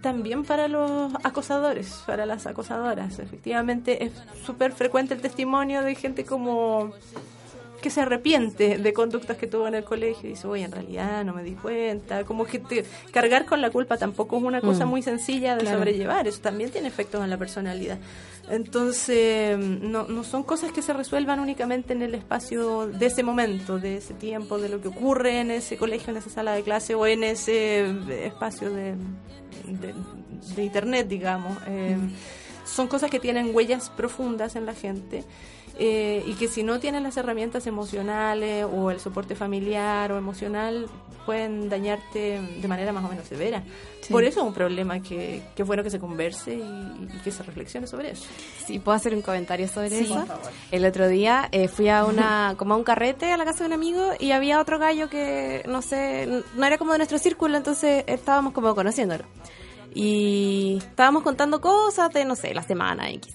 también 0.00 0.44
para 0.44 0.68
los 0.68 1.12
acosadores, 1.24 2.04
para 2.06 2.24
las 2.24 2.46
acosadoras. 2.46 3.18
Efectivamente, 3.18 4.04
es 4.04 4.12
súper 4.44 4.70
frecuente 4.70 5.14
el 5.14 5.20
testimonio 5.20 5.82
de 5.82 5.94
gente 5.96 6.24
como 6.24 6.92
que 7.86 7.90
se 7.90 8.00
arrepiente 8.00 8.78
de 8.78 8.92
conductas 8.92 9.36
que 9.36 9.46
tuvo 9.46 9.68
en 9.68 9.76
el 9.76 9.84
colegio 9.84 10.28
y 10.28 10.32
dice, 10.32 10.48
oye, 10.48 10.64
en 10.64 10.72
realidad 10.72 11.24
no 11.24 11.32
me 11.32 11.44
di 11.44 11.52
cuenta. 11.52 12.24
Como 12.24 12.44
que 12.44 12.58
te- 12.58 12.84
cargar 13.12 13.44
con 13.46 13.60
la 13.60 13.70
culpa 13.70 13.96
tampoco 13.96 14.38
es 14.38 14.42
una 14.42 14.60
cosa 14.60 14.84
Mm. 14.84 14.88
muy 14.88 15.02
sencilla 15.02 15.54
de 15.54 15.60
Claro. 15.60 15.78
sobrellevar. 15.78 16.26
Eso 16.26 16.40
también 16.40 16.70
tiene 16.70 16.88
efectos 16.88 17.22
en 17.22 17.30
la 17.30 17.36
personalidad. 17.38 17.98
Entonces, 18.50 19.56
no, 19.58 20.08
no 20.08 20.24
son 20.24 20.42
cosas 20.42 20.72
que 20.72 20.82
se 20.82 20.92
resuelvan 20.92 21.38
únicamente 21.38 21.92
en 21.92 22.02
el 22.02 22.14
espacio 22.16 22.88
de 22.88 23.06
ese 23.06 23.22
momento, 23.22 23.78
de 23.78 23.98
ese 23.98 24.14
tiempo, 24.14 24.58
de 24.58 24.68
lo 24.68 24.80
que 24.80 24.88
ocurre 24.88 25.40
en 25.40 25.52
ese 25.52 25.76
colegio, 25.76 26.10
en 26.10 26.16
esa 26.16 26.30
sala 26.30 26.52
de 26.54 26.62
clase 26.62 26.94
o 26.96 27.06
en 27.06 27.22
ese 27.22 27.80
eh, 27.82 28.26
espacio 28.26 28.70
de, 28.70 28.94
de- 29.66 29.94
de 30.56 30.64
internet, 30.64 31.06
digamos. 31.08 31.56
Eh, 31.68 31.96
Son 32.64 32.88
cosas 32.88 33.10
que 33.12 33.20
tienen 33.20 33.54
huellas 33.54 33.90
profundas 33.90 34.56
en 34.56 34.66
la 34.66 34.74
gente. 34.74 35.22
Eh, 35.78 36.22
y 36.26 36.34
que 36.34 36.48
si 36.48 36.62
no 36.62 36.78
tienen 36.80 37.02
las 37.02 37.16
herramientas 37.16 37.66
emocionales 37.66 38.64
o 38.70 38.90
el 38.90 38.98
soporte 39.00 39.34
familiar 39.34 40.10
o 40.12 40.16
emocional 40.18 40.86
pueden 41.26 41.68
dañarte 41.68 42.40
de 42.62 42.68
manera 42.68 42.92
más 42.92 43.04
o 43.04 43.08
menos 43.08 43.26
severa. 43.26 43.62
Sí. 44.00 44.12
Por 44.12 44.22
eso 44.22 44.40
es 44.40 44.46
un 44.46 44.54
problema 44.54 45.00
que, 45.02 45.42
que 45.56 45.62
es 45.62 45.66
bueno 45.66 45.82
que 45.82 45.90
se 45.90 45.98
converse 45.98 46.54
y, 46.54 46.60
y 46.60 47.20
que 47.24 47.32
se 47.32 47.42
reflexione 47.42 47.88
sobre 47.88 48.12
eso. 48.12 48.26
Sí, 48.64 48.78
¿puedo 48.78 48.94
hacer 48.96 49.12
un 49.12 49.22
comentario 49.22 49.66
sobre 49.66 49.90
Sí, 49.90 50.04
eso? 50.04 50.14
por 50.14 50.26
favor. 50.28 50.50
El 50.70 50.84
otro 50.86 51.08
día 51.08 51.48
eh, 51.50 51.66
fui 51.66 51.88
a 51.88 52.04
una 52.04 52.54
como 52.58 52.74
a 52.74 52.76
un 52.76 52.84
carrete 52.84 53.32
a 53.32 53.36
la 53.36 53.44
casa 53.44 53.64
de 53.64 53.66
un 53.66 53.72
amigo 53.72 54.12
y 54.20 54.30
había 54.30 54.60
otro 54.60 54.78
gallo 54.78 55.10
que, 55.10 55.64
no 55.66 55.82
sé, 55.82 56.42
no 56.54 56.64
era 56.64 56.78
como 56.78 56.92
de 56.92 56.98
nuestro 56.98 57.18
círculo, 57.18 57.56
entonces 57.56 58.04
estábamos 58.06 58.52
como 58.52 58.72
conociéndolo. 58.76 59.24
Y 59.94 60.76
estábamos 60.78 61.22
contando 61.22 61.60
cosas 61.60 62.10
de, 62.12 62.24
no 62.24 62.36
sé, 62.36 62.52
la 62.54 62.62
semana 62.62 63.10
X. 63.10 63.34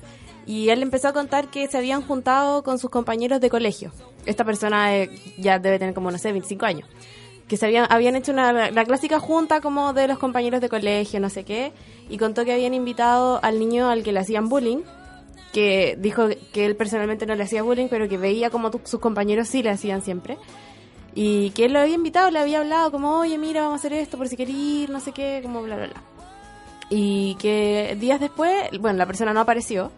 Y 0.52 0.70
él 0.70 0.84
empezó 0.84 1.08
a 1.08 1.14
contar 1.14 1.48
que 1.48 1.66
se 1.70 1.78
habían 1.78 2.02
juntado 2.02 2.62
con 2.62 2.78
sus 2.78 2.90
compañeros 2.90 3.40
de 3.40 3.50
colegio. 3.50 3.94
Esta 4.26 4.44
persona 4.44 4.98
eh, 4.98 5.10
ya 5.38 5.60
debe 5.60 5.80
tener 5.80 5.94
como, 5.94 6.12
no 6.12 6.18
sé, 6.18 6.34
25 6.34 6.66
años. 6.66 6.90
Que 7.48 7.56
se 7.56 7.68
habían, 7.68 7.88
habían 7.90 8.18
hecho 8.18 8.34
una, 8.34 8.70
la 8.70 8.84
clásica 8.84 9.18
junta 9.22 9.62
como 9.62 9.94
de 9.94 10.10
los 10.10 10.20
compañeros 10.20 10.60
de 10.60 10.68
colegio, 10.68 11.22
no 11.22 11.30
sé 11.30 11.46
qué. 11.46 11.72
Y 12.10 12.18
contó 12.18 12.44
que 12.44 12.52
habían 12.52 12.74
invitado 12.74 13.40
al 13.42 13.60
niño 13.60 13.90
al 13.90 14.04
que 14.04 14.12
le 14.12 14.20
hacían 14.20 14.50
bullying 14.50 14.80
que 15.54 15.98
dijo 15.98 16.28
que 16.52 16.66
él 16.66 16.76
personalmente 16.76 17.26
no 17.26 17.36
le 17.36 17.44
hacía 17.44 17.64
bullying, 17.64 17.88
pero 17.90 18.10
que 18.10 18.18
veía 18.18 18.50
como 18.50 18.72
sus 18.84 19.00
compañeros 19.00 19.48
sí 19.48 19.64
le 19.64 19.70
hacían 19.70 20.02
siempre. 20.02 20.38
Y 21.16 21.52
que 21.52 21.64
él 21.64 21.72
lo 21.72 21.80
había 21.80 21.96
invitado, 21.96 22.30
le 22.30 22.40
había 22.40 22.60
hablado 22.60 22.92
como, 22.92 23.20
oye, 23.20 23.38
mira, 23.38 23.62
vamos 23.62 23.76
a 23.76 23.88
hacer 23.88 23.94
esto 23.94 24.18
por 24.18 24.28
si 24.28 24.36
querés 24.36 24.90
no 24.90 25.00
sé 25.00 25.14
qué, 25.14 25.40
como 25.44 25.62
bla, 25.62 25.78
bla, 25.78 25.88
bla. 25.88 26.04
Y 26.90 27.36
que 27.36 27.96
días 27.98 28.20
después, 28.20 28.54
bueno, 28.82 28.98
la 28.98 29.06
persona 29.06 29.34
no 29.34 29.40
apareció 29.40 29.94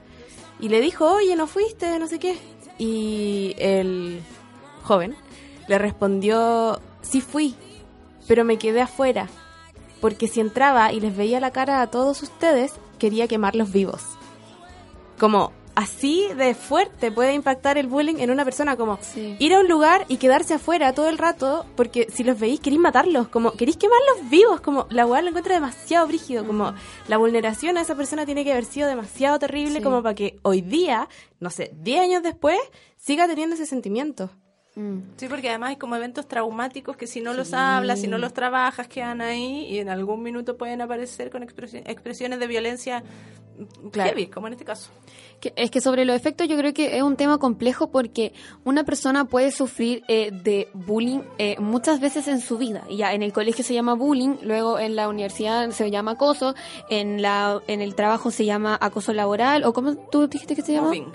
y 0.64 0.70
le 0.70 0.80
dijo, 0.80 1.12
oye, 1.12 1.36
no 1.36 1.46
fuiste, 1.46 2.00
no 2.00 2.08
sé 2.08 2.20
qué. 2.20 2.38
Y 2.78 3.54
el 3.58 4.22
joven 4.84 5.14
le 5.68 5.78
respondió, 5.78 6.80
sí 7.02 7.20
fui, 7.20 7.56
pero 8.30 8.46
me 8.46 8.58
quedé 8.58 8.80
afuera, 8.80 9.28
porque 10.00 10.30
si 10.30 10.40
entraba 10.40 10.94
y 10.94 11.02
les 11.02 11.18
veía 11.18 11.42
la 11.42 11.52
cara 11.52 11.82
a 11.82 11.88
todos 11.88 12.24
ustedes, 12.24 12.72
quería 12.98 13.28
quemarlos 13.28 13.74
vivos 13.74 14.04
como 15.20 15.52
así 15.76 16.28
de 16.38 16.54
fuerte 16.54 17.12
puede 17.12 17.34
impactar 17.34 17.78
el 17.78 17.88
bullying 17.88 18.18
en 18.20 18.30
una 18.32 18.44
persona 18.46 18.76
como 18.78 19.00
ir 19.16 19.54
a 19.54 19.60
un 19.60 19.68
lugar 19.68 20.06
y 20.08 20.18
quedarse 20.18 20.54
afuera 20.54 20.94
todo 20.94 21.10
el 21.10 21.18
rato 21.18 21.66
porque 21.76 22.08
si 22.14 22.24
los 22.24 22.40
veis 22.40 22.60
queréis 22.60 22.80
matarlos 22.82 23.28
como 23.28 23.52
queréis 23.54 23.78
quemarlos 23.78 24.30
vivos 24.30 24.62
como 24.62 24.86
la 24.90 25.06
weá 25.06 25.22
lo 25.22 25.30
encuentra 25.30 25.56
demasiado 25.56 26.06
brígido 26.08 26.46
como 26.46 26.74
la 27.08 27.18
vulneración 27.18 27.78
a 27.78 27.82
esa 27.82 27.96
persona 27.96 28.26
tiene 28.26 28.44
que 28.44 28.52
haber 28.52 28.66
sido 28.66 28.88
demasiado 28.88 29.40
terrible 29.40 29.78
Sí. 29.78 29.82
como 29.82 30.04
para 30.04 30.14
que 30.16 30.38
hoy 30.44 30.62
día 30.62 31.10
no 31.40 31.50
sé 31.50 31.72
10 31.76 32.02
años 32.02 32.24
después 32.24 32.60
siga 32.98 33.28
teniendo 33.28 33.56
ese 33.56 33.66
sentimiento 33.66 34.30
Sí, 35.18 35.28
porque 35.30 35.50
además 35.50 35.70
hay 35.70 35.76
como 35.76 35.96
eventos 35.96 36.28
traumáticos 36.28 36.98
que 36.98 37.06
si 37.06 37.22
no 37.22 37.34
los 37.36 37.54
hablas, 37.54 38.02
si 38.02 38.08
no 38.08 38.18
los 38.18 38.34
trabajas, 38.34 38.88
quedan 38.88 39.22
ahí 39.22 39.68
y 39.70 39.78
en 39.78 39.88
algún 39.88 40.24
minuto 40.24 40.58
pueden 40.58 40.82
aparecer 40.82 41.30
con 41.30 41.44
expresi- 41.44 41.84
expresiones 41.86 42.40
de 42.40 42.48
violencia 42.48 43.04
Claro. 43.92 44.10
heavy, 44.10 44.26
como 44.26 44.48
en 44.48 44.54
este 44.54 44.66
caso. 44.66 44.90
Es 45.56 45.72
que 45.72 45.82
sobre 45.82 46.06
los 46.06 46.16
efectos 46.16 46.48
yo 46.48 46.58
creo 46.58 46.74
que 46.74 46.96
es 46.98 47.04
un 47.04 47.16
tema 47.16 47.38
complejo 47.38 47.88
porque 47.88 48.34
una 48.64 48.84
persona 48.84 49.26
puede 49.26 49.52
sufrir 49.52 50.04
eh, 50.08 50.32
de 50.32 50.70
bullying 50.74 51.22
eh, 51.38 51.58
muchas 51.60 52.00
veces 52.00 52.28
en 52.28 52.40
su 52.40 52.58
vida. 52.58 52.84
Ya 52.90 53.14
en 53.14 53.24
el 53.24 53.34
colegio 53.34 53.64
se 53.64 53.74
llama 53.74 53.96
bullying, 53.96 54.38
luego 54.42 54.80
en 54.80 54.96
la 54.96 55.10
universidad 55.10 55.70
se 55.72 55.92
llama 55.92 56.12
acoso, 56.12 56.56
en 56.90 57.22
la 57.22 57.62
en 57.68 57.82
el 57.82 57.96
trabajo 57.96 58.32
se 58.32 58.46
llama 58.46 58.78
acoso 58.80 59.14
laboral 59.14 59.64
o 59.66 59.74
cómo 59.74 59.96
tú 59.96 60.28
dijiste 60.28 60.56
que 60.56 60.62
se 60.62 60.74
llama? 60.74 60.88
Mobbing. 60.88 61.12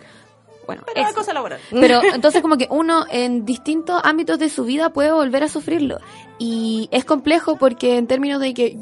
Bueno, 0.67 0.83
Pero 0.85 1.07
eso. 1.07 1.15
cosa 1.15 1.33
laboral. 1.33 1.59
Pero 1.71 2.03
entonces 2.13 2.43
como 2.43 2.59
que 2.59 2.69
uno 2.71 3.07
en 3.11 3.47
distintos 3.47 4.03
ámbitos 4.05 4.39
de 4.39 4.51
su 4.51 4.65
vida 4.65 4.91
puede 4.91 5.11
volver 5.11 5.43
a 5.43 5.49
sufrirlo. 5.49 5.99
Y 6.39 6.91
es 6.93 7.07
complejo 7.07 7.57
porque 7.57 7.97
en 7.97 8.07
términos 8.07 8.39
de 8.39 8.53
que 8.53 8.79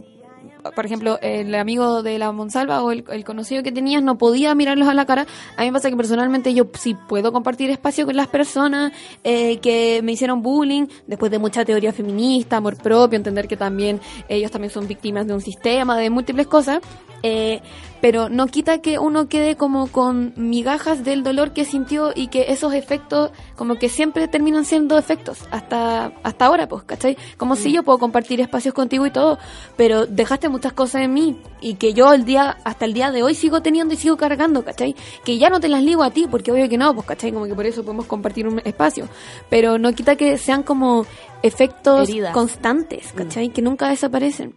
por 0.74 0.86
ejemplo, 0.86 1.18
el 1.22 1.54
amigo 1.54 2.02
de 2.02 2.18
la 2.18 2.32
Monsalva 2.32 2.82
o 2.82 2.90
el, 2.90 3.24
conocido 3.24 3.62
que 3.62 3.72
tenías 3.72 4.02
no 4.02 4.18
podía 4.18 4.54
mirarlos 4.54 4.88
a 4.88 4.94
la 4.94 5.06
cara. 5.06 5.26
A 5.56 5.62
mí 5.62 5.66
me 5.66 5.72
pasa 5.72 5.90
que 5.90 5.96
personalmente 5.96 6.54
yo 6.54 6.66
sí 6.74 6.96
puedo 7.08 7.32
compartir 7.32 7.70
espacio 7.70 8.06
con 8.06 8.16
las 8.16 8.28
personas 8.28 8.92
eh, 9.24 9.58
que 9.58 10.00
me 10.02 10.12
hicieron 10.12 10.42
bullying, 10.42 10.86
después 11.06 11.30
de 11.30 11.38
mucha 11.38 11.64
teoría 11.64 11.92
feminista, 11.92 12.56
amor 12.56 12.76
propio, 12.76 13.16
entender 13.16 13.48
que 13.48 13.56
también 13.56 14.00
ellos 14.28 14.50
también 14.50 14.70
son 14.70 14.86
víctimas 14.86 15.26
de 15.26 15.34
un 15.34 15.40
sistema, 15.40 15.96
de 15.96 16.10
múltiples 16.10 16.46
cosas. 16.46 16.80
Eh, 17.26 17.60
pero 18.00 18.28
no 18.28 18.46
quita 18.46 18.78
que 18.78 19.00
uno 19.00 19.28
quede 19.28 19.56
como 19.56 19.88
con 19.88 20.32
migajas 20.36 21.02
del 21.02 21.24
dolor 21.24 21.52
que 21.52 21.64
sintió 21.64 22.12
y 22.14 22.28
que 22.28 22.52
esos 22.52 22.72
efectos 22.72 23.32
como 23.56 23.76
que 23.76 23.88
siempre 23.88 24.28
terminan 24.28 24.64
siendo 24.64 24.96
efectos 24.96 25.38
hasta 25.50 26.12
hasta 26.22 26.46
ahora 26.46 26.68
pues 26.68 26.84
¿cachai? 26.84 27.16
como 27.36 27.56
si 27.56 27.72
yo 27.72 27.82
puedo 27.82 27.98
compartir 27.98 28.40
espacios 28.40 28.74
contigo 28.74 29.06
y 29.06 29.10
todo 29.10 29.38
pero 29.76 30.06
dejaste 30.06 30.48
muchas 30.48 30.72
cosas 30.72 31.02
en 31.02 31.14
mí 31.14 31.40
y 31.60 31.74
que 31.74 31.94
yo 31.94 32.12
el 32.12 32.24
día 32.24 32.58
hasta 32.64 32.84
el 32.84 32.92
día 32.92 33.10
de 33.10 33.24
hoy 33.24 33.34
sigo 33.34 33.60
teniendo 33.60 33.94
y 33.94 33.96
sigo 33.96 34.16
cargando 34.16 34.64
¿cachai? 34.64 34.94
que 35.24 35.38
ya 35.38 35.50
no 35.50 35.58
te 35.58 35.68
las 35.68 35.82
ligo 35.82 36.04
a 36.04 36.10
ti 36.10 36.28
porque 36.30 36.52
obvio 36.52 36.68
que 36.68 36.78
no 36.78 36.94
pues 36.94 37.06
¿cachai? 37.06 37.32
como 37.32 37.46
que 37.46 37.54
por 37.54 37.66
eso 37.66 37.82
podemos 37.82 38.06
compartir 38.06 38.46
un 38.46 38.60
espacio 38.64 39.08
pero 39.48 39.78
no 39.78 39.92
quita 39.94 40.14
que 40.14 40.38
sean 40.38 40.62
como 40.62 41.06
efectos 41.42 42.08
Heridas. 42.08 42.32
constantes 42.32 43.12
¿cachai? 43.14 43.48
que 43.48 43.62
nunca 43.62 43.88
desaparecen 43.88 44.54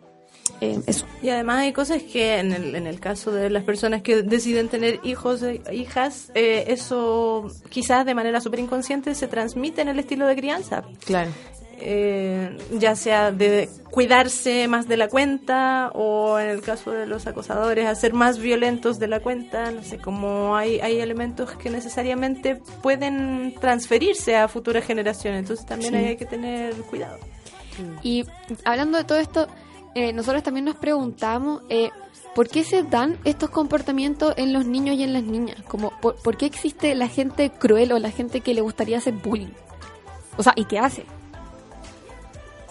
Eh, 0.62 0.80
eso 0.88 1.06
Y 1.22 1.30
además 1.30 1.60
hay 1.60 1.74
cosas 1.74 2.02
que 2.04 2.38
en 2.38 2.52
el, 2.52 2.76
en 2.76 2.86
el 2.88 3.00
caso 3.00 3.32
de 3.32 3.50
las 3.50 3.64
personas 3.64 4.02
que 4.02 4.24
deciden 4.24 4.68
tener 4.68 5.00
hijos 5.04 5.42
e 5.42 5.62
hijas, 5.74 6.32
eh, 6.36 6.66
eso 6.68 7.50
quizás 7.70 8.06
de 8.06 8.14
manera 8.14 8.42
súper 8.42 8.60
inconsciente 8.60 9.16
se 9.16 9.28
transmite 9.28 9.82
en 9.82 9.88
el 9.88 10.00
estilo 10.00 10.28
de 10.28 10.36
crianza. 10.36 10.84
Claro. 11.06 11.32
Eh, 11.82 12.58
ya 12.78 12.94
sea 12.98 13.32
de 13.32 13.70
cuidarse 13.90 14.68
más 14.68 14.90
de 14.90 14.98
la 14.98 15.08
cuenta 15.08 15.92
o 15.94 16.38
en 16.38 16.50
el 16.50 16.60
caso 16.62 16.92
de 16.92 17.06
los 17.06 17.26
acosadores 17.26 17.88
hacer 17.88 18.12
más 18.14 18.38
violentos 18.38 19.00
de 19.00 19.08
la 19.08 19.22
cuenta, 19.22 19.72
no 19.72 19.82
sé, 19.82 19.98
como 19.98 20.58
hay, 20.58 20.82
hay 20.82 21.00
elementos 21.00 21.52
que 21.52 21.70
necesariamente 21.70 22.58
pueden 22.84 23.56
transferirse 23.62 24.36
a 24.36 24.50
futuras 24.50 24.84
generaciones, 24.84 25.40
entonces 25.40 25.66
también 25.66 25.94
Sí. 25.94 26.00
hay 26.00 26.18
que 26.18 26.26
tener 26.26 26.74
cuidado. 26.82 27.18
Y 28.04 28.26
hablando 28.66 28.98
de 28.98 29.06
todo 29.06 29.20
esto, 29.20 29.48
eh, 29.96 30.14
nosotros 30.14 30.44
también 30.44 30.66
nos 30.66 30.76
preguntamos 30.76 31.62
eh, 31.70 31.90
por 32.36 32.48
qué 32.48 32.64
se 32.64 32.84
dan 32.84 33.18
estos 33.24 33.50
comportamientos 33.50 34.34
en 34.38 34.54
los 34.54 34.66
niños 34.66 34.96
y 34.98 35.04
en 35.04 35.14
las 35.14 35.24
niñas. 35.24 35.62
Como, 35.68 35.92
por, 36.02 36.16
por 36.16 36.38
qué 36.38 36.46
existe 36.46 36.94
la 36.96 37.08
gente 37.08 37.50
cruel 37.50 37.92
o 37.92 38.00
la 38.00 38.12
gente 38.12 38.42
que 38.42 38.54
le 38.54 38.62
gustaría 38.62 38.98
hacer 38.98 39.14
bullying? 39.14 39.54
O 40.38 40.44
sea, 40.44 40.54
¿y 40.56 40.66
qué 40.66 40.80
hace? 40.80 41.06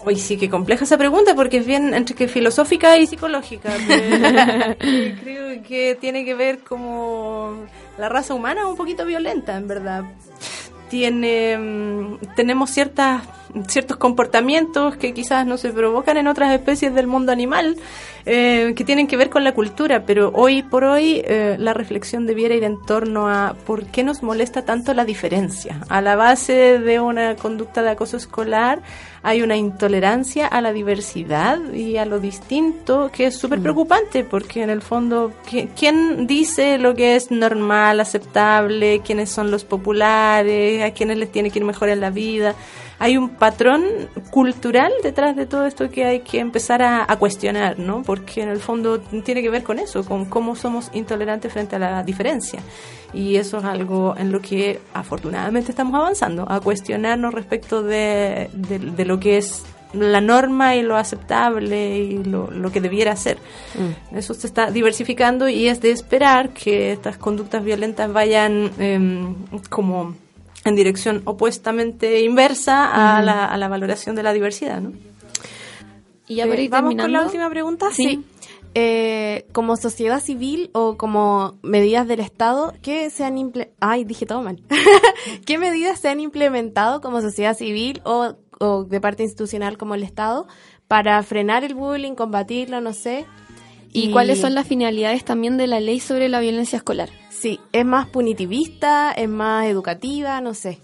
Hoy 0.05 0.15
sí 0.15 0.37
que 0.37 0.49
compleja 0.49 0.85
esa 0.85 0.97
pregunta 0.97 1.35
porque 1.35 1.57
es 1.57 1.65
bien 1.65 1.93
entre 1.93 2.15
que 2.15 2.29
filosófica 2.29 2.97
y 2.97 3.05
psicológica. 3.05 3.73
creo 4.79 5.61
que 5.63 5.97
tiene 5.99 6.23
que 6.23 6.35
ver 6.35 6.59
como 6.59 7.65
la 7.97 8.07
raza 8.07 8.33
humana 8.33 8.61
es 8.61 8.67
un 8.67 8.77
poquito 8.77 9.05
violenta, 9.05 9.57
en 9.57 9.67
verdad. 9.67 10.03
Tiene, 10.89 11.57
mm, 11.57 12.17
tenemos 12.35 12.69
ciertas, 12.69 13.23
ciertos 13.67 13.97
comportamientos 13.97 14.95
que 14.97 15.13
quizás 15.13 15.45
no 15.45 15.57
se 15.57 15.71
provocan 15.71 16.17
en 16.17 16.27
otras 16.27 16.53
especies 16.53 16.93
del 16.93 17.07
mundo 17.07 17.31
animal, 17.31 17.77
eh, 18.25 18.73
que 18.75 18.83
tienen 18.83 19.07
que 19.07 19.17
ver 19.17 19.29
con 19.29 19.43
la 19.43 19.53
cultura, 19.53 20.03
pero 20.05 20.31
hoy 20.35 20.61
por 20.61 20.83
hoy 20.83 21.21
eh, 21.25 21.55
la 21.57 21.73
reflexión 21.73 22.25
debiera 22.27 22.53
ir 22.55 22.63
en 22.63 22.79
torno 22.85 23.27
a 23.27 23.55
por 23.65 23.85
qué 23.85 24.03
nos 24.03 24.21
molesta 24.21 24.63
tanto 24.63 24.93
la 24.93 25.03
diferencia. 25.05 25.81
A 25.89 26.01
la 26.01 26.15
base 26.15 26.79
de 26.79 26.99
una 26.99 27.35
conducta 27.35 27.81
de 27.81 27.89
acoso 27.91 28.17
escolar 28.17 28.81
hay 29.23 29.41
una 29.41 29.57
intolerancia 29.57 30.47
a 30.47 30.61
la 30.61 30.71
diversidad 30.71 31.59
y 31.73 31.97
a 31.97 32.05
lo 32.05 32.19
distinto 32.19 33.09
que 33.11 33.25
es 33.27 33.35
súper 33.35 33.59
preocupante 33.59 34.23
porque 34.23 34.61
en 34.63 34.69
el 34.69 34.81
fondo, 34.81 35.31
¿qui- 35.49 35.69
¿quién 35.77 36.27
dice 36.27 36.77
lo 36.77 36.93
que 36.95 37.15
es 37.15 37.29
normal, 37.31 37.99
aceptable? 37.99 39.01
¿Quiénes 39.03 39.29
son 39.29 39.49
los 39.51 39.65
populares? 39.65 40.83
¿A 40.83 40.91
quiénes 40.91 41.17
les 41.17 41.31
tiene 41.31 41.49
que 41.51 41.59
ir 41.59 41.65
mejor 41.65 41.89
en 41.89 41.99
la 42.01 42.09
vida? 42.11 42.55
Hay 42.99 43.15
un 43.17 43.29
patrón 43.29 43.81
cultural 44.29 44.91
detrás 45.03 45.35
de 45.35 45.45
todo 45.45 45.65
esto 45.65 45.89
que 45.89 46.03
hay 46.05 46.19
que 46.19 46.39
empezar 46.39 46.81
a, 46.81 47.05
a 47.07 47.15
cuestionar, 47.17 47.79
¿no? 47.79 48.03
Porque 48.03 48.41
en 48.43 48.49
el 48.49 48.59
fondo 48.59 48.99
tiene 48.99 49.41
que 49.41 49.49
ver 49.49 49.63
con 49.63 49.79
eso, 49.79 50.03
con 50.03 50.25
cómo 50.25 50.55
somos 50.55 50.89
intolerantes 50.93 51.51
frente 51.53 51.77
a 51.77 51.79
la 51.79 52.03
diferencia. 52.03 52.59
Y 53.13 53.37
eso 53.37 53.57
es 53.59 53.63
algo 53.63 54.15
en 54.17 54.31
lo 54.31 54.41
que 54.41 54.79
afortunadamente 54.93 55.71
estamos 55.71 55.95
avanzando, 55.95 56.45
a 56.49 56.59
cuestionarnos 56.59 57.33
respecto 57.33 57.81
de, 57.83 58.49
de- 58.53 58.79
de 58.79 59.05
lo 59.05 59.19
que 59.19 59.37
es 59.37 59.63
la 59.93 60.21
norma 60.21 60.75
y 60.75 60.83
lo 60.83 60.97
aceptable 60.97 61.97
y 61.97 62.23
lo, 62.23 62.51
lo 62.51 62.71
que 62.71 62.79
debiera 62.81 63.15
ser. 63.15 63.39
Eso 64.13 64.35
se 64.35 64.45
está 64.45 64.69
diversificando 64.69 65.49
y 65.49 65.67
es 65.67 65.81
de 65.81 65.89
esperar 65.91 66.49
que 66.51 66.91
estas 66.91 67.17
conductas 67.17 67.63
violentas 67.63 68.11
vayan 68.13 68.69
em, 68.77 69.33
como 69.69 70.13
en 70.65 70.75
dirección 70.75 71.21
opuestamente 71.25 72.21
inversa 72.21 73.17
a, 73.17 73.21
la, 73.21 73.45
a 73.45 73.57
la 73.57 73.67
valoración 73.67 74.15
de 74.15 74.23
la 74.23 74.33
diversidad, 74.33 74.81
¿no? 74.81 74.91
Y 76.27 76.35
ya 76.35 76.45
ir 76.47 76.69
¿Vamos 76.69 76.95
con 76.95 77.11
la 77.11 77.23
última 77.23 77.49
pregunta? 77.49 77.87
Sí. 77.91 78.23
Eh, 78.75 79.47
como 79.51 79.77
sociedad 79.77 80.21
civil 80.21 80.69
o 80.73 80.95
como 80.95 81.57
medidas 81.63 82.07
del 82.07 82.19
Estado, 82.19 82.73
¿qué 82.83 83.09
se 83.09 83.23
han 83.25 83.37
imple- 83.37 83.69
Ay, 83.79 84.03
dije 84.03 84.27
todo 84.27 84.43
mal. 84.43 84.61
¿Qué 85.45 85.57
medidas 85.57 85.99
se 85.99 86.07
han 86.09 86.19
implementado 86.19 87.01
como 87.01 87.19
sociedad 87.21 87.57
civil 87.57 87.99
o, 88.05 88.35
o 88.59 88.83
de 88.83 89.01
parte 89.01 89.23
institucional 89.23 89.77
como 89.79 89.95
el 89.95 90.03
Estado 90.03 90.47
para 90.87 91.21
frenar 91.23 91.63
el 91.63 91.73
bullying, 91.73 92.13
combatirlo, 92.13 92.79
no 92.79 92.93
sé? 92.93 93.25
¿Y 93.91 94.11
cuáles 94.11 94.39
son 94.39 94.53
las 94.53 94.67
finalidades 94.67 95.25
también 95.25 95.57
de 95.57 95.65
la 95.65 95.79
ley 95.79 95.99
sobre 95.99 96.29
la 96.29 96.39
violencia 96.39 96.77
escolar? 96.77 97.09
Sí, 97.39 97.59
¿es 97.71 97.85
más 97.85 98.07
punitivista? 98.07 99.11
¿Es 99.11 99.29
más 99.29 99.65
educativa? 99.67 100.41
No 100.41 100.53
sé. 100.53 100.79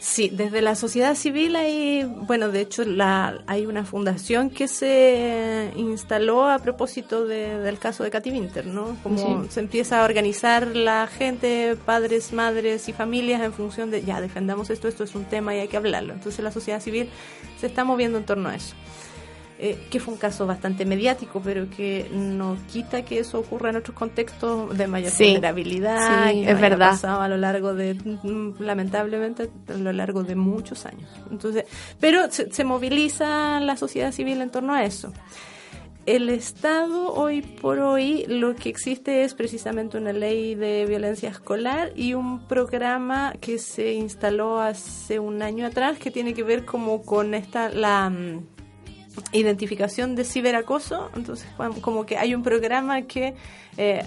Sí, 0.00 0.28
desde 0.32 0.60
la 0.62 0.74
sociedad 0.74 1.14
civil 1.14 1.54
hay, 1.54 2.02
bueno, 2.02 2.48
de 2.48 2.60
hecho 2.62 2.82
la, 2.84 3.44
hay 3.46 3.66
una 3.66 3.84
fundación 3.84 4.50
que 4.50 4.66
se 4.66 5.70
instaló 5.76 6.48
a 6.48 6.58
propósito 6.58 7.24
de- 7.24 7.58
del 7.60 7.78
caso 7.78 8.02
de 8.02 8.10
Katy 8.10 8.30
Winter, 8.32 8.66
¿no? 8.66 8.96
Como 9.04 9.18
Sí. 9.18 9.50
se 9.50 9.60
empieza 9.60 10.00
a 10.02 10.04
organizar 10.04 10.66
la 10.74 11.06
gente, 11.06 11.76
padres, 11.86 12.32
madres 12.32 12.88
y 12.88 12.92
familias 12.92 13.42
en 13.42 13.52
función 13.52 13.92
de, 13.92 14.02
ya, 14.02 14.20
defendamos 14.20 14.70
esto, 14.70 14.88
esto 14.88 15.04
es 15.04 15.14
un 15.14 15.24
tema 15.26 15.54
y 15.54 15.60
hay 15.60 15.68
que 15.68 15.76
hablarlo. 15.76 16.14
Entonces 16.14 16.42
la 16.42 16.50
sociedad 16.50 16.80
civil 16.80 17.08
se 17.60 17.68
está 17.68 17.84
moviendo 17.84 18.18
en 18.18 18.24
torno 18.24 18.48
a 18.48 18.56
eso. 18.56 18.74
Eh, 19.64 19.78
que 19.90 20.00
fue 20.00 20.14
un 20.14 20.18
caso 20.18 20.44
bastante 20.44 20.84
mediático, 20.84 21.40
pero 21.40 21.70
que 21.70 22.10
no 22.12 22.56
quita 22.72 23.04
que 23.04 23.20
eso 23.20 23.38
ocurra 23.38 23.70
en 23.70 23.76
otros 23.76 23.96
contextos 23.96 24.76
de 24.76 24.88
mayor 24.88 25.12
Sí. 25.12 25.22
vulnerabilidad. 25.26 26.30
Sí, 26.32 26.42
que 26.42 26.50
es 26.50 26.60
verdad. 26.60 26.90
pasado 26.90 27.20
a 27.22 27.28
lo 27.28 27.36
largo 27.36 27.72
de, 27.72 27.94
mm, 27.94 28.54
lamentablemente, 28.60 29.50
a 29.68 29.74
lo 29.74 29.92
largo 29.92 30.24
de 30.24 30.34
muchos 30.34 30.84
años. 30.84 31.08
Entonces, 31.30 31.64
pero 32.00 32.28
se, 32.32 32.50
se 32.52 32.64
moviliza 32.64 33.60
la 33.60 33.76
sociedad 33.76 34.10
civil 34.10 34.40
en 34.42 34.50
torno 34.50 34.74
a 34.74 34.82
eso. 34.82 35.12
El 36.06 36.28
Estado 36.30 37.14
hoy 37.14 37.42
por 37.42 37.78
hoy 37.78 38.24
lo 38.26 38.56
que 38.56 38.68
existe 38.68 39.22
es 39.22 39.34
precisamente 39.34 39.96
una 39.96 40.12
ley 40.12 40.56
de 40.56 40.84
violencia 40.86 41.28
escolar 41.30 41.92
y 41.94 42.14
un 42.14 42.48
programa 42.48 43.34
que 43.40 43.58
se 43.60 43.92
instaló 43.92 44.58
hace 44.58 45.20
un 45.20 45.40
año 45.42 45.64
atrás 45.64 45.98
que 45.98 46.10
tiene 46.10 46.34
que 46.34 46.42
ver 46.42 46.64
como 46.64 47.02
con 47.02 47.34
esta 47.34 47.68
la 47.68 48.10
mm, 48.10 48.46
identificación 49.32 50.14
de 50.14 50.24
ciberacoso. 50.24 51.10
Entonces, 51.14 51.48
como 51.80 52.06
que 52.06 52.18
hay 52.18 52.34
un 52.34 52.42
programa 52.42 53.02
que 53.02 53.34
eh, 53.76 54.02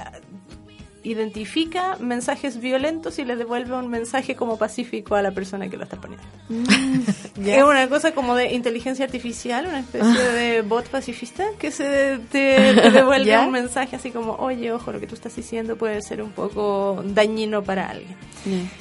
identifica 1.06 1.97
mensajes 1.99 2.60
violentos 2.60 3.20
y 3.20 3.26
le 3.26 3.36
devuelve 3.36 3.76
un 3.76 3.88
mensaje 3.89 4.36
como 4.36 4.58
pacífico 4.58 5.16
a 5.16 5.22
la 5.22 5.32
persona 5.32 5.70
que 5.70 5.78
lo 5.78 5.84
está 5.84 5.97
poniendo. 6.01 6.26
Es 7.45 7.64
una 7.64 7.88
cosa 7.89 8.14
como 8.14 8.36
de 8.36 8.53
inteligencia 8.53 9.06
artificial, 9.06 9.66
una 9.68 9.80
especie 9.80 10.08
Ah. 10.08 10.34
de 10.34 10.62
bot 10.62 10.88
pacifista 10.89 11.45
que 11.60 11.70
se 11.72 12.20
te, 12.32 12.74
te 12.82 12.91
devuelve 12.91 13.26
¿Ya? 13.28 13.41
un 13.45 13.51
mensaje 13.51 13.95
así 13.95 14.12
como, 14.12 14.34
oye, 14.36 14.72
ojo, 14.72 14.91
lo 14.91 14.99
que 14.99 15.08
tú 15.08 15.16
estás 15.16 15.36
diciendo 15.36 15.76
puede 15.78 16.01
ser 16.01 16.22
un 16.22 16.32
poco 16.32 17.03
dañino 17.06 17.64
para 17.64 17.89
alguien. 17.89 18.16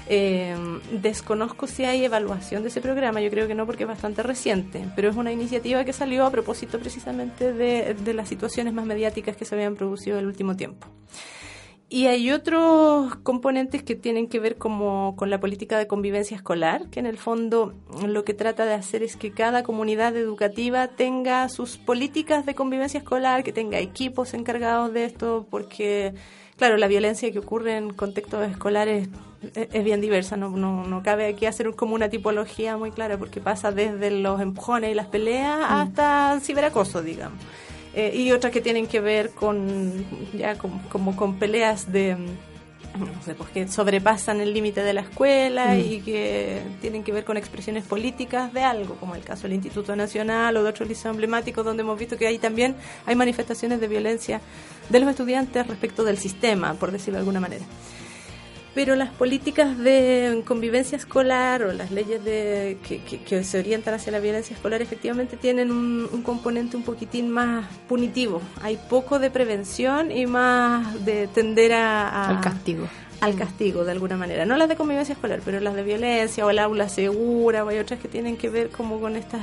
Eh, 0.08 0.54
desconozco 0.92 1.66
si 1.66 1.84
hay 1.84 2.04
evaluación 2.04 2.62
de 2.62 2.68
ese 2.68 2.80
programa, 2.80 3.20
yo 3.20 3.30
creo 3.30 3.46
que 3.48 3.54
no 3.54 3.64
porque 3.66 3.84
es 3.84 3.88
bastante 3.88 4.22
reciente, 4.22 4.84
pero 4.94 5.08
es 5.10 5.16
una 5.16 5.32
iniciativa 5.32 5.84
que 5.84 5.92
salió 5.92 6.26
a 6.26 6.30
propósito 6.30 6.78
precisamente 6.78 7.52
de, 7.52 7.94
de 7.94 8.14
las 8.14 8.28
situaciones 8.28 8.72
más 8.74 8.84
mediáticas 8.86 9.36
que 9.36 9.44
se 9.44 9.54
habían 9.54 9.74
producido 9.74 10.18
el 10.18 10.26
último 10.26 10.54
tiempo. 10.56 10.86
Y 11.90 12.06
hay 12.06 12.30
otros 12.32 13.14
componentes 13.16 13.82
que 13.82 13.94
tienen 13.94 14.26
que 14.26 14.40
ver 14.40 14.56
como 14.56 15.14
con 15.16 15.28
la 15.30 15.38
política 15.38 15.78
de 15.78 15.86
convivencia 15.86 16.36
escolar, 16.36 16.88
que 16.88 16.98
en 16.98 17.06
el 17.06 17.18
fondo 17.18 17.74
lo 18.06 18.24
que 18.24 18.32
trata 18.34 18.64
de 18.64 18.72
hacer 18.72 19.02
es 19.02 19.16
que 19.16 19.32
cada 19.32 19.62
comunidad 19.62 20.16
educativa 20.16 20.88
tenga 20.88 21.48
sus 21.48 21.76
políticas 21.76 22.46
de 22.46 22.54
convivencia 22.54 22.98
escolar, 22.98 23.44
que 23.44 23.52
tenga 23.52 23.78
equipos 23.78 24.32
encargados 24.34 24.92
de 24.94 25.04
esto, 25.04 25.46
porque, 25.50 26.14
claro, 26.56 26.78
la 26.78 26.88
violencia 26.88 27.30
que 27.30 27.38
ocurre 27.38 27.76
en 27.76 27.92
contextos 27.92 28.48
escolares 28.48 29.08
es, 29.54 29.68
es 29.72 29.84
bien 29.84 30.00
diversa, 30.00 30.38
no, 30.38 30.48
no, 30.50 30.86
no 30.86 31.02
cabe 31.02 31.26
aquí 31.26 31.44
hacer 31.44 31.74
como 31.76 31.94
una 31.94 32.08
tipología 32.08 32.78
muy 32.78 32.92
clara, 32.92 33.18
porque 33.18 33.42
pasa 33.42 33.72
desde 33.72 34.10
los 34.10 34.40
empujones 34.40 34.90
y 34.90 34.94
las 34.94 35.08
peleas 35.08 35.60
hasta 35.68 36.32
el 36.32 36.40
ciberacoso, 36.40 37.02
digamos. 37.02 37.38
Eh, 37.94 38.12
y 38.14 38.32
otras 38.32 38.52
que 38.52 38.60
tienen 38.60 38.86
que 38.86 39.00
ver 39.00 39.30
con 39.30 40.04
ya 40.36 40.56
con- 40.58 40.78
como 40.90 41.14
con 41.16 41.38
peleas 41.38 41.92
de 41.92 42.16
no 42.96 43.22
sé, 43.24 43.34
pues 43.34 43.50
que 43.50 43.66
sobrepasan 43.66 44.40
el 44.40 44.54
límite 44.54 44.80
de 44.84 44.92
la 44.92 45.00
escuela 45.00 45.74
Mm. 45.74 45.80
y 45.80 46.00
que 46.00 46.60
tienen 46.80 47.02
que 47.02 47.10
ver 47.10 47.24
con 47.24 47.36
expresiones 47.36 47.82
políticas 47.84 48.52
de 48.52 48.62
algo, 48.62 48.94
como 49.00 49.16
el 49.16 49.22
caso 49.24 49.42
del 49.44 49.54
Instituto 49.54 49.96
Nacional 49.96 50.56
o 50.56 50.62
de 50.62 50.68
otros 50.70 50.88
liceos 50.88 51.12
emblemáticos, 51.12 51.64
donde 51.64 51.82
hemos 51.82 51.98
visto 51.98 52.16
que 52.16 52.28
ahí 52.28 52.38
también 52.38 52.76
hay 53.04 53.16
manifestaciones 53.16 53.80
de 53.80 53.88
violencia 53.88 54.40
de 54.90 55.00
los 55.00 55.08
estudiantes 55.10 55.66
respecto 55.66 56.04
del 56.04 56.18
sistema, 56.18 56.74
por 56.74 56.92
decirlo 56.92 57.14
de 57.14 57.20
alguna 57.22 57.40
manera. 57.40 57.64
Pero 58.74 58.96
las 58.96 59.10
políticas 59.10 59.78
de 59.78 60.42
convivencia 60.44 60.96
escolar 60.96 61.62
o 61.62 61.72
las 61.72 61.90
leyes 61.92 62.24
de, 62.24 62.78
que, 62.86 62.98
que- 63.02 63.20
que 63.22 63.44
se 63.44 63.60
orientan 63.60 63.94
hacia 63.94 64.10
la 64.10 64.18
violencia 64.18 64.54
escolar 64.54 64.82
efectivamente 64.82 65.36
tienen 65.36 65.70
un, 65.70 66.08
un 66.12 66.22
componente 66.22 66.76
un 66.76 66.82
poquitín 66.82 67.30
más 67.30 67.66
punitivo. 67.88 68.42
Hay 68.62 68.76
poco 68.90 69.18
de 69.20 69.30
prevención 69.30 70.10
y 70.10 70.26
más 70.26 71.04
de 71.04 71.28
tender 71.28 71.72
a, 71.74 72.08
a- 72.08 72.28
Al 72.30 72.40
castigo. 72.40 72.88
al 73.20 73.36
castigo 73.36 73.84
de 73.84 73.92
alguna 73.92 74.16
manera. 74.16 74.44
No 74.44 74.56
las 74.56 74.68
de 74.68 74.74
convivencia 74.74 75.12
escolar, 75.12 75.40
pero 75.44 75.60
las 75.60 75.74
de 75.76 75.82
violencia 75.84 76.44
o 76.44 76.50
el 76.50 76.58
aula 76.58 76.88
segura 76.88 77.64
o 77.64 77.68
hay 77.68 77.78
otras 77.78 78.00
que 78.00 78.08
tienen 78.08 78.36
que 78.36 78.50
ver 78.50 78.70
como 78.70 78.98
con 79.00 79.14
estos 79.14 79.40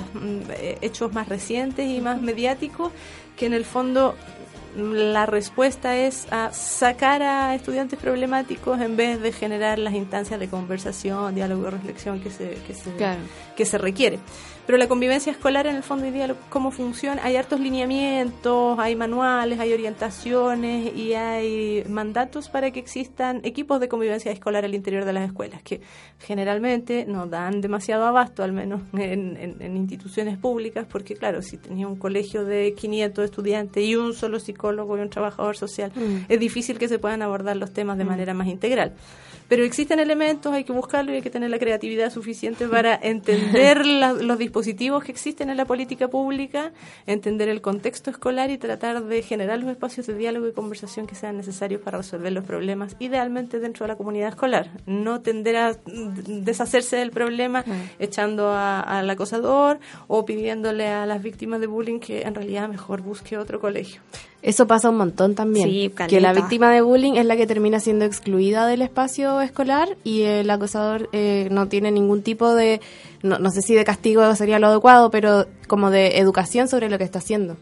hechos 0.81 1.13
más 1.13 1.29
recientes 1.29 1.87
y 1.87 2.01
más 2.01 2.21
mediáticos 2.21 2.91
que 3.37 3.45
en 3.45 3.53
el 3.53 3.63
fondo 3.65 4.13
mm, 4.13 4.40
la 4.75 5.25
respuesta 5.25 5.97
es 5.97 6.27
a 6.31 6.51
sacar 6.53 7.21
a 7.21 7.53
estudiantes 7.55 7.99
problemáticos 7.99 8.79
en 8.79 8.95
vez 8.95 9.21
de 9.21 9.31
generar 9.31 9.79
las 9.79 9.93
instancias 9.93 10.39
de 10.39 10.47
conversación, 10.47 11.35
diálogo, 11.35 11.69
reflexión 11.69 12.19
que 12.21 12.29
se, 12.29 12.51
que 12.67 12.73
se, 12.73 12.91
Claro. 12.95 13.19
que 13.55 13.65
se 13.65 13.77
requiere. 13.77 14.19
Pero 14.67 14.77
la 14.77 14.87
convivencia 14.87 15.31
escolar 15.31 15.67
en 15.67 15.75
el 15.75 15.83
fondo 15.83 16.05
hoy 16.05 16.11
día 16.11 16.33
cómo 16.49 16.71
funciona, 16.71 17.21
hay 17.25 17.35
hartos 17.35 17.59
lineamientos, 17.59 18.77
hay 18.79 18.95
manuales, 18.95 19.59
hay 19.59 19.73
orientaciones 19.73 20.95
y 20.95 21.13
hay 21.13 21.83
mandatos 21.89 22.47
para 22.47 22.71
que 22.71 22.79
existan 22.79 23.41
equipos 23.43 23.79
de 23.81 23.89
convivencia 23.89 24.31
escolar 24.31 24.63
al 24.63 24.73
interior 24.75 25.03
de 25.03 25.13
las 25.13 25.25
escuelas, 25.25 25.61
que 25.63 25.81
generalmente 26.19 27.05
no 27.05 27.25
dan 27.27 27.59
demasiado 27.59 28.05
abasto, 28.05 28.43
al 28.43 28.53
menos 28.53 28.81
en, 28.93 29.35
en- 29.37 29.57
en 29.61 29.77
instituciones 29.77 30.37
públicas, 30.37 30.85
porque 30.89 31.15
claro, 31.15 31.41
si 31.41 31.57
tenía 31.57 31.87
un 31.87 31.95
colegio 31.97 32.45
de 32.45 32.73
500 32.73 33.25
estudiantes 33.25 33.83
y 33.83 33.95
un 33.95 34.13
solo 34.13 34.39
psicólogo 34.39 34.97
y 34.97 35.01
un 35.01 35.09
trabajador 35.09 35.57
social, 35.57 35.91
Mm. 35.95 36.25
es 36.29 36.39
difícil 36.39 36.77
que 36.77 36.87
se 36.87 36.99
puedan 36.99 37.21
abordar 37.23 37.57
los 37.57 37.73
temas 37.73 37.97
de 37.97 38.05
manera 38.05 38.33
más 38.33 38.47
integral. 38.47 38.93
Pero 39.51 39.65
existen 39.65 39.99
elementos, 39.99 40.53
hay 40.53 40.63
que 40.63 40.71
buscarlo 40.71 41.11
y 41.11 41.15
hay 41.15 41.21
que 41.21 41.29
tener 41.29 41.49
la 41.49 41.59
creatividad 41.59 42.09
suficiente 42.09 42.69
para 42.69 42.95
entender 42.95 43.85
la- 44.01 44.13
los 44.13 44.37
dispositivos 44.37 45.03
que 45.03 45.11
existen 45.11 45.49
en 45.49 45.57
la 45.57 45.65
política 45.65 46.07
pública, 46.07 46.71
entender 47.05 47.49
el 47.49 47.59
contexto 47.59 48.09
escolar 48.09 48.49
y 48.49 48.57
tratar 48.57 49.03
de 49.03 49.21
generar 49.23 49.59
los 49.59 49.69
espacios 49.69 50.07
de 50.07 50.13
diálogo 50.15 50.47
y 50.47 50.53
conversación 50.53 51.05
que 51.05 51.15
sean 51.15 51.35
necesarios 51.35 51.81
para 51.81 51.97
resolver 51.97 52.31
los 52.31 52.45
problemas, 52.45 52.95
idealmente 52.99 53.59
dentro 53.59 53.83
de 53.83 53.89
la 53.89 53.97
comunidad 53.97 54.29
escolar. 54.29 54.69
No 54.85 55.19
tender 55.19 55.57
a 55.57 55.71
mm, 55.73 56.43
deshacerse 56.45 56.95
del 56.95 57.11
problema 57.11 57.65
echando 57.99 58.47
a- 58.51 58.79
al 58.79 59.09
acosador 59.09 59.79
o 60.07 60.23
pidiéndole 60.25 60.87
a 60.87 61.05
las 61.05 61.21
víctimas 61.21 61.59
de 61.59 61.67
bullying 61.67 61.99
que 61.99 62.21
en 62.21 62.35
realidad 62.35 62.69
mejor 62.69 63.01
busque 63.01 63.37
otro 63.37 63.59
colegio. 63.59 63.99
Eso 64.41 64.65
pasa 64.65 64.89
un 64.89 64.97
montón 64.97 65.35
también. 65.35 65.69
Sí, 65.69 65.91
que 66.07 66.19
la 66.19 66.33
víctima 66.33 66.71
de 66.71 66.81
bullying 66.81 67.13
es 67.13 67.25
la 67.25 67.37
que 67.37 67.45
termina 67.45 67.79
siendo 67.79 68.05
excluida 68.05 68.65
del 68.65 68.81
espacio 68.81 69.39
escolar 69.41 69.97
y 70.03 70.23
el 70.23 70.49
acosador 70.49 71.09
eh, 71.11 71.47
no 71.51 71.67
tiene 71.67 71.91
ningún 71.91 72.23
tipo 72.23 72.55
de, 72.55 72.81
no, 73.21 73.37
no 73.37 73.51
sé 73.51 73.61
si 73.61 73.75
de 73.75 73.83
castigo 73.83 74.35
sería 74.35 74.57
lo 74.57 74.67
adecuado, 74.67 75.11
pero 75.11 75.45
como 75.67 75.91
de 75.91 76.17
educación 76.17 76.67
sobre 76.67 76.89
lo 76.89 76.97
que 76.97 77.03
está 77.03 77.19
haciendo. 77.19 77.57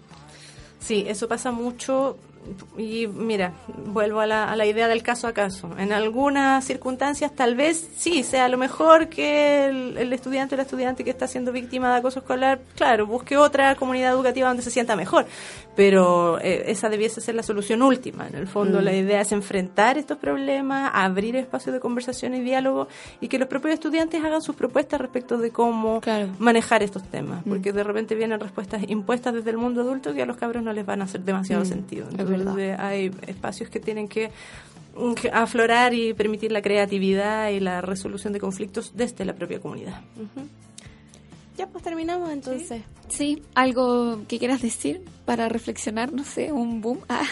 Sí, 0.80 1.04
eso 1.08 1.28
pasa 1.28 1.52
mucho 1.52 2.18
y 2.78 3.08
mira, 3.08 3.54
vuelvo 3.86 4.22
a 4.22 4.26
la, 4.26 4.50
a 4.50 4.56
la 4.56 4.66
idea 4.66 4.88
del 4.88 5.04
caso 5.04 5.28
a 5.28 5.34
caso. 5.34 5.70
En 5.78 5.92
algunas 5.92 6.64
circunstancias 6.66 7.32
tal 7.36 7.56
vez 7.56 7.90
sí 7.98 8.24
sea 8.24 8.48
lo 8.48 8.58
mejor 8.58 9.10
que 9.10 9.66
el, 9.66 9.98
el 9.98 10.14
estudiante 10.14 10.56
o 10.56 10.58
la 10.58 10.64
estudiante 10.64 11.04
que 11.04 11.10
está 11.10 11.28
siendo 11.28 11.52
víctima 11.52 11.92
de 11.92 12.00
acoso 12.00 12.20
escolar, 12.20 12.62
claro, 12.76 13.06
busque 13.06 13.38
otra 13.38 13.76
comunidad 13.76 14.14
educativa 14.14 14.48
donde 14.48 14.64
se 14.64 14.72
sienta 14.72 14.96
mejor, 14.96 15.26
pero 15.80 16.40
eh, 16.42 16.66
esa 16.68 16.90
debiese 16.90 17.22
ser 17.22 17.36
la 17.36 17.44
solución 17.44 17.82
última. 17.82 18.28
En 18.28 18.36
el 18.36 18.48
fondo 18.48 18.82
Mm. 18.82 18.84
la 18.84 18.94
idea 18.94 19.22
es 19.22 19.32
enfrentar 19.32 19.98
estos 19.98 20.18
problemas, 20.18 20.92
abrir 20.94 21.38
espacios 21.38 21.74
de 21.74 21.80
conversación 21.80 22.34
y 22.36 22.42
diálogo 22.42 22.90
y 23.22 23.30
que 23.30 23.40
los 23.40 23.48
propios 23.48 23.76
estudiantes 23.76 24.22
hagan 24.22 24.42
sus 24.42 24.58
propuestas 24.58 25.00
respecto 25.00 25.38
de 25.38 25.52
cómo 25.52 26.02
manejar 26.38 26.84
estos 26.84 27.04
temas, 27.04 27.44
porque 27.48 27.72
de 27.72 27.84
repente 27.86 28.14
vienen 28.16 28.42
respuestas 28.42 28.84
impuestas 28.90 29.34
desde 29.34 29.52
el 29.52 29.58
mundo 29.58 29.80
adulto 29.82 30.14
que 30.14 30.22
a 30.22 30.26
los 30.26 30.36
cabros 30.36 30.62
no 30.64 30.74
les 30.74 30.86
van 30.86 31.00
a 31.02 31.06
hacer 31.06 31.22
demasiado 31.22 31.64
Mm, 31.64 31.66
sentido. 31.68 32.10
es 32.10 32.20
Entonces 32.20 32.78
hay 32.78 33.10
espacios 33.28 33.70
que 33.70 33.80
tienen 33.80 34.10
que 34.10 34.32
mm, 34.98 35.14
que 35.14 35.30
aflorar 35.30 35.94
y 35.94 36.14
permitir 36.14 36.52
la 36.52 36.62
creatividad 36.62 37.52
y 37.52 37.62
la 37.62 37.80
resolución 37.80 38.34
de 38.34 38.40
conflictos 38.42 38.92
desde 38.96 39.24
la 39.24 39.32
propia 39.34 39.60
comunidad. 39.62 40.02
Ya 41.60 41.68
pues 41.68 41.84
terminamos 41.84 42.30
entonces. 42.32 42.82
Sí, 43.10 43.44
algo 43.54 44.22
que 44.30 44.40
quieras 44.40 44.62
decir 44.62 45.04
para 45.26 45.50
reflexionar, 45.50 46.14
no 46.14 46.24
sé, 46.24 46.54
un 46.54 46.80
boom. 46.80 47.00
Ah. 47.10 47.24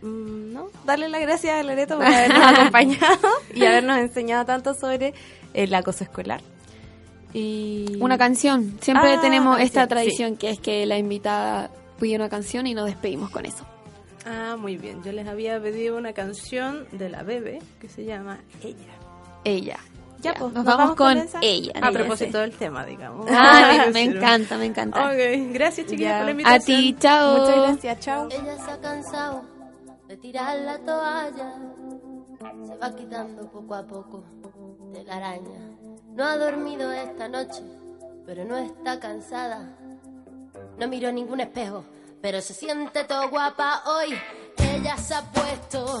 Mm, 0.00 0.52
no, 0.54 0.68
darle 0.86 1.08
las 1.10 1.20
gracias 1.20 1.54
a 1.54 1.62
Loreto 1.62 1.96
por 1.98 2.06
habernos 2.06 2.42
acompañado 2.42 3.28
y 3.54 3.64
habernos 3.64 3.98
enseñado 3.98 4.46
tanto 4.46 4.72
sobre 4.74 5.12
el 5.52 5.72
acoso 5.74 6.02
escolar. 6.02 6.40
Y 7.34 7.98
Una 8.00 8.16
canción. 8.18 8.78
Siempre 8.80 9.12
Ah, 9.14 9.20
tenemos 9.20 9.56
canción, 9.58 9.66
esta 9.66 9.82
sí. 9.82 9.88
tradición 9.88 10.36
que 10.36 10.50
es 10.50 10.58
que 10.58 10.86
la 10.86 10.96
invitada 10.98 11.70
pide 12.00 12.16
una 12.16 12.28
canción 12.30 12.66
y 12.66 12.74
nos 12.74 12.86
despedimos 12.86 13.30
con 13.30 13.44
eso. 13.46 13.66
Ah, 14.24 14.56
muy 14.58 14.76
bien. 14.78 15.02
Yo 15.02 15.12
les 15.12 15.26
había 15.28 15.60
pedido 15.60 15.96
una 15.98 16.14
canción 16.14 16.86
de 16.92 17.08
la 17.10 17.22
Bebe 17.22 17.60
que 17.80 17.88
se 17.88 18.04
llama 18.04 18.40
Ella. 18.62 18.94
Ella. 19.44 19.78
Ya, 20.22 20.34
pues, 20.34 20.52
nos, 20.52 20.52
nos 20.52 20.64
vamos, 20.64 20.78
vamos 20.78 20.96
con 20.96 21.18
con 21.28 21.42
ella. 21.42 21.72
A 21.74 21.88
Ella, 21.88 21.92
propósito 21.98 22.38
sí. 22.38 22.38
del 22.38 22.52
tema, 22.56 22.84
digamos. 22.86 23.26
Ah, 23.30 23.82
me, 23.86 23.90
me 23.92 24.02
encanta, 24.04 24.56
me 24.56 24.66
encanta. 24.66 25.04
Ok, 25.06 25.52
gracias 25.52 25.86
chiquillas 25.88 26.10
Ya. 26.12 26.16
por 26.18 26.24
la 26.26 26.28
A 26.28 26.30
invitación. 26.32 26.80
ti, 26.80 26.96
chao. 26.98 27.38
Muchas 27.38 27.56
gracias, 27.56 28.00
chao. 28.00 28.28
Ella 28.30 28.56
se 28.64 28.70
ha 28.70 28.80
cansado 28.80 29.42
de 30.08 30.16
tirar 30.16 30.58
la 30.60 30.78
toalla. 30.78 31.54
Se 32.66 32.76
va 32.76 32.94
quitando 32.94 33.50
poco 33.50 33.74
a 33.74 33.86
poco 33.86 34.24
de 34.92 35.04
la 35.04 35.16
araña. 35.16 35.58
No 36.14 36.24
ha 36.24 36.36
dormido 36.36 36.92
esta 36.92 37.28
noche, 37.28 37.62
pero 38.26 38.44
no 38.44 38.56
está 38.58 39.00
cansada. 39.00 39.76
No 40.78 40.88
miró 40.88 41.10
ningún 41.12 41.40
espejo, 41.40 41.84
pero 42.20 42.40
se 42.40 42.54
siente 42.54 43.04
todo 43.04 43.28
guapa 43.30 43.82
hoy. 43.86 44.14
Ella 44.58 44.96
se 44.96 45.14
ha 45.14 45.22
puesto 45.22 46.00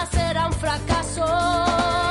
fracasso. 0.61 2.10